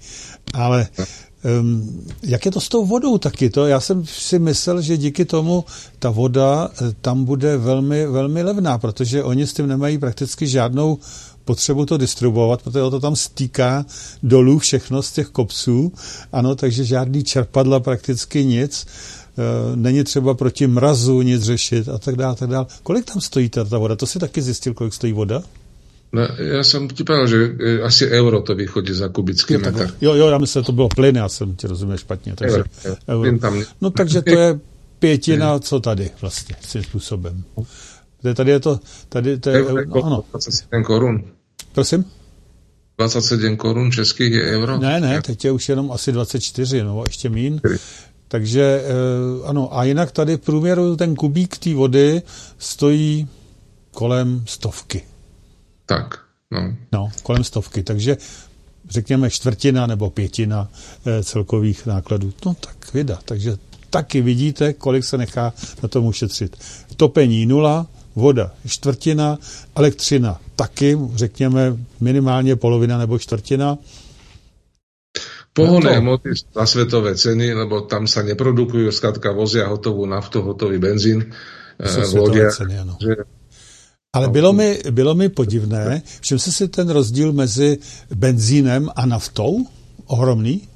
Ale 0.55 0.89
Um, 1.61 2.07
jak 2.23 2.45
je 2.45 2.51
to 2.51 2.61
s 2.61 2.69
tou 2.69 2.87
vodou 2.87 3.19
taky? 3.19 3.51
To, 3.51 3.67
já 3.67 3.81
jsem 3.81 4.07
si 4.07 4.39
myslel, 4.39 4.83
že 4.83 4.97
díky 4.97 5.25
tomu 5.25 5.65
ta 5.99 6.11
voda 6.11 6.69
eh, 6.73 6.95
tam 7.01 7.25
bude 7.25 7.57
velmi, 7.57 8.07
velmi 8.07 8.43
levná, 8.43 8.79
protože 8.79 9.25
oni 9.25 9.47
s 9.47 9.53
tím 9.53 9.67
nemají 9.67 9.99
prakticky 9.99 10.47
žádnou 10.47 10.99
potřebu 11.45 11.87
to 11.87 11.97
distribuovat, 11.97 12.63
protože 12.63 12.91
to 12.91 13.01
tam 13.01 13.17
stýká 13.17 13.87
dolů 14.23 14.59
všechno 14.59 15.03
z 15.03 15.13
těch 15.13 15.29
kopců, 15.29 15.93
ano, 16.33 16.55
takže 16.55 16.85
žádný 16.85 17.25
čerpadla 17.25 17.81
prakticky 17.81 18.45
nic, 18.45 18.87
e, 18.87 19.77
není 19.77 20.05
třeba 20.05 20.35
proti 20.35 20.67
mrazu 20.67 21.23
nic 21.23 21.43
řešit 21.43 21.89
a 21.89 21.99
tak 21.99 22.17
dále, 22.17 22.35
tak 22.35 22.51
dále. 22.51 22.67
Kolik 22.83 23.05
tam 23.05 23.21
stojí 23.21 23.49
ta, 23.49 23.65
ta 23.65 23.79
voda? 23.79 23.97
To 23.97 24.07
si 24.07 24.19
taky 24.19 24.43
zjistil, 24.43 24.75
kolik 24.75 24.95
stojí 24.95 25.13
voda? 25.13 25.43
No, 26.11 26.27
ja 26.43 26.67
som 26.67 26.91
ti 26.91 27.07
povedal, 27.07 27.31
že 27.31 27.39
e, 27.39 27.87
asi 27.87 28.03
euro 28.11 28.43
to 28.43 28.59
vychodí 28.59 28.91
za 28.91 29.09
kubický 29.15 29.55
jo, 29.55 29.61
metr. 29.63 29.95
Jo, 30.01 30.15
jo, 30.15 30.27
já 30.27 30.39
myslím, 30.39 30.63
že 30.63 30.67
to 30.67 30.73
bylo 30.73 30.89
plyn, 30.89 31.17
já 31.17 31.29
jsem 31.29 31.57
ti 31.57 31.67
rozuměl 31.67 31.99
špatně. 31.99 32.35
Takže, 32.35 32.65
euro, 32.85 32.99
euro. 33.09 33.39
Tam... 33.39 33.63
No 33.81 33.91
takže 33.91 34.23
to 34.23 34.39
je 34.39 34.61
pětina, 34.99 35.59
co 35.59 35.81
tady 35.81 36.11
vlastně, 36.21 36.57
tím 36.69 36.83
způsobem. 36.83 37.45
Tady 38.35 38.51
je 38.51 38.61
to, 38.61 38.81
tady 39.09 39.39
to 39.39 39.51
je, 39.51 39.67
euro, 39.67 39.85
no, 39.87 40.05
ano. 40.05 40.25
27 40.31 40.85
korun. 40.85 41.25
Prosím? 41.73 42.05
27 42.99 43.57
korun 43.57 43.93
českých 43.93 44.33
je 44.33 44.43
euro? 44.43 44.79
Ne, 44.79 45.01
ne, 45.01 45.23
teď 45.23 45.45
je 45.45 45.51
už 45.51 45.69
jenom 45.69 45.93
asi 45.93 46.13
24, 46.13 46.85
no 46.85 47.03
ještě 47.07 47.29
mín. 47.29 47.61
Takže 48.29 48.83
eh, 48.85 49.47
ano, 49.47 49.79
a 49.79 49.85
jinak 49.85 50.13
tady 50.13 50.37
v 50.37 50.41
průměru 50.41 50.97
ten 50.97 51.15
kubík 51.15 51.59
té 51.59 51.75
vody 51.75 52.23
stojí 52.59 53.29
kolem 53.91 54.43
stovky. 54.47 55.03
Tak, 55.91 56.23
no. 56.51 56.77
No, 56.93 57.09
kolem 57.23 57.45
stovky, 57.45 57.83
takže 57.83 58.17
řekněme 58.91 59.31
čtvrtina 59.31 59.87
nebo 59.87 60.11
pětina 60.11 60.71
e, 61.07 61.25
celkových 61.25 61.87
nákladů. 61.87 62.33
No 62.47 62.55
tak 62.55 62.95
vida, 62.95 63.19
takže 63.25 63.57
taky 63.91 64.21
vidíte, 64.21 64.73
kolik 64.73 65.05
se 65.05 65.19
nechá 65.19 65.53
na 65.83 65.89
tom 65.89 66.05
ušetřit. 66.07 66.57
Topení 66.97 67.47
nula, 67.47 67.87
voda 68.15 68.55
čtvrtina, 68.67 69.39
elektřina 69.75 70.41
taky, 70.57 70.99
řekněme 71.15 71.77
minimálně 72.01 72.57
polovina 72.57 72.99
nebo 72.99 73.19
čtvrtina. 73.19 73.79
Pohonné 75.53 75.99
hmoty 75.99 76.31
za 76.55 76.67
svetové 76.67 77.15
ceny, 77.15 77.55
lebo 77.55 77.81
tam 77.81 78.07
sa 78.07 78.23
neprodukujú, 78.23 78.95
skratka 78.95 79.35
vozia 79.35 79.67
hotovú 79.67 80.07
naftu, 80.07 80.47
hotový 80.47 80.79
benzín 80.79 81.35
e, 81.75 82.07
v 82.07 82.15
lodiach. 82.15 82.55
Ceny, 82.55 82.79
ano. 82.79 82.95
Že 83.03 83.40
ale 84.13 84.29
bylo 84.29 84.53
mi, 84.53 84.79
bylo 84.91 85.15
mi 85.15 85.29
podivné, 85.29 86.03
všim 86.21 86.39
se 86.39 86.53
si 86.53 86.69
ten 86.69 86.91
rozdíl 86.91 87.33
mezi 87.33 87.79
benzínem 88.15 88.91
a 88.97 89.07
naftou? 89.07 89.67
Ohromný? 90.07 90.69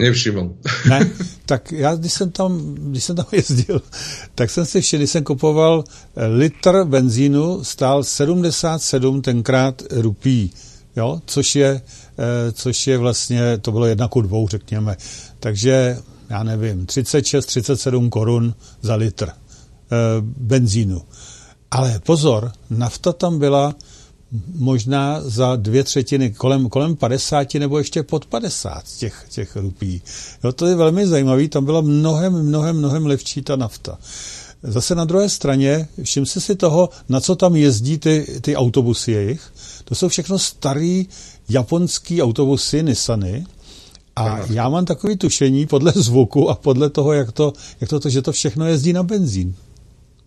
Nevšiml. 0.00 0.54
ne, 0.88 1.10
tak 1.46 1.72
já, 1.72 1.94
když 1.94 2.12
jsem, 2.12 2.30
tam, 2.30 2.74
když 2.74 3.04
jsem 3.04 3.16
tam 3.16 3.26
jezdil, 3.32 3.82
tak 4.34 4.50
jsem 4.50 4.66
si 4.66 4.80
všiml, 4.80 5.00
když 5.00 5.10
jsem 5.10 5.24
kupoval 5.24 5.84
eh, 6.16 6.26
litr 6.26 6.84
benzínu, 6.84 7.64
stál 7.64 8.04
77 8.04 9.22
tenkrát 9.22 9.82
rupí, 9.90 10.50
jo, 10.96 11.20
což 11.26 11.56
je, 11.56 11.82
eh, 12.18 12.52
což 12.52 12.86
je 12.86 12.98
vlastně, 12.98 13.58
to 13.58 13.72
bylo 13.72 13.86
jedna 13.86 14.08
ku 14.08 14.20
dvou, 14.20 14.48
řekněme. 14.48 14.96
Takže, 15.40 15.98
já 16.30 16.42
nevím, 16.42 16.86
36-37 16.86 18.08
korun 18.08 18.54
za 18.82 18.94
litr 18.94 19.28
eh, 19.28 19.34
benzínu. 20.20 21.02
Ale 21.72 22.00
pozor, 22.06 22.52
nafta 22.70 23.12
tam 23.12 23.38
byla 23.38 23.74
možná 24.54 25.20
za 25.20 25.56
dvě 25.56 25.84
třetiny, 25.84 26.30
kolem, 26.30 26.68
kolem 26.68 26.96
50 26.96 27.54
nebo 27.54 27.78
ještě 27.78 28.02
pod 28.02 28.26
50 28.26 28.84
těch, 28.98 29.26
těch 29.28 29.56
rupí. 29.56 30.02
Jo, 30.44 30.52
to 30.52 30.66
je 30.66 30.74
velmi 30.74 31.06
zajímavé, 31.06 31.48
tam 31.48 31.64
byla 31.64 31.80
mnohem, 31.80 32.42
mnohem, 32.42 32.76
mnohem 32.76 33.06
lepší 33.06 33.42
ta 33.42 33.56
nafta. 33.56 33.98
zase 34.62 34.94
na 34.94 35.04
druhé 35.04 35.28
straně, 35.28 35.88
všim 36.02 36.26
si 36.26 36.40
si 36.40 36.56
toho, 36.56 36.88
na 37.08 37.20
co 37.20 37.36
tam 37.36 37.56
jezdí 37.56 37.98
ty, 37.98 38.26
ty 38.40 38.56
autobusy 38.56 39.12
jejich. 39.12 39.52
To 39.84 39.94
jsou 39.94 40.08
všechno 40.08 40.38
starý 40.38 41.06
japonský 41.48 42.22
autobusy 42.22 42.82
Nissany, 42.82 43.46
a 44.16 44.38
já 44.50 44.68
mám 44.68 44.84
takový 44.84 45.16
tušení 45.16 45.66
podle 45.66 45.92
zvuku 45.96 46.50
a 46.50 46.54
podle 46.54 46.90
toho, 46.90 47.12
jak 47.12 47.32
to, 47.32 47.52
jak 47.80 47.90
to, 47.90 48.00
to 48.00 48.08
že 48.08 48.22
to 48.22 48.32
všechno 48.32 48.66
jezdí 48.66 48.92
na 48.92 49.02
benzín. 49.02 49.54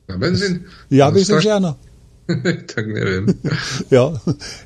Na 0.09 0.17
benzín? 0.17 0.59
Já 0.91 1.11
bych 1.11 1.25
řekl, 1.25 1.41
že 1.41 1.51
ano. 1.51 1.75
tak 2.75 2.87
nevím. 2.87 3.27
jo, 3.91 4.17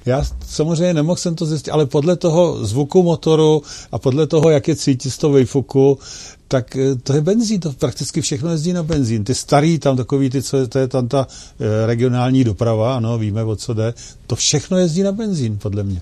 já 0.06 0.24
samozřejmě 0.46 0.94
nemohl 0.94 1.18
jsem 1.18 1.36
to 1.36 1.46
zjistit, 1.46 1.72
ale 1.72 1.86
podle 1.86 2.16
toho 2.16 2.66
zvuku 2.66 3.04
motoru 3.04 3.62
a 3.92 4.00
podle 4.00 4.28
toho, 4.28 4.50
jak 4.50 4.68
je 4.68 4.76
cítit 4.76 5.12
z 5.12 5.18
toho 5.18 5.34
výfuku, 5.34 6.00
tak 6.48 6.76
eh, 6.76 6.96
to 6.96 7.14
je 7.14 7.22
benzín, 7.22 7.60
to 7.60 7.74
prakticky 7.74 8.22
všechno 8.22 8.52
jezdí 8.52 8.74
na 8.74 8.84
benzín. 8.84 9.24
Ty 9.24 9.36
starý 9.36 9.80
tam 9.80 9.98
takový, 9.98 10.30
ty, 10.30 10.44
co 10.44 10.58
je, 10.58 10.68
to 10.68 10.80
je 10.80 10.88
tam 10.88 11.08
ta 11.08 11.28
eh, 11.60 11.86
regionální 11.86 12.44
doprava, 12.44 12.96
ano, 12.96 13.18
víme, 13.18 13.44
o 13.44 13.56
co 13.56 13.74
jde, 13.74 13.94
to 14.28 14.36
všechno 14.36 14.78
jezdí 14.78 15.04
na 15.04 15.12
benzín, 15.12 15.58
podle 15.58 15.84
mě. 15.84 16.02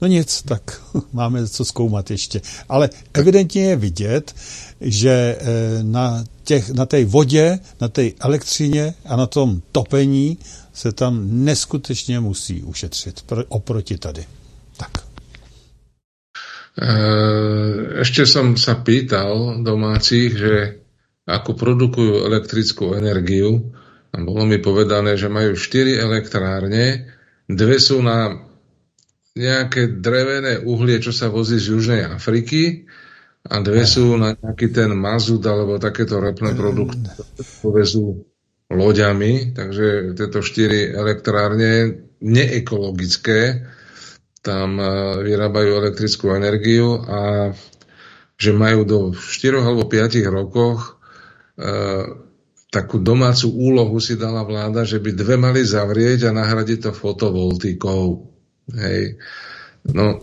No 0.00 0.08
nic, 0.08 0.42
tak 0.42 0.82
máme 1.12 1.48
co 1.48 1.64
zkoumat 1.64 2.10
ještě. 2.10 2.40
Ale 2.68 2.90
evidentně 3.14 3.64
je 3.64 3.76
vidět, 3.76 4.34
že 4.80 5.38
eh, 5.40 5.82
na, 5.82 6.24
těch, 6.48 6.70
na 6.70 6.86
té 6.86 7.04
vodě, 7.04 7.58
na 7.80 7.88
té 7.88 8.10
elektřině 8.20 8.94
a 9.04 9.16
na 9.16 9.26
tom 9.26 9.60
topení 9.72 10.38
se 10.72 10.92
tam 10.92 11.44
neskutečně 11.44 12.20
musí 12.20 12.62
ušetřit 12.62 13.24
oproti 13.48 13.98
tady. 13.98 14.24
Tak. 14.76 14.90
Eh, 16.78 18.00
ešte 18.06 18.22
som 18.22 18.54
sa 18.54 18.78
pýtal 18.78 19.60
domácich, 19.66 20.30
že 20.30 20.54
ako 21.26 21.58
produkujú 21.58 22.22
elektrickú 22.30 22.94
energiu. 22.94 23.74
A 24.14 24.22
bolo 24.24 24.46
mi 24.48 24.62
povedané, 24.62 25.18
že 25.18 25.28
majú 25.28 25.52
4 25.52 26.00
elektrárne, 26.00 27.12
dve 27.44 27.76
sú 27.76 28.00
na 28.00 28.40
nejaké 29.36 30.00
drevené 30.00 30.64
uhlie, 30.64 31.02
čo 31.02 31.12
sa 31.12 31.28
vozí 31.28 31.60
z 31.60 31.76
Južnej 31.76 32.02
Afriky 32.08 32.87
a 33.48 33.54
dve 33.64 33.88
sú 33.88 34.20
na 34.20 34.36
nejaký 34.36 34.68
ten 34.70 34.92
mazut 34.92 35.40
alebo 35.48 35.80
takéto 35.80 36.20
repné 36.20 36.52
produkty, 36.52 37.08
povezú 37.64 38.28
loďami, 38.68 39.56
takže 39.56 40.12
tieto 40.12 40.44
štyri 40.44 40.92
elektrárne 40.92 42.04
neekologické 42.20 43.64
tam 44.44 44.76
e, 44.78 44.86
vyrábajú 45.24 45.70
elektrickú 45.82 46.36
energiu 46.36 47.00
a 47.04 47.52
že 48.38 48.54
majú 48.54 48.86
do 48.86 48.98
4 49.16 49.64
alebo 49.64 49.88
5 49.88 50.20
rokoch 50.30 51.00
e, 51.58 51.66
takú 52.68 53.00
domácu 53.00 53.48
úlohu 53.48 53.96
si 53.98 54.20
dala 54.20 54.44
vláda, 54.44 54.84
že 54.84 55.00
by 55.00 55.10
dve 55.16 55.36
mali 55.40 55.64
zavrieť 55.64 56.28
a 56.28 56.36
nahradiť 56.36 56.88
to 56.88 56.92
fotovoltikou. 56.92 58.28
Hej. 58.76 59.16
No, 59.88 60.20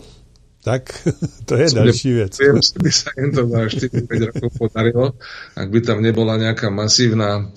tak 0.66 0.82
to 1.48 1.54
je 1.56 1.66
další 1.70 2.12
věc. 2.12 2.38
Viem, 2.38 2.58
že 2.58 2.78
by 2.82 2.90
sa 2.90 3.10
im 3.14 3.30
to 3.30 3.42
za 3.46 3.60
4-5 3.70 4.26
rokov 4.34 4.50
podarilo, 4.58 5.06
ak 5.54 5.68
by 5.70 5.80
tam 5.86 6.02
nebola 6.02 6.34
nejaká 6.42 6.74
masívna 6.74 7.54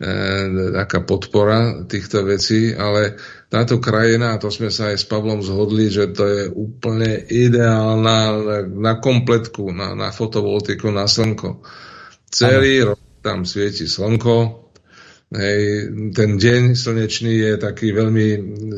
e, 0.00 0.12
taká 0.72 1.04
podpora 1.04 1.84
týchto 1.84 2.24
vecí, 2.24 2.72
ale 2.72 3.20
táto 3.52 3.76
krajina, 3.84 4.32
a 4.32 4.40
to 4.40 4.48
sme 4.48 4.72
sa 4.72 4.88
aj 4.88 4.96
s 4.96 5.04
Pavlom 5.04 5.44
zhodli, 5.44 5.92
že 5.92 6.08
to 6.08 6.24
je 6.24 6.42
úplne 6.48 7.20
ideálna 7.28 8.32
na 8.64 8.96
kompletku, 8.96 9.68
na, 9.68 9.92
na 9.92 10.08
fotovoltiku, 10.08 10.88
na 10.88 11.04
slnko. 11.04 11.60
Celý 12.32 12.80
ano. 12.80 12.96
rok 12.96 13.00
tam 13.20 13.44
svieti 13.44 13.84
slnko, 13.84 14.67
Hej, 15.28 15.92
ten 16.16 16.40
deň 16.40 16.72
slnečný 16.72 17.36
je 17.36 17.52
taký 17.60 17.92
veľmi, 17.92 18.26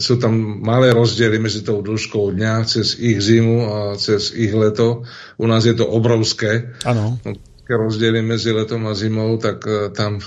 sú 0.03 0.19
tam 0.19 0.35
malé 0.67 0.91
rozdiely 0.91 1.39
medzi 1.39 1.63
tou 1.63 1.79
dĺžkou 1.79 2.35
dňa 2.35 2.67
cez 2.67 2.99
ich 2.99 3.23
zimu 3.23 3.71
a 3.71 3.77
cez 3.95 4.35
ich 4.35 4.51
leto. 4.51 5.07
U 5.39 5.47
nás 5.47 5.63
je 5.63 5.79
to 5.79 5.87
obrovské. 5.87 6.75
Áno. 6.83 7.23
No, 7.23 7.31
rozdiely 7.71 8.19
medzi 8.19 8.51
letom 8.51 8.91
a 8.91 8.99
zimou, 8.99 9.39
tak 9.39 9.63
uh, 9.63 9.95
tam... 9.95 10.19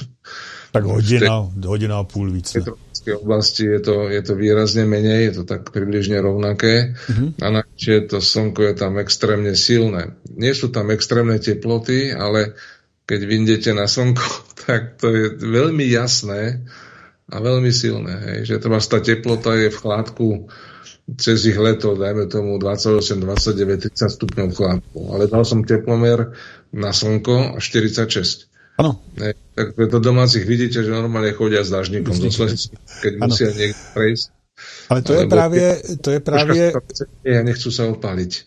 Tak 0.74 0.90
hodina, 0.90 1.44
tej, 1.54 1.68
hodina 1.68 2.00
a 2.00 2.04
půl 2.04 2.32
více. 2.32 2.64
V 2.64 3.00
tej 3.06 3.14
oblasti 3.14 3.68
je 3.68 3.80
to, 3.80 4.10
je 4.10 4.22
to 4.24 4.34
výrazne 4.36 4.88
menej, 4.88 5.30
je 5.30 5.32
to 5.32 5.44
tak 5.44 5.70
približne 5.70 6.18
rovnaké. 6.18 6.96
Uh-huh. 6.98 7.36
A 7.44 7.62
navyše 7.62 8.08
to 8.10 8.24
slnko 8.24 8.64
je 8.64 8.74
tam 8.74 8.98
extrémne 8.98 9.54
silné. 9.54 10.18
Nie 10.34 10.56
sú 10.56 10.74
tam 10.74 10.90
extrémne 10.90 11.38
teploty, 11.38 12.16
ale 12.16 12.58
keď 13.04 13.20
vyjdete 13.24 13.72
na 13.76 13.86
slnko, 13.88 14.26
tak 14.68 14.98
to 15.00 15.12
je 15.12 15.26
veľmi 15.40 15.84
jasné 15.88 16.64
a 17.32 17.36
veľmi 17.40 17.72
silné. 17.72 18.14
Hej. 18.30 18.40
Že 18.52 18.56
to 18.62 18.68
tá 18.90 19.00
teplota 19.00 19.52
je 19.56 19.70
v 19.72 19.78
chládku 19.78 20.28
cez 21.20 21.44
ich 21.44 21.60
leto, 21.60 22.00
dajme 22.00 22.32
tomu 22.32 22.56
28, 22.56 23.20
29, 23.20 23.92
30 23.92 24.08
stupňov 24.08 24.48
chládku. 24.56 25.00
Ale 25.12 25.28
dal 25.28 25.44
som 25.44 25.68
teplomer 25.68 26.32
na 26.72 26.96
slnko 26.96 27.56
a 27.56 27.60
46. 27.60 28.48
Áno. 28.80 28.98
Tak 29.54 29.78
to 29.78 29.98
domácich 30.02 30.48
vidíte, 30.48 30.82
že 30.82 30.90
normálne 30.90 31.36
chodia 31.36 31.62
s 31.62 31.70
dážnikom 31.70 32.18
do 32.18 32.30
keď 33.04 33.14
ano. 33.20 33.30
musia 33.30 33.54
niekde 33.54 33.78
prejsť. 33.94 34.26
Ale 34.90 35.02
to 35.02 35.14
je 35.14 35.28
právě, 35.28 35.82
to 36.02 36.12
je 36.12 36.20
právě... 36.20 36.74
Nechci 37.44 37.72
se 37.72 37.88
opálit. 37.88 38.46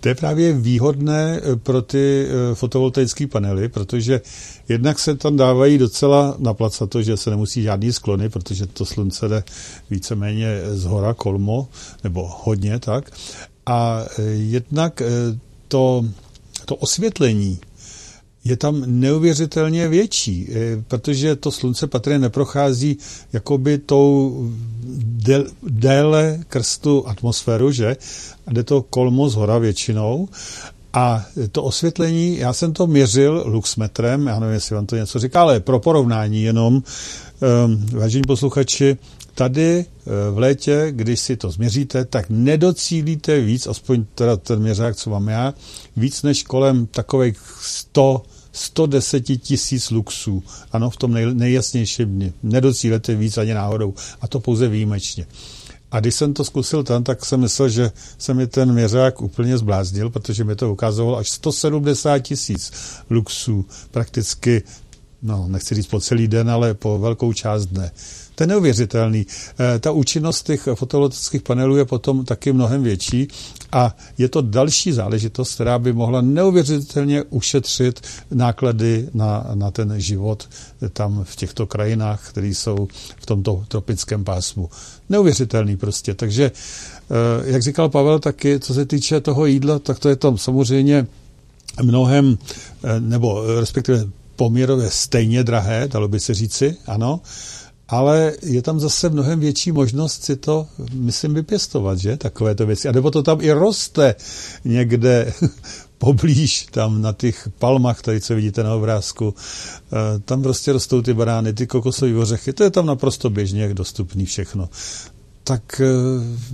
To 0.00 0.08
je 0.08 0.14
právě 0.14 0.52
výhodné 0.52 1.40
eh, 1.42 1.56
pro 1.56 1.82
ty 1.82 2.26
eh, 2.26 2.54
fotovoltaické 2.54 3.26
panely, 3.26 3.68
protože 3.68 4.20
jednak 4.68 4.98
se 4.98 5.16
tam 5.16 5.36
dávají 5.36 5.78
docela 5.78 6.36
na 6.38 6.54
to, 6.88 7.02
že 7.02 7.16
se 7.16 7.30
nemusí 7.30 7.62
žádný 7.62 7.92
sklony, 7.92 8.28
protože 8.28 8.66
to 8.66 8.84
slunce 8.84 9.28
jde 9.28 9.44
víceméně 9.90 10.60
z 10.72 10.84
hora 10.84 11.14
kolmo, 11.14 11.68
nebo 12.04 12.30
hodně 12.42 12.78
tak. 12.78 13.10
A 13.66 14.04
eh, 14.18 14.22
jednak 14.22 15.02
to, 15.68 16.04
to 16.64 16.76
osvětlení 16.76 17.60
je 18.44 18.56
tam 18.56 18.82
neuvěřitelně 18.86 19.88
větší, 19.88 20.48
eh, 20.50 20.82
protože 20.88 21.36
to 21.36 21.50
slunce 21.50 21.86
patrně 21.86 22.18
neprochází 22.18 22.98
jakoby 23.32 23.78
tou 23.78 24.50
déle 25.62 26.40
krstu 26.48 27.08
atmosféru, 27.08 27.72
že? 27.72 27.96
Jde 28.50 28.64
to 28.64 28.82
kolmo 28.82 29.28
z 29.28 29.34
hora 29.34 29.58
většinou. 29.58 30.28
A 30.94 31.26
to 31.52 31.62
osvětlení, 31.62 32.38
já 32.38 32.52
jsem 32.52 32.72
to 32.72 32.86
měřil 32.86 33.44
luxmetrem, 33.46 34.26
já 34.26 34.38
nevím, 34.38 34.54
jestli 34.54 34.74
vám 34.74 34.86
to 34.86 34.96
něco 34.96 35.18
říká, 35.18 35.40
ale 35.40 35.60
pro 35.60 35.80
porovnání 35.80 36.42
jenom, 36.42 36.74
um, 36.74 37.86
vážení 37.86 38.22
posluchači, 38.22 38.96
tady 39.34 39.84
eh, 39.86 40.30
v 40.30 40.38
létě, 40.38 40.86
když 40.90 41.20
si 41.20 41.36
to 41.36 41.50
změříte, 41.50 42.04
tak 42.04 42.26
nedocílíte 42.28 43.40
víc, 43.40 43.66
aspoň 43.66 44.04
teda 44.14 44.36
ten 44.36 44.58
měřák, 44.58 44.96
co 44.96 45.10
mám 45.10 45.28
já, 45.28 45.54
víc 45.96 46.22
než 46.22 46.42
kolem 46.42 46.86
takových 46.86 47.38
100 47.60 48.22
110 48.52 49.20
tisíc 49.20 49.90
luxů. 49.90 50.42
Ano, 50.72 50.90
v 50.90 50.96
tom 50.96 51.12
nej, 51.12 51.34
nejjasnějším 51.34 52.08
dni. 52.08 52.32
Nedocílete 52.42 53.14
víc 53.14 53.38
ani 53.38 53.54
náhodou. 53.54 53.94
A 54.20 54.28
to 54.28 54.40
pouze 54.40 54.68
výjimečně. 54.68 55.26
A 55.90 56.00
když 56.00 56.14
jsem 56.14 56.34
to 56.34 56.44
zkusil 56.44 56.82
tam, 56.84 57.04
tak 57.04 57.24
jsem 57.24 57.40
myslel, 57.40 57.68
že 57.68 57.90
se 58.18 58.34
mi 58.34 58.46
ten 58.46 58.72
měřák 58.72 59.22
úplně 59.22 59.58
zbláznil, 59.58 60.10
protože 60.10 60.44
mi 60.44 60.56
to 60.56 60.72
ukázalo 60.72 61.16
až 61.16 61.30
170 61.30 62.18
tisíc 62.18 62.72
luxů. 63.10 63.64
Prakticky, 63.90 64.62
no, 65.22 65.48
nechci 65.48 65.74
říct 65.74 65.86
po 65.86 66.00
celý 66.00 66.28
den, 66.28 66.50
ale 66.50 66.74
po 66.74 66.98
velkou 66.98 67.32
část 67.32 67.66
dne. 67.66 67.90
To 68.34 68.42
je 68.42 68.46
neuvěřitelný. 68.46 69.26
Eh, 69.74 69.78
ta 69.78 69.90
účinnost 69.90 70.42
těch 70.42 70.68
fotovoltaických 70.74 71.42
panelů 71.42 71.76
je 71.76 71.84
potom 71.84 72.24
taky 72.24 72.52
mnohem 72.52 72.82
větší 72.82 73.28
a 73.72 73.96
je 74.18 74.28
to 74.28 74.42
další 74.42 74.92
záležitost, 74.92 75.54
která 75.54 75.78
by 75.78 75.92
mohla 75.92 76.20
neuvěřitelně 76.20 77.22
ušetřit 77.22 78.00
náklady 78.30 79.08
na, 79.14 79.50
na 79.54 79.70
ten 79.70 80.00
život 80.00 80.48
tam 80.92 81.24
v 81.24 81.36
těchto 81.36 81.66
krajinách, 81.66 82.30
které 82.30 82.46
jsou 82.46 82.88
v 83.20 83.26
tomto 83.26 83.64
tropickém 83.68 84.24
pásmu. 84.24 84.70
Neuvěřitelný 85.08 85.76
prostě. 85.76 86.14
Takže, 86.14 86.52
eh, 87.10 87.50
jak 87.52 87.62
říkal 87.62 87.88
Pavel 87.88 88.18
taky, 88.18 88.60
co 88.60 88.74
se 88.74 88.86
týče 88.86 89.20
toho 89.20 89.46
jídla, 89.46 89.78
tak 89.78 89.98
to 89.98 90.08
je 90.08 90.16
tam 90.16 90.38
samozřejmě 90.38 91.06
mnohem, 91.82 92.38
eh, 92.84 93.00
nebo 93.00 93.44
respektive 93.60 94.04
poměrově 94.36 94.90
stejně 94.90 95.44
drahé, 95.44 95.88
dalo 95.88 96.08
by 96.08 96.20
se 96.20 96.34
říci, 96.34 96.76
ano, 96.86 97.20
ale 97.92 98.32
je 98.42 98.62
tam 98.62 98.80
zase 98.80 99.08
mnohem 99.08 99.40
větší 99.40 99.72
možnost 99.72 100.24
si 100.24 100.36
to, 100.36 100.66
myslím, 100.92 101.34
vypěstovat, 101.34 101.98
že? 101.98 102.16
Takovéto 102.16 102.66
věci. 102.66 102.88
A 102.88 102.92
nebo 102.92 103.10
to 103.10 103.22
tam 103.22 103.40
i 103.40 103.52
roste 103.52 104.14
někde 104.64 105.32
poblíž, 105.98 106.66
tam 106.70 107.02
na 107.02 107.12
těch 107.12 107.48
palmach, 107.58 108.02
tady 108.02 108.20
co 108.20 108.34
vidíte 108.34 108.62
na 108.62 108.74
obrázku, 108.74 109.34
eh, 109.36 110.18
tam 110.24 110.42
prostě 110.42 110.72
rostou 110.72 111.02
ty 111.02 111.14
barány, 111.14 111.52
ty 111.52 111.66
kokosové 111.66 112.16
ořechy, 112.16 112.52
to 112.52 112.64
je 112.64 112.70
tam 112.70 112.86
naprosto 112.86 113.30
běžně 113.30 113.74
dostupný 113.74 114.26
všechno. 114.26 114.68
Tak 115.44 115.80
eh, 115.80 115.86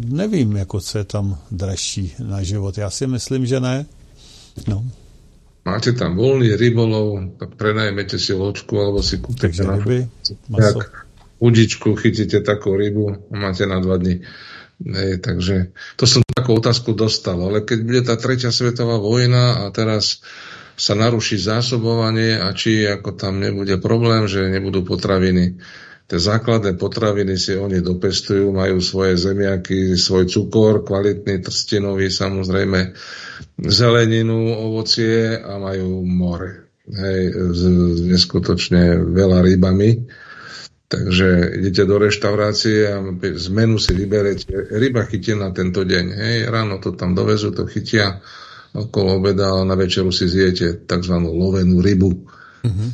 nevím, 0.07 0.57
jako 0.57 0.81
co 0.81 0.99
je 0.99 1.05
tam 1.05 1.39
dražší 1.51 2.13
na 2.19 2.43
život. 2.43 2.79
Já 2.79 2.91
si 2.91 3.07
myslím, 3.07 3.47
že 3.47 3.61
ne. 3.61 3.87
No. 4.69 4.85
máte 5.69 5.93
tam 5.93 6.17
voľný 6.17 6.57
rybolov, 6.57 7.37
tak 7.37 7.61
prenajmete 7.61 8.17
si 8.17 8.33
loďku 8.33 8.73
alebo 8.81 9.05
si 9.05 9.21
kúpite 9.21 9.61
na 9.63 9.77
ryby, 9.77 10.09
udičku, 11.39 11.95
chytíte 11.95 12.43
takú 12.43 12.75
rybu 12.75 13.31
a 13.31 13.35
máte 13.35 13.67
na 13.67 13.79
dva 13.79 13.99
dní. 13.99 14.23
Hej, 14.79 15.19
takže 15.19 15.75
to 15.99 16.07
som 16.07 16.23
takú 16.23 16.55
otázku 16.55 16.95
dostal, 16.95 17.35
ale 17.43 17.67
keď 17.67 17.79
bude 17.83 18.03
tá 18.07 18.15
tretia 18.15 18.55
svetová 18.55 19.03
vojna 19.03 19.67
a 19.67 19.75
teraz 19.75 20.23
sa 20.79 20.95
naruší 20.95 21.43
zásobovanie 21.43 22.39
a 22.39 22.55
či 22.55 22.87
ako 22.87 23.19
tam 23.19 23.43
nebude 23.43 23.83
problém, 23.83 24.31
že 24.31 24.47
nebudú 24.47 24.87
potraviny. 24.87 25.59
Tie 26.09 26.17
základné 26.17 26.79
potraviny 26.79 27.37
si 27.37 27.59
oni 27.59 27.83
dopestujú, 27.85 28.55
majú 28.55 28.79
svoje 28.81 29.19
zemiaky, 29.19 29.99
svoj 29.99 30.31
cukor, 30.31 30.87
kvalitný 30.87 31.43
trstinový, 31.45 32.09
samozrejme 32.09 32.97
zeleninu, 33.67 34.57
ovocie 34.57 35.37
a 35.37 35.59
majú 35.59 36.07
more. 36.07 36.71
Hej, 36.89 37.37
neskutočne 38.09 38.97
veľa 39.13 39.45
rybami. 39.45 40.09
Takže 40.89 41.61
idete 41.61 41.85
do 41.85 42.01
reštaurácie 42.01 42.89
a 42.89 43.05
z 43.21 43.47
menu 43.53 43.77
si 43.77 43.93
vyberete 43.93 44.73
ryba 44.73 45.05
chytia 45.05 45.37
na 45.37 45.53
tento 45.53 45.85
deň. 45.85 46.07
Hej, 46.17 46.39
ráno 46.49 46.81
to 46.81 46.97
tam 46.97 47.13
dovezú, 47.13 47.53
to 47.53 47.69
chytia 47.69 48.25
okolo 48.73 49.21
obeda 49.21 49.53
a 49.53 49.69
na 49.69 49.77
večeru 49.77 50.09
si 50.09 50.25
zjete 50.25 50.89
tzv. 50.89 51.15
lovenú 51.21 51.85
rybu. 51.85 52.11
Mm-hmm. 52.65 52.89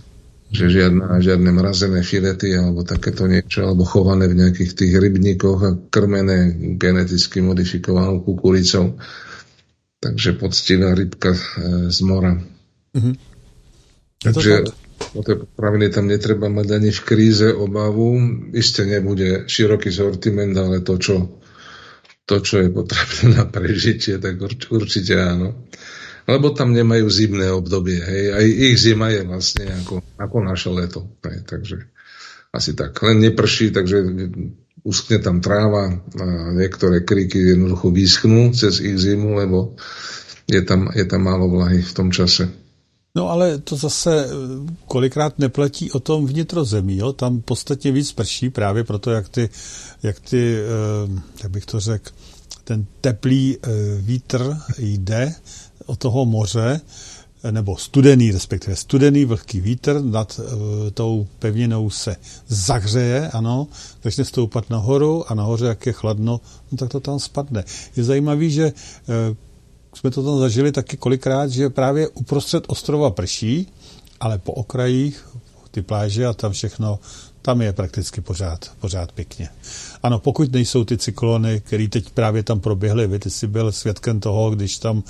Že 0.54 0.64
žiadna, 0.70 1.06
žiadne 1.22 1.50
mrazené 1.54 2.02
filety 2.02 2.50
alebo 2.58 2.82
takéto 2.82 3.30
niečo, 3.30 3.62
alebo 3.62 3.86
chované 3.86 4.26
v 4.26 4.42
nejakých 4.42 4.74
tých 4.74 4.92
rybníkoch 4.98 5.60
a 5.62 5.70
krmené 5.86 6.50
geneticky 6.74 7.46
modifikovanou 7.46 8.26
kukuricou. 8.26 8.98
Takže 10.02 10.34
poctivá 10.34 10.98
rybka 10.98 11.30
e, 11.30 11.40
z 11.94 11.98
mora. 12.02 12.42
Mm-hmm. 12.90 13.14
Takže 14.24 14.83
o 15.12 15.20
tej 15.20 15.44
potraviny 15.44 15.92
tam 15.92 16.08
netreba 16.08 16.48
mať 16.48 16.68
ani 16.80 16.90
v 16.90 17.00
kríze 17.04 17.48
obavu. 17.52 18.16
Isté 18.56 18.88
nebude 18.88 19.44
široký 19.44 19.92
sortiment, 19.92 20.56
ale 20.56 20.80
to, 20.80 20.96
čo 20.96 21.44
to, 22.24 22.40
čo 22.40 22.64
je 22.64 22.68
potrebné 22.72 23.36
na 23.36 23.44
prežitie, 23.44 24.16
tak 24.16 24.40
určite 24.72 25.12
áno. 25.20 25.68
Lebo 26.24 26.56
tam 26.56 26.72
nemajú 26.72 27.04
zimné 27.12 27.52
obdobie. 27.52 28.00
Hej. 28.00 28.24
Aj 28.32 28.44
ich 28.48 28.76
zima 28.80 29.12
je 29.12 29.28
vlastne 29.28 29.68
ako, 29.68 30.00
ako 30.16 30.36
naše 30.40 30.72
leto. 30.72 31.04
Hej. 31.20 31.44
Takže 31.44 31.76
asi 32.48 32.72
tak. 32.72 32.96
Len 33.04 33.20
neprší, 33.20 33.76
takže 33.76 34.00
uskne 34.88 35.20
tam 35.20 35.44
tráva 35.44 36.00
a 36.00 36.26
niektoré 36.56 37.04
kríky 37.04 37.52
jednoducho 37.52 37.92
vyschnú 37.92 38.56
cez 38.56 38.80
ich 38.80 38.96
zimu, 38.96 39.36
lebo 39.36 39.76
je 40.48 40.64
tam, 40.64 40.88
je 40.96 41.04
tam 41.04 41.28
málo 41.28 41.52
vlahy 41.52 41.84
v 41.84 41.92
tom 41.92 42.08
čase. 42.08 42.48
No 43.16 43.30
ale 43.30 43.58
to 43.58 43.76
zase 43.76 44.26
eh, 44.26 44.30
kolikrát 44.86 45.38
nepletí 45.38 45.92
o 45.92 46.00
tom 46.00 46.26
vnitrozemí. 46.26 46.96
Jo? 46.96 47.12
Tam 47.12 47.40
podstatně 47.40 47.92
víc 47.92 48.12
prší 48.12 48.50
právě 48.50 48.84
proto, 48.84 49.10
jak 49.10 49.28
ty, 49.28 49.48
jak 50.02 50.20
ty 50.20 50.56
eh, 50.58 51.22
jak 51.42 51.52
bych 51.52 51.66
to 51.66 51.80
řekl, 51.80 52.10
ten 52.64 52.86
teplý 53.00 53.56
eh, 53.56 53.70
vítr 53.98 54.56
jde 54.78 55.34
od 55.86 55.98
toho 55.98 56.24
moře, 56.24 56.80
nebo 57.50 57.76
studený, 57.76 58.32
respektive 58.32 58.76
studený 58.76 59.24
vlhký 59.24 59.60
vítr 59.60 60.00
nad 60.00 60.38
uh, 60.38 60.44
tou 60.94 61.26
pevninou 61.38 61.90
se 61.90 62.16
zahřeje, 62.48 63.28
ano, 63.28 63.66
začne 64.02 64.24
stoupat 64.24 64.70
nahoru 64.70 65.30
a 65.30 65.34
nahoře, 65.34 65.66
jak 65.66 65.86
je 65.86 65.92
chladno, 65.92 66.40
no 66.72 66.78
tak 66.78 66.88
to 66.88 67.00
tam 67.00 67.18
spadne. 67.18 67.64
Je 67.96 68.04
zajímavý, 68.04 68.50
že 68.50 68.72
uh, 68.72 69.36
jsme 69.96 70.10
to 70.10 70.22
tam 70.22 70.38
zažili 70.38 70.72
taky 70.72 70.96
kolikrát, 70.96 71.50
že 71.50 71.70
právě 71.70 72.08
uprostřed 72.08 72.64
ostrova 72.66 73.10
prší, 73.10 73.68
ale 74.20 74.38
po 74.38 74.52
okrajích 74.52 75.26
ty 75.70 75.82
pláže 75.82 76.26
a 76.26 76.32
tam 76.32 76.52
všechno, 76.52 76.98
tam 77.42 77.62
je 77.62 77.72
prakticky 77.72 78.20
pořád, 78.20 78.70
pořád 78.80 79.12
pěkně. 79.12 79.48
Ano, 80.02 80.18
pokud 80.18 80.52
nejsou 80.52 80.84
ty 80.84 80.98
cyklony, 80.98 81.60
které 81.60 81.88
teď 81.88 82.10
právě 82.10 82.42
tam 82.42 82.60
proběhly, 82.60 83.06
vy 83.06 83.18
jsi 83.28 83.46
byl 83.46 83.72
svědkem 83.72 84.20
toho, 84.20 84.50
když 84.50 84.78
tam 84.78 85.02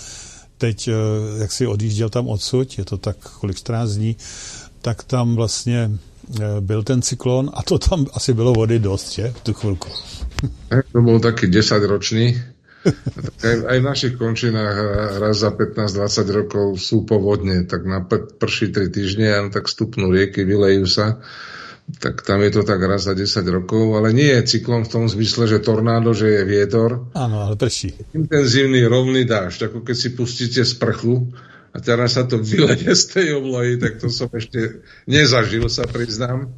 teď, 0.59 0.89
eh, 0.89 0.93
jak 1.40 1.52
si 1.52 1.66
odjížděl 1.66 2.09
tam 2.11 2.28
odsud, 2.28 2.78
je 2.78 2.85
to 2.85 2.97
tak 2.97 3.16
kolik 3.16 3.56
14 3.56 3.90
dní, 3.90 4.16
tak 4.82 5.05
tam 5.05 5.36
vlastně 5.36 5.90
eh, 5.90 6.61
byl 6.61 6.82
ten 6.82 7.02
cyklon 7.02 7.51
a 7.55 7.62
to 7.62 7.78
tam 7.78 8.06
asi 8.12 8.35
bylo 8.35 8.52
vody 8.52 8.78
dost, 8.78 9.12
že, 9.12 9.32
v 9.36 9.40
tu 9.40 9.52
chvilku. 9.52 9.89
To 10.93 11.02
byl 11.02 11.20
taky 11.20 11.47
10 11.47 11.85
ročný, 11.85 12.43
aj, 13.44 13.56
aj 13.65 13.78
v 13.81 13.85
našich 13.85 14.15
končinách 14.20 14.77
raz 15.20 15.40
za 15.40 15.51
15-20 15.52 16.39
rokov 16.44 16.66
sú 16.77 17.09
povodne, 17.09 17.65
tak 17.65 17.89
na 17.89 18.05
prší 18.09 18.73
3 18.73 18.93
týždne 18.93 19.28
a 19.32 19.40
tak 19.48 19.69
stupnú 19.69 20.12
rieky, 20.12 20.44
vylejú 20.44 20.85
sa 20.89 21.24
tak 21.85 22.24
tam 22.24 22.40
je 22.40 22.51
to 22.51 22.62
tak 22.65 22.81
raz 22.81 23.05
za 23.05 23.12
10 23.12 23.44
rokov, 23.52 24.01
ale 24.01 24.16
nie 24.16 24.32
je 24.40 24.56
cyklon 24.56 24.89
v 24.89 24.93
tom 24.93 25.05
zmysle, 25.05 25.44
že 25.44 25.61
tornádo, 25.61 26.16
že 26.16 26.40
je 26.40 26.43
vietor. 26.48 27.12
Áno, 27.12 27.44
ale 27.44 27.61
prší. 27.61 27.93
Intenzívny, 28.16 28.89
rovný 28.89 29.28
dážď, 29.28 29.69
ako 29.69 29.85
keď 29.85 29.97
si 29.97 30.09
pustíte 30.16 30.62
sprchu 30.65 31.28
a 31.77 31.78
teraz 31.85 32.16
sa 32.16 32.24
to 32.24 32.40
vyleje 32.40 32.89
z 32.89 33.05
tej 33.12 33.27
oblohy, 33.36 33.77
tak 33.77 34.01
to 34.01 34.09
som 34.09 34.32
ešte 34.32 34.81
nezažil, 35.05 35.69
sa 35.69 35.85
priznám 35.85 36.56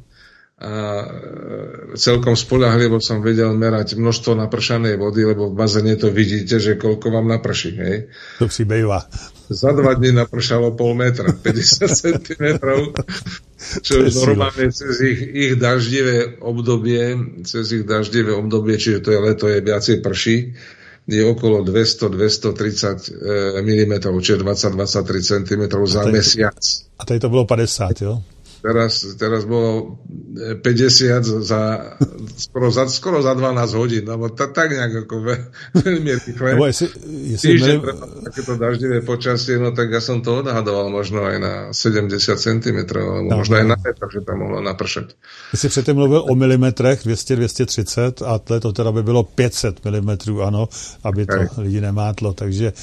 a 0.57 0.73
e, 0.73 1.97
celkom 2.01 2.33
spolahlivo 2.33 2.97
som 2.97 3.21
vedel 3.21 3.53
merať 3.53 3.93
množstvo 3.93 4.33
napršanej 4.33 4.97
vody, 4.97 5.21
lebo 5.21 5.53
v 5.53 5.57
bazéne 5.57 5.93
to 5.93 6.09
vidíte, 6.09 6.57
že 6.57 6.81
koľko 6.81 7.13
vám 7.13 7.29
naprší. 7.29 7.77
Hej. 7.77 7.97
To 8.41 8.49
si 8.49 8.65
bejva. 8.65 9.05
Za 9.53 9.69
dva 9.77 9.93
dní 9.93 10.17
napršalo 10.17 10.73
pol 10.73 10.97
metra, 10.97 11.29
50 11.29 11.93
cm, 12.01 12.45
čo 13.85 13.93
je 14.01 14.09
normálne 14.17 14.73
cez 14.73 14.97
ich, 15.05 15.21
ich 15.21 15.53
daždivé 15.61 16.41
obdobie, 16.41 17.15
cez 17.45 17.69
ich 17.77 17.85
daždivé 17.85 18.33
obdobie, 18.33 18.81
čiže 18.81 19.05
to 19.05 19.09
je 19.13 19.19
leto, 19.21 19.45
je 19.45 19.61
viacej 19.61 20.01
prší, 20.01 20.37
je 21.05 21.21
okolo 21.21 21.61
200-230 21.63 23.13
mm, 23.61 23.93
čiže 24.25 24.37
20-23 24.41 25.21
cm 25.21 25.63
za 25.85 26.01
a 26.01 26.09
mesiac. 26.09 26.59
A 26.99 27.05
tady 27.05 27.19
to 27.19 27.29
bylo 27.29 27.45
50, 27.45 28.01
jo? 28.01 28.23
Teraz, 28.67 29.15
teraz 29.15 29.47
bolo 29.47 30.03
50 30.35 31.23
za 31.23 31.61
skoro 32.35 32.67
za, 32.71 32.83
skoro 32.91 33.23
za 33.23 33.31
12 33.33 33.79
hodín, 33.79 34.03
alebo 34.11 34.27
ta, 34.29 34.51
tak 34.51 34.75
nejak 34.75 35.07
ako 35.07 35.15
ve, 35.23 35.35
veľmi 35.71 36.11
rýchle. 36.19 36.47
Lebo 36.59 36.67
jestli, 36.67 36.87
jestli 37.31 37.47
Týždeň 37.55 37.77
mali... 37.79 38.23
takéto 38.27 38.53
daždivé 38.59 38.97
počasie, 39.07 39.55
no 39.55 39.71
tak 39.71 39.87
ja 39.87 40.03
som 40.03 40.19
to 40.19 40.43
odhadoval 40.43 40.91
možno 40.91 41.23
aj 41.23 41.37
na 41.39 41.53
70 41.71 42.11
cm, 42.19 42.77
alebo 42.91 43.23
no, 43.23 43.39
možno 43.39 43.53
no. 43.55 43.59
aj 43.63 43.65
na 43.71 43.77
metr, 43.79 44.05
že 44.11 44.19
tam 44.27 44.37
mohlo 44.43 44.59
napršať. 44.59 45.15
Ty 45.51 45.55
si 45.57 45.67
předtím 45.69 45.95
mluvil 45.95 46.21
o 46.27 46.33
milimetrech 46.35 47.07
200-230 47.07 48.27
a 48.27 48.31
to 48.59 48.71
teda 48.75 48.91
by 48.91 49.01
bylo 49.03 49.23
500 49.23 49.85
mm, 49.85 50.11
ano, 50.43 50.67
aby 51.03 51.25
to 51.25 51.39
aj. 51.39 51.47
lidi 51.57 51.81
nemátlo, 51.81 52.33
takže 52.33 52.73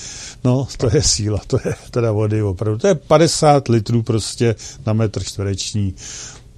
no, 0.44 0.66
to 0.76 0.88
je 0.88 1.02
síla, 1.02 1.40
to 1.46 1.60
je 1.60 1.74
teda 1.90 2.12
vody 2.12 2.42
opravdu. 2.42 2.78
To 2.78 2.88
je 2.88 2.94
50 2.94 3.68
litrů 3.68 4.02
prostě 4.02 4.54
na 4.86 4.92
metr 4.92 5.22
čtvereční 5.22 5.73
měsíční. 5.74 5.94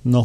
No, 0.05 0.25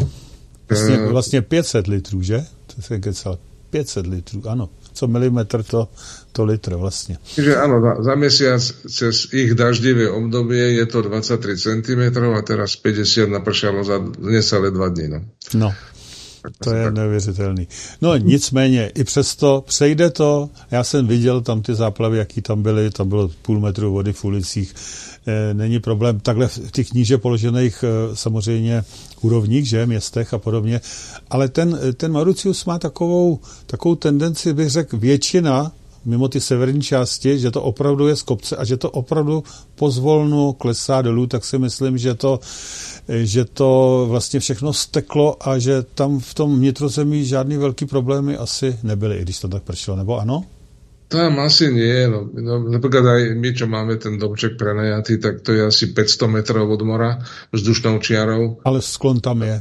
vlastně, 0.70 0.96
eh. 0.96 1.08
vlastně 1.08 1.42
500 1.42 1.88
litrů, 1.88 2.22
že? 2.22 2.46
To 2.76 2.82
se 2.82 3.00
kecal. 3.00 3.38
500 3.70 4.08
litrů, 4.08 4.50
ano. 4.50 4.70
Co 4.94 5.08
milimetr, 5.08 5.64
to, 5.64 5.88
to 6.32 6.46
litr 6.46 6.76
vlastně. 6.76 7.18
Takže 7.36 7.56
ano, 7.56 7.82
za, 7.82 8.04
za 8.04 8.16
mesiac 8.16 8.74
cez 8.90 9.28
ich 9.34 9.54
daždivé 9.54 10.10
obdobie 10.10 10.72
je 10.72 10.86
to 10.86 11.02
23 11.02 11.58
cm 11.58 12.24
a 12.38 12.42
teraz 12.42 12.76
50 12.76 13.30
napršalo 13.30 13.84
za 13.84 14.00
necelé 14.20 14.72
dva 14.72 14.90
dny. 14.90 15.08
No. 15.08 15.22
no. 15.54 15.74
To 16.64 16.74
je 16.74 16.92
neuvěřitelný. 16.92 17.68
No 18.02 18.18
nicméně, 18.18 18.92
i 18.96 19.04
přesto 19.04 19.64
přejde 19.68 20.10
to. 20.10 20.50
Já 20.72 20.84
jsem 20.84 21.08
viděl 21.08 21.42
tam 21.42 21.62
ty 21.62 21.76
záplavy, 21.76 22.18
jaký 22.18 22.42
tam 22.42 22.64
byly, 22.64 22.92
tam 22.92 23.10
bylo 23.10 23.32
půl 23.42 23.60
metru 23.60 23.94
vody 23.94 24.14
v 24.14 24.26
ulicích. 24.26 24.76
E, 25.28 25.54
není 25.54 25.80
problém 25.80 26.20
takhle 26.20 26.48
v 26.48 26.72
těch 26.72 26.94
níže 26.94 27.18
položených 27.18 27.84
e, 27.84 28.16
samozřejmě 28.16 28.84
úrovních, 29.22 29.70
že, 29.70 29.86
městech 29.86 30.34
a 30.34 30.38
podobně. 30.38 30.82
Ale 31.30 31.50
ten, 31.50 31.80
ten 31.98 32.12
Mauricius 32.12 32.66
má 32.66 32.80
takovou, 32.80 33.40
takovou 33.66 33.96
tendenci, 33.96 34.54
bych 34.54 34.70
řekl, 34.70 34.98
většina 34.98 35.72
mimo 36.06 36.28
ty 36.28 36.42
severní 36.42 36.82
části, 36.82 37.40
že 37.40 37.52
to 37.52 37.62
opravdu 37.62 38.08
je 38.08 38.16
z 38.16 38.22
kopce 38.22 38.56
a 38.56 38.66
že 38.66 38.78
to 38.78 38.92
opravdu 38.92 39.44
pozvolnu 39.76 40.54
klesá 40.54 41.02
dolů, 41.02 41.28
tak 41.28 41.46
si 41.46 41.60
myslím, 41.60 41.98
že 41.98 42.14
to, 42.14 42.40
že 43.08 43.46
to 43.46 44.06
vlastně 44.10 44.40
všechno 44.40 44.74
steklo 44.74 45.50
a 45.50 45.60
že 45.60 45.84
tam 45.96 46.20
v 46.20 46.34
tom 46.34 46.56
vnitrozemí 46.56 47.26
žádný 47.26 47.58
velký 47.58 47.86
problémy 47.86 48.38
asi 48.38 48.80
nebyly, 48.84 49.18
i 49.18 49.22
když 49.22 49.40
to 49.40 49.48
tak 49.48 49.64
pršelo, 49.64 49.98
nebo 49.98 50.20
ano? 50.20 50.44
Tam 51.12 51.44
asi 51.44 51.68
nie. 51.68 52.08
No, 52.08 52.24
no, 52.24 52.72
napríklad 52.72 53.04
aj 53.04 53.22
my, 53.36 53.50
čo 53.52 53.68
máme 53.68 54.00
ten 54.00 54.16
domček 54.16 54.56
prenajatý, 54.56 55.20
tak 55.20 55.44
to 55.44 55.52
je 55.52 55.68
asi 55.68 55.92
500 55.92 56.32
metrov 56.32 56.72
od 56.72 56.82
mora 56.88 57.20
vzdušnou 57.52 58.00
čiarou. 58.00 58.64
Ale 58.64 58.80
sklon 58.80 59.20
tam 59.20 59.44
je. 59.44 59.60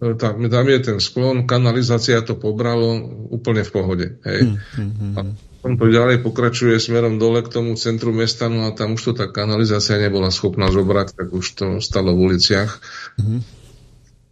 No, 0.00 0.16
tam, 0.16 0.40
tam 0.40 0.66
je 0.66 0.78
ten 0.80 0.98
sklon, 0.98 1.44
kanalizácia 1.44 2.24
to 2.24 2.40
pobralo 2.40 3.04
úplne 3.28 3.68
v 3.68 3.70
pohode. 3.70 4.06
Hej. 4.24 4.40
Hmm, 4.48 4.58
hmm, 4.80 4.92
hmm. 4.96 5.14
A 5.14 5.20
potom 5.62 5.78
to 5.78 5.86
ďalej 5.92 6.24
pokračuje 6.24 6.74
smerom 6.80 7.20
dole 7.20 7.44
k 7.44 7.52
tomu 7.52 7.76
centru 7.76 8.10
mesta, 8.10 8.48
no 8.48 8.66
a 8.66 8.74
tam 8.74 8.96
už 8.96 9.12
to 9.12 9.12
tá 9.14 9.30
kanalizácia 9.30 10.00
nebola 10.00 10.32
schopná 10.32 10.72
zobrať, 10.72 11.14
tak 11.14 11.28
už 11.30 11.46
to 11.54 11.66
stalo 11.78 12.16
v 12.16 12.32
uliciach. 12.32 12.80
Mm-hmm. 13.20 13.61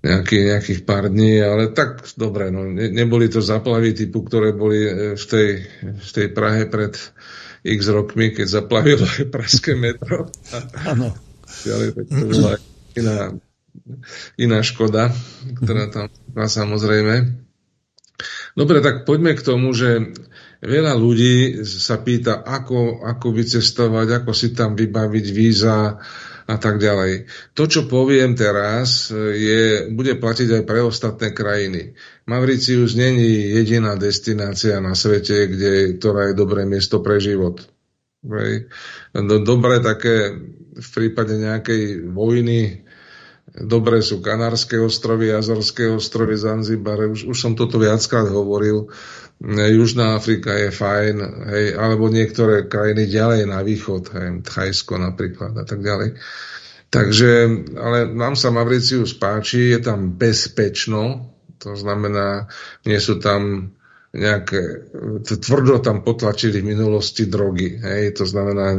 Nejaký, 0.00 0.48
nejakých 0.48 0.80
pár 0.88 1.12
dní, 1.12 1.44
ale 1.44 1.76
tak 1.76 2.00
dobre, 2.16 2.48
no, 2.48 2.64
ne, 2.64 2.88
neboli 2.88 3.28
to 3.28 3.44
zaplavy 3.44 3.92
typu, 3.92 4.24
ktoré 4.24 4.56
boli 4.56 4.80
e, 4.80 4.92
v 5.12 5.24
tej, 5.28 5.48
v 5.84 6.10
tej 6.16 6.26
Prahe 6.32 6.64
pred 6.72 6.96
x 7.60 7.80
rokmi, 7.92 8.32
keď 8.32 8.46
zaplavilo 8.48 9.04
aj 9.04 9.28
pražské 9.28 9.76
metro. 9.76 10.32
Áno. 10.88 11.12
To 12.08 12.24
bola 12.32 12.56
iná, 12.96 13.36
iná 14.40 14.58
škoda, 14.64 15.12
ktorá 15.60 15.92
tam 15.92 16.08
bola 16.32 16.48
samozrejme. 16.48 17.14
Dobre, 18.56 18.80
tak 18.80 19.04
poďme 19.04 19.36
k 19.36 19.44
tomu, 19.44 19.72
že 19.76 20.16
veľa 20.60 20.92
ľudí 20.96 21.64
sa 21.64 22.00
pýta, 22.00 22.40
ako, 22.40 23.04
ako 23.04 23.26
vycestovať, 23.32 24.24
ako 24.24 24.32
si 24.36 24.52
tam 24.52 24.76
vybaviť 24.76 25.26
víza 25.32 26.00
a 26.50 26.58
tak 26.58 26.82
ďalej. 26.82 27.30
To, 27.54 27.70
čo 27.70 27.86
poviem 27.86 28.34
teraz, 28.34 29.14
je, 29.14 29.86
bude 29.94 30.18
platiť 30.18 30.58
aj 30.58 30.62
pre 30.66 30.82
ostatné 30.82 31.30
krajiny. 31.30 31.94
Mauricius 32.26 32.98
není 32.98 33.54
jediná 33.54 33.94
destinácia 33.94 34.82
na 34.82 34.98
svete, 34.98 35.46
kde, 35.46 35.72
ktorá 36.02 36.34
je 36.34 36.34
dobré 36.34 36.66
miesto 36.66 36.98
pre 36.98 37.22
život. 37.22 37.62
Dobre 39.14 39.74
také 39.78 40.16
v 40.74 40.88
prípade 40.90 41.38
nejakej 41.38 42.10
vojny 42.10 42.82
Dobré 43.50 43.98
sú 43.98 44.22
Kanárske 44.22 44.78
ostrovy, 44.78 45.34
Azorské 45.34 45.90
ostrovy, 45.90 46.38
Zanzibar, 46.38 47.10
už, 47.10 47.26
už 47.26 47.34
som 47.34 47.58
toto 47.58 47.82
viackrát 47.82 48.30
hovoril. 48.30 48.86
Južná 49.40 50.20
Afrika 50.20 50.52
je 50.52 50.68
fajn, 50.68 51.16
hej, 51.48 51.66
alebo 51.72 52.12
niektoré 52.12 52.68
krajiny 52.68 53.08
ďalej 53.08 53.48
na 53.48 53.64
východ, 53.64 54.12
hej, 54.12 54.44
Thajsko 54.44 55.00
napríklad 55.00 55.56
a 55.56 55.64
tak 55.64 55.80
ďalej. 55.80 56.20
Takže, 56.92 57.30
ale 57.80 58.04
nám 58.12 58.36
sa 58.36 58.52
Mauricius 58.52 59.16
páči, 59.16 59.72
je 59.72 59.80
tam 59.80 60.12
bezpečno, 60.12 61.32
to 61.56 61.72
znamená, 61.72 62.52
nie 62.84 63.00
sú 63.00 63.16
tam 63.16 63.72
nejaké, 64.12 64.90
tvrdo 65.24 65.80
tam 65.80 66.04
potlačili 66.04 66.60
v 66.60 66.76
minulosti 66.76 67.24
drogy, 67.24 67.80
hej, 67.80 68.12
to 68.20 68.28
znamená, 68.28 68.76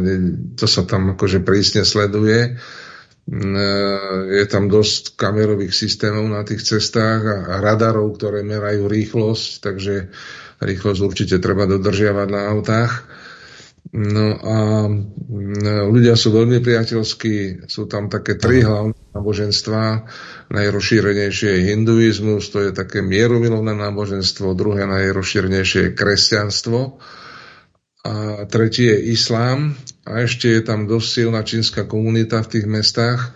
to 0.53 0.69
sa 0.69 0.85
tam 0.85 1.17
akože 1.17 1.41
prísne 1.41 1.81
sleduje 1.81 2.61
je 4.31 4.45
tam 4.49 4.65
dosť 4.65 5.13
kamerových 5.13 5.71
systémov 5.71 6.25
na 6.25 6.41
tých 6.41 6.65
cestách 6.65 7.21
a 7.47 7.61
radarov, 7.61 8.17
ktoré 8.17 8.41
merajú 8.41 8.89
rýchlosť, 8.89 9.49
takže 9.61 10.09
rýchlosť 10.61 11.01
určite 11.01 11.35
treba 11.41 11.65
dodržiavať 11.65 12.27
na 12.29 12.41
autách. 12.53 13.05
No 13.91 14.27
a 14.39 14.57
ľudia 15.89 16.13
sú 16.15 16.31
veľmi 16.31 16.61
priateľskí, 16.61 17.67
sú 17.67 17.89
tam 17.89 18.07
také 18.07 18.37
tri 18.37 18.61
hlavné 18.61 18.95
náboženstva. 19.11 20.07
Najrozšírenejšie 20.53 21.49
je 21.59 21.65
hinduizmus, 21.73 22.47
to 22.53 22.61
je 22.63 22.71
také 22.71 23.01
mierumilovné 23.03 23.73
náboženstvo, 23.75 24.55
druhé 24.55 24.87
najrozšírenejšie 24.87 25.91
je 25.91 25.95
kresťanstvo 25.97 27.01
a 28.01 28.45
tretí 28.49 28.89
je 28.89 28.97
islám 29.13 29.77
a 30.09 30.25
ešte 30.25 30.49
je 30.49 30.61
tam 30.65 30.89
dosť 30.89 31.07
silná 31.09 31.41
čínska 31.45 31.85
komunita 31.85 32.41
v 32.41 32.51
tých 32.57 32.65
mestách, 32.65 33.33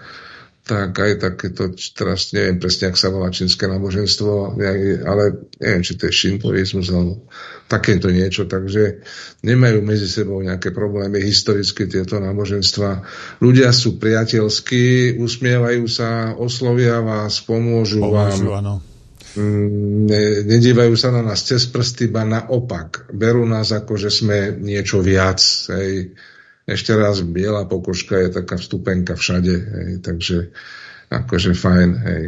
tak 0.66 0.98
aj 0.98 1.22
takéto, 1.22 1.78
teraz 1.94 2.34
neviem 2.34 2.58
presne, 2.58 2.90
ak 2.90 2.98
sa 2.98 3.14
volá 3.14 3.30
čínske 3.30 3.70
náboženstvo, 3.70 4.58
ale 5.06 5.24
neviem, 5.62 5.84
či 5.86 5.94
to 5.94 6.10
je 6.10 6.14
šintoizmus 6.14 6.90
alebo 6.90 7.30
takéto 7.70 8.10
niečo, 8.10 8.50
takže 8.50 9.06
nemajú 9.46 9.86
medzi 9.86 10.10
sebou 10.10 10.42
nejaké 10.42 10.74
problémy 10.74 11.22
historicky 11.22 11.86
tieto 11.86 12.18
náboženstva. 12.18 13.06
Ľudia 13.46 13.70
sú 13.70 14.02
priateľskí, 14.02 15.16
usmievajú 15.22 15.86
sa, 15.86 16.34
oslovia 16.34 16.98
vás, 17.06 17.46
pomôžu, 17.46 18.02
pomôžu 18.02 18.50
vám. 18.50 18.66
Áno 18.66 18.76
Mm, 19.36 20.08
ne, 20.08 20.24
nedívajú 20.48 20.96
sa 20.96 21.12
na 21.12 21.20
nás 21.20 21.44
cez 21.44 21.68
prsty, 21.68 22.08
iba 22.08 22.24
naopak. 22.24 23.12
Berú 23.12 23.44
nás 23.44 23.76
ako, 23.76 24.00
že 24.00 24.08
sme 24.08 24.56
niečo 24.56 25.04
viac. 25.04 25.44
Hej. 25.76 26.16
Ešte 26.66 26.98
raz, 26.98 27.22
biela 27.22 27.70
pokožka 27.70 28.18
je 28.26 28.30
taká 28.42 28.58
vstupenka 28.58 29.14
všade, 29.14 29.54
hej. 29.54 29.92
takže 30.02 30.50
akože 31.14 31.54
fajn, 31.54 31.90
hej. 32.02 32.24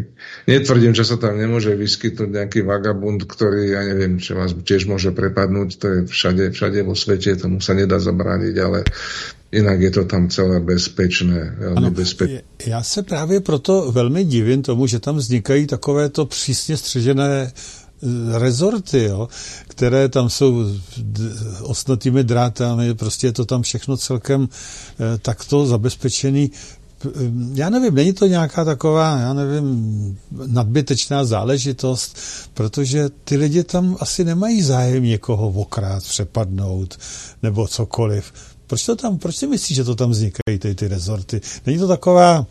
Netvrdím, 0.45 0.93
že 0.93 1.01
sa 1.01 1.17
tam 1.17 1.41
nemôže 1.41 1.73
vyskytnúť 1.73 2.29
nejaký 2.29 2.61
vagabund, 2.61 3.25
ktorý, 3.25 3.73
ja 3.73 3.81
neviem, 3.81 4.21
čo 4.21 4.37
vás 4.37 4.53
tiež 4.53 4.85
môže 4.85 5.09
prepadnúť, 5.09 5.69
to 5.81 5.85
je 5.89 5.99
všade, 6.05 6.53
všade 6.53 6.85
vo 6.85 6.93
svete, 6.93 7.33
tomu 7.41 7.57
sa 7.57 7.73
nedá 7.73 7.97
zabrániť, 7.97 8.55
ale 8.61 8.85
Jinak 9.51 9.81
je 9.81 9.91
to 9.91 10.05
tam 10.05 10.29
celé 10.29 10.59
bezpečné, 10.59 11.55
velmi 11.57 11.77
ano, 11.77 11.91
bezpečné. 11.91 12.41
Já 12.65 12.83
se 12.83 13.03
právě 13.03 13.39
proto 13.39 13.91
velmi 13.91 14.23
divím 14.23 14.61
tomu, 14.61 14.87
že 14.87 14.99
tam 14.99 15.15
vznikají 15.17 15.67
takovéto 15.67 16.25
přísně 16.25 16.77
střežené 16.77 17.51
rezorty, 18.37 19.03
jo, 19.03 19.27
které 19.67 20.09
tam 20.09 20.29
jsou 20.29 20.65
osnatými 21.61 22.23
drátami, 22.23 22.93
prostě 22.93 23.27
je 23.27 23.33
to 23.33 23.45
tam 23.45 23.61
všechno 23.61 23.97
celkem 23.97 24.49
eh, 24.49 25.17
takto 25.17 25.65
zabezpečený. 25.65 26.51
Eh, 27.05 27.09
já 27.53 27.69
nevím, 27.69 27.95
není 27.95 28.13
to 28.13 28.27
nějaká 28.27 28.65
taková, 28.65 29.19
já 29.19 29.33
nevím, 29.33 30.17
nadbytečná 30.45 31.25
záležitost, 31.25 32.17
protože 32.53 33.09
ty 33.23 33.37
lidi 33.37 33.63
tam 33.63 33.97
asi 33.99 34.23
nemají 34.23 34.61
zájem 34.61 35.03
někoho 35.03 35.49
okrát, 35.49 36.03
přepadnout 36.03 36.97
nebo 37.43 37.67
cokoliv. 37.67 38.33
Proč 38.67 38.85
to 38.85 38.95
tam, 38.95 39.17
proč 39.17 39.35
si 39.35 39.47
myslíš, 39.47 39.75
že 39.75 39.83
to 39.83 39.95
tam 39.95 40.09
vznikají 40.09 40.59
ty, 40.59 40.75
ty 40.75 40.87
rezorty? 40.87 41.41
Není 41.65 41.79
to 41.79 41.87
taková, 41.87 42.45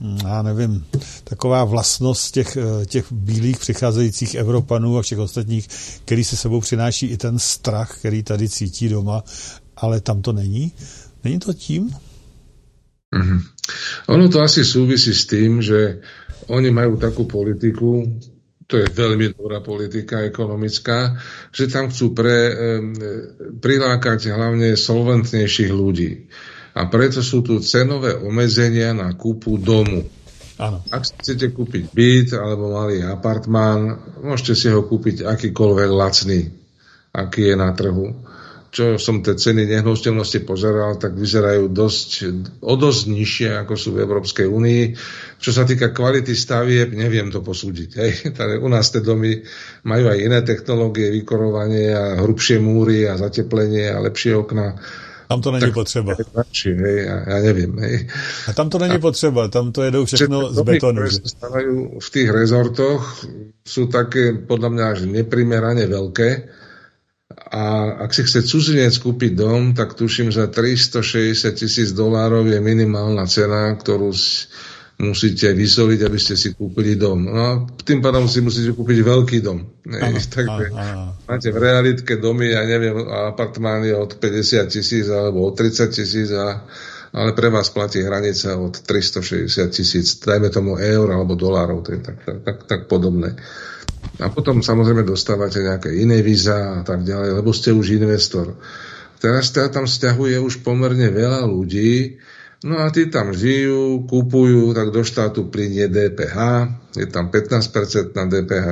já 0.00 0.42
nevím, 0.42 0.84
taková 1.24 1.64
vlastnost 1.64 2.34
těch, 2.34 2.56
eh, 2.56 2.86
těch 2.86 3.12
bílých 3.12 3.58
přicházejících 3.58 4.34
Evropanů 4.34 4.98
a 4.98 5.02
všech 5.02 5.18
ostatních, 5.18 5.68
který 6.04 6.24
se 6.24 6.36
sebou 6.36 6.60
přináší 6.60 7.06
i 7.06 7.16
ten 7.16 7.38
strach, 7.38 7.98
který 7.98 8.22
tady 8.22 8.48
cítí 8.48 8.88
doma, 8.88 9.24
ale 9.76 10.00
tam 10.00 10.22
to 10.22 10.32
není? 10.32 10.72
Není 11.24 11.38
to 11.38 11.52
tím? 11.52 11.90
Mm-hmm. 13.16 13.40
Ono 14.08 14.28
to 14.28 14.40
asi 14.40 14.64
súvisí 14.64 15.14
s 15.14 15.26
tým, 15.26 15.62
že 15.62 16.00
oni 16.46 16.70
majú 16.70 16.96
takú 16.96 17.26
politiku, 17.26 18.06
to 18.70 18.78
je 18.78 18.86
veľmi 18.86 19.34
dobrá 19.34 19.58
politika 19.60 20.22
ekonomická, 20.22 21.18
že 21.50 21.66
tam 21.66 21.90
chcú 21.90 22.14
pre, 22.14 22.54
prilákať 23.58 24.30
hlavne 24.30 24.78
solventnejších 24.78 25.74
ľudí. 25.74 26.30
A 26.74 26.86
preto 26.86 27.20
sú 27.20 27.42
tu 27.42 27.58
cenové 27.58 28.14
obmedzenia 28.14 28.94
na 28.94 29.14
kúpu 29.14 29.58
domu. 29.58 30.06
Áno. 30.60 30.84
Ak 30.92 31.08
chcete 31.08 31.50
kúpiť 31.56 31.90
byt 31.90 32.36
alebo 32.36 32.76
malý 32.76 33.00
apartmán, 33.02 33.96
môžete 34.20 34.54
si 34.54 34.66
ho 34.68 34.84
kúpiť 34.84 35.24
akýkoľvek 35.24 35.90
lacný, 35.90 36.40
aký 37.16 37.50
je 37.50 37.56
na 37.56 37.72
trhu 37.72 38.12
čo 38.70 39.02
som 39.02 39.18
tie 39.18 39.34
ceny 39.34 39.66
nehnuteľnosti 39.66 40.46
pozeral, 40.46 40.94
tak 40.94 41.18
vyzerajú 41.18 41.66
dosť, 41.74 42.10
o 42.62 42.74
dosť 42.78 43.02
nižšie, 43.10 43.50
ako 43.66 43.74
sú 43.74 43.88
v 43.98 44.06
Európskej 44.06 44.46
únii. 44.46 44.82
Čo 45.42 45.50
sa 45.50 45.66
týka 45.66 45.90
kvality 45.90 46.38
stavieb, 46.38 46.94
neviem 46.94 47.34
to 47.34 47.42
posúdiť. 47.42 47.90
Hej. 47.98 48.12
Tady 48.38 48.62
u 48.62 48.70
nás 48.70 48.94
tie 48.94 49.02
domy 49.02 49.42
majú 49.82 50.14
aj 50.14 50.18
iné 50.22 50.38
technológie, 50.46 51.10
vykorovanie 51.10 51.90
a 51.90 52.04
hrubšie 52.22 52.62
múry 52.62 53.10
a 53.10 53.18
zateplenie 53.18 53.90
a 53.90 53.98
lepšie 54.06 54.38
okna. 54.38 54.78
Tam 55.30 55.38
to 55.38 55.54
není 55.54 55.70
tak, 55.70 55.74
potřeba. 55.74 56.16
Radši, 56.34 56.74
hej, 56.74 56.98
ja, 57.06 57.16
ja 57.22 57.38
neviem. 57.38 57.78
Hej. 57.78 58.10
A 58.46 58.52
tam 58.52 58.66
to 58.66 58.82
není 58.82 58.98
a, 58.98 59.02
potřeba, 59.02 59.46
tam 59.46 59.70
to 59.70 59.86
jedou 59.86 60.02
všechno 60.02 60.50
z 60.50 60.58
betonu. 60.66 61.06
Ktoré 61.06 61.10
sa 61.14 61.46
v 62.02 62.08
tých 62.10 62.28
rezortoch 62.34 63.22
sú 63.62 63.86
také, 63.86 64.34
podľa 64.34 64.68
mňa, 64.74 64.84
až 64.90 64.98
neprimerane 65.06 65.86
veľké 65.86 66.50
a 67.30 67.62
ak 68.02 68.10
si 68.10 68.26
chce 68.26 68.42
cudzinec 68.42 68.90
kúpiť 68.98 69.38
dom, 69.38 69.70
tak 69.70 69.94
tuším, 69.94 70.34
za 70.34 70.50
360 70.50 71.38
tisíc 71.54 71.94
dolárov 71.94 72.50
je 72.50 72.58
minimálna 72.58 73.22
cena, 73.30 73.70
ktorú 73.78 74.10
musíte 75.00 75.56
vysoliť, 75.56 76.00
aby 76.04 76.18
ste 76.20 76.36
si 76.36 76.52
kúpili 76.52 77.00
dom. 77.00 77.24
No 77.24 77.40
a 77.40 77.50
tým 77.80 78.04
pádom 78.04 78.28
si 78.28 78.44
musíte 78.44 78.76
kúpiť 78.76 78.98
veľký 79.00 79.38
dom. 79.40 79.58
Ano, 79.88 80.20
Takže 80.36 80.66
ano. 80.76 81.16
máte 81.24 81.48
v 81.48 81.58
realitke 81.58 82.20
domy, 82.20 82.52
ja 82.52 82.68
neviem, 82.68 83.00
apartmány 83.32 83.96
od 83.96 84.20
50 84.20 84.68
tisíc 84.68 85.08
alebo 85.08 85.48
od 85.48 85.56
30 85.56 85.88
tisíc 85.88 86.28
a 86.36 86.68
ale 87.10 87.34
pre 87.34 87.50
vás 87.50 87.74
platí 87.74 88.06
hranica 88.06 88.54
od 88.54 88.86
360 88.86 89.50
tisíc, 89.74 90.14
dajme 90.22 90.46
tomu 90.46 90.78
eur 90.78 91.10
alebo 91.10 91.34
dolárov, 91.34 91.82
to 91.82 91.98
je 91.98 92.00
tak, 92.06 92.22
tak, 92.22 92.38
tak, 92.46 92.56
tak 92.70 92.80
podobné. 92.86 93.34
A 94.22 94.30
potom 94.30 94.62
samozrejme 94.62 95.02
dostávate 95.02 95.58
nejaké 95.58 95.90
iné 95.90 96.22
víza 96.22 96.80
a 96.80 96.82
tak 96.86 97.02
ďalej, 97.02 97.42
lebo 97.42 97.50
ste 97.50 97.74
už 97.74 97.98
investor. 97.98 98.54
Teraz 99.18 99.50
teda 99.50 99.74
tam 99.74 99.90
stiahuje 99.90 100.38
už 100.38 100.62
pomerne 100.62 101.10
veľa 101.10 101.50
ľudí, 101.50 102.22
no 102.64 102.74
a 102.80 102.92
tí 102.92 103.08
tam 103.08 103.32
žijú, 103.32 104.04
kúpujú, 104.04 104.76
tak 104.76 104.92
do 104.92 105.00
štátu 105.00 105.48
plinie 105.48 105.88
DPH, 105.88 106.38
je 106.96 107.06
tam 107.08 107.32
15% 107.32 108.12
na 108.12 108.24
DPH. 108.26 108.68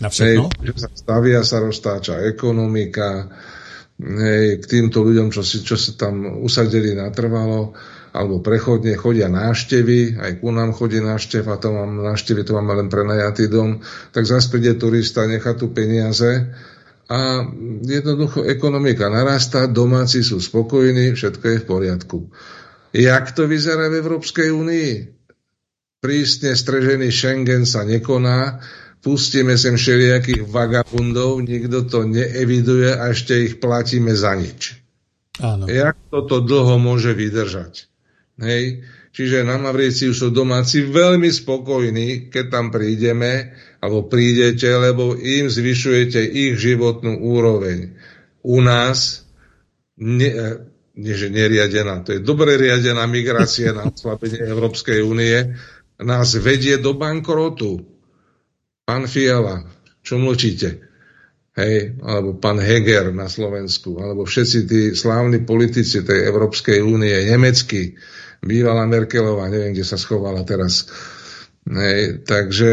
Na 0.00 0.08
všetko? 0.08 0.46
Hej, 0.62 0.78
sa 0.78 0.88
stavia, 0.92 1.40
sa 1.44 1.58
roztáča 1.60 2.24
ekonomika, 2.24 3.28
hej, 4.00 4.62
k 4.62 4.64
týmto 4.64 5.04
ľuďom, 5.04 5.28
čo, 5.28 5.44
si, 5.44 5.60
čo 5.60 5.76
sa 5.76 6.08
tam 6.08 6.40
usadili 6.40 6.96
natrvalo, 6.96 7.76
alebo 8.12 8.44
prechodne 8.44 8.92
chodia 9.00 9.32
návštevy, 9.32 10.20
aj 10.20 10.32
ku 10.44 10.52
nám 10.52 10.76
chodí 10.76 11.00
návštev 11.00 11.48
a 11.48 11.56
to 11.56 11.72
mám 11.72 12.12
návštevy, 12.12 12.44
to 12.44 12.52
máme 12.52 12.76
len 12.76 12.88
prenajatý 12.92 13.48
dom, 13.48 13.80
tak 14.12 14.28
zase 14.28 14.52
príde 14.52 14.76
turista, 14.76 15.24
nechá 15.24 15.56
tu 15.56 15.72
peniaze 15.72 16.52
a 17.08 17.44
jednoducho 17.84 18.44
ekonomika 18.44 19.08
narastá, 19.08 19.68
domáci 19.68 20.20
sú 20.20 20.40
spokojní, 20.40 21.12
všetko 21.12 21.44
je 21.44 21.58
v 21.60 21.66
poriadku. 21.68 22.18
Jak 22.92 23.32
to 23.32 23.48
vyzerá 23.48 23.88
v 23.88 24.04
Európskej 24.04 24.52
únii? 24.52 24.92
Prísne 26.02 26.52
strežený 26.52 27.08
Schengen 27.08 27.64
sa 27.64 27.88
nekoná, 27.88 28.60
pustíme 29.00 29.56
sem 29.56 29.80
všelijakých 29.80 30.44
vagabundov, 30.44 31.40
nikto 31.40 31.88
to 31.88 32.04
neeviduje 32.04 32.92
a 32.92 33.10
ešte 33.14 33.38
ich 33.38 33.54
platíme 33.62 34.12
za 34.12 34.36
nič. 34.36 34.76
Áno. 35.40 35.64
Jak 35.64 35.96
toto 36.12 36.44
dlho 36.44 36.76
môže 36.76 37.16
vydržať? 37.16 37.88
Hej? 38.42 38.84
Čiže 39.12 39.44
na 39.44 39.60
Mavriciu 39.60 40.16
sú 40.16 40.32
domáci 40.32 40.88
veľmi 40.88 41.28
spokojní, 41.28 42.32
keď 42.32 42.44
tam 42.48 42.66
prídeme, 42.72 43.52
alebo 43.84 44.08
prídete, 44.08 44.72
lebo 44.72 45.12
im 45.16 45.52
zvyšujete 45.52 46.20
ich 46.24 46.56
životnú 46.56 47.20
úroveň. 47.20 47.92
U 48.40 48.64
nás 48.64 49.28
ne, 50.00 50.71
nie, 50.92 51.14
že 51.16 51.32
neriadená, 51.32 52.04
to 52.04 52.16
je 52.16 52.20
dobre 52.20 52.60
riadená 52.60 53.08
migrácia 53.08 53.72
na 53.72 53.88
oslabenie 53.88 54.44
Európskej 54.44 55.00
únie, 55.00 55.56
nás 56.02 56.36
vedie 56.36 56.76
do 56.76 56.92
bankrotu. 56.92 57.80
Pán 58.84 59.08
Fiala, 59.08 59.64
čo 60.04 60.18
mlčíte? 60.20 60.92
Hej, 61.52 62.00
alebo 62.00 62.40
pán 62.40 62.56
Heger 62.56 63.12
na 63.12 63.28
Slovensku, 63.28 64.00
alebo 64.00 64.24
všetci 64.24 64.58
tí 64.64 64.80
slávni 64.96 65.44
politici 65.44 66.00
tej 66.00 66.24
Európskej 66.28 66.80
únie, 66.80 67.12
nemeckí, 67.28 67.92
bývalá 68.40 68.88
Merkelová, 68.88 69.52
neviem, 69.52 69.76
kde 69.76 69.84
sa 69.84 70.00
schovala 70.00 70.48
teraz. 70.48 70.88
Hej, 71.68 72.24
takže 72.24 72.70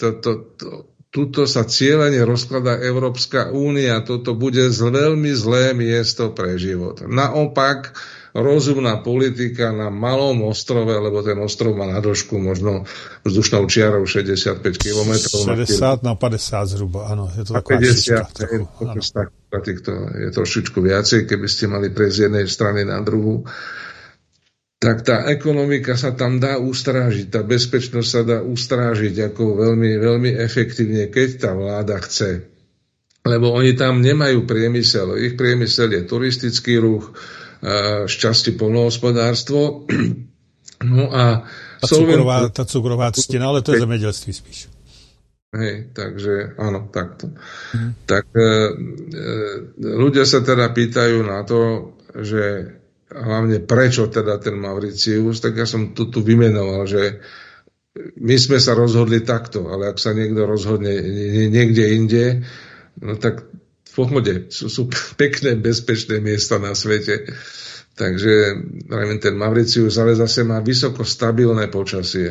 to, 0.00 0.08
to, 0.24 0.30
to, 0.56 0.66
tuto 1.14 1.46
sa 1.46 1.62
cieľene 1.62 2.26
rozkladá 2.26 2.82
Európska 2.82 3.54
únia. 3.54 4.02
Toto 4.02 4.34
bude 4.34 4.66
z 4.66 4.80
veľmi 4.82 5.30
zlé 5.30 5.70
miesto 5.70 6.34
pre 6.34 6.58
život. 6.58 7.06
Naopak, 7.06 7.94
rozumná 8.34 8.98
politika 8.98 9.70
na 9.70 9.94
malom 9.94 10.50
ostrove, 10.50 10.90
lebo 10.90 11.22
ten 11.22 11.38
ostrov 11.38 11.78
má 11.78 11.86
na 11.86 12.02
dĺžku 12.02 12.34
možno 12.42 12.82
vzdušnou 13.22 13.62
čiarou 13.70 14.02
65 14.02 14.58
km. 14.74 15.14
60 15.14 16.02
na 16.02 16.18
50 16.18 16.74
zhruba, 16.74 17.14
áno. 17.14 17.30
Je 17.30 17.46
to 17.46 17.62
taková 17.62 17.78
50, 17.78 18.34
trochu, 18.34 18.66
je, 19.54 19.74
to 19.86 19.92
je 20.18 20.28
trošičku 20.34 20.78
viacej, 20.82 21.30
keby 21.30 21.46
ste 21.46 21.70
mali 21.70 21.94
prejsť 21.94 22.14
z 22.18 22.22
jednej 22.26 22.46
strany 22.50 22.82
na 22.82 22.98
druhú 23.06 23.46
tak 24.84 25.00
tá 25.00 25.24
ekonomika 25.32 25.96
sa 25.96 26.12
tam 26.12 26.36
dá 26.36 26.60
ustrážiť, 26.60 27.32
tá 27.32 27.40
bezpečnosť 27.40 28.08
sa 28.08 28.20
dá 28.20 28.38
ustrážiť 28.44 29.32
ako 29.32 29.56
veľmi, 29.56 29.96
veľmi 29.96 30.30
efektívne, 30.36 31.08
keď 31.08 31.28
tá 31.40 31.50
vláda 31.56 31.96
chce. 32.04 32.44
Lebo 33.24 33.56
oni 33.56 33.72
tam 33.72 34.04
nemajú 34.04 34.44
priemysel. 34.44 35.16
Ich 35.16 35.40
priemysel 35.40 35.88
je 35.88 36.04
turistický 36.04 36.76
ruch, 36.76 37.16
šťastie 38.04 38.60
polnohospodárstvo. 38.60 39.60
No 40.84 41.08
a 41.08 41.48
tá 41.80 41.86
cukrová, 41.88 42.36
tá 42.52 42.64
cukrová 42.68 43.08
ctina, 43.14 43.48
ale 43.48 43.64
to 43.64 43.72
je 43.72 43.80
zemedelství 43.80 44.36
spíš. 44.36 44.68
Hej, 45.54 45.96
takže 45.96 46.58
áno, 46.60 46.90
takto. 46.92 47.30
Mhm. 47.72 47.88
Tak 48.04 48.26
e, 48.34 48.42
e, 48.42 48.50
ľudia 49.80 50.28
sa 50.28 50.42
teda 50.42 50.74
pýtajú 50.74 51.24
na 51.24 51.40
to, 51.46 51.94
že 52.20 52.74
hlavne 53.14 53.62
prečo 53.62 54.10
teda 54.10 54.42
ten 54.42 54.58
Mauricius, 54.58 55.38
tak 55.38 55.54
ja 55.54 55.66
som 55.66 55.94
to 55.94 56.10
tu 56.10 56.26
vymenoval, 56.26 56.82
že 56.84 57.22
my 58.18 58.34
sme 58.34 58.58
sa 58.58 58.74
rozhodli 58.74 59.22
takto, 59.22 59.70
ale 59.70 59.94
ak 59.94 60.02
sa 60.02 60.10
niekto 60.10 60.42
rozhodne 60.42 60.90
niekde 61.46 61.94
inde, 61.94 62.24
no 62.98 63.14
tak 63.14 63.46
v 63.86 63.92
pohode, 63.94 64.50
sú, 64.50 64.66
sú 64.66 64.90
pekné, 65.14 65.54
bezpečné 65.54 66.18
miesta 66.18 66.58
na 66.58 66.74
svete. 66.74 67.30
Takže 67.94 68.58
neviem, 68.90 69.22
ten 69.22 69.38
Mauricius 69.38 69.94
ale 70.02 70.18
zase 70.18 70.42
má 70.42 70.58
vysoko 70.58 71.06
stabilné 71.06 71.70
počasie. 71.70 72.26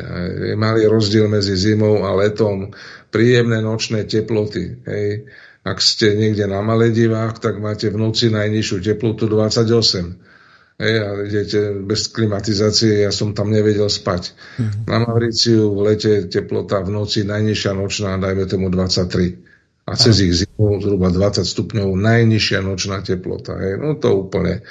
Je 0.52 0.52
malý 0.60 0.84
rozdiel 0.84 1.24
medzi 1.24 1.56
zimou 1.56 2.04
a 2.04 2.12
letom, 2.12 2.76
príjemné 3.08 3.64
nočné 3.64 4.04
teploty. 4.04 4.84
Hej. 4.84 5.32
Ak 5.64 5.80
ste 5.80 6.12
niekde 6.20 6.44
na 6.44 6.60
Maledivách, 6.60 7.40
tak 7.40 7.56
máte 7.64 7.88
v 7.88 7.96
noci 7.96 8.28
najnižšiu 8.28 8.84
teplotu 8.84 9.24
28 9.24 10.33
Hej, 10.74 10.94
a 11.06 11.08
idete 11.22 11.70
bez 11.86 12.10
klimatizácie, 12.10 13.06
ja 13.06 13.14
som 13.14 13.30
tam 13.30 13.54
nevedel 13.54 13.86
spať. 13.86 14.34
Mm-hmm. 14.34 14.82
Na 14.90 14.96
Mauriciu 15.06 15.70
v 15.70 15.80
lete 15.86 16.26
teplota 16.26 16.82
v 16.82 16.90
noci, 16.90 17.22
najnižšia 17.22 17.72
nočná, 17.78 18.18
dajme 18.18 18.44
tomu 18.50 18.66
23 18.74 19.54
a 19.84 19.92
cez 20.00 20.16
ich 20.24 20.32
zimu 20.32 20.80
zhruba 20.80 21.12
20 21.12 21.44
stupňov 21.44 21.92
najnižšia 21.92 22.64
nočná 22.64 23.04
teplota. 23.04 23.60
Hej. 23.60 23.76
No 23.76 24.00
to 24.00 24.16
úplne. 24.16 24.64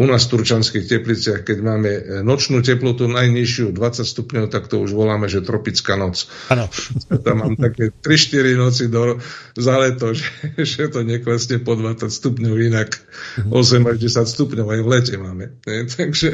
U 0.00 0.08
nás 0.08 0.24
v 0.24 0.30
Turčanských 0.32 0.88
tepliciach, 0.88 1.44
keď 1.44 1.58
máme 1.60 1.90
e, 1.92 2.02
nočnú 2.24 2.64
teplotu 2.64 3.04
najnižšiu 3.04 3.76
20 3.76 4.00
stupňov, 4.00 4.48
tak 4.48 4.64
to 4.72 4.80
už 4.80 4.96
voláme, 4.96 5.28
že 5.28 5.44
tropická 5.44 6.00
noc. 6.00 6.24
Ano. 6.48 6.72
Tam 7.24 7.36
mám 7.44 7.54
také 7.60 7.92
3-4 8.00 8.56
noci 8.56 8.88
do, 8.88 9.20
za 9.52 9.76
leto, 9.76 10.16
že, 10.16 10.56
že 10.56 10.88
to 10.88 11.04
neklesne 11.04 11.60
po 11.60 11.76
20 11.76 12.08
stupňov, 12.08 12.54
inak 12.72 12.96
8 13.52 13.92
až 13.92 13.96
10 14.00 14.24
stupňov 14.24 14.66
aj 14.72 14.80
v 14.80 14.88
lete 14.88 15.14
máme. 15.20 15.44
Hej. 15.68 15.86
Takže... 15.96 16.28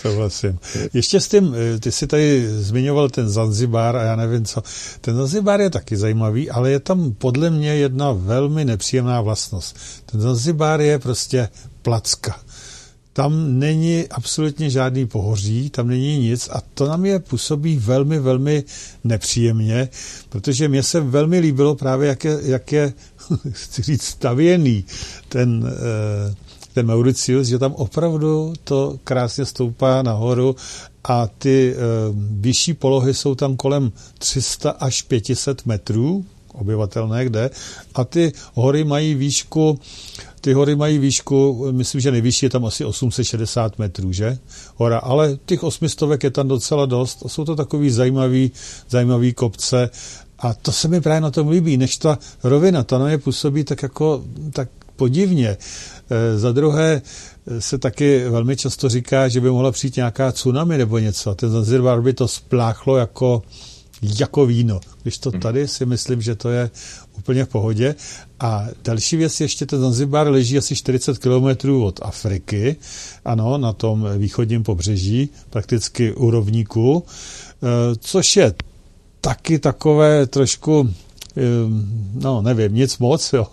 Souhlasím. 0.00 0.58
Ještě 0.92 1.20
s 1.20 1.28
tím, 1.28 1.54
e, 1.54 1.78
ty 1.84 1.92
si 1.92 2.06
tady 2.06 2.48
zmiňoval 2.48 3.08
ten 3.08 3.28
Zanzibar 3.28 3.96
a 3.96 4.02
já 4.02 4.16
nevím 4.16 4.44
co. 4.44 4.62
Ten 5.00 5.16
Zanzibar 5.16 5.60
je 5.60 5.70
taky 5.70 5.96
zajímavý, 5.96 6.50
ale 6.50 6.70
je 6.70 6.80
tam 6.80 7.12
podle 7.12 7.50
mě 7.50 7.76
jedna 7.76 8.12
velmi 8.12 8.64
nepříjemná 8.64 9.20
vlastnost. 9.20 9.76
Ten 10.06 10.20
Zanzibar 10.20 10.80
je 10.80 10.98
prostě 10.98 11.48
placka. 11.82 12.40
Tam 13.12 13.58
není 13.58 14.08
absolutně 14.08 14.70
žádný 14.70 15.06
pohoří, 15.06 15.70
tam 15.70 15.88
není 15.88 16.18
nic 16.18 16.48
a 16.52 16.62
to 16.74 16.86
nám 16.86 17.06
je 17.06 17.18
působí 17.18 17.76
velmi, 17.76 18.18
velmi 18.18 18.64
nepříjemně, 19.04 19.88
protože 20.28 20.68
mně 20.68 20.82
se 20.82 21.00
velmi 21.00 21.38
líbilo 21.38 21.74
právě, 21.74 22.08
jak 22.08 22.24
je, 22.24 22.38
jak 22.42 22.72
je 22.72 22.92
chci 23.50 23.82
říct, 23.82 24.02
stavěný 24.02 24.84
ten, 25.28 25.72
eh, 26.30 26.34
ten 26.74 26.86
Mauricius, 26.86 27.46
že 27.46 27.58
tam 27.58 27.72
opravdu 27.72 28.54
to 28.64 28.98
krásně 29.04 29.44
stoupá 29.44 30.02
nahoru 30.02 30.56
a 31.04 31.26
ty 31.26 31.74
eh, 31.74 31.78
vyšší 32.30 32.74
polohy 32.74 33.14
jsou 33.14 33.34
tam 33.34 33.56
kolem 33.56 33.92
300 34.18 34.70
až 34.70 35.02
500 35.02 35.66
metrů, 35.66 36.24
obyvatelné, 36.52 37.24
kde. 37.24 37.50
A 37.94 38.04
ty 38.04 38.32
hory 38.54 38.84
mají 38.84 39.14
výšku, 39.14 39.78
ty 40.42 40.52
hory 40.52 40.76
mají 40.76 40.98
výšku, 40.98 41.68
myslím, 41.70 42.00
že 42.00 42.10
nejvyšší 42.10 42.46
je 42.46 42.50
tam 42.50 42.64
asi 42.64 42.84
860 42.84 43.78
metrů, 43.78 44.12
že? 44.12 44.38
Hora, 44.76 44.98
ale 44.98 45.38
těch 45.46 45.62
osmistovek 45.62 46.24
je 46.24 46.30
tam 46.30 46.48
docela 46.48 46.86
dost. 46.86 47.22
Jsou 47.26 47.44
to 47.44 47.56
takový 47.56 47.90
zajímavý, 47.90 48.50
zajímavý 48.88 49.32
kopce 49.32 49.90
a 50.38 50.54
to 50.54 50.72
se 50.72 50.88
mi 50.88 51.00
právě 51.00 51.20
na 51.20 51.30
tom 51.30 51.48
líbí, 51.48 51.76
než 51.76 51.96
ta 51.96 52.18
rovina, 52.44 52.82
ta 52.82 52.98
na 52.98 53.06
mě 53.06 53.18
působí 53.18 53.64
tak 53.64 53.82
jako, 53.82 54.24
tak 54.52 54.68
podivně. 54.96 55.48
E, 56.10 56.38
za 56.38 56.52
druhé 56.52 57.02
e, 57.46 57.60
se 57.60 57.78
taky 57.78 58.28
velmi 58.28 58.56
často 58.56 58.88
říká, 58.88 59.28
že 59.28 59.40
by 59.40 59.50
mohla 59.50 59.72
přijít 59.72 59.96
nějaká 59.96 60.32
tsunami 60.32 60.78
nebo 60.78 60.98
něco. 60.98 61.30
A 61.30 61.34
ten 61.34 61.50
Zanzibar 61.50 62.02
by 62.02 62.12
to 62.12 62.28
spláchlo 62.28 62.96
jako, 62.96 63.42
jako 64.02 64.46
víno. 64.46 64.80
Když 65.02 65.18
to 65.18 65.30
tady 65.30 65.68
si 65.68 65.86
myslím, 65.86 66.22
že 66.22 66.34
to 66.34 66.50
je 66.50 66.70
úplně 67.18 67.44
v 67.44 67.48
pohodě. 67.48 67.94
A 68.40 68.66
další 68.84 69.16
věc 69.16 69.40
ještě, 69.40 69.66
ten 69.66 69.80
Zanzibar 69.80 70.28
leží 70.28 70.58
asi 70.58 70.76
40 70.76 71.18
km 71.18 71.70
od 71.82 72.00
Afriky, 72.02 72.76
ano, 73.24 73.58
na 73.58 73.72
tom 73.72 74.08
východním 74.18 74.62
pobřeží, 74.62 75.28
prakticky 75.50 76.12
u 76.12 76.30
rovníku, 76.30 77.04
eh, 77.06 77.66
což 78.00 78.36
je 78.36 78.54
taky 79.20 79.58
takové 79.58 80.26
trošku 80.26 80.90
no 82.14 82.42
nevím, 82.42 82.74
nic 82.74 82.98
moc, 82.98 83.32
jo. 83.32 83.46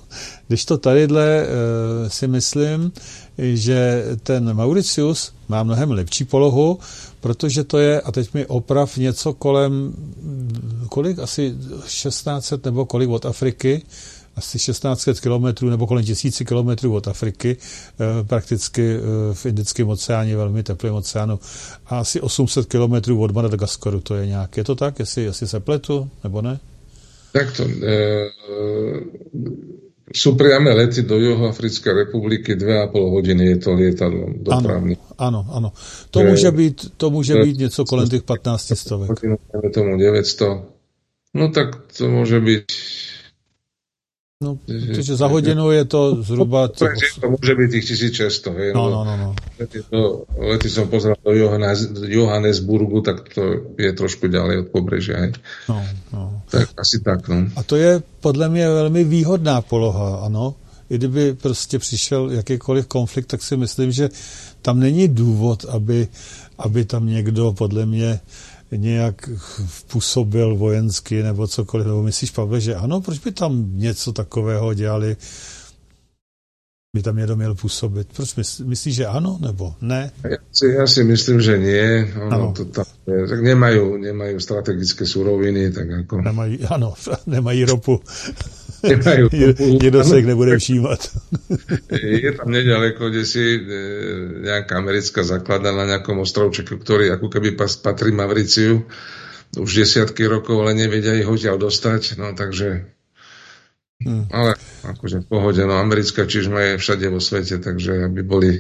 Když 0.48 0.66
to 0.66 0.78
tadyhle 0.78 1.46
eh, 1.46 2.10
si 2.10 2.28
myslím, 2.28 2.92
že 3.38 4.06
ten 4.24 4.54
Mauritius 4.54 5.34
má 5.48 5.64
mnohem 5.64 5.92
lepší 5.92 6.24
polohu, 6.26 6.80
protože 7.22 7.64
to 7.64 7.78
je, 7.78 8.02
a 8.02 8.12
teď 8.12 8.34
mi 8.34 8.46
oprav 8.46 8.98
něco 8.98 9.34
kolem, 9.34 9.94
kolik, 10.90 11.20
asi 11.20 11.56
1600 11.86 12.66
nebo 12.66 12.86
kolik 12.86 13.10
od 13.10 13.26
Afriky, 13.26 13.82
asi 14.36 14.58
1600 14.58 15.20
kilometrů 15.20 15.70
nebo 15.70 15.88
kolem 15.88 16.04
tisíci 16.04 16.46
kilometrů 16.46 16.96
od 16.96 17.08
Afriky, 17.08 17.58
eh, 18.00 18.24
prakticky 18.24 18.96
eh, 18.96 19.34
v 19.34 19.46
Indickém 19.46 19.90
oceáně, 19.90 20.38
velmi 20.38 20.64
teplém 20.64 20.94
oceánu, 20.94 21.40
a 21.86 22.00
asi 22.00 22.22
800 22.22 22.66
kilometrů 22.66 23.22
od 23.22 23.32
Madagaskaru, 23.32 24.00
to 24.00 24.16
je 24.16 24.28
nějak. 24.28 24.58
Je 24.58 24.64
to 24.64 24.76
tak, 24.76 25.00
jestli, 25.00 25.24
jestli 25.24 25.48
se 25.48 25.60
pletu, 25.60 26.10
nebo 26.24 26.42
ne? 26.42 26.60
Takto. 27.32 27.64
E, 27.64 28.30
sú 30.10 30.34
priame 30.34 30.74
lety 30.74 31.06
do 31.06 31.22
Juhoafrickej 31.22 31.94
republiky, 31.94 32.58
dve 32.58 32.82
a 32.82 32.88
pol 32.90 33.14
hodiny 33.14 33.54
je 33.54 33.58
to 33.62 33.70
lietadlo 33.78 34.34
dopravné. 34.42 34.98
Áno, 35.22 35.46
áno. 35.54 35.70
To, 36.10 36.20
že, 36.20 36.30
může 36.30 36.52
být, 36.52 36.78
to 36.98 37.10
může 37.10 37.34
být 37.36 37.58
něco 37.58 37.86
kolem 37.86 38.10
těch 38.10 38.24
15 38.24 38.72
stovek. 38.76 39.12
tomu 39.74 39.98
900. 39.98 40.48
No 41.34 41.50
tak 41.50 41.94
to 41.98 42.10
může 42.10 42.40
být 42.40 42.66
No, 44.44 44.56
protože 44.56 45.16
za 45.16 45.28
hodinu 45.28 45.72
je 45.72 45.86
to 45.86 46.24
zhruba... 46.24 46.68
To, 46.68 46.88
to 47.22 47.30
může 47.30 47.56
být 47.56 47.72
tých 47.72 47.88
1600, 47.88 48.54
hej? 48.54 48.74
No, 48.74 48.90
no, 48.90 49.04
no. 49.04 49.18
no. 49.18 49.36
Lety, 49.60 49.84
to, 49.90 50.24
lety 50.38 50.70
som 50.70 50.88
pozrel 50.88 51.16
do 51.26 51.32
Johannes, 51.36 51.92
Johannesburgu, 52.08 53.02
tak 53.02 53.36
to 53.36 53.68
je 53.76 53.92
trošku 53.94 54.32
ďalej 54.32 54.58
od 54.64 54.68
pobrežia, 54.72 55.20
hej? 55.20 55.36
No, 55.68 55.84
no. 56.16 56.42
Tak 56.48 56.72
asi 56.80 57.04
tak, 57.04 57.28
no. 57.28 57.52
A 57.56 57.64
to 57.64 57.76
je 57.76 58.00
podle 58.24 58.50
mě 58.50 58.68
velmi 58.68 59.04
výhodná 59.04 59.62
poloha, 59.62 60.24
ano? 60.24 60.56
I 60.90 60.96
kdyby 60.96 61.34
prostě 61.34 61.80
přišel 61.80 62.32
jakýkoliv 62.32 62.88
konflikt, 62.88 63.26
tak 63.26 63.44
si 63.44 63.58
myslím, 63.58 63.92
že 63.92 64.10
tam 64.62 64.80
není 64.80 65.08
důvod, 65.08 65.66
aby, 65.66 66.08
aby 66.58 66.86
tam 66.86 67.08
někdo 67.08 67.52
podle 67.52 67.86
mě 67.86 68.20
nějak 68.78 69.30
působil 69.92 70.56
vojensky 70.56 71.24
nebo 71.24 71.48
cokoliv. 71.48 71.88
Nebo 71.88 72.04
myslíš, 72.04 72.32
Pavle, 72.32 72.62
že 72.62 72.76
ano, 72.76 73.02
proč 73.02 73.20
by 73.20 73.32
tam 73.32 73.72
něco 73.74 74.14
takového 74.14 74.74
dělali? 74.74 75.18
by 76.96 77.04
tam 77.04 77.18
někdo 77.18 77.36
měl 77.36 77.56
působit. 77.56 78.08
Proč 78.16 78.36
myslí, 78.36 78.66
myslíš, 78.66 78.96
že 78.96 79.06
ano, 79.06 79.38
nebo 79.42 79.76
ne? 79.82 80.12
Já 80.24 80.38
si, 80.52 80.66
já 80.66 80.88
si 80.88 81.04
myslím, 81.04 81.42
že 81.42 81.58
nie. 81.58 82.14
Ono 82.28 82.54
to 82.54 82.66
tam 82.66 82.86
je. 83.08 83.28
Tak 83.28 83.42
nemají, 83.42 84.02
nemají 84.02 84.42
strategické 84.42 85.06
suroviny, 85.06 85.72
tak 85.72 85.90
jako... 85.90 86.22
Nemají, 86.22 86.60
ano, 86.60 86.94
nemají 87.28 87.66
ropu. 87.66 88.02
Se 90.04 90.18
jich 90.18 90.26
nebude 90.32 90.58
všímat. 90.58 91.00
je 91.92 92.32
tam 92.32 92.52
nedaleko, 92.52 93.10
kde 93.10 93.26
si 93.26 93.56
e, 93.56 93.60
nějaká 94.44 94.78
americká 94.78 95.24
zaklada 95.24 95.72
na 95.72 95.86
nějakom 95.86 96.20
ostrovčeku, 96.20 96.78
který 96.78 97.12
ako 97.12 97.30
keby 97.30 97.52
patrí 97.82 98.12
Mavriciu 98.12 98.86
už 99.58 99.76
desiatky 99.76 100.28
rokov, 100.28 100.62
ale 100.62 100.74
nevedia 100.74 101.18
ich 101.18 101.26
odtiaľ 101.26 101.58
dostať, 101.58 102.22
no 102.22 102.38
takže 102.38 102.86
Hmm. 104.00 104.32
Ale 104.32 104.56
akože 104.88 105.20
v 105.20 105.26
pohode, 105.28 105.60
no 105.68 105.76
americká 105.76 106.24
čižma 106.24 106.60
je 106.72 106.74
všade 106.80 107.04
vo 107.12 107.20
svete, 107.20 107.60
takže 107.60 108.08
aby 108.08 108.24
boli 108.24 108.52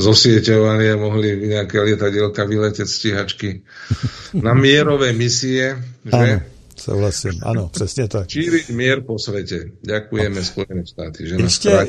zosieťovaní 0.00 0.86
a 0.88 0.96
mohli 0.96 1.36
nejaké 1.44 1.76
lietadielka 1.76 2.48
vyletieť 2.48 2.88
stíhačky 2.88 3.68
na 4.46 4.56
mierové 4.56 5.12
misie, 5.12 5.76
že? 6.08 6.40
Souhlasím, 6.80 7.32
ano, 7.42 7.68
přesně 7.68 8.08
tak. 8.08 8.26
Číriť 8.26 8.70
mier 8.70 9.00
po 9.00 9.18
světě. 9.18 9.70
Děkujeme 9.82 10.44
Spojené 10.44 10.86
státy. 10.86 11.28
Že 11.28 11.34
ještě, 11.34 11.86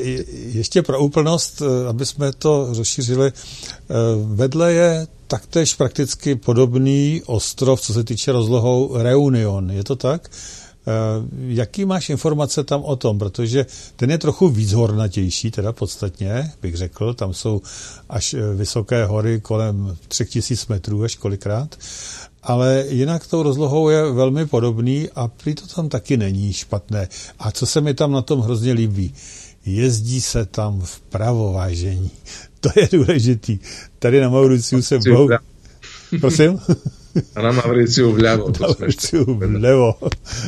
ještě 0.52 0.82
pro 0.82 1.00
úplnost, 1.00 1.62
eh, 1.62 1.88
aby 1.88 2.06
jsme 2.06 2.32
to 2.32 2.72
rozšířili, 2.76 3.32
eh, 3.32 3.94
vedle 4.24 4.72
je 4.72 5.06
taktéž 5.26 5.74
prakticky 5.74 6.34
podobný 6.34 7.22
ostrov, 7.26 7.80
co 7.80 7.94
se 7.94 8.04
týče 8.04 8.32
rozlohou 8.32 9.02
Reunion. 9.02 9.70
Je 9.70 9.84
to 9.84 9.96
tak? 9.96 10.30
Eh, 10.86 10.92
jaký 11.46 11.84
máš 11.84 12.10
informace 12.10 12.64
tam 12.64 12.82
o 12.82 12.96
tom? 12.96 13.18
Protože 13.18 13.66
ten 13.96 14.10
je 14.10 14.18
trochu 14.18 14.48
víc 14.48 14.72
hornatější, 14.72 15.50
teda 15.50 15.72
podstatně, 15.72 16.52
bych 16.62 16.76
řekl. 16.76 17.14
Tam 17.14 17.34
jsou 17.34 17.62
až 18.08 18.34
vysoké 18.56 19.04
hory 19.04 19.40
kolem 19.40 19.96
3000 20.08 20.66
metrů 20.68 21.02
až 21.02 21.16
kolikrát. 21.16 21.76
Ale 22.42 22.84
jinak 22.88 23.26
tou 23.26 23.42
rozlohou 23.42 23.88
je 23.88 24.12
velmi 24.12 24.46
podobný 24.46 25.08
a 25.14 25.28
prý 25.28 25.54
to 25.54 25.66
tam 25.66 25.88
taky 25.88 26.16
není 26.16 26.52
špatné. 26.52 27.08
A 27.38 27.50
co 27.50 27.66
se 27.66 27.80
mi 27.80 27.94
tam 27.94 28.12
na 28.12 28.22
tom 28.22 28.40
hrozně 28.40 28.72
líbí, 28.72 29.14
jezdí 29.66 30.20
se 30.20 30.46
tam 30.46 30.80
vpravo 30.80 31.52
vážení. 31.52 32.10
To 32.60 32.68
je 32.76 32.88
důležitý. 32.92 33.58
Tady 33.98 34.20
na 34.20 34.28
Mauriciu 34.28 34.82
se 34.82 34.98
bou... 34.98 35.28
Prosím? 36.20 36.60
A 37.34 37.42
na 37.42 37.52
Mauriciu 37.52 38.12
vľavo. 38.14 38.54
Na 38.54 38.70
Mauriciu 38.70 39.24
vlevo. 39.26 39.98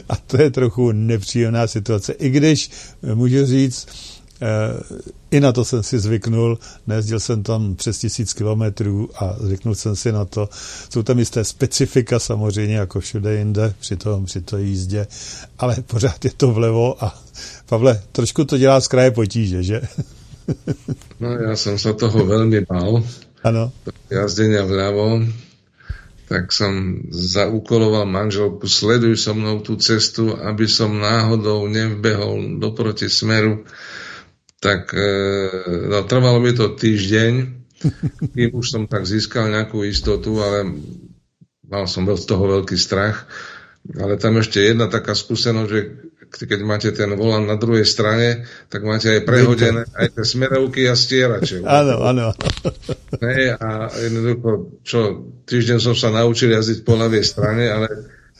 A 0.08 0.16
to 0.16 0.42
je 0.42 0.50
trochu 0.50 0.92
nepříjemná 0.92 1.66
situace. 1.66 2.12
I 2.12 2.30
když 2.30 2.70
můžu 3.14 3.46
říct, 3.46 3.86
i 5.30 5.40
na 5.40 5.52
to 5.52 5.64
jsem 5.64 5.82
si 5.82 5.98
zvyknul, 5.98 6.58
nejezdil 6.86 7.20
jsem 7.20 7.42
tam 7.42 7.74
přes 7.74 7.98
tisíc 7.98 8.32
kilometrů 8.32 9.10
a 9.16 9.36
zvyknul 9.40 9.74
jsem 9.74 9.96
si 9.96 10.12
na 10.12 10.24
to. 10.24 10.48
Jsou 10.90 11.02
tam 11.02 11.18
jisté 11.18 11.44
specifika 11.44 12.18
samozřejmě, 12.18 12.76
jako 12.76 13.00
všude 13.00 13.34
jinde 13.34 13.74
při 13.80 13.96
tom, 13.96 14.24
při 14.24 14.40
to 14.40 14.58
jízdě, 14.58 15.06
ale 15.58 15.76
pořád 15.86 16.24
je 16.24 16.30
to 16.36 16.52
vlevo 16.52 17.04
a 17.04 17.22
Pavle, 17.66 18.02
trošku 18.12 18.44
to 18.44 18.58
dělá 18.58 18.80
z 18.80 18.88
kraje 18.88 19.10
potíže, 19.10 19.62
že? 19.62 19.82
No 21.20 21.30
já 21.30 21.56
jsem 21.56 21.78
se 21.78 21.94
toho 21.94 22.26
velmi 22.26 22.60
bál. 22.60 23.04
Ano. 23.42 23.74
Jazdenia 24.06 24.62
vľavo, 24.62 25.26
tak 26.30 26.54
som 26.54 27.02
zaúkoloval 27.10 28.06
manželku, 28.06 28.70
sleduj 28.70 29.18
so 29.18 29.34
mnou 29.34 29.58
tú 29.58 29.74
cestu, 29.82 30.30
aby 30.38 30.70
som 30.70 30.94
náhodou 30.94 31.66
nevbehol 31.66 32.62
do 32.62 32.70
proti 32.70 33.10
smeru. 33.10 33.66
Tak 34.62 34.94
e, 34.94 35.10
no, 35.90 36.06
trvalo 36.06 36.38
mi 36.38 36.54
to 36.54 36.70
týždeň, 36.70 37.32
kým 38.30 38.50
už 38.54 38.66
som 38.70 38.86
tak 38.86 39.10
získal 39.10 39.50
nejakú 39.50 39.82
istotu, 39.82 40.38
ale 40.38 40.70
mal 41.66 41.90
som 41.90 42.06
z 42.06 42.22
toho 42.22 42.46
veľký 42.46 42.78
strach. 42.78 43.26
Ale 43.98 44.14
tam 44.14 44.38
ešte 44.38 44.62
jedna 44.62 44.86
taká 44.86 45.18
skúsenosť, 45.18 45.66
že 45.66 45.80
keď 46.32 46.60
máte 46.62 46.94
ten 46.94 47.10
volant 47.18 47.44
na 47.44 47.58
druhej 47.58 47.82
strane, 47.82 48.46
tak 48.70 48.86
máte 48.86 49.10
aj 49.18 49.26
prehodené 49.26 49.82
aj 49.98 50.14
tie 50.14 50.24
smerovky 50.24 50.86
a 50.86 50.94
stierače. 50.94 51.66
Áno, 51.82 51.98
áno. 52.00 52.30
a 53.58 53.68
jednoducho, 53.98 54.78
čo, 54.86 55.26
týždeň 55.44 55.78
som 55.82 55.94
sa 55.98 56.14
naučil 56.14 56.54
jazdiť 56.54 56.86
po 56.86 56.94
ľavej 56.94 57.24
strane, 57.26 57.66
ale 57.66 57.86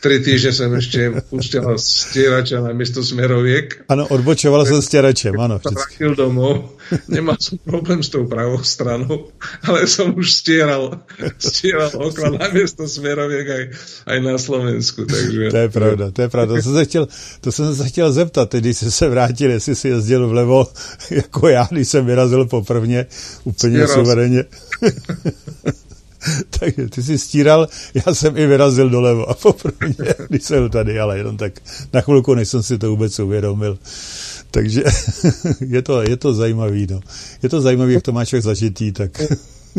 tri 0.03 0.19
týždne 0.19 0.51
som 0.51 0.75
ešte 0.75 1.23
púšťal 1.31 1.79
stierača 1.79 2.59
na 2.59 2.75
miesto 2.75 3.07
smeroviek. 3.07 3.87
Áno, 3.87 4.11
odbočoval 4.11 4.67
som 4.67 4.83
stieračem, 4.83 5.31
áno. 5.39 5.63
Vrátil 5.63 6.19
domov, 6.19 6.75
nemal 7.07 7.39
som 7.39 7.55
problém 7.63 8.03
s 8.03 8.11
tou 8.11 8.27
pravou 8.27 8.59
stranou, 8.67 9.31
ale 9.63 9.87
som 9.87 10.11
už 10.11 10.27
stieral, 10.27 11.07
stieral 11.39 11.95
okna 11.95 12.35
na 12.35 12.51
miesto 12.51 12.91
smeroviek 12.91 13.47
aj, 13.47 13.65
aj 14.11 14.19
na 14.19 14.35
Slovensku. 14.43 15.07
Takže... 15.07 15.55
To 15.55 15.61
je 15.63 15.71
pravda, 15.71 16.05
to 16.11 16.21
je 16.27 16.29
pravda. 16.29 16.51
To 16.59 16.63
jsem 16.63 16.75
se 16.75 16.85
chtěl, 16.85 17.05
to 17.41 17.49
jsem 17.53 17.77
se 17.77 17.85
chtěl 17.89 18.13
zeptat, 18.13 18.49
když 18.59 18.77
jsi 18.77 18.91
se 18.91 19.09
vrátil, 19.09 19.51
jestli 19.51 19.75
si 19.79 19.89
jezdil 19.89 20.29
vlevo, 20.29 20.67
jako 21.11 21.49
já, 21.49 21.69
když 21.71 21.89
jsem 21.89 22.07
vyrazil 22.07 22.45
poprvně, 22.51 23.07
úplně 23.45 23.87
suverénně. 23.89 24.45
Takže 26.59 26.89
ty 26.89 27.03
si 27.03 27.19
stíral, 27.19 27.69
já 28.07 28.15
jsem 28.15 28.37
i 28.37 28.47
vyrazil 28.47 28.91
doleva 28.91 29.25
a 29.25 29.35
poprvé, 29.43 29.95
když 30.29 30.43
jsem 30.43 30.71
tady, 30.71 31.01
ale 31.01 31.19
jenom 31.19 31.37
tak 31.37 31.53
na 31.93 32.01
chvilku, 32.01 32.35
než 32.35 32.49
jsem 32.49 32.63
si 32.63 32.79
to 32.79 32.91
vůbec 32.91 33.19
uvědomil. 33.19 33.79
Takže 34.51 34.83
je 35.61 35.83
to, 35.83 36.03
je 36.03 36.17
to 36.17 36.35
zajímavý, 36.35 36.87
no. 36.91 37.01
Je 37.43 37.49
to 37.49 37.61
zajímavý, 37.61 37.95
jak 37.95 38.03
to 38.03 38.13
má 38.13 38.25
člověk 38.25 38.45
zažitý, 38.45 38.93
tak... 38.93 39.23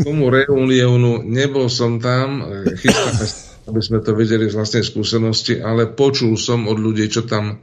Tomu 0.04 0.26
reunionu 0.26 1.22
nebol 1.22 1.70
som 1.70 2.02
tam, 2.02 2.42
chystáme 2.82 3.30
aby 3.64 3.80
sme 3.80 4.02
to 4.02 4.12
vedeli 4.12 4.50
z 4.50 4.58
vlastnej 4.58 4.84
skúsenosti, 4.84 5.62
ale 5.62 5.86
počul 5.86 6.36
som 6.36 6.68
od 6.68 6.76
ľudí, 6.76 7.08
čo 7.08 7.24
tam 7.24 7.62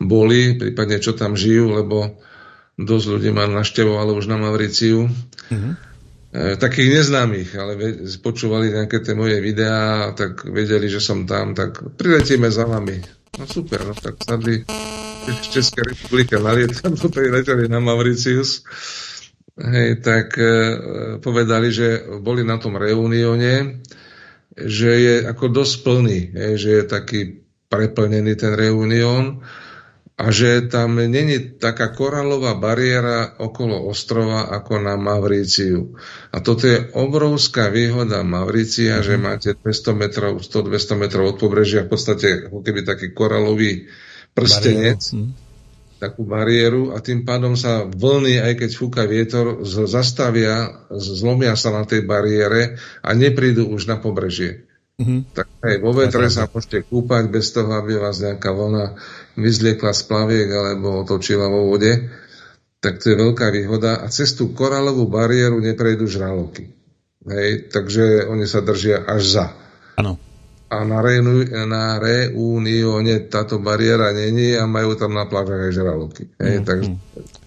boli, 0.00 0.56
prípadne 0.56 1.02
čo 1.02 1.12
tam 1.12 1.36
žijú, 1.36 1.74
lebo 1.74 2.22
dosť 2.78 3.06
ľudí 3.10 3.30
ma 3.34 3.50
naštevovalo 3.50 4.16
už 4.16 4.30
na 4.30 4.38
Mavriciu. 4.40 5.10
Mm-hmm 5.50 5.91
takých 6.32 6.88
neznámych, 6.96 7.50
ale 7.60 7.72
počúvali 8.24 8.72
nejaké 8.72 9.04
tie 9.04 9.12
moje 9.12 9.36
videá, 9.44 10.16
tak 10.16 10.48
vedeli, 10.48 10.88
že 10.88 11.04
som 11.04 11.28
tam, 11.28 11.52
tak 11.52 11.84
priletíme 12.00 12.48
za 12.48 12.64
vami. 12.64 13.04
No 13.36 13.44
super, 13.44 13.84
no 13.84 13.92
tak 13.92 14.16
sadli 14.24 14.64
z 15.28 15.48
Českej 15.48 15.92
republiky 15.92 16.40
na 16.40 16.56
lietadlo, 16.56 17.08
prileteli 17.16 17.68
na 17.68 17.84
Mauricius. 17.84 18.64
Hej, 19.52 20.00
tak 20.00 20.32
e, 20.40 20.52
povedali, 21.20 21.68
že 21.68 22.08
boli 22.24 22.40
na 22.40 22.56
tom 22.56 22.80
reunióne, 22.80 23.84
že 24.56 24.90
je 24.96 25.14
ako 25.28 25.52
dosť 25.52 25.74
plný, 25.84 26.18
hej, 26.32 26.52
že 26.56 26.70
je 26.80 26.84
taký 26.88 27.20
preplnený 27.68 28.32
ten 28.36 28.56
reunión 28.56 29.44
a 30.12 30.28
že 30.28 30.68
tam 30.68 31.00
není 31.00 31.56
taká 31.56 31.88
koralová 31.88 32.52
bariéra 32.52 33.32
okolo 33.40 33.88
ostrova 33.88 34.44
ako 34.52 34.84
na 34.84 34.94
Mauríciu. 35.00 35.96
A 36.28 36.44
toto 36.44 36.68
je 36.68 36.92
obrovská 36.92 37.72
výhoda 37.72 38.20
Maurícia, 38.20 39.00
mm-hmm. 39.00 39.08
že 39.08 39.14
mhm. 39.16 39.22
máte 39.24 39.50
200 39.56 39.96
metrov, 39.96 40.32
100-200 40.44 41.00
metrov 41.00 41.24
od 41.32 41.36
pobrežia, 41.40 41.88
v 41.88 41.90
podstate 41.96 42.52
ako 42.52 42.60
keby 42.60 42.84
taký 42.84 43.16
koralový 43.16 43.88
prstenec, 44.36 45.00
mm-hmm. 45.00 45.32
takú 45.96 46.28
bariéru 46.28 46.92
a 46.92 47.00
tým 47.00 47.24
pádom 47.24 47.56
sa 47.56 47.88
vlny, 47.88 48.36
aj 48.36 48.52
keď 48.60 48.70
fúka 48.76 49.02
vietor, 49.08 49.64
zastavia, 49.64 50.86
zlomia 50.92 51.56
sa 51.56 51.72
na 51.72 51.88
tej 51.88 52.04
bariére 52.04 52.76
a 53.00 53.16
neprídu 53.16 53.64
už 53.64 53.88
na 53.88 53.96
pobrežie. 53.96 54.68
Mm-hmm. 55.00 55.20
Tak 55.32 55.46
aj 55.64 55.76
vo 55.80 55.92
vetre 55.96 56.28
sa 56.28 56.44
môžete 56.46 56.84
kúpať 56.84 57.32
bez 57.32 57.48
toho, 57.48 57.72
aby 57.80 57.96
vás 57.96 58.20
nejaká 58.20 58.52
vlna 58.52 59.00
vyzliekla 59.36 59.92
z 59.92 60.02
plaviek 60.08 60.48
alebo 60.52 61.02
otočila 61.02 61.48
vo 61.48 61.72
vode. 61.72 62.10
tak 62.82 62.98
to 62.98 63.14
je 63.14 63.16
veľká 63.16 63.46
výhoda 63.54 64.02
a 64.02 64.10
cez 64.10 64.34
tú 64.34 64.50
koralovú 64.50 65.06
bariéru 65.06 65.62
neprejdú 65.62 66.10
žraloky. 66.10 66.74
Hej, 67.22 67.70
takže 67.70 68.26
oni 68.26 68.42
sa 68.50 68.58
držia 68.58 69.06
až 69.06 69.22
za. 69.22 69.46
Áno. 69.94 70.18
A 70.66 70.82
na, 70.82 70.98
Reunu, 70.98 71.46
na 71.70 72.02
Reunione 72.02 73.30
táto 73.30 73.62
bariéra 73.62 74.10
není 74.10 74.58
a 74.58 74.66
majú 74.66 74.98
tam 74.98 75.14
na 75.14 75.30
plážach 75.30 75.62
aj 75.62 75.72
žraloky. 75.78 76.22
Hej, 76.42 76.54
mm, 76.58 76.64
takže 76.66 76.90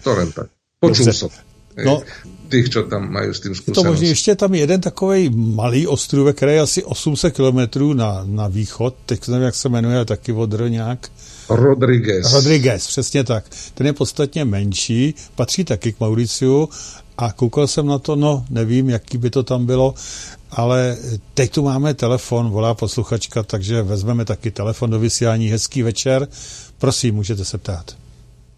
to 0.00 0.10
len 0.16 0.28
tak. 0.32 0.48
Počul 0.80 1.12
som. 1.12 1.28
No, 1.76 2.00
tých, 2.48 2.72
čo 2.72 2.88
tam 2.88 3.12
majú 3.12 3.36
s 3.36 3.44
tým 3.44 3.52
skúsenosť. 3.52 3.76
To 3.76 3.84
možná 3.84 4.08
ještě 4.08 4.32
tam 4.34 4.54
jeden 4.54 4.80
takový 4.80 5.28
malý 5.36 5.86
ostrův, 5.86 6.34
který 6.34 6.52
je 6.52 6.60
asi 6.60 6.80
800 6.84 7.34
kilometrů 7.34 7.92
na, 7.92 8.24
na 8.24 8.48
východ, 8.48 8.96
teď 9.06 9.28
nevím, 9.28 9.44
jak 9.44 9.54
se 9.54 9.68
jmenuje, 9.68 10.04
taky 10.04 10.32
odr 10.32 10.70
nějak. 10.70 11.10
Rodriguez. 11.48 12.34
Rodriguez, 12.34 12.86
přesně 12.86 13.24
tak. 13.24 13.44
Ten 13.74 13.86
je 13.86 13.92
podstatně 13.92 14.44
menší, 14.44 15.14
patří 15.34 15.64
taky 15.64 15.92
k 15.92 16.00
Mauriciu 16.00 16.68
a 17.18 17.32
koukal 17.32 17.66
jsem 17.66 17.86
na 17.86 17.98
to, 17.98 18.16
no 18.16 18.44
nevím, 18.50 18.88
jaký 18.88 19.18
by 19.18 19.30
to 19.30 19.42
tam 19.42 19.66
bylo, 19.66 19.94
ale 20.56 20.96
teď 21.34 21.54
tu 21.54 21.62
máme 21.62 21.94
telefon, 21.94 22.50
volá 22.50 22.74
posluchačka, 22.74 23.42
takže 23.42 23.82
vezmeme 23.82 24.24
taky 24.24 24.50
telefon 24.50 24.90
do 24.90 24.98
vysílání. 24.98 25.48
Hezký 25.48 25.82
večer. 25.82 26.26
Prosím, 26.80 27.14
můžete 27.14 27.44
se 27.44 27.58
ptát. 27.58 27.86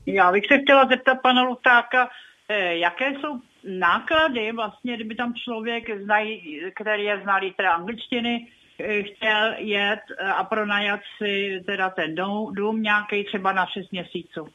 Já 0.07 0.33
bych 0.33 0.45
se 0.47 0.59
chtěla 0.59 0.89
zeptat 0.89 1.15
pana 1.23 1.43
Lutáka, 1.43 2.09
eh, 2.49 2.77
jaké 2.77 3.05
jsou 3.11 3.41
náklady, 3.79 4.53
vlastně, 4.53 4.95
kdyby 4.95 5.15
tam 5.15 5.35
člověk, 5.35 5.85
znají, 6.05 6.61
který 6.83 7.05
je 7.05 7.21
znalý 7.23 7.53
teda 7.57 7.73
angličtiny, 7.73 8.47
chtěl 8.83 9.55
jet 9.57 10.01
eh, 10.19 10.27
a 10.27 10.45
pronajat 10.45 11.01
si 11.19 11.63
teda 11.67 11.91
ten 11.91 12.15
dům, 12.15 12.55
dům 12.55 12.83
nějaký 12.83 13.25
třeba 13.25 13.53
na 13.53 13.67
6 13.67 13.93
měsíců. 13.93 14.47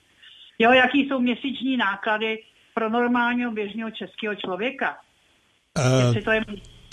Jo, 0.59 0.71
jaký 0.71 1.07
jsou 1.07 1.19
měsíční 1.19 1.77
náklady 1.77 2.43
pro 2.73 2.89
normálního 2.89 3.51
běžného 3.51 3.91
českého 3.91 4.35
člověka? 4.35 4.97
Uh, 5.77 6.23
to 6.23 6.31
je 6.31 6.41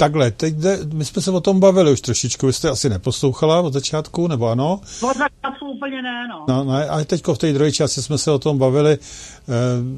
Takhle, 0.01 0.31
teď 0.31 0.55
jde, 0.55 0.79
my 0.95 1.05
jsme 1.05 1.23
se 1.23 1.31
o 1.31 1.41
tom 1.41 1.61
bavili 1.61 1.93
už 1.93 2.01
trošičku, 2.01 2.47
vy 2.47 2.53
jste 2.53 2.69
asi 2.69 2.89
neposlouchala 2.89 3.61
od 3.61 3.73
začátku, 3.73 4.29
nebo 4.29 4.49
ano? 4.49 4.81
Od 5.03 5.17
začátku 5.17 5.71
úplně 5.71 6.03
ne, 6.03 6.29
no. 6.29 6.45
No, 6.49 6.65
no 6.65 6.73
a 6.73 7.05
teď 7.05 7.27
v 7.27 7.39
té 7.39 7.53
druhé 7.53 7.73
části 7.73 8.03
jsme 8.03 8.19
se 8.19 8.31
o 8.31 8.39
tom 8.39 8.59
bavili. 8.59 8.93
E, 8.93 8.99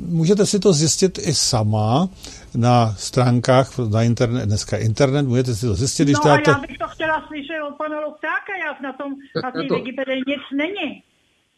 můžete 0.08 0.46
si 0.46 0.58
to 0.58 0.72
zjistit 0.72 1.18
i 1.18 1.34
sama 1.34 2.08
na 2.54 2.94
stránkách 2.98 3.78
na 3.78 4.02
internet, 4.02 4.46
dneska 4.46 4.76
internet, 4.76 5.22
můžete 5.22 5.54
si 5.54 5.66
to 5.66 5.74
zjistit, 5.74 6.04
když 6.04 6.16
no, 6.24 6.30
dáte... 6.30 6.50
já 6.50 6.58
bych 6.58 6.78
to 6.78 6.88
chtěla 6.88 7.24
slyšet 7.26 7.62
od 7.68 7.76
pana 7.76 8.00
Luktáka, 8.00 8.52
já 8.66 8.82
na 8.82 8.92
tom, 8.92 9.12
na 9.44 9.50
té 9.50 9.68
to... 9.68 9.74
Wikipedii 9.74 10.22
nic 10.26 10.42
není. 10.56 11.02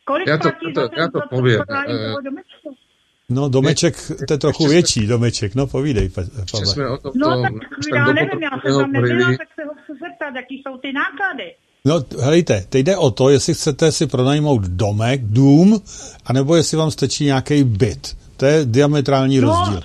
Kolik 0.05 0.27
já 0.27 0.39
to, 0.39 0.43
platí 0.43 0.73
to, 0.75 0.81
za 0.81 0.89
ten, 0.89 0.99
já 0.99 1.09
to 1.09 1.21
povím. 1.31 1.59
To, 1.59 2.84
No, 3.29 3.49
domeček, 3.49 4.13
to 4.29 4.35
je 4.35 4.39
trochu 4.39 4.69
větší 4.69 5.07
domeček, 5.07 5.55
no 5.55 5.67
povídej, 5.67 6.09
Pavle. 6.09 6.31
Jsme 6.67 6.89
o 6.89 6.99
tom, 6.99 7.13
no, 7.15 7.43
tak 7.43 7.53
já 7.95 8.13
nevím, 8.13 8.43
já 8.43 8.51
jsem 8.63 8.81
tam 8.81 8.93
nebyla, 8.93 9.29
tak 9.29 9.49
se 9.55 9.65
ho 9.65 9.75
chci 9.75 9.93
zeptat, 9.93 10.37
jaký 10.37 10.55
jsou 10.55 10.79
ty 10.79 10.93
náklady. 10.93 11.55
No, 11.85 12.05
helejte, 12.23 12.65
teď 12.69 12.85
jde 12.85 12.97
o 12.97 13.11
to, 13.11 13.31
jestli 13.31 13.55
chcete 13.55 13.93
si 13.93 14.07
pronajmout 14.07 14.63
domek, 14.63 15.21
dům, 15.25 15.83
anebo 16.25 16.57
jestli 16.57 16.77
vám 16.77 16.91
stačí 16.91 17.25
nějaký 17.25 17.65
byt. 17.65 18.17
To 18.37 18.47
je 18.47 18.65
diametrální 18.65 19.41
no, 19.41 19.49
rozdíl. 19.49 19.81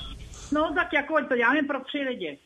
No, 0.52 0.72
tak 0.76 0.94
jako 0.94 1.14
to, 1.30 1.36
já 1.36 1.54
nevím 1.54 1.68
pro 1.68 1.80
tři 1.88 1.98
lidi. 1.98 2.38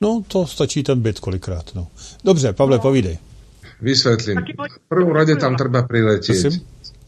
No, 0.00 0.22
to 0.28 0.46
stačí 0.46 0.82
ten 0.82 1.00
byt 1.00 1.20
kolikrát, 1.20 1.74
no. 1.74 1.86
Dobře, 2.24 2.52
Pavle, 2.52 2.76
no. 2.76 2.82
povídej. 2.82 3.18
Vysvetlím. 3.80 4.38
V 4.84 4.88
prvom 4.88 5.12
rade 5.12 5.36
tam 5.36 5.56
treba 5.56 5.82
priletieť. 5.82 6.40
Prosím? 6.40 6.60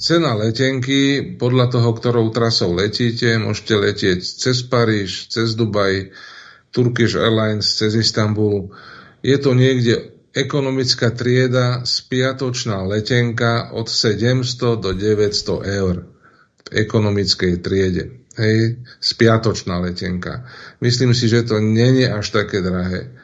Cena 0.03 0.35
letenky, 0.35 1.23
podľa 1.39 1.79
toho, 1.79 1.95
ktorou 1.95 2.35
trasou 2.35 2.75
letíte, 2.75 3.39
môžete 3.39 3.75
letieť 3.79 4.19
cez 4.19 4.67
Paríž, 4.67 5.31
cez 5.31 5.55
Dubaj, 5.55 6.11
Turkish 6.75 7.15
Airlines, 7.15 7.79
cez 7.79 7.95
Istanbul. 7.95 8.75
Je 9.23 9.39
to 9.39 9.55
niekde 9.55 10.11
ekonomická 10.35 11.15
trieda, 11.15 11.87
spiatočná 11.87 12.83
letenka 12.83 13.71
od 13.71 13.87
700 13.87 14.83
do 14.83 14.91
900 14.91 15.71
eur 15.71 15.97
v 16.67 16.69
ekonomickej 16.83 17.63
triede. 17.63 18.27
Hej, 18.35 18.83
spiatočná 18.99 19.79
letenka. 19.87 20.51
Myslím 20.83 21.15
si, 21.15 21.31
že 21.31 21.47
to 21.47 21.63
není 21.63 22.11
až 22.11 22.43
také 22.43 22.59
drahé 22.59 23.22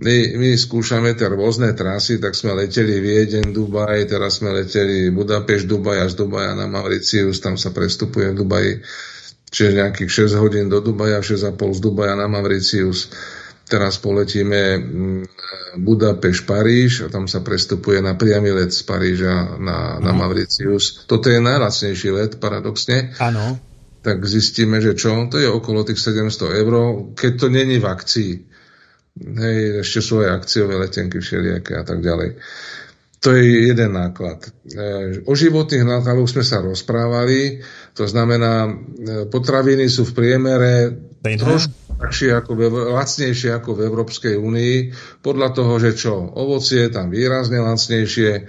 my, 0.00 0.16
my 0.40 0.50
skúšame 0.56 1.12
tie 1.12 1.28
rôzne 1.28 1.76
trasy, 1.76 2.16
tak 2.16 2.32
sme 2.32 2.56
leteli 2.56 3.04
Viedeň, 3.04 3.52
Dubaj, 3.52 4.08
teraz 4.08 4.40
sme 4.40 4.56
leteli 4.56 5.12
Budapešť, 5.12 5.64
Dubaj 5.68 5.98
a 6.00 6.06
z 6.08 6.14
Dubaja 6.16 6.56
na 6.56 6.64
Mauricius, 6.64 7.44
tam 7.44 7.60
sa 7.60 7.68
prestupuje 7.68 8.32
v 8.32 8.38
Dubaji, 8.40 8.72
čiže 9.52 9.76
nejakých 9.76 10.32
6 10.32 10.40
hodín 10.40 10.66
do 10.72 10.80
Dubaja, 10.80 11.20
6,5 11.20 11.52
z 11.76 11.80
Dubaja 11.84 12.16
na 12.16 12.32
Mauricius. 12.32 13.12
Teraz 13.70 14.02
poletíme 14.02 14.80
mm, 14.80 15.22
Budapešť, 15.78 16.42
Paríž 16.48 17.06
a 17.06 17.12
tam 17.12 17.28
sa 17.30 17.44
prestupuje 17.44 18.00
na 18.02 18.16
priamy 18.16 18.50
let 18.50 18.72
z 18.72 18.82
Paríža 18.82 19.60
na, 19.60 20.00
na 20.00 20.10
Mauricius. 20.16 21.04
Toto 21.06 21.28
je 21.28 21.38
najlacnejší 21.38 22.08
let, 22.10 22.32
paradoxne. 22.42 23.14
Áno. 23.20 23.60
Tak 24.00 24.24
zistíme, 24.24 24.80
že 24.80 24.96
čo? 24.96 25.28
To 25.28 25.36
je 25.36 25.46
okolo 25.46 25.84
tých 25.84 26.00
700 26.00 26.56
eur, 26.64 26.74
keď 27.12 27.32
to 27.36 27.46
není 27.52 27.76
v 27.76 27.86
akcii. 27.86 28.32
Hej, 29.20 29.84
ešte 29.84 30.16
aj 30.16 30.40
akciové 30.40 30.80
letenky 30.80 31.20
všelijaké 31.20 31.76
a 31.76 31.84
tak 31.84 32.00
ďalej. 32.00 32.40
To 33.20 33.36
je 33.36 33.68
jeden 33.68 33.92
náklad. 33.92 34.48
E, 34.48 35.20
o 35.28 35.36
životných 35.36 35.84
nákladoch 35.84 36.32
sme 36.32 36.40
sa 36.40 36.64
rozprávali, 36.64 37.60
to 37.92 38.08
znamená, 38.08 38.64
e, 38.64 38.70
potraviny 39.28 39.92
sú 39.92 40.08
v 40.08 40.16
priemere 40.16 40.72
trošku 41.20 41.80
ako 42.32 42.50
v, 42.56 42.60
lacnejšie 42.96 43.52
ako 43.60 43.76
v 43.76 43.80
Európskej 43.84 44.34
únii, 44.40 44.76
podľa 45.20 45.52
toho, 45.52 45.76
že 45.76 45.92
čo, 45.92 46.16
ovocie 46.16 46.88
je 46.88 46.96
tam 46.96 47.12
výrazne 47.12 47.60
lacnejšie, 47.60 48.48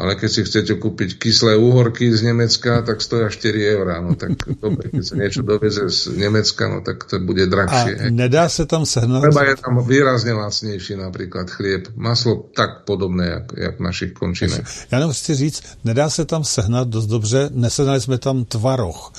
ale 0.00 0.16
keď 0.16 0.30
si 0.32 0.40
chcete 0.48 0.72
kúpiť 0.80 1.20
kyslé 1.20 1.60
úhorky 1.60 2.08
z 2.08 2.32
Nemecka, 2.32 2.80
tak 2.80 3.04
stoja 3.04 3.28
4 3.28 3.76
eurá. 3.76 4.00
No 4.00 4.16
tak 4.16 4.40
dobre, 4.56 4.88
keď 4.88 5.04
sa 5.04 5.14
niečo 5.20 5.44
doveze 5.44 5.84
z 5.92 6.16
Nemecka, 6.16 6.72
no 6.72 6.80
tak 6.80 7.04
to 7.04 7.20
bude 7.20 7.44
drahšie. 7.44 8.08
A 8.08 8.08
nedá 8.08 8.48
sa 8.48 8.64
tam 8.64 8.88
sehnať? 8.88 9.28
Lebo 9.28 9.40
je 9.44 9.56
tam 9.60 9.74
výrazne 9.84 10.32
lacnejší 10.32 10.96
napríklad 10.96 11.52
chlieb. 11.52 11.92
Maslo 12.00 12.48
tak 12.56 12.88
podobné, 12.88 13.28
jak, 13.28 13.46
jak 13.52 13.74
v 13.76 13.82
našich 13.84 14.12
končinách. 14.16 14.64
Já 14.88 14.98
jenom 14.98 15.12
chci 15.12 15.34
říct, 15.34 15.62
nedá 15.84 16.10
se 16.10 16.24
tam 16.24 16.44
sehnat 16.44 16.88
dost 16.88 17.06
dobře, 17.06 17.50
nesehnali 17.52 18.00
jsme 18.00 18.18
tam 18.18 18.44
tvaroh 18.44 19.12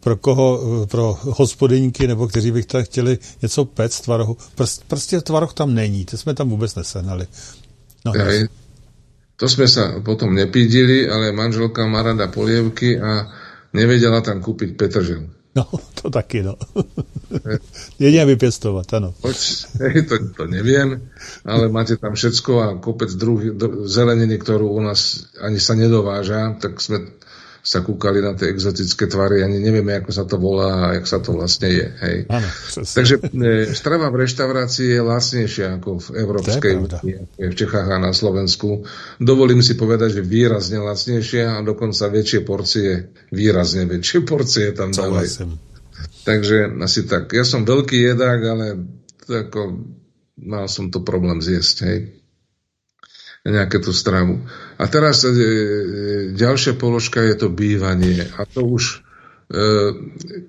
pro 0.00 0.16
koho, 0.16 0.86
pro 0.86 1.18
hospodyníky, 1.20 2.06
nebo 2.06 2.28
kteří 2.28 2.50
by 2.50 2.64
chtěli 2.82 3.18
něco 3.42 3.64
pec 3.64 4.00
tvarohu. 4.00 4.36
Prostě 4.88 5.20
tvaroh 5.20 5.52
tam 5.52 5.74
není, 5.74 6.04
to 6.04 6.16
jsme 6.16 6.34
tam 6.34 6.48
vůbec 6.48 6.74
nesehnali. 6.74 7.26
No, 8.04 8.12
Aj, 8.12 8.48
to 9.38 9.46
sme 9.46 9.70
sa 9.70 10.02
potom 10.02 10.34
nepídili, 10.34 11.06
ale 11.06 11.30
manželka 11.30 11.86
má 11.86 12.02
rada 12.02 12.26
polievky 12.26 12.98
a 12.98 13.30
nevedela 13.70 14.18
tam 14.18 14.42
kúpiť 14.42 14.74
petržel. 14.74 15.30
No, 15.58 15.64
to 15.98 16.06
taky, 16.10 16.42
no. 16.46 16.54
Jedine 18.02 18.30
vypestovať, 18.30 18.86
áno. 18.98 19.10
To, 19.18 20.14
to 20.38 20.44
neviem, 20.46 21.10
ale 21.42 21.66
máte 21.66 21.98
tam 21.98 22.14
všetko 22.14 22.52
a 22.62 22.68
kopec 22.78 23.10
druhý, 23.18 23.54
zeleniny, 23.90 24.38
ktorú 24.38 24.70
u 24.70 24.80
nás 24.84 25.26
ani 25.42 25.58
sa 25.58 25.74
nedováža, 25.74 26.62
tak 26.62 26.78
sme 26.78 27.17
sa 27.68 27.84
kúkali 27.84 28.24
na 28.24 28.32
tie 28.32 28.48
exotické 28.48 29.04
tvary, 29.12 29.44
ani 29.44 29.60
nevieme, 29.60 30.00
ako 30.00 30.08
sa 30.08 30.24
to 30.24 30.40
volá 30.40 30.88
a 30.88 30.96
jak 30.96 31.04
sa 31.04 31.20
to 31.20 31.36
vlastne 31.36 31.68
je. 31.68 31.84
Hej. 32.00 32.16
Ano, 32.32 32.48
Takže 32.80 33.14
e, 33.20 33.76
strava 33.76 34.08
v 34.08 34.24
reštaurácii 34.24 34.96
je 34.96 35.00
lacnejšia 35.04 35.76
ako 35.76 36.00
v 36.00 36.08
Európskej 36.16 36.72
únii, 36.80 37.16
v 37.36 37.52
Čechách 37.52 37.92
a 37.92 38.00
na 38.00 38.16
Slovensku. 38.16 38.88
Dovolím 39.20 39.60
si 39.60 39.76
povedať, 39.76 40.16
že 40.16 40.22
výrazne 40.24 40.80
lacnejšia 40.80 41.60
a 41.60 41.64
dokonca 41.64 42.08
väčšie 42.08 42.40
porcie, 42.48 43.12
výrazne 43.36 43.84
väčšie 43.84 44.24
porcie 44.24 44.72
tam 44.72 44.88
dávajú. 44.88 45.52
Takže 46.24 46.72
asi 46.80 47.04
tak. 47.04 47.36
Ja 47.36 47.44
som 47.44 47.68
veľký 47.68 48.00
jedák, 48.00 48.40
ale 48.48 48.66
ako, 49.28 49.60
mal 50.40 50.72
som 50.72 50.88
to 50.88 51.04
problém 51.04 51.44
zjesť. 51.44 51.76
Hej 51.84 52.17
nejaké 53.46 53.78
tú 53.78 53.94
stravu. 53.94 54.42
A 54.78 54.84
teraz 54.90 55.22
e, 55.22 55.30
e, 55.30 55.34
ďalšia 56.34 56.74
položka 56.74 57.22
je 57.22 57.34
to 57.38 57.48
bývanie. 57.52 58.26
A 58.34 58.42
to 58.48 58.66
už, 58.66 59.04
e, 59.50 59.66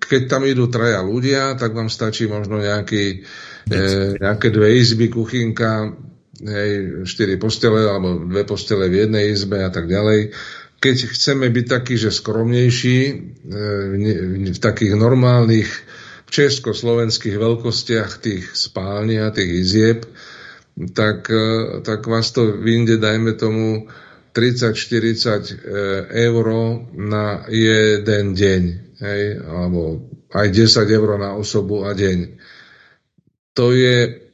keď 0.01 0.21
tam 0.29 0.43
idú 0.45 0.69
traja 0.69 1.05
ľudia, 1.05 1.53
tak 1.59 1.77
vám 1.77 1.91
stačí 1.91 2.25
možno 2.25 2.57
nejaký, 2.57 3.25
e, 3.69 4.17
nejaké 4.17 4.47
dve 4.49 4.79
izby, 4.79 5.09
kuchynka, 5.13 5.93
hej, 6.43 7.03
štyri 7.05 7.35
postele 7.35 7.85
alebo 7.85 8.25
dve 8.25 8.43
postele 8.47 8.87
v 8.87 9.05
jednej 9.07 9.35
izbe 9.35 9.61
a 9.61 9.69
tak 9.69 9.85
ďalej. 9.85 10.33
Keď 10.79 11.11
chceme 11.11 11.51
byť 11.51 11.65
takí, 11.67 11.99
že 11.99 12.09
skromnejší, 12.09 12.99
e, 13.05 13.13
v, 13.91 13.97
v 14.55 14.59
takých 14.59 14.93
normálnych 14.95 15.69
československých 16.29 17.35
veľkostiach 17.35 18.21
tých 18.21 18.53
spálni 18.53 19.17
a 19.17 19.33
tých 19.33 19.51
izieb, 19.65 20.05
tak, 20.87 21.27
e, 21.27 21.79
tak 21.83 22.07
vás 22.07 22.31
to 22.31 22.55
vyjde, 22.55 22.97
dajme 22.97 23.35
tomu, 23.35 23.91
30-40 24.31 25.51
e, 25.51 25.55
eur 26.29 26.45
na 26.95 27.43
jeden 27.49 28.25
deň, 28.37 28.63
hej, 29.01 29.23
alebo 29.43 30.07
aj 30.31 30.47
10 30.53 30.85
eur 30.87 31.09
na 31.19 31.35
osobu 31.35 31.83
a 31.83 31.91
deň. 31.91 32.39
To 33.57 33.73
je 33.75 34.29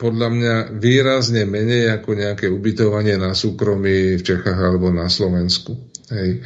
podľa 0.00 0.28
mňa 0.32 0.54
výrazne 0.80 1.44
menej 1.44 2.00
ako 2.00 2.16
nejaké 2.16 2.48
ubytovanie 2.48 3.20
na 3.20 3.36
súkromí 3.36 4.16
v 4.16 4.22
Čechách 4.24 4.56
alebo 4.56 4.88
na 4.88 5.12
Slovensku. 5.12 5.76
Hej. 6.08 6.40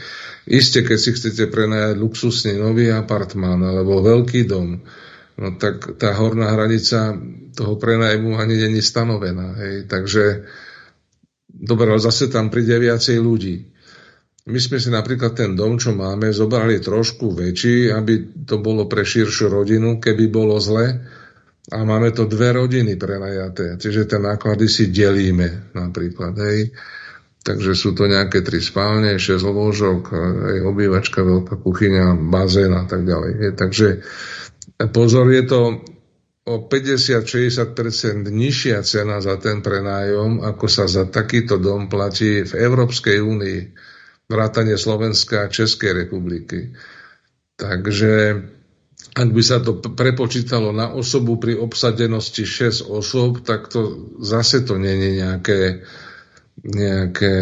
Isté, 0.51 0.82
keď 0.82 0.98
si 0.98 1.10
chcete 1.14 1.47
prenajať 1.48 1.94
luxusný 1.94 2.59
nový 2.59 2.90
apartmán 2.90 3.62
alebo 3.62 4.02
veľký 4.02 4.51
dom, 4.51 4.82
no 5.39 5.59
tak 5.59 5.98
tá 5.98 6.15
horná 6.15 6.55
hranica 6.55 7.15
toho 7.55 7.74
prenajmu 7.78 8.39
ani 8.39 8.55
není 8.69 8.82
stanovená. 8.82 9.55
Hej. 9.62 9.86
Takže 9.86 10.24
dobre, 11.48 11.94
ale 11.94 12.02
zase 12.02 12.27
tam 12.31 12.51
príde 12.51 12.74
viacej 12.78 13.19
ľudí. 13.23 13.74
My 14.44 14.61
sme 14.61 14.77
si 14.77 14.93
napríklad 14.93 15.32
ten 15.32 15.56
dom, 15.56 15.81
čo 15.81 15.97
máme, 15.97 16.28
zobrali 16.28 16.77
trošku 16.77 17.32
väčší, 17.32 17.89
aby 17.89 18.44
to 18.44 18.61
bolo 18.61 18.85
pre 18.85 19.01
širšiu 19.01 19.48
rodinu, 19.48 19.97
keby 19.97 20.28
bolo 20.28 20.61
zle 20.61 21.01
a 21.73 21.78
máme 21.81 22.12
to 22.12 22.28
dve 22.28 22.52
rodiny 22.52 23.01
prenajaté, 23.01 23.81
čiže 23.81 24.05
tie 24.05 24.20
náklady 24.20 24.69
si 24.69 24.93
delíme 24.93 25.73
napríklad, 25.73 26.36
hej. 26.44 26.77
Takže 27.44 27.73
sú 27.77 27.97
to 27.97 28.05
nejaké 28.09 28.40
tri 28.40 28.61
spálne, 28.61 29.20
6 29.20 29.36
lôžok, 29.36 30.12
aj 30.16 30.56
obývačka, 30.65 31.20
veľká 31.24 31.61
kuchyňa, 31.61 32.16
bazén 32.28 32.73
a 32.73 32.85
tak 32.89 33.05
ďalej. 33.05 33.32
Hej. 33.36 33.51
Takže 33.56 33.89
pozor, 34.90 35.31
je 35.31 35.44
to 35.47 35.61
o 36.44 36.55
50-60% 36.69 38.28
nižšia 38.28 38.85
cena 38.85 39.24
za 39.24 39.40
ten 39.40 39.65
prenájom, 39.65 40.44
ako 40.44 40.66
sa 40.69 40.85
za 40.85 41.09
takýto 41.09 41.56
dom 41.56 41.89
platí 41.89 42.44
v 42.44 42.52
Európskej 42.52 43.16
únii, 43.24 43.61
vrátane 44.28 44.77
Slovenska 44.77 45.48
a 45.48 45.52
Českej 45.52 46.05
republiky. 46.05 46.77
Takže 47.56 48.44
ak 49.15 49.28
by 49.31 49.43
sa 49.47 49.62
to 49.62 49.78
prepočítalo 49.78 50.74
na 50.74 50.90
osobu 50.93 51.39
pri 51.40 51.56
obsadenosti 51.56 52.44
6 52.44 52.93
osôb, 52.93 53.40
tak 53.47 53.70
to 53.73 54.11
zase 54.20 54.66
to 54.66 54.74
je 54.77 54.94
nejaké, 55.23 55.86
nejaké 56.61 57.32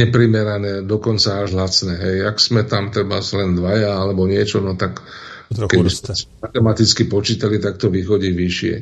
neprimerané, 0.00 0.86
dokonca 0.86 1.44
až 1.44 1.58
lacné. 1.58 1.92
Hej. 1.98 2.16
Ak 2.24 2.36
sme 2.38 2.62
tam 2.64 2.88
treba 2.88 3.18
len 3.20 3.58
dvaja 3.58 4.00
alebo 4.00 4.24
niečo, 4.24 4.62
no 4.62 4.78
tak 4.78 5.02
keď 5.50 5.82
matematicky 6.38 7.10
počítali, 7.10 7.58
tak 7.58 7.74
to 7.74 7.90
vychodí 7.90 8.30
vyššie. 8.30 8.74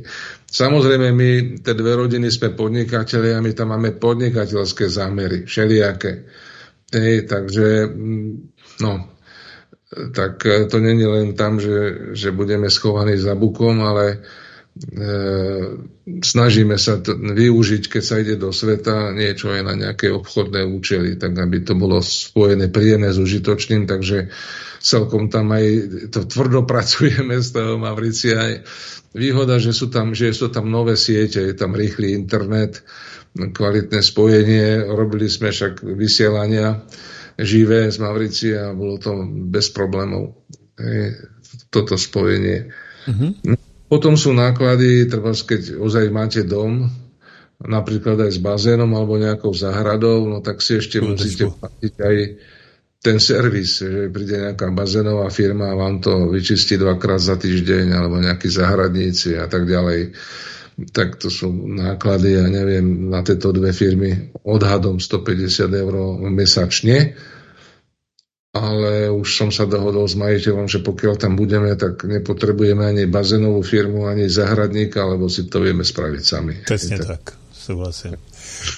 Samozrejme, 0.53 1.09
my, 1.17 1.31
tie 1.65 1.73
dve 1.73 1.97
rodiny, 1.97 2.29
sme 2.29 2.53
podnikateľi 2.53 3.33
a 3.33 3.41
my 3.41 3.57
tam 3.57 3.73
máme 3.73 3.97
podnikateľské 3.97 4.85
zámery, 4.93 5.49
všelijaké. 5.49 6.29
Hej, 6.93 7.25
takže, 7.25 7.89
mm, 7.89 8.33
no, 8.85 8.93
tak 10.13 10.45
e, 10.45 10.69
to 10.69 10.77
není 10.81 11.09
len 11.09 11.33
tam, 11.33 11.57
že, 11.57 12.13
že 12.13 12.37
budeme 12.37 12.69
schovaní 12.69 13.17
za 13.17 13.33
bukom, 13.33 13.81
ale 13.81 14.21
snažíme 16.23 16.77
sa 16.79 17.03
to 17.03 17.19
využiť, 17.19 17.83
keď 17.91 18.03
sa 18.03 18.17
ide 18.23 18.39
do 18.39 18.55
sveta, 18.55 19.11
niečo 19.15 19.51
aj 19.51 19.63
na 19.67 19.75
nejaké 19.75 20.11
obchodné 20.15 20.63
účely, 20.67 21.19
tak 21.19 21.35
aby 21.35 21.63
to 21.67 21.75
bolo 21.75 21.99
spojené 21.99 22.71
príjemné 22.71 23.11
s 23.11 23.19
užitočným, 23.19 23.91
takže 23.91 24.31
celkom 24.79 25.27
tam 25.29 25.51
aj 25.53 25.67
to 26.15 26.25
tvrdo 26.27 26.63
pracujeme 26.65 27.43
z 27.43 27.49
toho 27.51 27.77
Mavricia. 27.77 28.63
Výhoda, 29.13 29.59
že 29.59 29.75
sú 29.75 29.91
tam, 29.91 30.15
že 30.15 30.31
sú 30.31 30.53
tam 30.53 30.71
nové 30.71 30.95
siete, 30.95 31.43
je 31.43 31.55
tam 31.57 31.75
rýchly 31.75 32.15
internet, 32.15 32.85
kvalitné 33.35 34.01
spojenie, 34.03 34.85
robili 34.87 35.27
sme 35.27 35.51
však 35.51 35.83
vysielania, 35.83 36.83
živé 37.39 37.87
z 37.91 37.97
Mauricia 38.03 38.71
a 38.71 38.77
bolo 38.77 38.99
to 38.99 39.15
bez 39.49 39.71
problémov. 39.71 40.35
toto 41.71 41.95
spojenie. 41.99 42.71
Uh-huh. 43.09 43.31
Potom 43.89 44.21
sú 44.21 44.37
náklady, 44.37 45.09
treba, 45.09 45.33
keď 45.33 45.81
ozaj 45.81 46.13
máte 46.13 46.45
dom, 46.45 46.93
napríklad 47.65 48.21
aj 48.21 48.37
s 48.37 48.41
bazénom 48.41 48.93
alebo 48.95 49.19
nejakou 49.19 49.51
záhradou, 49.51 50.29
no 50.29 50.45
tak 50.45 50.61
si 50.63 50.79
ešte 50.79 51.01
no, 51.03 51.17
musíte 51.17 51.51
platiť 51.51 51.95
aj 51.99 52.17
ten 52.99 53.17
servis, 53.23 53.81
že 53.81 54.11
príde 54.11 54.37
nejaká 54.39 54.75
bazénová 54.75 55.31
firma 55.31 55.71
a 55.71 55.79
vám 55.79 56.03
to 56.03 56.29
vyčistí 56.29 56.77
dvakrát 56.77 57.23
za 57.23 57.39
týždeň 57.39 57.95
alebo 57.95 58.19
nejakí 58.19 58.51
záhradníci 58.51 59.39
a 59.39 59.47
tak 59.47 59.65
ďalej. 59.65 60.13
Tak 60.95 61.19
to 61.19 61.27
sú 61.31 61.51
náklady, 61.51 62.39
ja 62.39 62.47
neviem, 62.47 63.11
na 63.11 63.23
tieto 63.27 63.51
dve 63.51 63.75
firmy 63.75 64.31
odhadom 64.47 65.03
150 65.03 65.75
eur 65.75 65.95
mesačne, 66.31 67.19
ale 68.59 69.11
už 69.15 69.29
som 69.29 69.49
sa 69.55 69.65
dohodol 69.65 70.05
s 70.05 70.19
majiteľom, 70.19 70.67
že 70.67 70.83
pokiaľ 70.83 71.15
tam 71.17 71.39
budeme, 71.39 71.75
tak 71.79 72.05
nepotrebujeme 72.05 72.85
ani 72.85 73.05
bazénovú 73.07 73.63
firmu, 73.63 74.11
ani 74.11 74.27
zahradníka, 74.27 75.07
lebo 75.07 75.31
si 75.31 75.47
to 75.47 75.63
vieme 75.63 75.87
spraviť 75.87 76.23
sami. 76.23 76.55
Presne 76.67 76.99
tak, 77.01 77.35
súhlasím. 77.55 78.19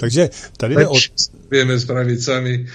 Takže 0.01 0.31
tady 0.57 0.75
jde 0.75 0.87
o... 0.89 0.95
Vieme 1.51 1.81
spraviť 1.81 2.19
sami. 2.23 2.67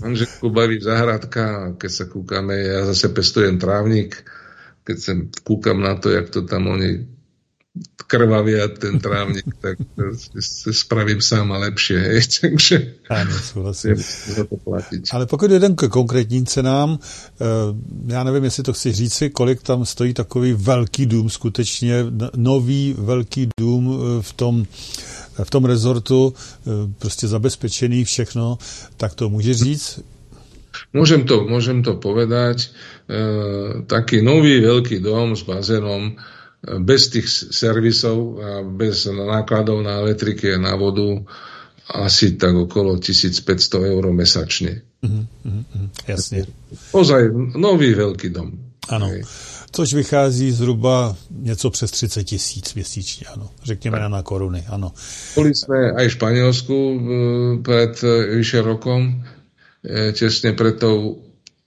Manželku 0.00 0.48
baví 0.50 0.80
zahradka, 0.80 1.76
keď 1.76 1.90
sa 1.90 2.04
kúkame, 2.08 2.56
ja 2.56 2.88
zase 2.88 3.12
pestujem 3.12 3.60
trávnik, 3.60 4.24
keď 4.84 4.96
sa 4.96 5.12
kúkam 5.44 5.80
na 5.80 5.96
to, 6.00 6.08
jak 6.08 6.32
to 6.32 6.42
tam 6.48 6.72
oni 6.72 7.13
krvavia 8.06 8.68
ten 8.68 9.02
trávnik, 9.02 9.44
tak 9.60 9.78
spravím 10.70 11.18
sám 11.18 11.52
a 11.52 11.58
lepšie. 11.58 11.98
Hej. 11.98 12.22
Takže 12.40 12.76
Áno, 13.10 13.34
súhlasím. 13.34 13.98
to 14.46 14.56
platiť. 14.56 15.10
Ale 15.10 15.26
pokud 15.26 15.50
jeden 15.50 15.76
k 15.76 15.88
konkrétním 15.88 16.46
cenám, 16.46 16.98
eh, 16.98 17.44
já 18.06 18.24
nevím, 18.24 18.44
jestli 18.44 18.62
to 18.62 18.72
chci 18.72 18.92
říci, 18.92 19.30
kolik 19.30 19.62
tam 19.62 19.86
stojí 19.86 20.14
takový 20.14 20.52
velký 20.52 21.06
dům, 21.06 21.30
skutečně 21.30 22.04
nový 22.36 22.94
velký 22.98 23.48
dům 23.58 23.82
eh, 23.90 24.22
v 24.22 24.32
tom 24.32 24.66
v 25.34 25.50
tom 25.50 25.64
rezortu, 25.64 26.34
eh, 26.34 26.70
prostě 26.98 27.28
zabezpečený 27.28 28.04
všechno, 28.04 28.58
tak 28.96 29.14
to 29.14 29.28
může 29.28 29.54
říct? 29.54 30.00
Môžem 30.90 31.22
to, 31.22 31.46
môžem 31.46 31.86
to 31.86 31.98
povedať. 32.02 32.70
E, 33.06 33.18
taký 33.86 34.22
nový 34.26 34.58
veľký 34.58 34.98
dom 34.98 35.38
s 35.38 35.46
bazénom 35.46 36.18
bez 36.64 37.08
tých 37.08 37.28
servisov 37.28 38.40
a 38.40 38.48
bez 38.64 39.04
nákladov 39.06 39.84
na 39.84 40.00
elektriky 40.00 40.54
a 40.54 40.58
na 40.58 40.76
vodu 40.76 41.24
asi 41.84 42.40
tak 42.40 42.56
okolo 42.56 42.96
1500 42.96 43.44
eur 43.92 44.04
mesačne. 44.12 44.80
Mm-hmm, 45.04 45.24
mm-hmm, 45.44 45.86
jasne. 46.08 46.48
Ozaj 46.96 47.28
nový 47.60 47.92
veľký 47.92 48.28
dom. 48.32 48.56
Ano. 48.88 49.12
Což 49.70 49.94
vychází 49.94 50.52
zhruba 50.52 51.16
něco 51.30 51.70
přes 51.70 51.90
30 51.90 52.24
tisíc 52.24 52.74
měsíčně, 52.74 53.26
ano. 53.26 53.50
Řekněme 53.62 53.98
tak. 53.98 54.10
na 54.10 54.22
koruny, 54.22 54.64
ano. 54.68 54.92
Boli 55.34 55.50
sme 55.50 55.92
aj 55.98 56.06
v 56.08 56.14
Španielsku 56.14 56.76
e, 56.78 56.96
pred 57.58 57.94
e, 58.04 58.38
vyše 58.38 58.62
rokom, 58.62 59.24
e, 59.82 60.12
tesne 60.12 60.54
pred 60.54 60.78
tou 60.78 61.18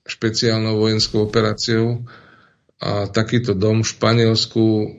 špeciálnou 0.08 0.80
vojenskou 0.80 1.28
operáciou 1.28 2.08
a 2.82 3.08
takýto 3.08 3.54
dom 3.54 3.84
v 3.84 3.88
Španielsku 3.88 4.96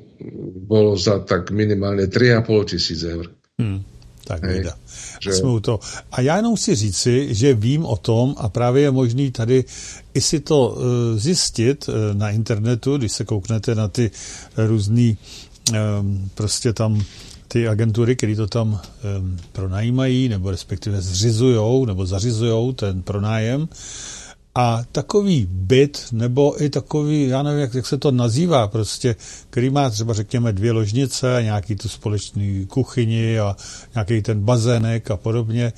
bolo 0.66 0.96
za 0.96 1.18
tak 1.18 1.50
minimálně 1.50 2.06
3,5 2.06 2.64
tisíc 2.64 3.02
eur. 3.02 3.30
Hmm, 3.58 3.82
tak 4.24 4.44
Hej, 4.44 4.64
že... 5.20 5.32
Jsme 5.32 5.60
to. 5.60 5.80
A 6.12 6.20
já 6.20 6.36
jenom 6.36 6.56
si 6.56 6.74
říci, 6.74 7.34
že 7.34 7.54
vím 7.54 7.84
o 7.84 7.96
tom 7.96 8.34
a 8.38 8.48
právě 8.48 8.82
je 8.82 8.90
možný 8.90 9.30
tady 9.30 9.64
i 10.14 10.20
si 10.20 10.40
to 10.40 10.68
uh, 10.68 10.82
zjistit 11.18 11.88
uh, 11.88 11.94
na 12.12 12.30
internetu, 12.30 12.96
když 12.96 13.12
se 13.12 13.24
kouknete 13.24 13.74
na 13.74 13.88
ty 13.88 14.10
různý 14.56 15.18
um, 15.70 16.30
prostě 16.34 16.72
tam 16.72 17.04
ty 17.48 17.68
agentury, 17.68 18.16
které 18.16 18.36
to 18.36 18.46
tam 18.46 18.68
um, 18.68 19.36
pronajímají, 19.52 20.28
nebo 20.28 20.50
respektive 20.50 21.00
zřizujou, 21.00 21.84
nebo 21.84 22.06
zařizujou 22.06 22.72
ten 22.72 23.02
pronájem, 23.02 23.68
a 24.58 24.84
takový 24.92 25.48
byt, 25.50 26.06
nebo 26.12 26.62
i 26.62 26.70
takový, 26.70 27.28
já 27.28 27.42
nevím, 27.42 27.60
jak, 27.60 27.74
jak 27.74 27.86
se 27.86 27.98
to 27.98 28.10
nazývá, 28.10 28.68
prostě, 28.68 29.16
který 29.50 29.70
má 29.70 29.90
třeba, 29.90 30.14
řekněme, 30.14 30.52
dvě 30.52 30.72
ložnice, 30.72 31.38
nějaký 31.42 31.76
tu 31.76 31.88
společný 31.88 32.66
kuchyni 32.66 33.38
a 33.38 33.56
nějaký 33.94 34.22
ten 34.22 34.40
bazének 34.40 35.10
a 35.10 35.16
podobně, 35.16 35.72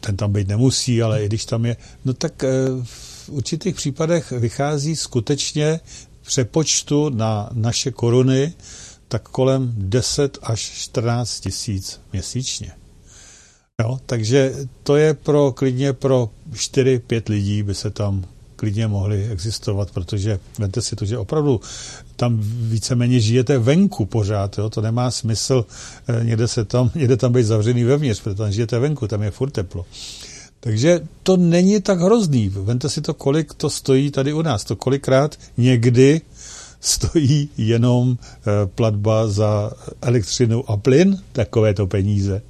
ten 0.00 0.16
tam 0.16 0.32
být 0.32 0.48
nemusí, 0.48 1.02
ale 1.02 1.24
i 1.24 1.26
když 1.26 1.44
tam 1.44 1.66
je, 1.66 1.76
no 2.04 2.14
tak 2.14 2.44
eh, 2.44 2.48
v 2.82 3.28
určitých 3.28 3.74
případech 3.74 4.30
vychází 4.30 4.96
skutečně 4.96 5.80
přepočtu 6.22 7.08
na 7.08 7.50
naše 7.52 7.90
koruny 7.90 8.52
tak 9.08 9.28
kolem 9.28 9.74
10 9.76 10.38
až 10.42 10.60
14 10.60 11.40
tisíc 11.40 12.00
měsíčně. 12.12 12.72
Jo, 13.82 13.98
takže 14.06 14.54
to 14.82 14.96
je 14.96 15.14
pro 15.14 15.52
klidně 15.52 15.92
pro 15.92 16.30
4-5 16.52 17.22
lidí 17.28 17.62
by 17.62 17.74
se 17.74 17.90
tam 17.90 18.24
klidně 18.56 18.86
mohli 18.86 19.28
existovat, 19.28 19.90
protože 19.90 20.38
vente 20.58 20.82
si 20.82 20.96
to, 20.96 21.04
že 21.04 21.18
opravdu 21.18 21.60
tam 22.16 22.40
víceméně 22.42 23.20
žijete 23.20 23.58
venku 23.58 24.06
pořád, 24.06 24.58
jo? 24.58 24.70
to 24.70 24.80
nemá 24.80 25.10
smysl 25.10 25.64
eh, 26.08 26.24
někde, 26.24 26.48
se 26.48 26.64
tam, 26.64 26.90
někde 26.94 27.16
tam 27.16 27.32
být 27.32 27.42
zavřený 27.42 27.84
vevnitř, 27.84 28.20
protože 28.22 28.34
tam 28.36 28.52
žijete 28.52 28.78
venku, 28.78 29.08
tam 29.08 29.22
je 29.22 29.30
furt 29.30 29.50
teplo. 29.50 29.86
Takže 30.60 31.00
to 31.22 31.36
není 31.36 31.80
tak 31.80 32.00
hrozný. 32.00 32.48
Vemte 32.48 32.88
si 32.88 33.00
to, 33.00 33.14
kolik 33.14 33.54
to 33.54 33.70
stojí 33.70 34.10
tady 34.10 34.32
u 34.32 34.42
nás. 34.42 34.64
To 34.64 34.76
kolikrát 34.76 35.36
někdy 35.56 36.20
stojí 36.80 37.48
jenom 37.56 38.18
eh, 38.20 38.66
platba 38.66 39.28
za 39.28 39.72
elektřinu 40.02 40.70
a 40.70 40.76
plyn, 40.76 41.22
takovéto 41.32 41.86
peníze. 41.86 42.42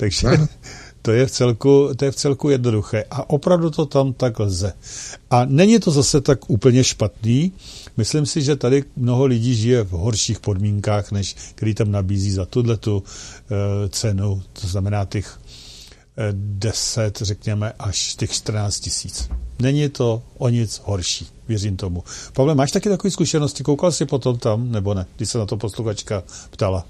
Takže 0.00 0.28
to 1.02 1.12
je, 1.12 1.26
v 1.26 1.30
celku, 1.30 1.90
to 1.96 2.04
je 2.04 2.10
v 2.10 2.16
celku 2.16 2.50
jednoduché. 2.50 3.04
A 3.10 3.30
opravdu 3.30 3.70
to 3.70 3.86
tam 3.86 4.12
tak 4.12 4.40
lze. 4.40 4.72
A 5.30 5.44
není 5.44 5.78
to 5.78 5.90
zase 5.90 6.20
tak 6.20 6.50
úplně 6.50 6.84
špatný. 6.84 7.52
Myslím 7.96 8.26
si, 8.26 8.42
že 8.42 8.56
tady 8.56 8.84
mnoho 8.96 9.24
lidí 9.24 9.54
žije 9.54 9.84
v 9.84 9.90
horších 9.90 10.40
podmínkách, 10.40 11.12
než 11.12 11.36
který 11.54 11.74
tam 11.74 11.90
nabízí 11.90 12.30
za 12.30 12.46
tuhle 12.46 12.76
tu 12.76 13.02
e, 13.04 13.88
cenu. 13.88 14.42
To 14.52 14.66
znamená 14.66 15.04
těch 15.04 15.40
10, 16.32 17.18
řekněme, 17.22 17.72
až 17.78 18.14
těch 18.14 18.30
14 18.32 18.80
tisíc. 18.80 19.28
Není 19.58 19.88
to 19.88 20.22
o 20.38 20.48
nic 20.48 20.80
horší, 20.84 21.26
věřím 21.48 21.76
tomu. 21.76 22.04
Pavle, 22.32 22.54
máš 22.54 22.72
taky 22.72 22.88
takové 22.88 23.10
zkušenosti? 23.10 23.62
Koukal 23.62 23.92
jsi 23.92 24.06
potom 24.06 24.38
tam, 24.38 24.72
nebo 24.72 24.94
ne, 24.94 25.06
když 25.16 25.30
se 25.30 25.38
na 25.38 25.46
to 25.46 25.56
posluchačka 25.56 26.22
ptala? 26.50 26.86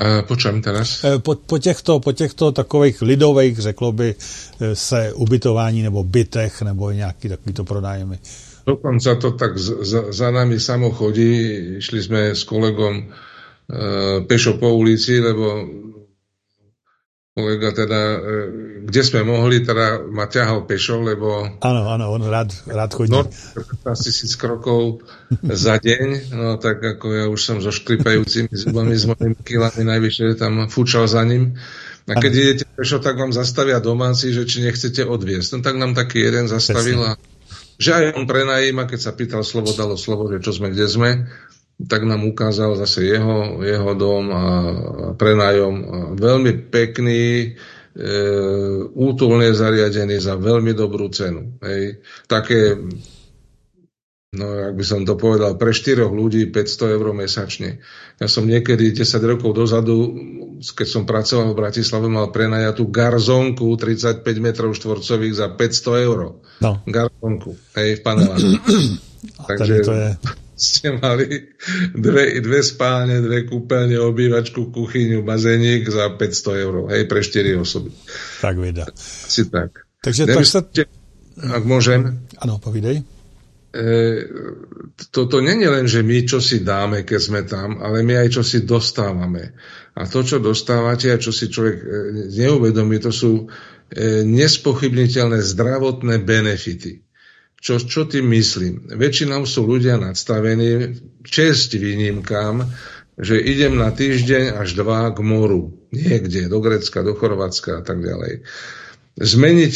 Počujem 0.00 0.62
teraz. 0.64 1.04
Po, 1.22 1.34
po, 1.34 1.58
těchto, 1.58 2.00
po 2.00 2.12
těchto 2.12 2.52
takových 2.52 3.02
lidových, 3.02 3.58
řeklo 3.58 3.92
by 3.92 4.14
e, 4.60 4.76
se, 4.76 5.12
ubytování 5.12 5.82
nebo 5.82 6.04
bytech 6.04 6.62
nebo 6.62 6.90
nějaký 6.90 7.28
takovýto 7.28 7.64
pronájmy. 7.64 8.18
Dokonca 8.66 9.14
to 9.14 9.30
tak 9.30 9.58
za, 9.58 10.12
za 10.12 10.30
nami 10.30 10.60
samo 10.60 10.90
chodí. 10.90 11.52
Išli 11.80 12.00
sme 12.02 12.20
s 12.32 12.44
kolegom 12.44 12.96
e, 12.96 13.04
pešo 14.24 14.56
po 14.56 14.72
ulici, 14.72 15.20
lebo 15.20 15.68
kolega 17.40 17.72
teda, 17.72 18.00
e, 18.00 18.18
kde 18.84 19.00
sme 19.00 19.24
mohli, 19.24 19.64
teda 19.64 20.04
ma 20.12 20.28
ťahal 20.28 20.68
pešo, 20.68 21.00
lebo... 21.00 21.56
Áno, 21.64 21.88
áno, 21.88 22.12
on 22.12 22.28
rád, 22.28 22.52
rád 22.68 22.92
chodí. 22.92 23.16
No, 23.16 23.24
tisíc 23.96 24.36
krokov 24.36 25.00
za 25.40 25.80
deň, 25.80 26.36
no 26.36 26.60
tak 26.60 26.84
ako 26.84 27.06
ja 27.16 27.24
už 27.32 27.40
som 27.40 27.56
so 27.64 27.72
škripajúcimi 27.72 28.52
zubami 28.52 28.92
s 28.92 29.08
mojimi 29.08 29.40
kilami 29.40 29.82
najvyššie 29.88 30.36
tam 30.36 30.68
fúčal 30.68 31.08
za 31.08 31.24
ním. 31.24 31.56
A 32.04 32.20
keď 32.20 32.32
ano. 32.36 32.40
idete 32.44 32.64
pešo, 32.76 32.98
tak 33.00 33.16
vám 33.16 33.32
zastavia 33.32 33.80
domáci, 33.80 34.36
že 34.36 34.44
či 34.44 34.60
nechcete 34.66 35.06
odviesť. 35.06 35.48
No 35.56 35.58
tak 35.64 35.80
nám 35.80 35.96
taký 35.96 36.20
jeden 36.20 36.50
zastavil 36.50 37.00
a 37.00 37.14
že 37.80 37.96
aj 37.96 38.04
on 38.20 38.28
prenajíma, 38.28 38.84
keď 38.84 39.00
sa 39.00 39.16
pýtal 39.16 39.40
slovo, 39.40 39.72
dalo 39.72 39.96
slovo, 39.96 40.28
že 40.28 40.44
čo 40.44 40.52
sme, 40.52 40.68
kde 40.68 40.84
sme, 40.84 41.10
tak 41.88 42.04
nám 42.04 42.28
ukázal 42.28 42.76
zase 42.76 43.08
jeho, 43.08 43.64
jeho 43.64 43.92
dom 43.96 44.24
a 44.32 44.44
prenájom. 45.16 45.74
Veľmi 46.18 46.68
pekný, 46.68 47.56
e, 47.96 48.08
útulne 48.92 49.48
zariadený 49.54 50.20
za 50.20 50.36
veľmi 50.36 50.76
dobrú 50.76 51.08
cenu. 51.08 51.56
Hej. 51.64 52.04
Také, 52.28 52.76
no 54.36 54.44
ak 54.44 54.74
by 54.76 54.84
som 54.84 55.08
to 55.08 55.16
povedal, 55.16 55.56
pre 55.56 55.72
štyroch 55.72 56.12
ľudí 56.12 56.52
500 56.52 56.96
eur 57.00 57.06
mesačne. 57.16 57.80
Ja 58.20 58.28
som 58.28 58.44
niekedy 58.44 58.92
10 58.92 59.16
rokov 59.24 59.56
dozadu, 59.56 60.12
keď 60.60 60.88
som 60.88 61.08
pracoval 61.08 61.56
v 61.56 61.60
Bratislave, 61.64 62.12
mal 62.12 62.28
prenajatú 62.28 62.92
garzonku 62.92 63.72
35 63.80 64.20
metrov 64.44 64.76
štvorcových 64.76 65.34
za 65.38 65.46
500 65.48 66.04
eur. 66.04 66.18
No. 66.60 66.72
Garzonku, 66.84 67.56
hej, 67.80 67.96
v 67.96 68.02
panelách. 68.04 68.44
Takže 69.48 69.74
to 69.80 69.94
je 69.96 70.08
ste 70.60 71.00
mali 71.00 71.56
dve, 71.96 72.38
dve 72.44 72.60
spálne, 72.60 73.24
dve 73.24 73.48
kúpeľne, 73.48 73.96
obývačku, 73.96 74.68
kuchyňu, 74.68 75.24
bazénik 75.24 75.88
za 75.88 76.12
500 76.12 76.64
eur. 76.64 76.74
Hej, 76.92 77.08
pre 77.08 77.24
4 77.24 77.56
osoby. 77.56 77.90
Tak 78.44 78.54
veda. 78.60 78.84
Asi 78.92 79.48
tak. 79.48 79.88
Takže 80.04 80.28
tak 80.28 80.44
sa... 80.44 80.60
Ak 81.40 81.64
môžem. 81.64 82.20
Áno, 82.36 82.60
povídej. 82.60 83.00
E, 83.70 83.86
toto 85.14 85.38
je 85.38 85.68
len, 85.70 85.86
že 85.86 86.02
my 86.02 86.26
čo 86.26 86.42
si 86.42 86.60
dáme, 86.66 87.06
keď 87.06 87.20
sme 87.22 87.40
tam, 87.46 87.78
ale 87.78 88.02
my 88.02 88.26
aj 88.26 88.28
čo 88.34 88.42
si 88.42 88.66
dostávame. 88.66 89.54
A 89.94 90.10
to, 90.10 90.26
čo 90.26 90.42
dostávate 90.42 91.08
a 91.14 91.22
čo 91.22 91.30
si 91.30 91.46
človek 91.46 91.76
e, 91.78 91.86
neuvedomí, 92.34 92.98
to 92.98 93.14
sú 93.14 93.46
e, 93.46 94.26
nespochybniteľné 94.26 95.38
zdravotné 95.38 96.18
benefity. 96.20 97.06
Čo, 97.60 97.76
čo 97.76 98.08
tým 98.08 98.32
myslím? 98.32 98.88
Väčšinou 98.88 99.44
sú 99.44 99.68
ľudia 99.68 100.00
nadstavení, 100.00 100.96
čest 101.28 101.76
výnimkám, 101.76 102.64
že 103.20 103.36
idem 103.36 103.76
na 103.76 103.92
týždeň 103.92 104.56
až 104.56 104.80
dva 104.80 105.12
k 105.12 105.20
moru. 105.20 105.76
Niekde, 105.92 106.48
do 106.48 106.64
Grecka, 106.64 107.04
do 107.04 107.12
Chorvátska 107.12 107.80
a 107.80 107.82
tak 107.84 108.00
ďalej. 108.00 108.48
Zmeniť 109.20 109.74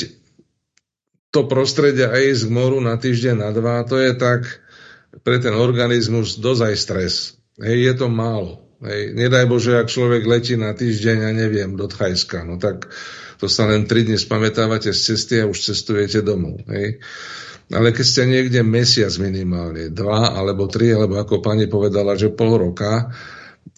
to 1.28 1.44
prostredie 1.44 2.08
a 2.08 2.16
ísť 2.16 2.48
k 2.48 2.56
moru 2.56 2.80
na 2.80 2.96
týždeň, 2.96 3.34
na 3.36 3.50
dva, 3.52 3.84
to 3.84 4.00
je 4.00 4.16
tak 4.16 4.64
pre 5.20 5.36
ten 5.42 5.52
organizmus 5.52 6.40
dozaj 6.40 6.72
stres. 6.80 7.36
Hej, 7.60 7.92
je 7.92 7.94
to 8.00 8.06
málo. 8.08 8.64
Hej, 8.80 9.12
nedaj 9.12 9.44
Bože, 9.44 9.76
ak 9.76 9.92
človek 9.92 10.24
letí 10.24 10.56
na 10.56 10.72
týždeň, 10.72 11.16
ja 11.28 11.32
neviem, 11.36 11.76
do 11.76 11.84
Thajska, 11.84 12.48
no 12.48 12.56
tak 12.56 12.88
to 13.38 13.46
sa 13.50 13.68
len 13.68 13.84
tri 13.84 14.08
dni 14.08 14.16
spamätávate 14.16 14.94
z 14.94 15.00
cesty 15.14 15.42
a 15.42 15.48
už 15.50 15.58
cestujete 15.72 16.24
domov. 16.24 16.64
Hej. 16.70 17.04
Ale 17.72 17.96
keď 17.96 18.04
ste 18.04 18.22
niekde 18.28 18.60
mesiac 18.60 19.12
minimálne, 19.16 19.88
dva 19.88 20.36
alebo 20.36 20.68
tri, 20.68 20.92
alebo 20.92 21.16
ako 21.16 21.40
pani 21.40 21.64
povedala, 21.64 22.12
že 22.12 22.34
pol 22.34 22.60
roka, 22.60 23.08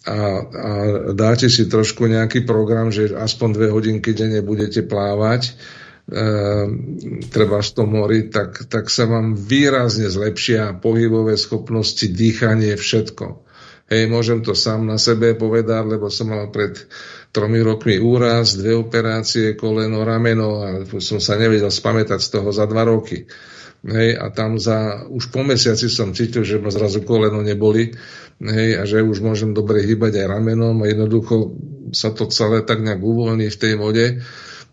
a, 0.07 0.19
a 0.43 0.71
dáte 1.15 1.47
si 1.47 1.67
trošku 1.67 2.07
nejaký 2.07 2.43
program, 2.43 2.91
že 2.91 3.11
aspoň 3.11 3.49
dve 3.55 3.67
hodinky 3.71 4.11
denne 4.11 4.43
budete 4.43 4.83
plávať, 4.83 5.51
e, 5.51 5.51
treba 7.27 7.59
v 7.63 7.71
tom 7.71 7.95
mori, 7.95 8.27
tak, 8.27 8.67
tak 8.67 8.91
sa 8.91 9.07
vám 9.07 9.35
výrazne 9.35 10.07
zlepšia 10.07 10.79
pohybové 10.79 11.35
schopnosti, 11.39 12.07
dýchanie, 12.07 12.75
všetko. 12.75 13.47
Hej, 13.87 14.11
môžem 14.11 14.43
to 14.43 14.51
sám 14.51 14.83
na 14.83 14.99
sebe 14.99 15.31
povedať, 15.31 15.95
lebo 15.95 16.11
som 16.11 16.27
mal 16.27 16.51
pred 16.51 16.75
tromi 17.31 17.63
rokmi 17.63 17.95
úraz, 18.03 18.59
dve 18.59 18.75
operácie, 18.75 19.55
koleno, 19.55 20.03
rameno 20.03 20.59
a 20.59 20.67
som 20.99 21.23
sa 21.23 21.39
nevedel 21.39 21.71
spamätať 21.71 22.19
z 22.19 22.29
toho 22.35 22.51
za 22.51 22.67
dva 22.67 22.83
roky. 22.83 23.23
Hej, 23.87 24.19
a 24.19 24.27
tam 24.35 24.59
za, 24.59 25.07
už 25.07 25.31
po 25.31 25.47
mesiaci 25.47 25.87
som 25.87 26.11
cítil, 26.11 26.43
že 26.43 26.59
ma 26.59 26.67
zrazu 26.67 27.07
koleno 27.07 27.39
neboli 27.39 27.95
hej, 28.43 28.69
a 28.75 28.83
že 28.83 28.99
už 28.99 29.23
môžem 29.23 29.55
dobre 29.55 29.79
hýbať 29.79 30.19
aj 30.19 30.27
ramenom 30.27 30.75
a 30.83 30.91
jednoducho 30.91 31.55
sa 31.95 32.11
to 32.11 32.27
celé 32.27 32.67
tak 32.67 32.83
nejak 32.83 32.99
uvoľní 32.99 33.47
v 33.47 33.59
tej 33.59 33.73
vode 33.79 34.05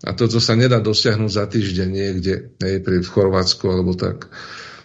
a 0.02 0.10
toto 0.18 0.42
sa 0.42 0.58
nedá 0.58 0.82
dosiahnuť 0.82 1.30
za 1.30 1.46
týždeň 1.46 1.88
niekde, 1.88 2.34
hej, 2.58 2.82
pri 2.82 3.06
v 3.06 3.08
Chorvátsku 3.08 3.64
alebo 3.70 3.94
tak. 3.94 4.34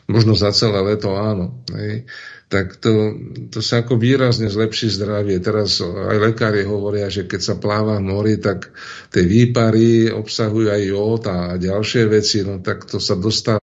Možno 0.09 0.33
za 0.33 0.53
celé 0.53 0.77
leto 0.81 1.13
áno. 1.13 1.65
Hej. 1.73 2.09
Tak 2.49 2.81
to, 2.81 3.13
to 3.53 3.61
sa 3.61 3.85
ako 3.85 4.01
výrazne 4.01 4.49
zlepší 4.49 4.89
zdravie. 4.89 5.37
Teraz 5.37 5.85
aj 5.85 6.17
lekári 6.17 6.65
hovoria, 6.65 7.13
že 7.13 7.29
keď 7.29 7.41
sa 7.45 7.55
pláva 7.61 8.01
v 8.01 8.09
mori, 8.09 8.35
tak 8.41 8.73
tie 9.13 9.21
výpary 9.21 10.09
obsahujú 10.09 10.65
aj 10.65 10.81
jód 10.81 11.23
a 11.29 11.37
ďalšie 11.61 12.09
veci, 12.09 12.41
no 12.41 12.57
tak 12.57 12.89
to 12.89 12.97
sa 12.97 13.13
dostáva 13.13 13.68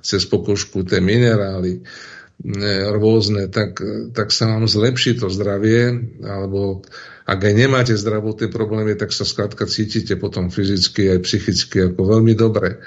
cez 0.00 0.24
pokožku 0.28 0.84
tie 0.84 1.02
minerály 1.02 1.80
e, 1.80 1.80
rôzne, 2.94 3.50
tak, 3.50 3.82
tak 4.14 4.30
sa 4.30 4.50
vám 4.50 4.70
zlepší 4.70 5.18
to 5.18 5.26
zdravie, 5.32 6.14
alebo 6.22 6.82
ak 7.28 7.44
aj 7.44 7.54
nemáte 7.54 7.92
zdravotné 7.92 8.48
problémy, 8.48 8.96
tak 8.96 9.12
sa 9.12 9.28
skladka 9.28 9.68
cítite 9.68 10.16
potom 10.16 10.48
fyzicky 10.48 11.12
aj 11.12 11.18
psychicky 11.28 11.92
ako 11.92 12.00
veľmi 12.16 12.32
dobre. 12.32 12.80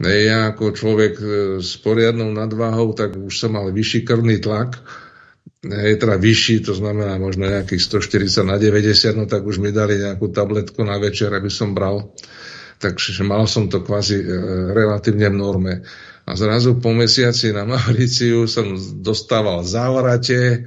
E, 0.00 0.24
ja 0.24 0.56
ako 0.56 0.72
človek 0.72 1.14
e, 1.20 1.24
s 1.60 1.76
poriadnou 1.84 2.32
nadváhou, 2.32 2.96
tak 2.96 3.12
už 3.20 3.34
som 3.36 3.52
mal 3.52 3.68
vyšší 3.68 4.08
krvný 4.08 4.40
tlak, 4.40 4.80
je 5.64 5.96
teda 5.96 6.20
vyšší, 6.20 6.64
to 6.68 6.76
znamená 6.76 7.16
možno 7.16 7.48
nejakých 7.48 7.80
140 7.80 8.44
na 8.44 8.56
90, 8.60 9.16
no 9.16 9.24
tak 9.24 9.44
už 9.44 9.60
mi 9.60 9.72
dali 9.72 9.96
nejakú 9.96 10.28
tabletku 10.28 10.84
na 10.84 11.00
večer, 11.00 11.32
aby 11.32 11.48
som 11.48 11.72
bral. 11.72 12.12
Takže 12.80 13.24
mal 13.24 13.48
som 13.48 13.72
to 13.72 13.80
kvázi 13.80 14.20
relatívne 14.76 15.32
v 15.32 15.40
norme 15.40 15.72
a 16.24 16.32
zrazu 16.36 16.80
po 16.80 16.92
mesiaci 16.96 17.52
na 17.52 17.68
Mauriciu 17.68 18.48
som 18.48 18.72
dostával 19.04 19.60
závrate 19.64 20.64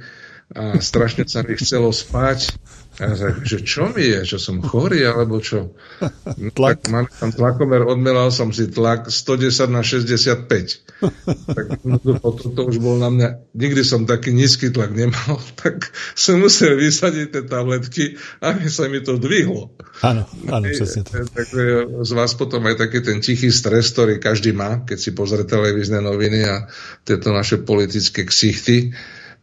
a 0.54 0.78
strašne 0.80 1.26
sa 1.28 1.42
mi 1.44 1.58
chcelo 1.58 1.90
spať 1.92 2.54
a 2.98 3.14
tak, 3.14 3.46
že 3.46 3.62
čo 3.62 3.94
mi 3.94 4.02
je, 4.02 4.26
že 4.26 4.38
som 4.42 4.58
chorý, 4.58 5.06
alebo 5.06 5.38
čo? 5.38 5.70
No, 6.34 6.50
tlak. 6.50 6.82
Tak 6.82 6.90
mám 6.90 7.06
tam 7.06 7.30
tlakomer, 7.30 7.86
odmelal 7.86 8.34
som 8.34 8.50
si 8.50 8.66
tlak 8.66 9.06
110 9.06 9.70
na 9.70 9.86
65. 9.86 10.98
tak 11.54 11.66
potom 12.18 12.50
to 12.58 12.62
už 12.66 12.82
bol 12.82 12.98
na 12.98 13.06
mňa, 13.06 13.28
nikdy 13.54 13.86
som 13.86 14.02
taký 14.02 14.34
nízky 14.34 14.74
tlak 14.74 14.90
nemal, 14.90 15.38
tak 15.62 15.94
som 16.18 16.42
musel 16.42 16.74
vysadiť 16.74 17.26
tie 17.30 17.42
tabletky, 17.46 18.18
aby 18.42 18.66
sa 18.66 18.90
mi 18.90 18.98
to 18.98 19.14
dvihlo. 19.14 19.70
Áno, 20.02 20.26
áno, 20.50 20.66
presne 20.66 21.06
tak. 21.06 21.30
Takže 21.30 22.02
z 22.02 22.12
vás 22.18 22.34
potom 22.34 22.66
aj 22.66 22.82
taký 22.82 22.98
ten 23.06 23.22
tichý 23.22 23.54
stres, 23.54 23.94
ktorý 23.94 24.18
každý 24.18 24.50
má, 24.50 24.82
keď 24.82 24.98
si 24.98 25.10
pozrie 25.14 25.46
televízne 25.46 26.02
noviny 26.02 26.40
a 26.50 26.66
tieto 27.06 27.30
naše 27.30 27.62
politické 27.62 28.26
ksichty, 28.26 28.90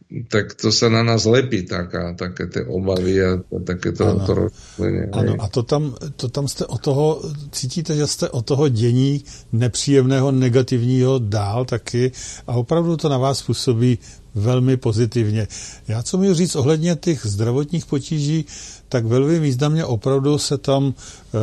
tak 0.05 0.53
to 0.53 0.69
sa 0.69 0.85
na 0.89 1.01
nás 1.01 1.25
lepí 1.25 1.65
taká, 1.65 2.13
také 2.13 2.45
tie 2.45 2.61
obavy 2.61 3.17
a 3.25 3.41
takéto 3.65 4.05
to 4.21 4.33
rozšlenie. 4.47 5.09
Ano, 5.11 5.33
a 5.41 5.49
to 5.49 5.65
tam, 5.65 5.97
to 6.15 6.29
tam 6.29 6.47
jste 6.47 6.65
o 6.65 6.77
toho, 6.77 7.21
cítíte, 7.51 7.95
že 7.95 8.07
jste 8.07 8.29
o 8.29 8.41
toho 8.41 8.69
dění 8.69 9.23
nepříjemného, 9.51 10.31
negativního 10.31 11.19
dál 11.19 11.65
taky 11.65 12.11
a 12.47 12.53
opravdu 12.53 12.97
to 12.97 13.09
na 13.09 13.17
vás 13.17 13.41
působí 13.41 13.99
velmi 14.35 14.77
pozitivně. 14.77 15.47
Já 15.87 16.03
co 16.03 16.17
mi 16.17 16.33
říct 16.33 16.55
ohledně 16.55 16.95
těch 16.95 17.25
zdravotních 17.25 17.85
potíží, 17.85 18.45
tak 18.89 19.05
velmi 19.05 19.39
významně 19.39 19.85
opravdu 19.85 20.37
se 20.37 20.57
tam 20.57 20.93
e, 20.93 21.37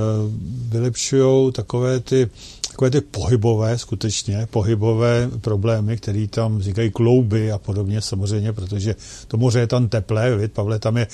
vylepšují 0.68 1.52
takové 1.52 2.00
ty 2.00 2.30
takové 2.72 2.90
ty 2.90 3.00
pohybové, 3.00 3.78
skutečně, 3.78 4.46
pohybové 4.50 5.30
problémy, 5.40 5.96
které 5.96 6.26
tam 6.30 6.58
vznikají 6.58 6.90
klouby 6.90 7.52
a 7.52 7.58
podobně 7.58 8.00
samozřejmě, 8.00 8.52
protože 8.52 8.96
to 9.28 9.36
moře 9.36 9.60
je 9.60 9.66
tam 9.66 9.88
teplé, 9.88 10.36
vid, 10.36 10.52
Pavle, 10.52 10.78
tam 10.78 10.96
je 10.96 11.06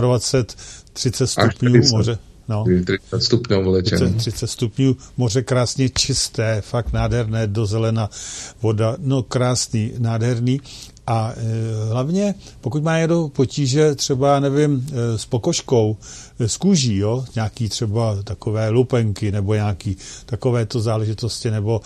28, 0.00 0.56
30 0.92 1.26
stupňů 1.26 1.82
moře. 1.92 2.18
No. 2.48 2.64
30 2.84 3.22
stupňů 3.22 3.62
v 3.62 3.82
30, 3.82 4.16
30 4.16 4.46
stupňů, 4.46 4.96
moře 5.16 5.42
krásně 5.42 5.88
čisté, 5.88 6.60
fakt 6.60 6.92
nádherné, 6.92 7.46
do 7.46 7.66
zelena 7.66 8.10
voda, 8.62 8.96
no 8.98 9.22
krásný, 9.22 9.92
nádherný. 9.98 10.60
A 11.06 11.32
e, 11.36 11.92
hlavně, 11.92 12.34
pokud 12.60 12.82
má 12.82 12.98
někdo 12.98 13.28
potíže 13.28 13.94
třeba, 13.94 14.40
nevím, 14.40 14.86
e, 14.92 15.18
s 15.18 15.24
pokožkou, 15.24 15.96
e, 16.40 16.48
s 16.48 16.56
kůží, 16.56 16.96
jo, 16.96 17.24
nějaký 17.34 17.68
třeba 17.68 18.22
takové 18.22 18.68
lupenky 18.68 19.32
nebo 19.32 19.54
nějaký 19.54 19.96
takovéto 20.26 20.80
záležitosti 20.80 21.50
nebo, 21.50 21.80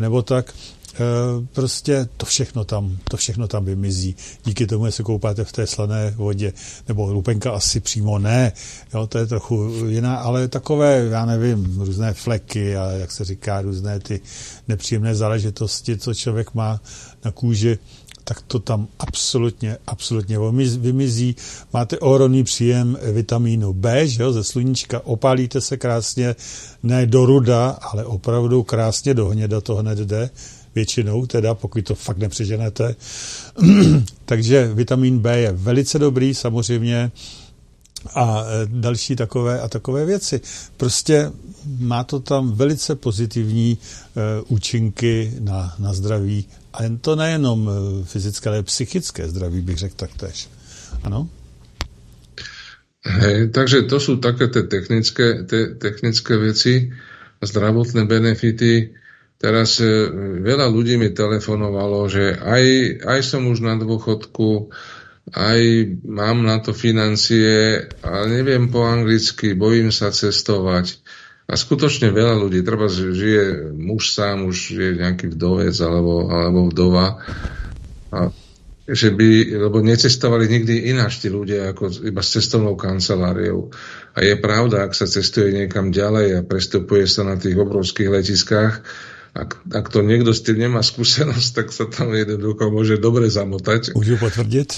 nebo 0.00 0.22
tak, 0.22 0.54
e, 0.94 0.98
prostě 1.52 2.08
to 2.16 2.26
všechno 2.26 2.64
tam, 2.64 2.98
to 3.10 3.16
všechno 3.16 3.48
tam 3.48 3.64
vymizí. 3.64 4.16
Díky 4.44 4.66
tomu, 4.66 4.86
že 4.86 4.92
se 4.92 5.02
koupáte 5.02 5.44
v 5.44 5.52
té 5.52 5.66
slané 5.66 6.10
vodě, 6.16 6.52
nebo 6.88 7.12
lupenka 7.12 7.52
asi 7.52 7.80
přímo 7.80 8.18
ne, 8.18 8.52
jo, 8.94 9.06
to 9.06 9.18
je 9.18 9.26
trochu 9.26 9.72
jiná, 9.88 10.16
ale 10.16 10.48
takové, 10.48 11.08
já 11.10 11.24
nevím, 11.24 11.80
různé 11.80 12.14
fleky 12.14 12.76
a 12.76 12.90
jak 12.90 13.12
se 13.12 13.24
říká, 13.24 13.62
různé 13.62 14.00
ty 14.00 14.20
nepříjemné 14.68 15.14
záležitosti, 15.14 15.98
co 15.98 16.14
člověk 16.14 16.54
má 16.54 16.80
na 17.24 17.30
kůži, 17.30 17.78
tak 18.24 18.42
to 18.42 18.58
tam 18.58 18.88
absolutně, 18.98 19.76
absolutně 19.86 20.38
vymizí. 20.78 21.36
Máte 21.72 21.98
ohromný 21.98 22.44
příjem 22.44 22.98
vitamínu 23.12 23.72
B, 23.72 24.08
že 24.08 24.22
jo, 24.22 24.32
ze 24.32 24.44
sluníčka, 24.44 25.00
opálíte 25.06 25.60
se 25.60 25.76
krásně, 25.76 26.36
ne 26.82 27.06
do 27.06 27.26
ruda, 27.26 27.68
ale 27.70 28.04
opravdu 28.04 28.62
krásně 28.62 29.14
do 29.14 29.28
hněda 29.28 29.60
to 29.60 29.74
hned 29.76 29.98
jde, 29.98 30.30
většinou 30.74 31.26
teda, 31.26 31.54
pokud 31.54 31.84
to 31.84 31.94
fakt 31.94 32.18
nepřeženete. 32.18 32.96
Takže 34.24 34.70
vitamin 34.74 35.18
B 35.18 35.38
je 35.38 35.52
velice 35.52 35.98
dobrý, 35.98 36.34
samozřejmě, 36.34 37.10
a 38.14 38.44
e, 38.44 38.66
další 38.66 39.16
takové 39.16 39.60
a 39.60 39.68
takové 39.68 40.04
věci. 40.04 40.40
Prostě 40.76 41.32
má 41.78 42.04
to 42.04 42.20
tam 42.20 42.52
velice 42.52 42.94
pozitivní 42.94 43.78
uh, 43.78 44.22
účinky 44.48 45.32
na, 45.40 45.74
na 45.78 45.94
zdraví 45.94 46.44
a 46.72 46.78
to 47.00 47.12
nejenom 47.16 47.60
e, 47.68 47.72
fyzické, 48.08 48.48
ale 48.48 48.62
psychické 48.64 49.28
zdraví, 49.28 49.60
bych 49.60 49.78
řekl 49.78 49.96
taktéž. 49.96 50.48
Ano? 51.04 51.28
Hej, 53.02 53.50
takže 53.50 53.90
to 53.90 53.98
sú 53.98 54.22
také 54.22 54.46
tie 54.46 54.62
technické, 54.62 55.42
te, 55.42 55.74
technické 55.74 56.38
veci, 56.38 56.94
zdravotné 57.42 58.06
benefity. 58.06 58.94
Teraz 59.42 59.82
e, 59.82 60.06
veľa 60.38 60.70
ľudí 60.70 60.94
mi 61.02 61.10
telefonovalo, 61.10 62.06
že 62.06 62.38
aj, 62.38 62.64
aj 63.02 63.20
som 63.26 63.50
už 63.50 63.58
na 63.58 63.74
dôchodku, 63.74 64.70
aj 65.34 65.60
mám 66.06 66.46
na 66.46 66.62
to 66.62 66.70
financie, 66.70 67.82
ale 68.06 68.24
neviem 68.30 68.70
po 68.70 68.86
anglicky, 68.86 69.58
bojím 69.58 69.90
sa 69.90 70.14
cestovať. 70.14 71.01
A 71.52 71.54
skutočne 71.60 72.08
veľa 72.08 72.40
ľudí, 72.40 72.64
treba 72.64 72.88
žije 72.88 73.76
muž 73.76 74.16
sám, 74.16 74.48
už 74.48 74.72
je 74.72 74.88
nejaký 74.96 75.36
vdovec 75.36 75.76
alebo, 75.84 76.32
alebo 76.32 76.72
vdova, 76.72 77.20
a 78.08 78.32
že 78.88 79.12
by, 79.12 79.60
lebo 79.68 79.84
necestovali 79.84 80.48
nikdy 80.48 80.88
ináč 80.88 81.20
tí 81.20 81.28
ľudia 81.28 81.76
ako 81.76 82.08
iba 82.08 82.24
s 82.24 82.40
cestovnou 82.40 82.72
kanceláriou. 82.74 83.68
A 84.16 84.24
je 84.24 84.34
pravda, 84.40 84.88
ak 84.88 84.96
sa 84.96 85.04
cestuje 85.04 85.52
niekam 85.52 85.92
ďalej 85.92 86.40
a 86.40 86.46
prestupuje 86.46 87.04
sa 87.04 87.22
na 87.22 87.36
tých 87.36 87.54
obrovských 87.60 88.08
letiskách, 88.08 88.82
ak, 89.32 89.50
ak 89.76 89.86
to 89.92 90.00
niekto 90.00 90.32
s 90.32 90.44
tým 90.44 90.56
nemá 90.56 90.80
skúsenosť, 90.80 91.48
tak 91.52 91.68
sa 91.72 91.84
tam 91.84 92.16
jednoducho 92.16 92.68
môže 92.72 92.96
dobre 92.96 93.28
zamotať. 93.28 93.92
Môžu 93.92 94.16
potvrdiť? 94.16 94.70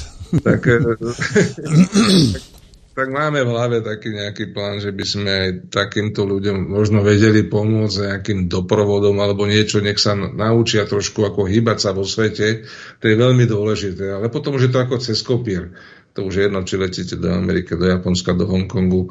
Tak, 0.43 0.61
tak 2.95 3.11
máme 3.11 3.43
v 3.43 3.51
hlave 3.51 3.77
taký 3.83 4.15
nejaký 4.15 4.55
plán, 4.55 4.79
že 4.79 4.95
by 4.95 5.05
sme 5.05 5.31
aj 5.31 5.51
takýmto 5.75 6.23
ľuďom 6.23 6.71
možno 6.71 7.03
vedeli 7.03 7.43
pomôcť 7.43 8.07
nejakým 8.07 8.47
doprovodom 8.47 9.19
alebo 9.19 9.51
niečo, 9.51 9.83
nech 9.83 9.99
sa 9.99 10.15
naučia 10.15 10.87
trošku 10.87 11.27
ako 11.27 11.51
hýbať 11.51 11.79
sa 11.83 11.91
vo 11.91 12.07
svete. 12.07 12.63
To 13.03 13.05
je 13.11 13.17
veľmi 13.19 13.51
dôležité. 13.51 14.15
Ale 14.15 14.31
potom 14.31 14.55
už 14.55 14.71
je 14.71 14.73
to 14.73 14.79
ako 14.79 15.03
cez 15.03 15.19
kopír. 15.27 15.75
To 16.15 16.31
už 16.31 16.35
je 16.39 16.43
jedno, 16.47 16.63
či 16.63 16.79
letíte 16.79 17.19
do 17.19 17.35
Ameriky, 17.35 17.75
do 17.75 17.91
Japonska, 17.91 18.39
do 18.39 18.47
Hongkongu, 18.47 19.11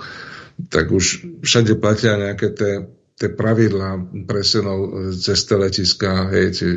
tak 0.71 0.87
už 0.87 1.27
všade 1.43 1.75
platia 1.75 2.15
nejaké 2.15 2.55
tie 2.55 2.87
tie 3.23 3.31
pravidlá 3.31 4.03
presunov 4.27 4.79
e, 4.83 5.15
cez 5.15 5.47
tie 5.47 5.55
letiska, 5.55 6.27
hej, 6.35 6.51
či, 6.51 6.67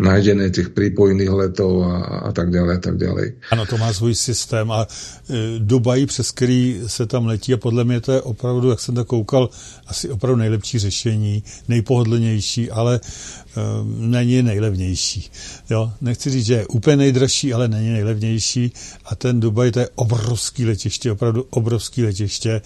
nájdené 0.00 0.48
tých 0.48 0.72
prípojných 0.72 1.28
letov 1.28 1.84
a, 1.84 2.24
a 2.24 2.30
tak 2.32 2.48
ďalej 2.48 2.74
a 2.76 2.80
tak 2.80 2.96
ďalej. 2.96 3.52
Ano, 3.52 3.68
to 3.68 3.76
má 3.76 3.92
svůj 3.92 4.16
systém 4.16 4.64
a 4.72 4.88
e, 4.88 5.60
Dubaj, 5.60 6.06
přes 6.06 6.30
který 6.30 6.80
se 6.86 7.06
tam 7.06 7.26
letí 7.26 7.52
a 7.54 7.60
podle 7.60 7.84
mě 7.84 8.00
to 8.00 8.12
je 8.12 8.20
opravdu, 8.22 8.70
jak 8.70 8.80
jsem 8.80 8.94
to 8.94 9.04
koukal, 9.04 9.50
asi 9.86 10.08
opravdu 10.08 10.40
nejlepší 10.40 10.78
řešení, 10.78 11.42
nejpohodlnější, 11.68 12.70
ale 12.70 12.96
e, 12.96 13.60
není 13.84 14.42
nejlevnější. 14.42 15.30
Jo? 15.70 15.92
Nechci 16.00 16.30
říct, 16.30 16.46
že 16.46 16.54
je 16.54 16.66
úplně 16.66 16.96
nejdražší, 16.96 17.52
ale 17.52 17.68
není 17.68 17.90
nejlevnější 17.90 18.72
a 19.04 19.14
ten 19.14 19.40
Dubaj 19.40 19.70
to 19.70 19.80
je 19.80 19.88
obrovský 19.94 20.66
letiště, 20.66 21.12
opravdu 21.12 21.46
obrovský 21.50 22.04
letiště 22.04 22.60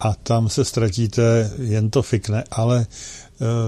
a 0.00 0.14
tam 0.14 0.48
se 0.48 0.64
ztratíte, 0.64 1.50
jen 1.58 1.90
to 1.90 2.02
fikne, 2.02 2.44
ale 2.50 2.86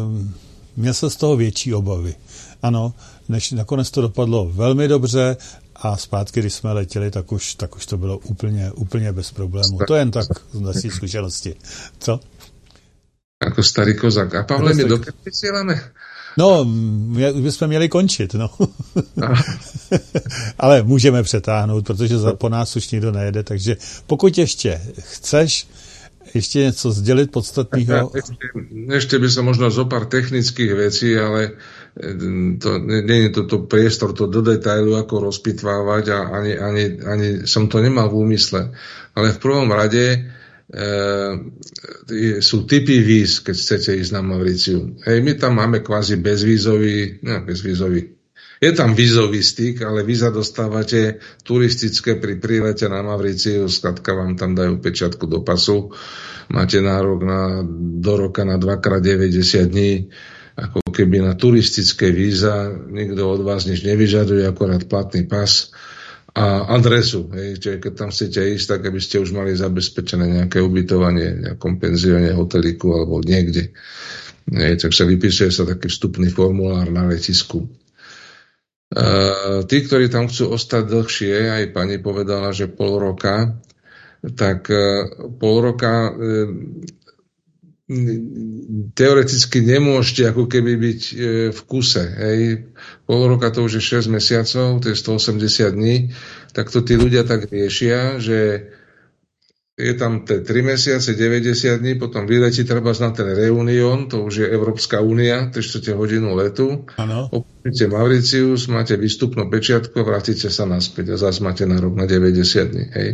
um, 0.05 0.35
měl 0.77 0.95
se 0.95 1.11
z 1.11 1.17
toho 1.17 1.37
větší 1.37 1.75
obavy. 1.75 2.15
Ano, 2.63 2.95
než 3.29 3.51
nakonec 3.51 3.91
to 3.91 4.03
dopadlo 4.03 4.51
velmi 4.53 4.89
dobře 4.89 5.37
a 5.77 5.97
zpátky, 5.97 6.41
když 6.41 6.55
jsme 6.55 6.73
letěli, 6.73 7.11
tak 7.11 7.33
už, 7.33 7.55
tak 7.55 7.77
už 7.77 7.87
to 7.87 7.97
bylo 7.97 8.19
úplně, 8.19 8.73
úplně 8.73 9.13
bez 9.13 9.33
problémů. 9.33 9.79
To 9.87 9.95
jen 9.95 10.11
tak 10.11 10.27
z 10.53 10.61
naší 10.61 10.91
zkušenosti. 10.91 11.55
Co? 11.99 12.21
Jako 13.45 13.63
starý 13.63 13.97
kozak. 13.97 14.35
A 14.35 14.43
Pavle, 14.43 14.75
my 14.75 14.85
dokedy 14.85 15.17
vysíláme? 15.25 15.81
No, 16.39 16.65
my 16.65 17.33
bychom 17.33 17.69
měli 17.69 17.89
končit, 17.89 18.35
no. 18.35 18.51
Ale 20.59 20.83
můžeme 20.83 21.23
přetáhnout, 21.23 21.87
protože 21.87 22.19
za, 22.19 22.33
po 22.33 22.49
nás 22.49 22.77
už 22.77 22.91
nikdo 22.91 23.13
nejede, 23.13 23.43
takže 23.43 23.77
pokud 24.07 24.39
ještě 24.39 24.81
chceš, 25.01 25.67
ešte 26.35 26.57
niečo 26.67 26.93
zdeliť 26.93 27.29
podstatného? 27.33 28.13
Ešte, 28.13 28.35
ešte 28.93 29.17
by 29.17 29.29
som 29.31 29.49
možno 29.49 29.73
zo 29.73 29.89
pár 29.89 30.11
technických 30.11 30.73
vecí, 30.77 31.17
ale 31.17 31.57
e, 31.95 32.13
to, 32.59 32.83
nie 32.83 33.29
je 33.29 33.31
toto 33.33 33.65
priestor 33.65 34.13
to 34.13 34.27
do 34.27 34.45
detailu, 34.45 34.99
ako 34.99 35.31
rozpitvávať 35.31 36.05
a 36.13 36.19
ani, 36.35 36.53
ani, 36.59 36.85
ani 37.01 37.29
som 37.47 37.71
to 37.71 37.79
nemal 37.79 38.11
v 38.11 38.19
úmysle. 38.29 38.75
Ale 39.15 39.33
v 39.33 39.39
prvom 39.39 39.71
rade 39.71 40.05
e, 40.13 40.19
sú 42.43 42.67
typy 42.67 42.99
víz, 42.99 43.41
keď 43.41 43.57
chcete 43.57 43.91
ísť 44.03 44.13
na 44.13 44.23
Mauriciu. 44.27 44.99
Hej, 45.07 45.23
my 45.23 45.33
tam 45.39 45.63
máme 45.63 45.81
kvázi 45.81 46.19
bezvízový, 46.19 47.23
no 47.23 47.47
bezvízový, 47.47 48.18
je 48.59 48.71
tam 48.75 48.95
vízový 48.95 49.43
styk, 49.43 49.87
ale 49.87 50.03
víza 50.03 50.35
dostávate 50.35 51.23
turistické 51.47 52.19
pri 52.19 52.43
prílete 52.43 52.91
na 52.91 53.07
Mavriciu, 53.07 53.71
skratka 53.71 54.15
vám 54.19 54.35
tam 54.35 54.59
dajú 54.59 54.83
pečiatku 54.83 55.31
do 55.31 55.47
pasu, 55.47 55.95
máte 56.51 56.83
nárok 56.83 57.21
na, 57.23 57.63
do 58.03 58.13
roka 58.19 58.43
na 58.43 58.59
2x90 58.59 59.71
dní, 59.71 59.93
ako 60.59 60.91
keby 60.91 61.23
na 61.23 61.39
turistické 61.39 62.11
víza, 62.11 62.67
nikto 62.91 63.31
od 63.31 63.47
vás 63.47 63.63
nič 63.71 63.87
nevyžaduje, 63.87 64.43
akorát 64.43 64.83
platný 64.91 65.31
pas 65.31 65.71
a 66.35 66.75
adresu. 66.75 67.31
Hej, 67.35 67.63
čiže 67.63 67.79
keď 67.79 67.93
tam 67.95 68.11
chcete 68.11 68.41
ísť, 68.59 68.67
tak 68.67 68.81
aby 68.91 69.01
ste 69.03 69.23
už 69.23 69.35
mali 69.35 69.55
zabezpečené 69.55 70.43
nejaké 70.43 70.59
ubytovanie 70.59 71.47
nejakom 71.47 71.79
penzióne, 71.79 72.35
hoteliku 72.35 72.95
alebo 72.95 73.23
niekde. 73.23 73.71
Hej, 74.51 74.83
tak 74.83 74.93
sa 74.95 75.07
vypisuje 75.07 75.51
sa 75.55 75.63
taký 75.63 75.87
vstupný 75.91 76.31
formulár 76.31 76.91
na 76.91 77.07
letisku. 77.07 77.71
Tí, 79.69 79.77
ktorí 79.85 80.09
tam 80.09 80.33
chcú 80.33 80.57
ostať 80.57 80.89
dlhšie, 80.89 81.53
aj 81.53 81.77
pani 81.77 82.01
povedala, 82.01 82.57
že 82.57 82.73
pol 82.73 82.97
roka, 82.97 83.61
tak 84.33 84.73
pol 85.37 85.57
roka 85.61 86.09
teoreticky 88.93 89.65
nemôžete 89.65 90.29
ako 90.29 90.45
keby 90.45 90.73
byť 90.77 91.03
v 91.53 91.61
kuse. 91.65 92.05
Hej. 92.05 92.69
Pol 93.09 93.21
roka 93.29 93.49
to 93.49 93.65
už 93.65 93.81
je 93.81 93.85
6 94.05 94.13
mesiacov, 94.13 94.81
to 94.85 94.93
je 94.93 94.97
180 94.97 95.73
dní, 95.73 96.13
tak 96.53 96.69
to 96.69 96.85
tí 96.85 97.01
ľudia 97.01 97.25
tak 97.25 97.49
riešia, 97.49 98.21
že 98.21 98.69
je 99.79 99.95
tam 99.95 100.27
tie 100.27 100.43
3 100.43 100.75
mesiace, 100.75 101.15
90 101.15 101.79
dní, 101.79 101.95
potom 101.95 102.27
vyletí 102.27 102.67
treba 102.67 102.91
na 102.99 103.15
ten 103.15 103.31
reunión, 103.31 104.11
to 104.11 104.27
už 104.27 104.35
je 104.43 104.47
Európska 104.51 104.99
únia, 104.99 105.55
3 105.55 105.95
hodinu 105.95 106.35
letu. 106.35 106.83
Opúšťate 107.31 107.87
Mauricius, 107.87 108.67
máte 108.67 108.99
výstupnú 108.99 109.47
pečiatku 109.47 109.95
a 110.03 110.05
vrátite 110.05 110.51
sa 110.51 110.67
naspäť 110.67 111.15
a 111.15 111.17
zase 111.31 111.47
máte 111.47 111.63
na 111.63 111.79
rok 111.79 111.95
na 111.95 112.11
90 112.11 112.75
dní. 112.75 112.85
Hej. 112.91 113.11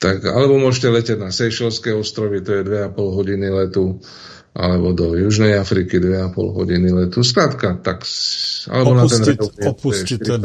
Tak, 0.00 0.24
alebo 0.24 0.56
môžete 0.56 0.88
letieť 0.88 1.18
na 1.20 1.28
Seychelské 1.28 1.92
ostrovy, 1.92 2.40
to 2.40 2.56
je 2.56 2.64
2,5 2.64 2.96
hodiny 2.96 3.52
letu 3.52 4.00
alebo 4.54 4.92
do 4.92 5.14
Južnej 5.14 5.58
Afriky 5.58 6.00
2,5 6.02 6.34
hodiny 6.34 6.92
letu. 6.92 7.22
Skrátka, 7.22 7.78
tak... 7.82 8.02
Alebo 8.68 8.90
opustit, 8.90 9.40
na 9.40 9.46
ten 9.46 9.68
opustit, 9.68 10.20
ten, 10.20 10.42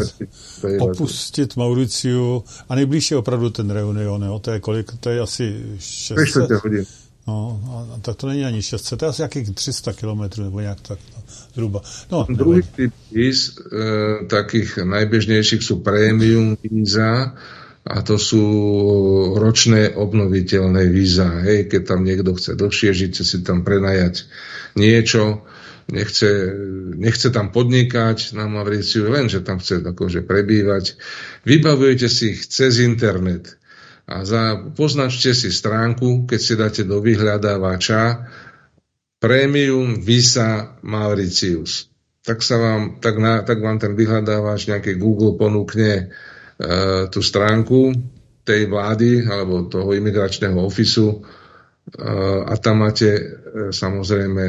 opustit 0.79 1.55
Mauriciu 1.57 2.43
a 2.69 2.75
nejbližší 2.75 3.13
je 3.13 3.17
opravdu 3.17 3.49
ten 3.49 3.69
Reunion, 3.69 4.23
jo? 4.23 4.39
to 4.39 4.51
je 4.51 4.59
kolik, 4.59 4.91
to 4.99 5.09
je 5.09 5.21
asi 5.21 5.45
600 5.79 6.51
hodin. 6.63 6.85
No, 7.27 7.61
a, 7.69 7.99
tak 8.01 8.15
to 8.15 8.27
není 8.27 8.45
ani 8.45 8.61
600, 8.61 8.99
to 8.99 9.05
je 9.05 9.09
asi 9.09 9.21
jakých 9.21 9.55
300 9.55 9.93
kilometrů, 9.93 10.43
nebo 10.43 10.59
nějak 10.59 10.81
tak, 10.81 10.99
no, 11.15 11.23
zhruba. 11.53 11.81
No, 12.11 12.27
Druhý 12.29 12.61
typ 12.75 12.93
víz, 13.11 13.57
e, 13.73 14.25
takých 14.25 14.77
najbežnejších 14.85 15.63
sú 15.65 15.81
prémium 15.81 16.57
víza, 16.61 17.33
a 17.85 18.01
to 18.01 18.17
sú 18.17 18.45
ročné 19.37 19.93
obnoviteľné 19.93 20.89
víza. 20.89 21.29
Hej, 21.45 21.69
keď 21.69 21.81
tam 21.85 22.01
niekto 22.01 22.33
chce 22.33 22.57
dlhšie 22.57 22.91
žiť, 22.97 23.09
chce 23.13 23.23
si 23.23 23.37
tam 23.45 23.61
prenajať 23.61 24.25
niečo, 24.73 25.45
nechce, 25.93 26.49
nechce 26.97 27.29
tam 27.29 27.53
podnikať 27.53 28.33
na 28.33 28.49
Mauriciu, 28.49 29.05
len 29.13 29.29
že 29.29 29.45
tam 29.45 29.61
chce 29.61 29.85
akože 29.85 30.25
prebývať. 30.25 30.97
Vybavujete 31.45 32.09
si 32.09 32.33
ich 32.33 32.49
cez 32.49 32.81
internet 32.81 33.53
a 34.09 34.25
za, 34.25 34.57
poznačte 34.73 35.37
si 35.37 35.53
stránku, 35.53 36.25
keď 36.25 36.39
si 36.41 36.53
dáte 36.57 36.81
do 36.89 37.05
vyhľadávača 37.05 38.29
Premium 39.21 40.01
Visa 40.01 40.77
Mauritius. 40.81 41.93
Tak, 42.25 42.41
sa 42.41 42.57
vám, 42.57 42.97
tak, 42.97 43.21
na, 43.21 43.45
tak 43.45 43.61
vám 43.61 43.77
ten 43.77 43.93
vyhľadávač 43.93 44.73
nejaký 44.73 44.97
Google 44.97 45.37
ponúkne 45.37 46.09
tú 47.11 47.19
stránku 47.19 47.91
tej 48.45 48.69
vlády 48.69 49.25
alebo 49.25 49.65
toho 49.65 49.91
imigračného 49.97 50.61
ofisu 50.61 51.09
e, 51.09 51.17
a 52.45 52.53
tam 52.61 52.85
máte 52.85 53.09
e, 53.09 53.23
samozrejme 53.73 54.45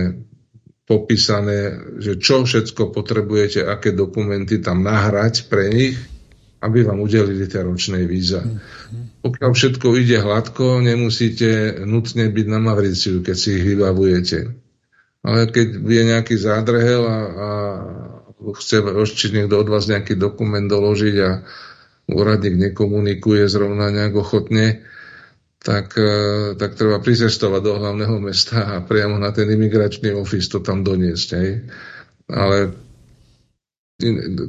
popísané, 0.86 1.74
že 1.98 2.20
čo 2.20 2.46
všetko 2.46 2.94
potrebujete, 2.94 3.66
aké 3.66 3.90
dokumenty 3.90 4.62
tam 4.62 4.86
nahrať 4.86 5.50
pre 5.50 5.66
nich, 5.72 5.98
aby 6.62 6.86
vám 6.86 7.02
udelili 7.02 7.50
tie 7.50 7.66
ročné 7.66 8.06
víza. 8.06 8.44
Mm-hmm. 8.44 9.26
Pokiaľ 9.26 9.50
všetko 9.50 9.86
ide 9.98 10.22
hladko, 10.22 10.78
nemusíte 10.78 11.82
nutne 11.82 12.30
byť 12.30 12.46
na 12.46 12.62
Mavriciu, 12.62 13.18
keď 13.18 13.34
si 13.34 13.58
ich 13.58 13.64
vybavujete. 13.66 14.54
Ale 15.26 15.50
keď 15.50 15.82
je 15.82 16.02
nejaký 16.06 16.38
zádrhel 16.38 17.02
a, 17.02 17.18
a 17.18 17.48
chce 18.54 18.78
či 19.10 19.34
niekto 19.34 19.58
od 19.58 19.66
vás 19.66 19.90
nejaký 19.90 20.14
dokument 20.14 20.70
doložiť 20.70 21.16
a 21.18 21.30
úradník 22.06 22.54
nekomunikuje 22.54 23.50
zrovna 23.50 23.90
nejak 23.90 24.14
ochotne, 24.14 24.86
tak, 25.58 25.98
e, 25.98 26.54
tak 26.54 26.78
treba 26.78 27.02
pricestovať 27.02 27.60
do 27.62 27.72
hlavného 27.82 28.16
mesta 28.22 28.78
a 28.78 28.84
priamo 28.86 29.18
na 29.18 29.34
ten 29.34 29.50
imigračný 29.50 30.14
ofis 30.14 30.46
to 30.46 30.62
tam 30.62 30.86
doniesť. 30.86 31.28
Hej. 31.34 31.50
Ale 32.30 32.58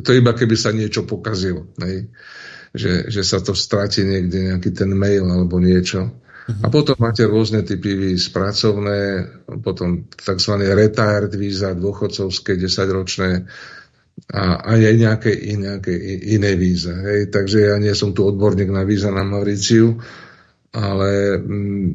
to 0.03 0.09
iba 0.13 0.35
keby 0.37 0.53
sa 0.53 0.69
niečo 0.69 1.09
pokazilo. 1.09 1.73
Hej. 1.81 2.13
Že, 2.77 2.91
že 3.09 3.21
sa 3.25 3.41
to 3.41 3.57
stráti 3.57 4.05
niekde, 4.05 4.53
nejaký 4.53 4.69
ten 4.75 4.93
mail 4.93 5.25
alebo 5.25 5.57
niečo. 5.57 6.13
Uh-huh. 6.47 6.63
A 6.63 6.67
potom 6.69 6.93
máte 7.01 7.25
rôzne 7.25 7.65
typy 7.65 7.97
víz, 7.97 8.29
pracovné, 8.29 9.25
potom 9.65 10.05
tzv. 10.13 10.53
retired 10.61 11.33
víza, 11.33 11.73
dôchodcovské, 11.73 12.55
10-ročné, 12.59 13.49
a 14.27 14.73
aj 14.75 14.97
nejaké, 14.97 15.31
nejaké 15.55 15.93
iné 16.35 16.57
víza. 16.57 16.91
Hej. 17.05 17.29
Takže 17.29 17.69
ja 17.69 17.75
nie 17.77 17.93
som 17.93 18.11
tu 18.11 18.25
odborník 18.25 18.67
na 18.73 18.83
víza 18.83 19.13
na 19.13 19.23
Mauriciu, 19.23 20.01
ale 20.73 21.37
mm, 21.37 21.87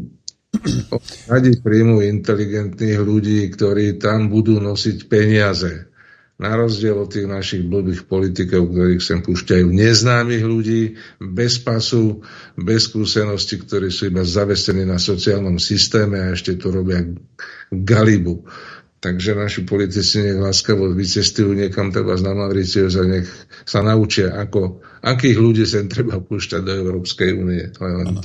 radi 1.32 1.58
príjmu 1.60 2.00
inteligentných 2.00 3.00
ľudí, 3.02 3.50
ktorí 3.52 3.98
tam 3.98 4.30
budú 4.30 4.62
nosiť 4.62 5.10
peniaze. 5.10 5.92
Na 6.40 6.58
rozdiel 6.58 6.98
od 6.98 7.06
tých 7.06 7.28
našich 7.30 7.62
blbých 7.62 8.10
politikov, 8.10 8.74
ktorých 8.74 8.98
sem 8.98 9.22
púšťajú 9.22 9.68
neznámych 9.68 10.42
ľudí, 10.42 10.98
bez 11.22 11.62
pasu, 11.62 12.24
bez 12.58 12.90
skúsenosti, 12.90 13.62
ktorí 13.62 13.94
sú 13.94 14.10
iba 14.10 14.26
zavesení 14.26 14.82
na 14.82 14.98
sociálnom 14.98 15.62
systéme 15.62 16.18
a 16.18 16.34
ešte 16.34 16.58
to 16.58 16.74
robia 16.74 17.06
galibu. 17.70 18.42
Takže 19.02 19.34
naši 19.34 19.66
politici 19.66 20.22
nech 20.22 20.38
láskavo 20.38 20.94
vycestujú 20.94 21.58
niekam 21.58 21.90
treba 21.90 22.14
na 22.22 22.38
Mauricius 22.38 22.94
a 22.94 23.02
nech 23.02 23.26
sa 23.66 23.82
naučia, 23.82 24.30
ako, 24.30 24.78
akých 25.02 25.38
ľudí 25.42 25.66
sem 25.66 25.90
treba 25.90 26.22
púšťať 26.22 26.62
do 26.62 26.72
Európskej 26.86 27.34
únie. 27.34 27.66
To 27.74 27.82
je 27.82 27.94
len 27.98 28.06
ano. 28.14 28.22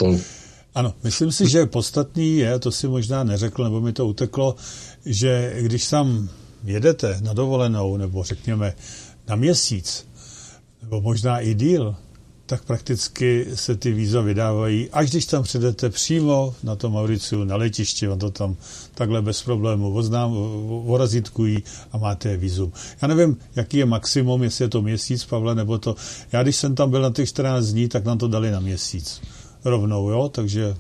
Ano, 0.78 0.94
myslím 1.02 1.34
si, 1.34 1.50
že 1.50 1.66
podstatný 1.66 2.46
je, 2.46 2.52
to 2.62 2.70
si 2.70 2.86
možná 2.86 3.26
neřekl, 3.26 3.66
nebo 3.66 3.82
mi 3.82 3.90
to 3.90 4.06
uteklo, 4.06 4.54
že 5.02 5.58
když 5.66 5.90
tam 5.90 6.30
jedete 6.64 7.18
na 7.26 7.34
dovolenou, 7.34 7.98
nebo 7.98 8.24
řekněme 8.24 8.74
na 9.28 9.36
měsíc, 9.36 10.06
nebo 10.82 11.02
možná 11.02 11.40
i 11.40 11.54
díl, 11.58 11.96
tak 12.48 12.64
prakticky 12.64 13.46
se 13.54 13.76
ty 13.76 13.92
víza 13.92 14.22
vydávají, 14.22 14.90
až 14.90 15.10
když 15.10 15.26
tam 15.26 15.44
přijdete 15.44 15.90
přímo 15.90 16.56
na 16.64 16.76
tom 16.76 16.94
Mauriciu, 16.94 17.44
na 17.44 17.56
letišti, 17.56 18.08
on 18.08 18.20
to 18.20 18.32
tam 18.32 18.56
takhle 18.96 19.22
bez 19.22 19.44
problému 19.44 19.94
oznám, 19.94 20.32
orazítkují 20.88 21.64
a 21.92 21.98
máte 21.98 22.38
vízum. 22.38 22.72
Já 23.02 23.08
nevím, 23.08 23.38
jaký 23.56 23.78
je 23.78 23.86
maximum, 23.86 24.44
jestli 24.44 24.66
je 24.66 24.70
to 24.70 24.82
měsíc, 24.82 25.26
Pavle, 25.26 25.56
nebo 25.56 25.78
to... 25.78 25.96
Já 26.32 26.44
když 26.44 26.56
jsem 26.56 26.76
tam 26.76 26.90
byl 26.90 27.02
na 27.02 27.12
těch 27.12 27.30
14 27.30 27.66
dní, 27.66 27.88
tak 27.88 28.06
nám 28.06 28.18
to 28.18 28.28
dali 28.28 28.52
na 28.52 28.60
měsíc. 28.60 29.22
Rovnou, 29.66 30.10
jo, 30.10 30.30
takže 30.30 30.76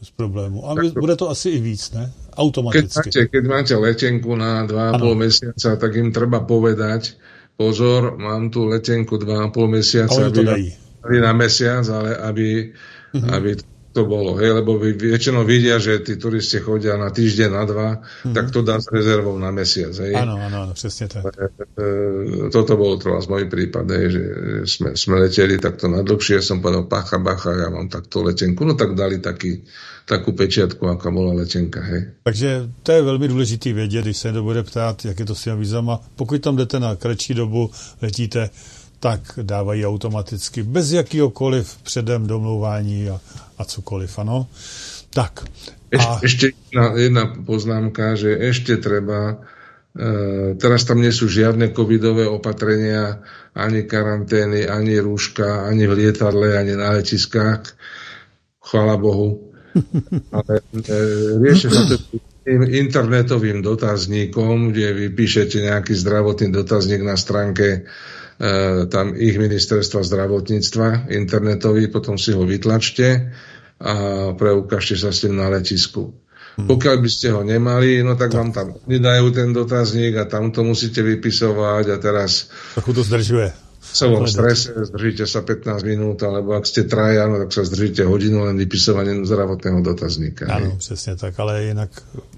bez 0.00 0.10
problému. 0.10 0.70
A 0.70 0.74
tak 0.74 0.92
bude 0.92 1.16
to 1.16 1.30
asi 1.30 1.50
i 1.50 1.60
víc, 1.60 1.92
ne? 1.92 2.12
Automaticky. 2.36 3.10
Keď 3.10 3.14
máte, 3.14 3.26
keď 3.26 3.44
máte 3.44 3.74
letenku 3.76 4.36
na 4.36 4.66
2,5 4.66 5.14
mesiaca, 5.14 5.76
tak 5.76 5.94
im 5.96 6.12
treba 6.12 6.40
povedať, 6.40 7.18
pozor, 7.56 8.16
mám 8.18 8.50
tu 8.50 8.64
letenku 8.64 9.16
2,5 9.18 9.68
mesiaca. 9.68 10.14
A 10.14 10.30
oni 10.30 10.32
to 10.32 10.42
dají 10.42 10.72
na 11.02 11.32
mesiac, 11.32 11.84
ale 11.88 12.16
aby, 12.16 12.70
mm-hmm. 13.14 13.30
aby 13.34 13.50
to 13.92 14.08
bolo. 14.08 14.40
Hej, 14.40 14.64
lebo 14.64 14.80
väčšinou 14.80 15.44
vidia, 15.44 15.76
že 15.76 16.00
tí 16.00 16.16
turisti 16.16 16.58
chodia 16.64 16.96
na 16.96 17.12
týždeň, 17.12 17.50
na 17.52 17.64
dva, 17.68 17.88
mm-hmm. 18.00 18.32
tak 18.32 18.48
to 18.48 18.64
dá 18.64 18.80
s 18.80 18.88
rezervou 18.88 19.36
na 19.36 19.52
mesiac. 19.52 19.92
Hej. 19.92 20.16
Áno, 20.16 20.40
áno, 20.40 20.56
áno, 20.64 20.72
presne 20.72 21.06
tak. 21.12 21.28
E, 21.28 22.48
toto 22.48 22.72
bolo 22.80 22.96
to 22.96 23.12
z 23.20 23.28
môj 23.28 23.44
prípad, 23.52 23.84
hej, 23.92 24.06
že 24.08 24.24
sme, 24.64 24.88
sme 24.96 25.20
leteli 25.20 25.60
takto 25.60 25.92
na 25.92 26.00
dlhšie, 26.00 26.40
som 26.40 26.64
povedal, 26.64 26.88
pacha, 26.88 27.20
bacha, 27.20 27.52
ja 27.52 27.68
mám 27.68 27.92
takto 27.92 28.24
letenku. 28.24 28.64
No 28.64 28.72
tak 28.72 28.96
dali 28.96 29.20
taký, 29.20 29.60
takú 30.08 30.32
pečiatku, 30.32 30.88
aká 30.88 31.12
bola 31.12 31.36
letenka. 31.36 31.84
Hej. 31.84 32.24
Takže 32.24 32.48
to 32.82 32.92
je 32.92 33.02
velmi 33.02 33.28
důležitý 33.28 33.72
vědět, 33.72 34.04
když 34.04 34.16
se 34.16 34.28
někdo 34.28 34.42
bude 34.42 34.62
ptát, 34.62 35.04
jak 35.04 35.20
je 35.20 35.26
to 35.26 35.34
s 35.34 35.42
těmi 35.42 35.60
vízama. 35.60 36.00
Pokud 36.16 36.40
tam 36.40 36.56
jdete 36.56 36.80
na 36.80 36.96
kratší 36.96 37.34
dobu, 37.34 37.70
letíte, 38.02 38.50
tak 39.02 39.42
dávají 39.42 39.86
automaticky 39.86 40.62
bez 40.62 40.92
jakýhokoliv 40.92 41.76
předem 41.82 42.26
domlouvání 42.26 43.10
a, 43.10 43.20
a 43.58 43.64
cokoliv, 43.64 44.18
ano. 44.18 44.46
Tak. 45.10 45.42
A... 45.98 46.22
Ešte 46.22 46.54
jedna, 46.54 46.94
jedna 46.94 47.24
poznámka, 47.42 48.14
že 48.14 48.30
ešte 48.38 48.78
treba, 48.78 49.42
e, 49.98 50.54
teraz 50.54 50.86
tam 50.86 51.02
nie 51.02 51.10
sú 51.10 51.26
žiadne 51.26 51.74
covidové 51.74 52.30
opatrenia, 52.30 53.20
ani 53.58 53.84
karantény, 53.90 54.70
ani 54.70 55.02
rúška, 55.02 55.66
ani 55.66 55.84
v 55.90 55.92
lietadle, 55.98 56.54
ani 56.54 56.78
na 56.78 56.94
letiskách. 56.94 57.74
Chvala 58.62 58.96
Bohu. 59.02 59.50
Ale 60.36 60.62
e, 60.78 60.96
riešia 61.42 61.70
sa 61.74 61.90
to 61.90 61.98
internetovým 62.70 63.66
dotazníkom, 63.66 64.70
kde 64.70 64.94
vy 64.94 65.06
píšete 65.10 65.58
nejaký 65.58 65.92
zdravotný 65.98 66.54
dotazník 66.54 67.02
na 67.02 67.18
stránke 67.18 67.82
E, 67.82 68.11
tam 68.90 69.14
ich 69.14 69.38
ministerstva 69.38 70.02
zdravotníctva 70.02 71.14
internetový, 71.14 71.86
potom 71.86 72.18
si 72.18 72.34
ho 72.34 72.42
vytlačte 72.42 73.30
a 73.78 73.94
preukážte 74.34 74.98
sa 74.98 75.14
s 75.14 75.22
tým 75.22 75.38
na 75.38 75.46
letisku. 75.46 76.10
Hmm. 76.58 76.68
Pokiaľ 76.68 76.96
by 77.00 77.08
ste 77.08 77.32
ho 77.32 77.40
nemali, 77.40 78.02
no 78.04 78.18
tak, 78.18 78.34
tak. 78.34 78.38
vám 78.38 78.50
tam 78.52 78.66
nedajú 78.84 79.32
ten 79.32 79.54
dotazník 79.56 80.18
a 80.20 80.28
tam 80.28 80.52
to 80.52 80.66
musíte 80.66 81.00
vypisovať 81.00 81.84
a 81.88 81.96
teraz... 81.96 82.52
Trochu 82.76 82.92
to 82.92 83.02
zdržuje. 83.06 83.48
Som 83.82 84.14
v 84.14 84.30
strese, 84.30 84.70
zdržíte 84.72 85.26
sa 85.26 85.42
15 85.42 85.82
minút, 85.82 86.22
alebo 86.22 86.54
ak 86.54 86.62
ste 86.62 86.86
traja, 86.86 87.26
no, 87.26 87.42
tak 87.42 87.50
sa 87.50 87.66
zdržíte 87.66 88.06
hodinu 88.06 88.46
len 88.46 88.54
vypisovaním 88.54 89.26
zdravotného 89.26 89.82
dotazníka. 89.82 90.46
Ano, 90.46 90.78
přesně 90.78 91.16
tak, 91.16 91.40
ale 91.40 91.64
jinak, 91.64 91.90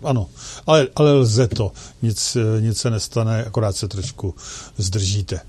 ano, 0.03 0.27
ale, 0.67 0.89
ale 0.97 1.13
lze 1.13 1.49
to, 1.49 1.73
nic, 2.03 2.37
nic 2.61 2.79
se 2.79 2.91
nestane, 2.91 3.45
akorát 3.45 3.77
se 3.77 3.89
trošku 3.89 4.35
zdržíte. 4.77 5.41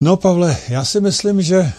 No 0.00 0.16
Pavle, 0.16 0.56
já 0.68 0.84
si 0.84 1.00
myslím, 1.00 1.42
že 1.42 1.72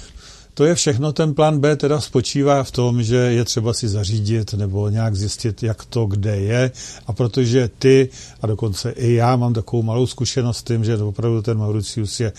to 0.53 0.65
je 0.65 0.75
všechno. 0.75 1.13
Ten 1.13 1.33
plán 1.33 1.59
B 1.59 1.75
teda 1.75 2.01
spočívá 2.01 2.63
v 2.63 2.71
tom, 2.71 3.03
že 3.03 3.15
je 3.15 3.45
třeba 3.45 3.73
si 3.73 3.87
zařídit 3.87 4.53
nebo 4.53 4.89
nějak 4.89 5.15
zjistit, 5.15 5.63
jak 5.63 5.85
to 5.85 6.05
kde 6.05 6.37
je. 6.37 6.71
A 7.07 7.13
protože 7.13 7.69
ty, 7.79 8.09
a 8.41 8.47
dokonce 8.47 8.91
i 8.91 9.13
já 9.13 9.35
mám 9.35 9.53
takovou 9.53 9.83
malou 9.83 10.07
zkušenost 10.07 10.57
s 10.57 10.63
tím, 10.63 10.83
že 10.83 10.97
opravdu 10.97 11.41
ten 11.41 11.57
Mauricius 11.57 12.19
je 12.19 12.33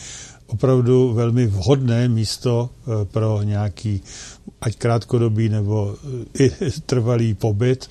opravdu 0.47 1.13
velmi 1.13 1.47
vhodné 1.47 2.09
místo 2.09 2.71
eh, 2.71 3.05
pro 3.05 3.43
nějaký 3.43 4.03
ať 4.60 4.76
krátkodobý 4.76 5.48
nebo 5.48 5.97
i 6.39 6.51
trvalý 6.86 7.35
pobyt, 7.35 7.89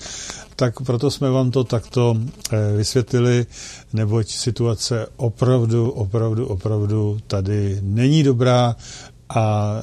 tak 0.56 0.80
proto 0.80 1.10
jsme 1.10 1.30
vám 1.30 1.50
to 1.50 1.64
takto 1.64 2.16
eh, 2.52 2.76
vysvětlili, 2.76 3.46
neboť 3.92 4.28
situace 4.30 5.06
opravdu, 5.16 5.90
opravdu, 5.90 6.46
opravdu 6.46 7.18
tady 7.26 7.78
není 7.82 8.22
dobrá 8.22 8.76
a 9.28 9.74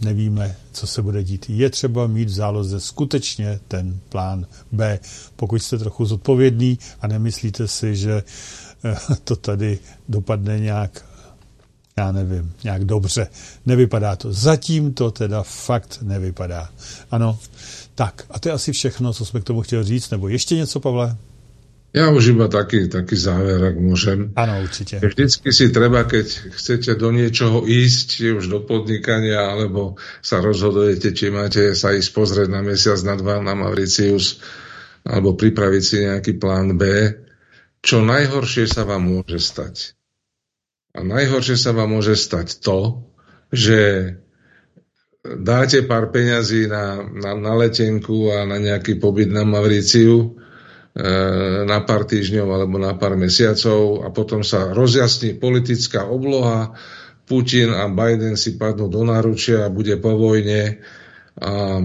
nevíme, 0.00 0.56
co 0.72 0.86
se 0.86 1.02
bude 1.02 1.24
dít. 1.24 1.46
Je 1.50 1.70
třeba 1.70 2.06
mít 2.06 2.24
v 2.28 2.32
záloze 2.34 2.80
skutečně 2.80 3.60
ten 3.68 3.98
plán 4.08 4.46
B, 4.72 4.98
pokud 5.36 5.62
jste 5.62 5.78
trochu 5.78 6.04
zodpovědný 6.04 6.78
a 7.00 7.06
nemyslíte 7.06 7.68
si, 7.68 7.96
že 7.96 8.22
to 9.24 9.36
tady 9.36 9.78
dopadne 10.08 10.60
nějak 10.60 11.04
já 12.00 12.12
nevím, 12.12 12.52
nějak 12.64 12.84
dobře. 12.84 13.28
Nevypadá 13.66 14.16
to. 14.16 14.32
Zatím 14.32 14.94
to 14.94 15.10
teda 15.10 15.42
fakt 15.42 15.98
nevypadá. 16.02 16.68
Ano, 17.10 17.38
tak 17.94 18.24
a 18.30 18.38
to 18.38 18.48
je 18.48 18.52
asi 18.52 18.72
všechno, 18.72 19.12
co 19.12 19.24
jsme 19.24 19.40
k 19.40 19.44
tomu 19.44 19.62
chtěli 19.62 19.84
říct, 19.84 20.10
nebo 20.10 20.28
ještě 20.28 20.56
něco, 20.56 20.80
Pavle? 20.80 21.16
Ja 21.90 22.06
už 22.14 22.38
iba 22.38 22.46
taký, 22.46 22.86
taký 22.86 23.18
záver, 23.18 23.74
ak 23.74 23.76
môžem. 23.82 24.30
Áno, 24.38 24.62
určite. 24.62 25.02
Vždycky 25.02 25.50
si 25.50 25.74
treba, 25.74 26.06
keď 26.06 26.54
chcete 26.54 26.94
do 26.94 27.10
niečoho 27.10 27.66
ísť, 27.66 28.06
či 28.14 28.26
už 28.30 28.46
do 28.46 28.62
podnikania, 28.62 29.50
alebo 29.50 29.98
sa 30.22 30.38
rozhodujete, 30.38 31.10
či 31.10 31.34
máte 31.34 31.74
sa 31.74 31.90
ísť 31.90 32.10
pozrieť 32.14 32.46
na 32.46 32.62
mesiac, 32.62 32.94
na 33.02 33.18
dva, 33.18 33.42
na 33.42 33.58
Mauricius, 33.58 34.38
alebo 35.02 35.34
pripraviť 35.34 35.82
si 35.82 35.96
nejaký 36.06 36.38
plán 36.38 36.78
B, 36.78 37.10
čo 37.82 37.98
najhoršie 38.06 38.70
sa 38.70 38.86
vám 38.86 39.10
môže 39.10 39.42
stať. 39.42 39.98
A 40.90 41.00
najhoršie 41.06 41.54
sa 41.54 41.70
vám 41.70 41.94
môže 41.94 42.18
stať 42.18 42.58
to, 42.58 43.06
že 43.54 44.14
dáte 45.22 45.86
pár 45.86 46.10
peňazí 46.10 46.66
na, 46.66 47.04
na, 47.04 47.36
na 47.36 47.52
letenku 47.54 48.32
a 48.34 48.48
na 48.48 48.58
nejaký 48.58 48.98
pobyt 48.98 49.30
na 49.30 49.46
Mavriciu 49.46 50.16
e, 50.18 50.26
na 51.68 51.78
pár 51.86 52.08
týždňov 52.08 52.48
alebo 52.48 52.76
na 52.80 52.96
pár 52.98 53.14
mesiacov 53.14 54.02
a 54.02 54.08
potom 54.10 54.42
sa 54.42 54.74
rozjasní 54.74 55.38
politická 55.38 56.08
obloha, 56.08 56.74
Putin 57.30 57.70
a 57.70 57.86
Biden 57.86 58.34
si 58.34 58.58
padnú 58.58 58.90
do 58.90 59.06
náručia 59.06 59.62
a 59.62 59.70
bude 59.70 59.94
po 60.02 60.18
vojne 60.18 60.82
a 61.38 61.78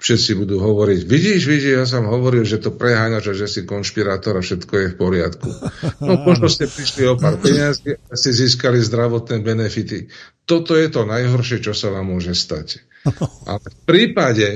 všetci 0.00 0.32
budú 0.40 0.56
hovoriť, 0.64 1.04
vidíš, 1.04 1.42
vidíš, 1.44 1.74
ja 1.76 1.84
som 1.84 2.08
hovoril, 2.08 2.48
že 2.48 2.56
to 2.56 2.72
preháňaš 2.72 3.24
a 3.30 3.34
že 3.36 3.46
si 3.52 3.60
konšpirátor 3.68 4.40
a 4.40 4.42
všetko 4.42 4.72
je 4.72 4.86
v 4.90 4.96
poriadku. 4.96 5.48
No 6.00 6.16
možno 6.24 6.48
ste 6.48 6.64
prišli 6.64 7.04
o 7.12 7.14
pár 7.20 7.36
peniazí 7.36 7.92
a 7.92 8.14
ste 8.16 8.32
získali 8.32 8.80
zdravotné 8.80 9.44
benefity. 9.44 10.08
Toto 10.48 10.72
je 10.72 10.88
to 10.88 11.04
najhoršie, 11.04 11.60
čo 11.60 11.76
sa 11.76 11.92
vám 11.92 12.08
môže 12.08 12.32
stať. 12.32 12.80
Ale 13.50 13.60
v 13.68 13.80
prípade, 13.84 14.48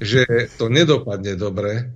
že 0.00 0.24
to 0.56 0.72
nedopadne 0.72 1.36
dobre 1.36 1.92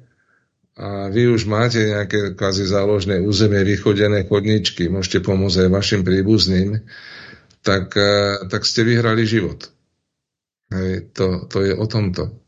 a 0.77 1.09
vy 1.09 1.32
už 1.32 1.48
máte 1.48 1.81
nejaké 1.81 2.36
kvázi 2.36 2.66
záložné 2.66 3.23
územie, 3.24 3.62
vychodené 3.65 4.27
chodničky, 4.28 4.93
môžete 4.93 5.24
pomôcť 5.24 5.66
aj 5.66 5.70
vašim 5.70 6.02
príbuzným, 6.05 6.85
tak, 7.65 7.97
eh, 7.97 8.44
tak 8.52 8.69
ste 8.69 8.85
vyhrali 8.85 9.24
život. 9.24 9.73
Hej, 10.74 11.15
to, 11.15 11.47
to 11.48 11.59
je 11.65 11.73
o 11.73 11.86
tomto. 11.89 12.44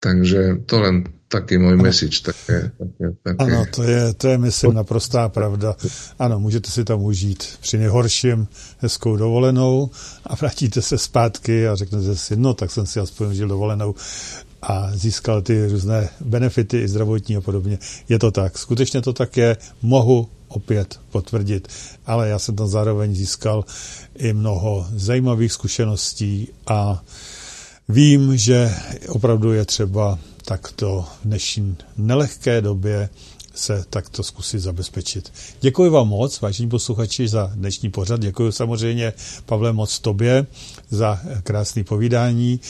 Takže 0.00 0.64
to 0.66 0.80
len 0.80 1.04
taký 1.28 1.60
môj 1.60 1.76
message. 1.76 2.24
Také, 2.24 2.72
také, 2.72 3.06
také. 3.22 3.38
Ano, 3.38 3.68
to 3.70 3.82
je, 3.82 4.14
to 4.14 4.28
je, 4.28 4.38
myslím, 4.38 4.74
naprostá 4.74 5.28
pravda. 5.28 5.76
Ano, 6.18 6.40
můžete 6.40 6.70
si 6.70 6.84
tam 6.84 7.04
užít 7.04 7.44
při 7.60 7.78
nejhorším 7.78 8.48
hezkou 8.78 9.16
dovolenou 9.16 9.90
a 10.24 10.34
vrátíte 10.34 10.82
se 10.82 10.98
zpátky 10.98 11.68
a 11.68 11.76
řeknete 11.76 12.16
si, 12.16 12.36
no, 12.36 12.54
tak 12.54 12.70
jsem 12.70 12.86
si 12.86 13.00
aspoň 13.00 13.28
užil 13.28 13.48
dovolenou 13.48 13.94
a 14.62 14.90
získal 14.96 15.42
ty 15.42 15.66
různé 15.66 16.08
benefity 16.20 16.80
i 16.80 16.88
zdravotní 16.88 17.36
a 17.36 17.40
podobně. 17.40 17.78
Je 18.08 18.18
to 18.18 18.30
tak. 18.30 18.58
Skutečně 18.58 19.02
to 19.02 19.12
tak 19.12 19.36
je. 19.36 19.56
Mohu 19.82 20.28
opět 20.48 21.00
potvrdit. 21.10 21.68
Ale 22.06 22.28
já 22.28 22.38
jsem 22.38 22.56
tam 22.56 22.68
zároveň 22.68 23.14
získal 23.14 23.64
i 24.16 24.32
mnoho 24.32 24.86
zajímavých 24.94 25.52
zkušeností 25.52 26.48
a 26.66 27.02
Vím, 27.90 28.36
že 28.36 28.74
opravdu 29.08 29.52
je 29.52 29.64
třeba 29.64 30.18
takto 30.44 31.04
v 31.22 31.24
dnešní 31.24 31.76
nelehké 31.96 32.60
době 32.60 33.08
se 33.54 33.84
takto 33.90 34.22
zkusit 34.22 34.58
zabezpečit. 34.60 35.32
Děkuji 35.60 35.90
vám 35.90 36.08
moc, 36.08 36.40
vážení 36.40 36.68
posluchači, 36.68 37.28
za 37.28 37.50
dnešní 37.54 37.90
pořad. 37.90 38.20
Děkuji 38.20 38.52
samozřejmě, 38.52 39.12
Pavle, 39.46 39.72
moc 39.72 39.98
tobě 39.98 40.46
za 40.90 41.20
krásné 41.42 41.84
povídání. 41.84 42.60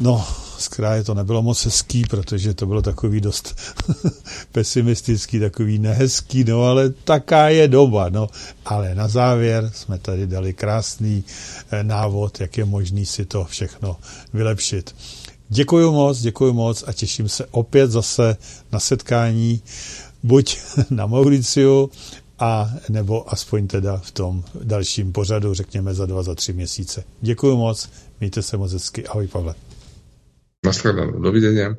No, 0.00 0.26
z 0.58 0.68
kraje 0.68 1.04
to 1.04 1.14
nebylo 1.14 1.42
moc 1.42 1.64
hezký, 1.64 2.04
protože 2.04 2.54
to 2.54 2.66
bylo 2.66 2.82
takový 2.82 3.20
dost 3.20 3.56
pesimistický, 4.52 5.40
takový 5.40 5.78
nehezký, 5.78 6.44
no 6.44 6.62
ale 6.62 6.90
taká 6.90 7.48
je 7.48 7.68
doba, 7.68 8.08
no. 8.08 8.28
Ale 8.64 8.94
na 8.94 9.08
závěr 9.08 9.70
jsme 9.74 9.98
tady 9.98 10.26
dali 10.26 10.54
krásný 10.54 11.24
eh, 11.70 11.84
návod, 11.84 12.40
jak 12.40 12.58
je 12.58 12.64
možný 12.64 13.06
si 13.06 13.24
to 13.24 13.44
všechno 13.44 13.96
vylepšit. 14.32 14.96
Děkuji 15.48 15.92
moc, 15.92 16.20
děkuji 16.20 16.52
moc 16.52 16.84
a 16.86 16.92
těším 16.92 17.28
se 17.28 17.46
opět 17.50 17.90
zase 17.90 18.36
na 18.72 18.80
setkání 18.80 19.62
buď 20.22 20.58
na 20.90 21.06
Mauriciu, 21.06 21.90
a 22.38 22.70
nebo 22.88 23.32
aspoň 23.32 23.66
teda 23.66 23.96
v 23.96 24.10
tom 24.10 24.44
dalším 24.64 25.12
pořadu, 25.12 25.54
řekněme 25.54 25.94
za 25.94 26.06
dva, 26.06 26.22
za 26.22 26.34
tři 26.34 26.52
měsíce. 26.52 27.04
Děkuji 27.20 27.56
moc, 27.56 27.88
mějte 28.20 28.42
se 28.42 28.56
moc 28.56 28.72
hezky. 28.72 29.06
Ahoj 29.06 29.26
Pavle. 29.26 29.54
Nashledanou. 30.64 31.20
Dovidenia. 31.20 31.76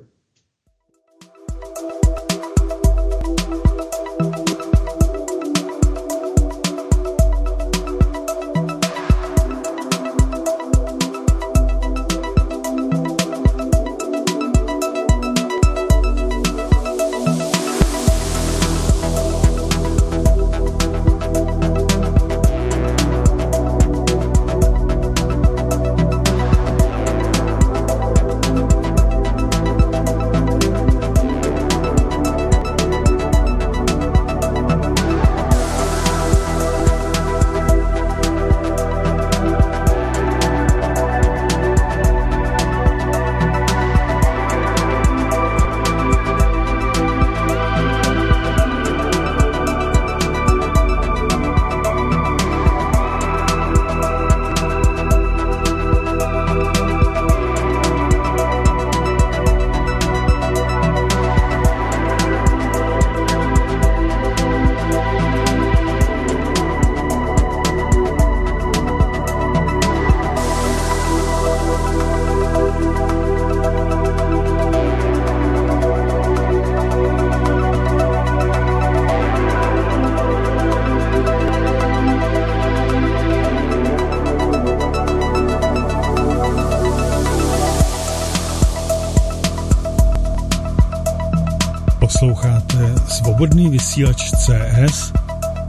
CS 94.13 95.11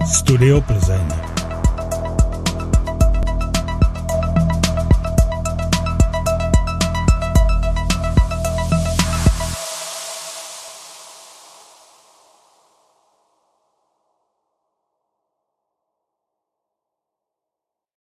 Studio 0.06 0.62
Plzeň. 0.62 0.81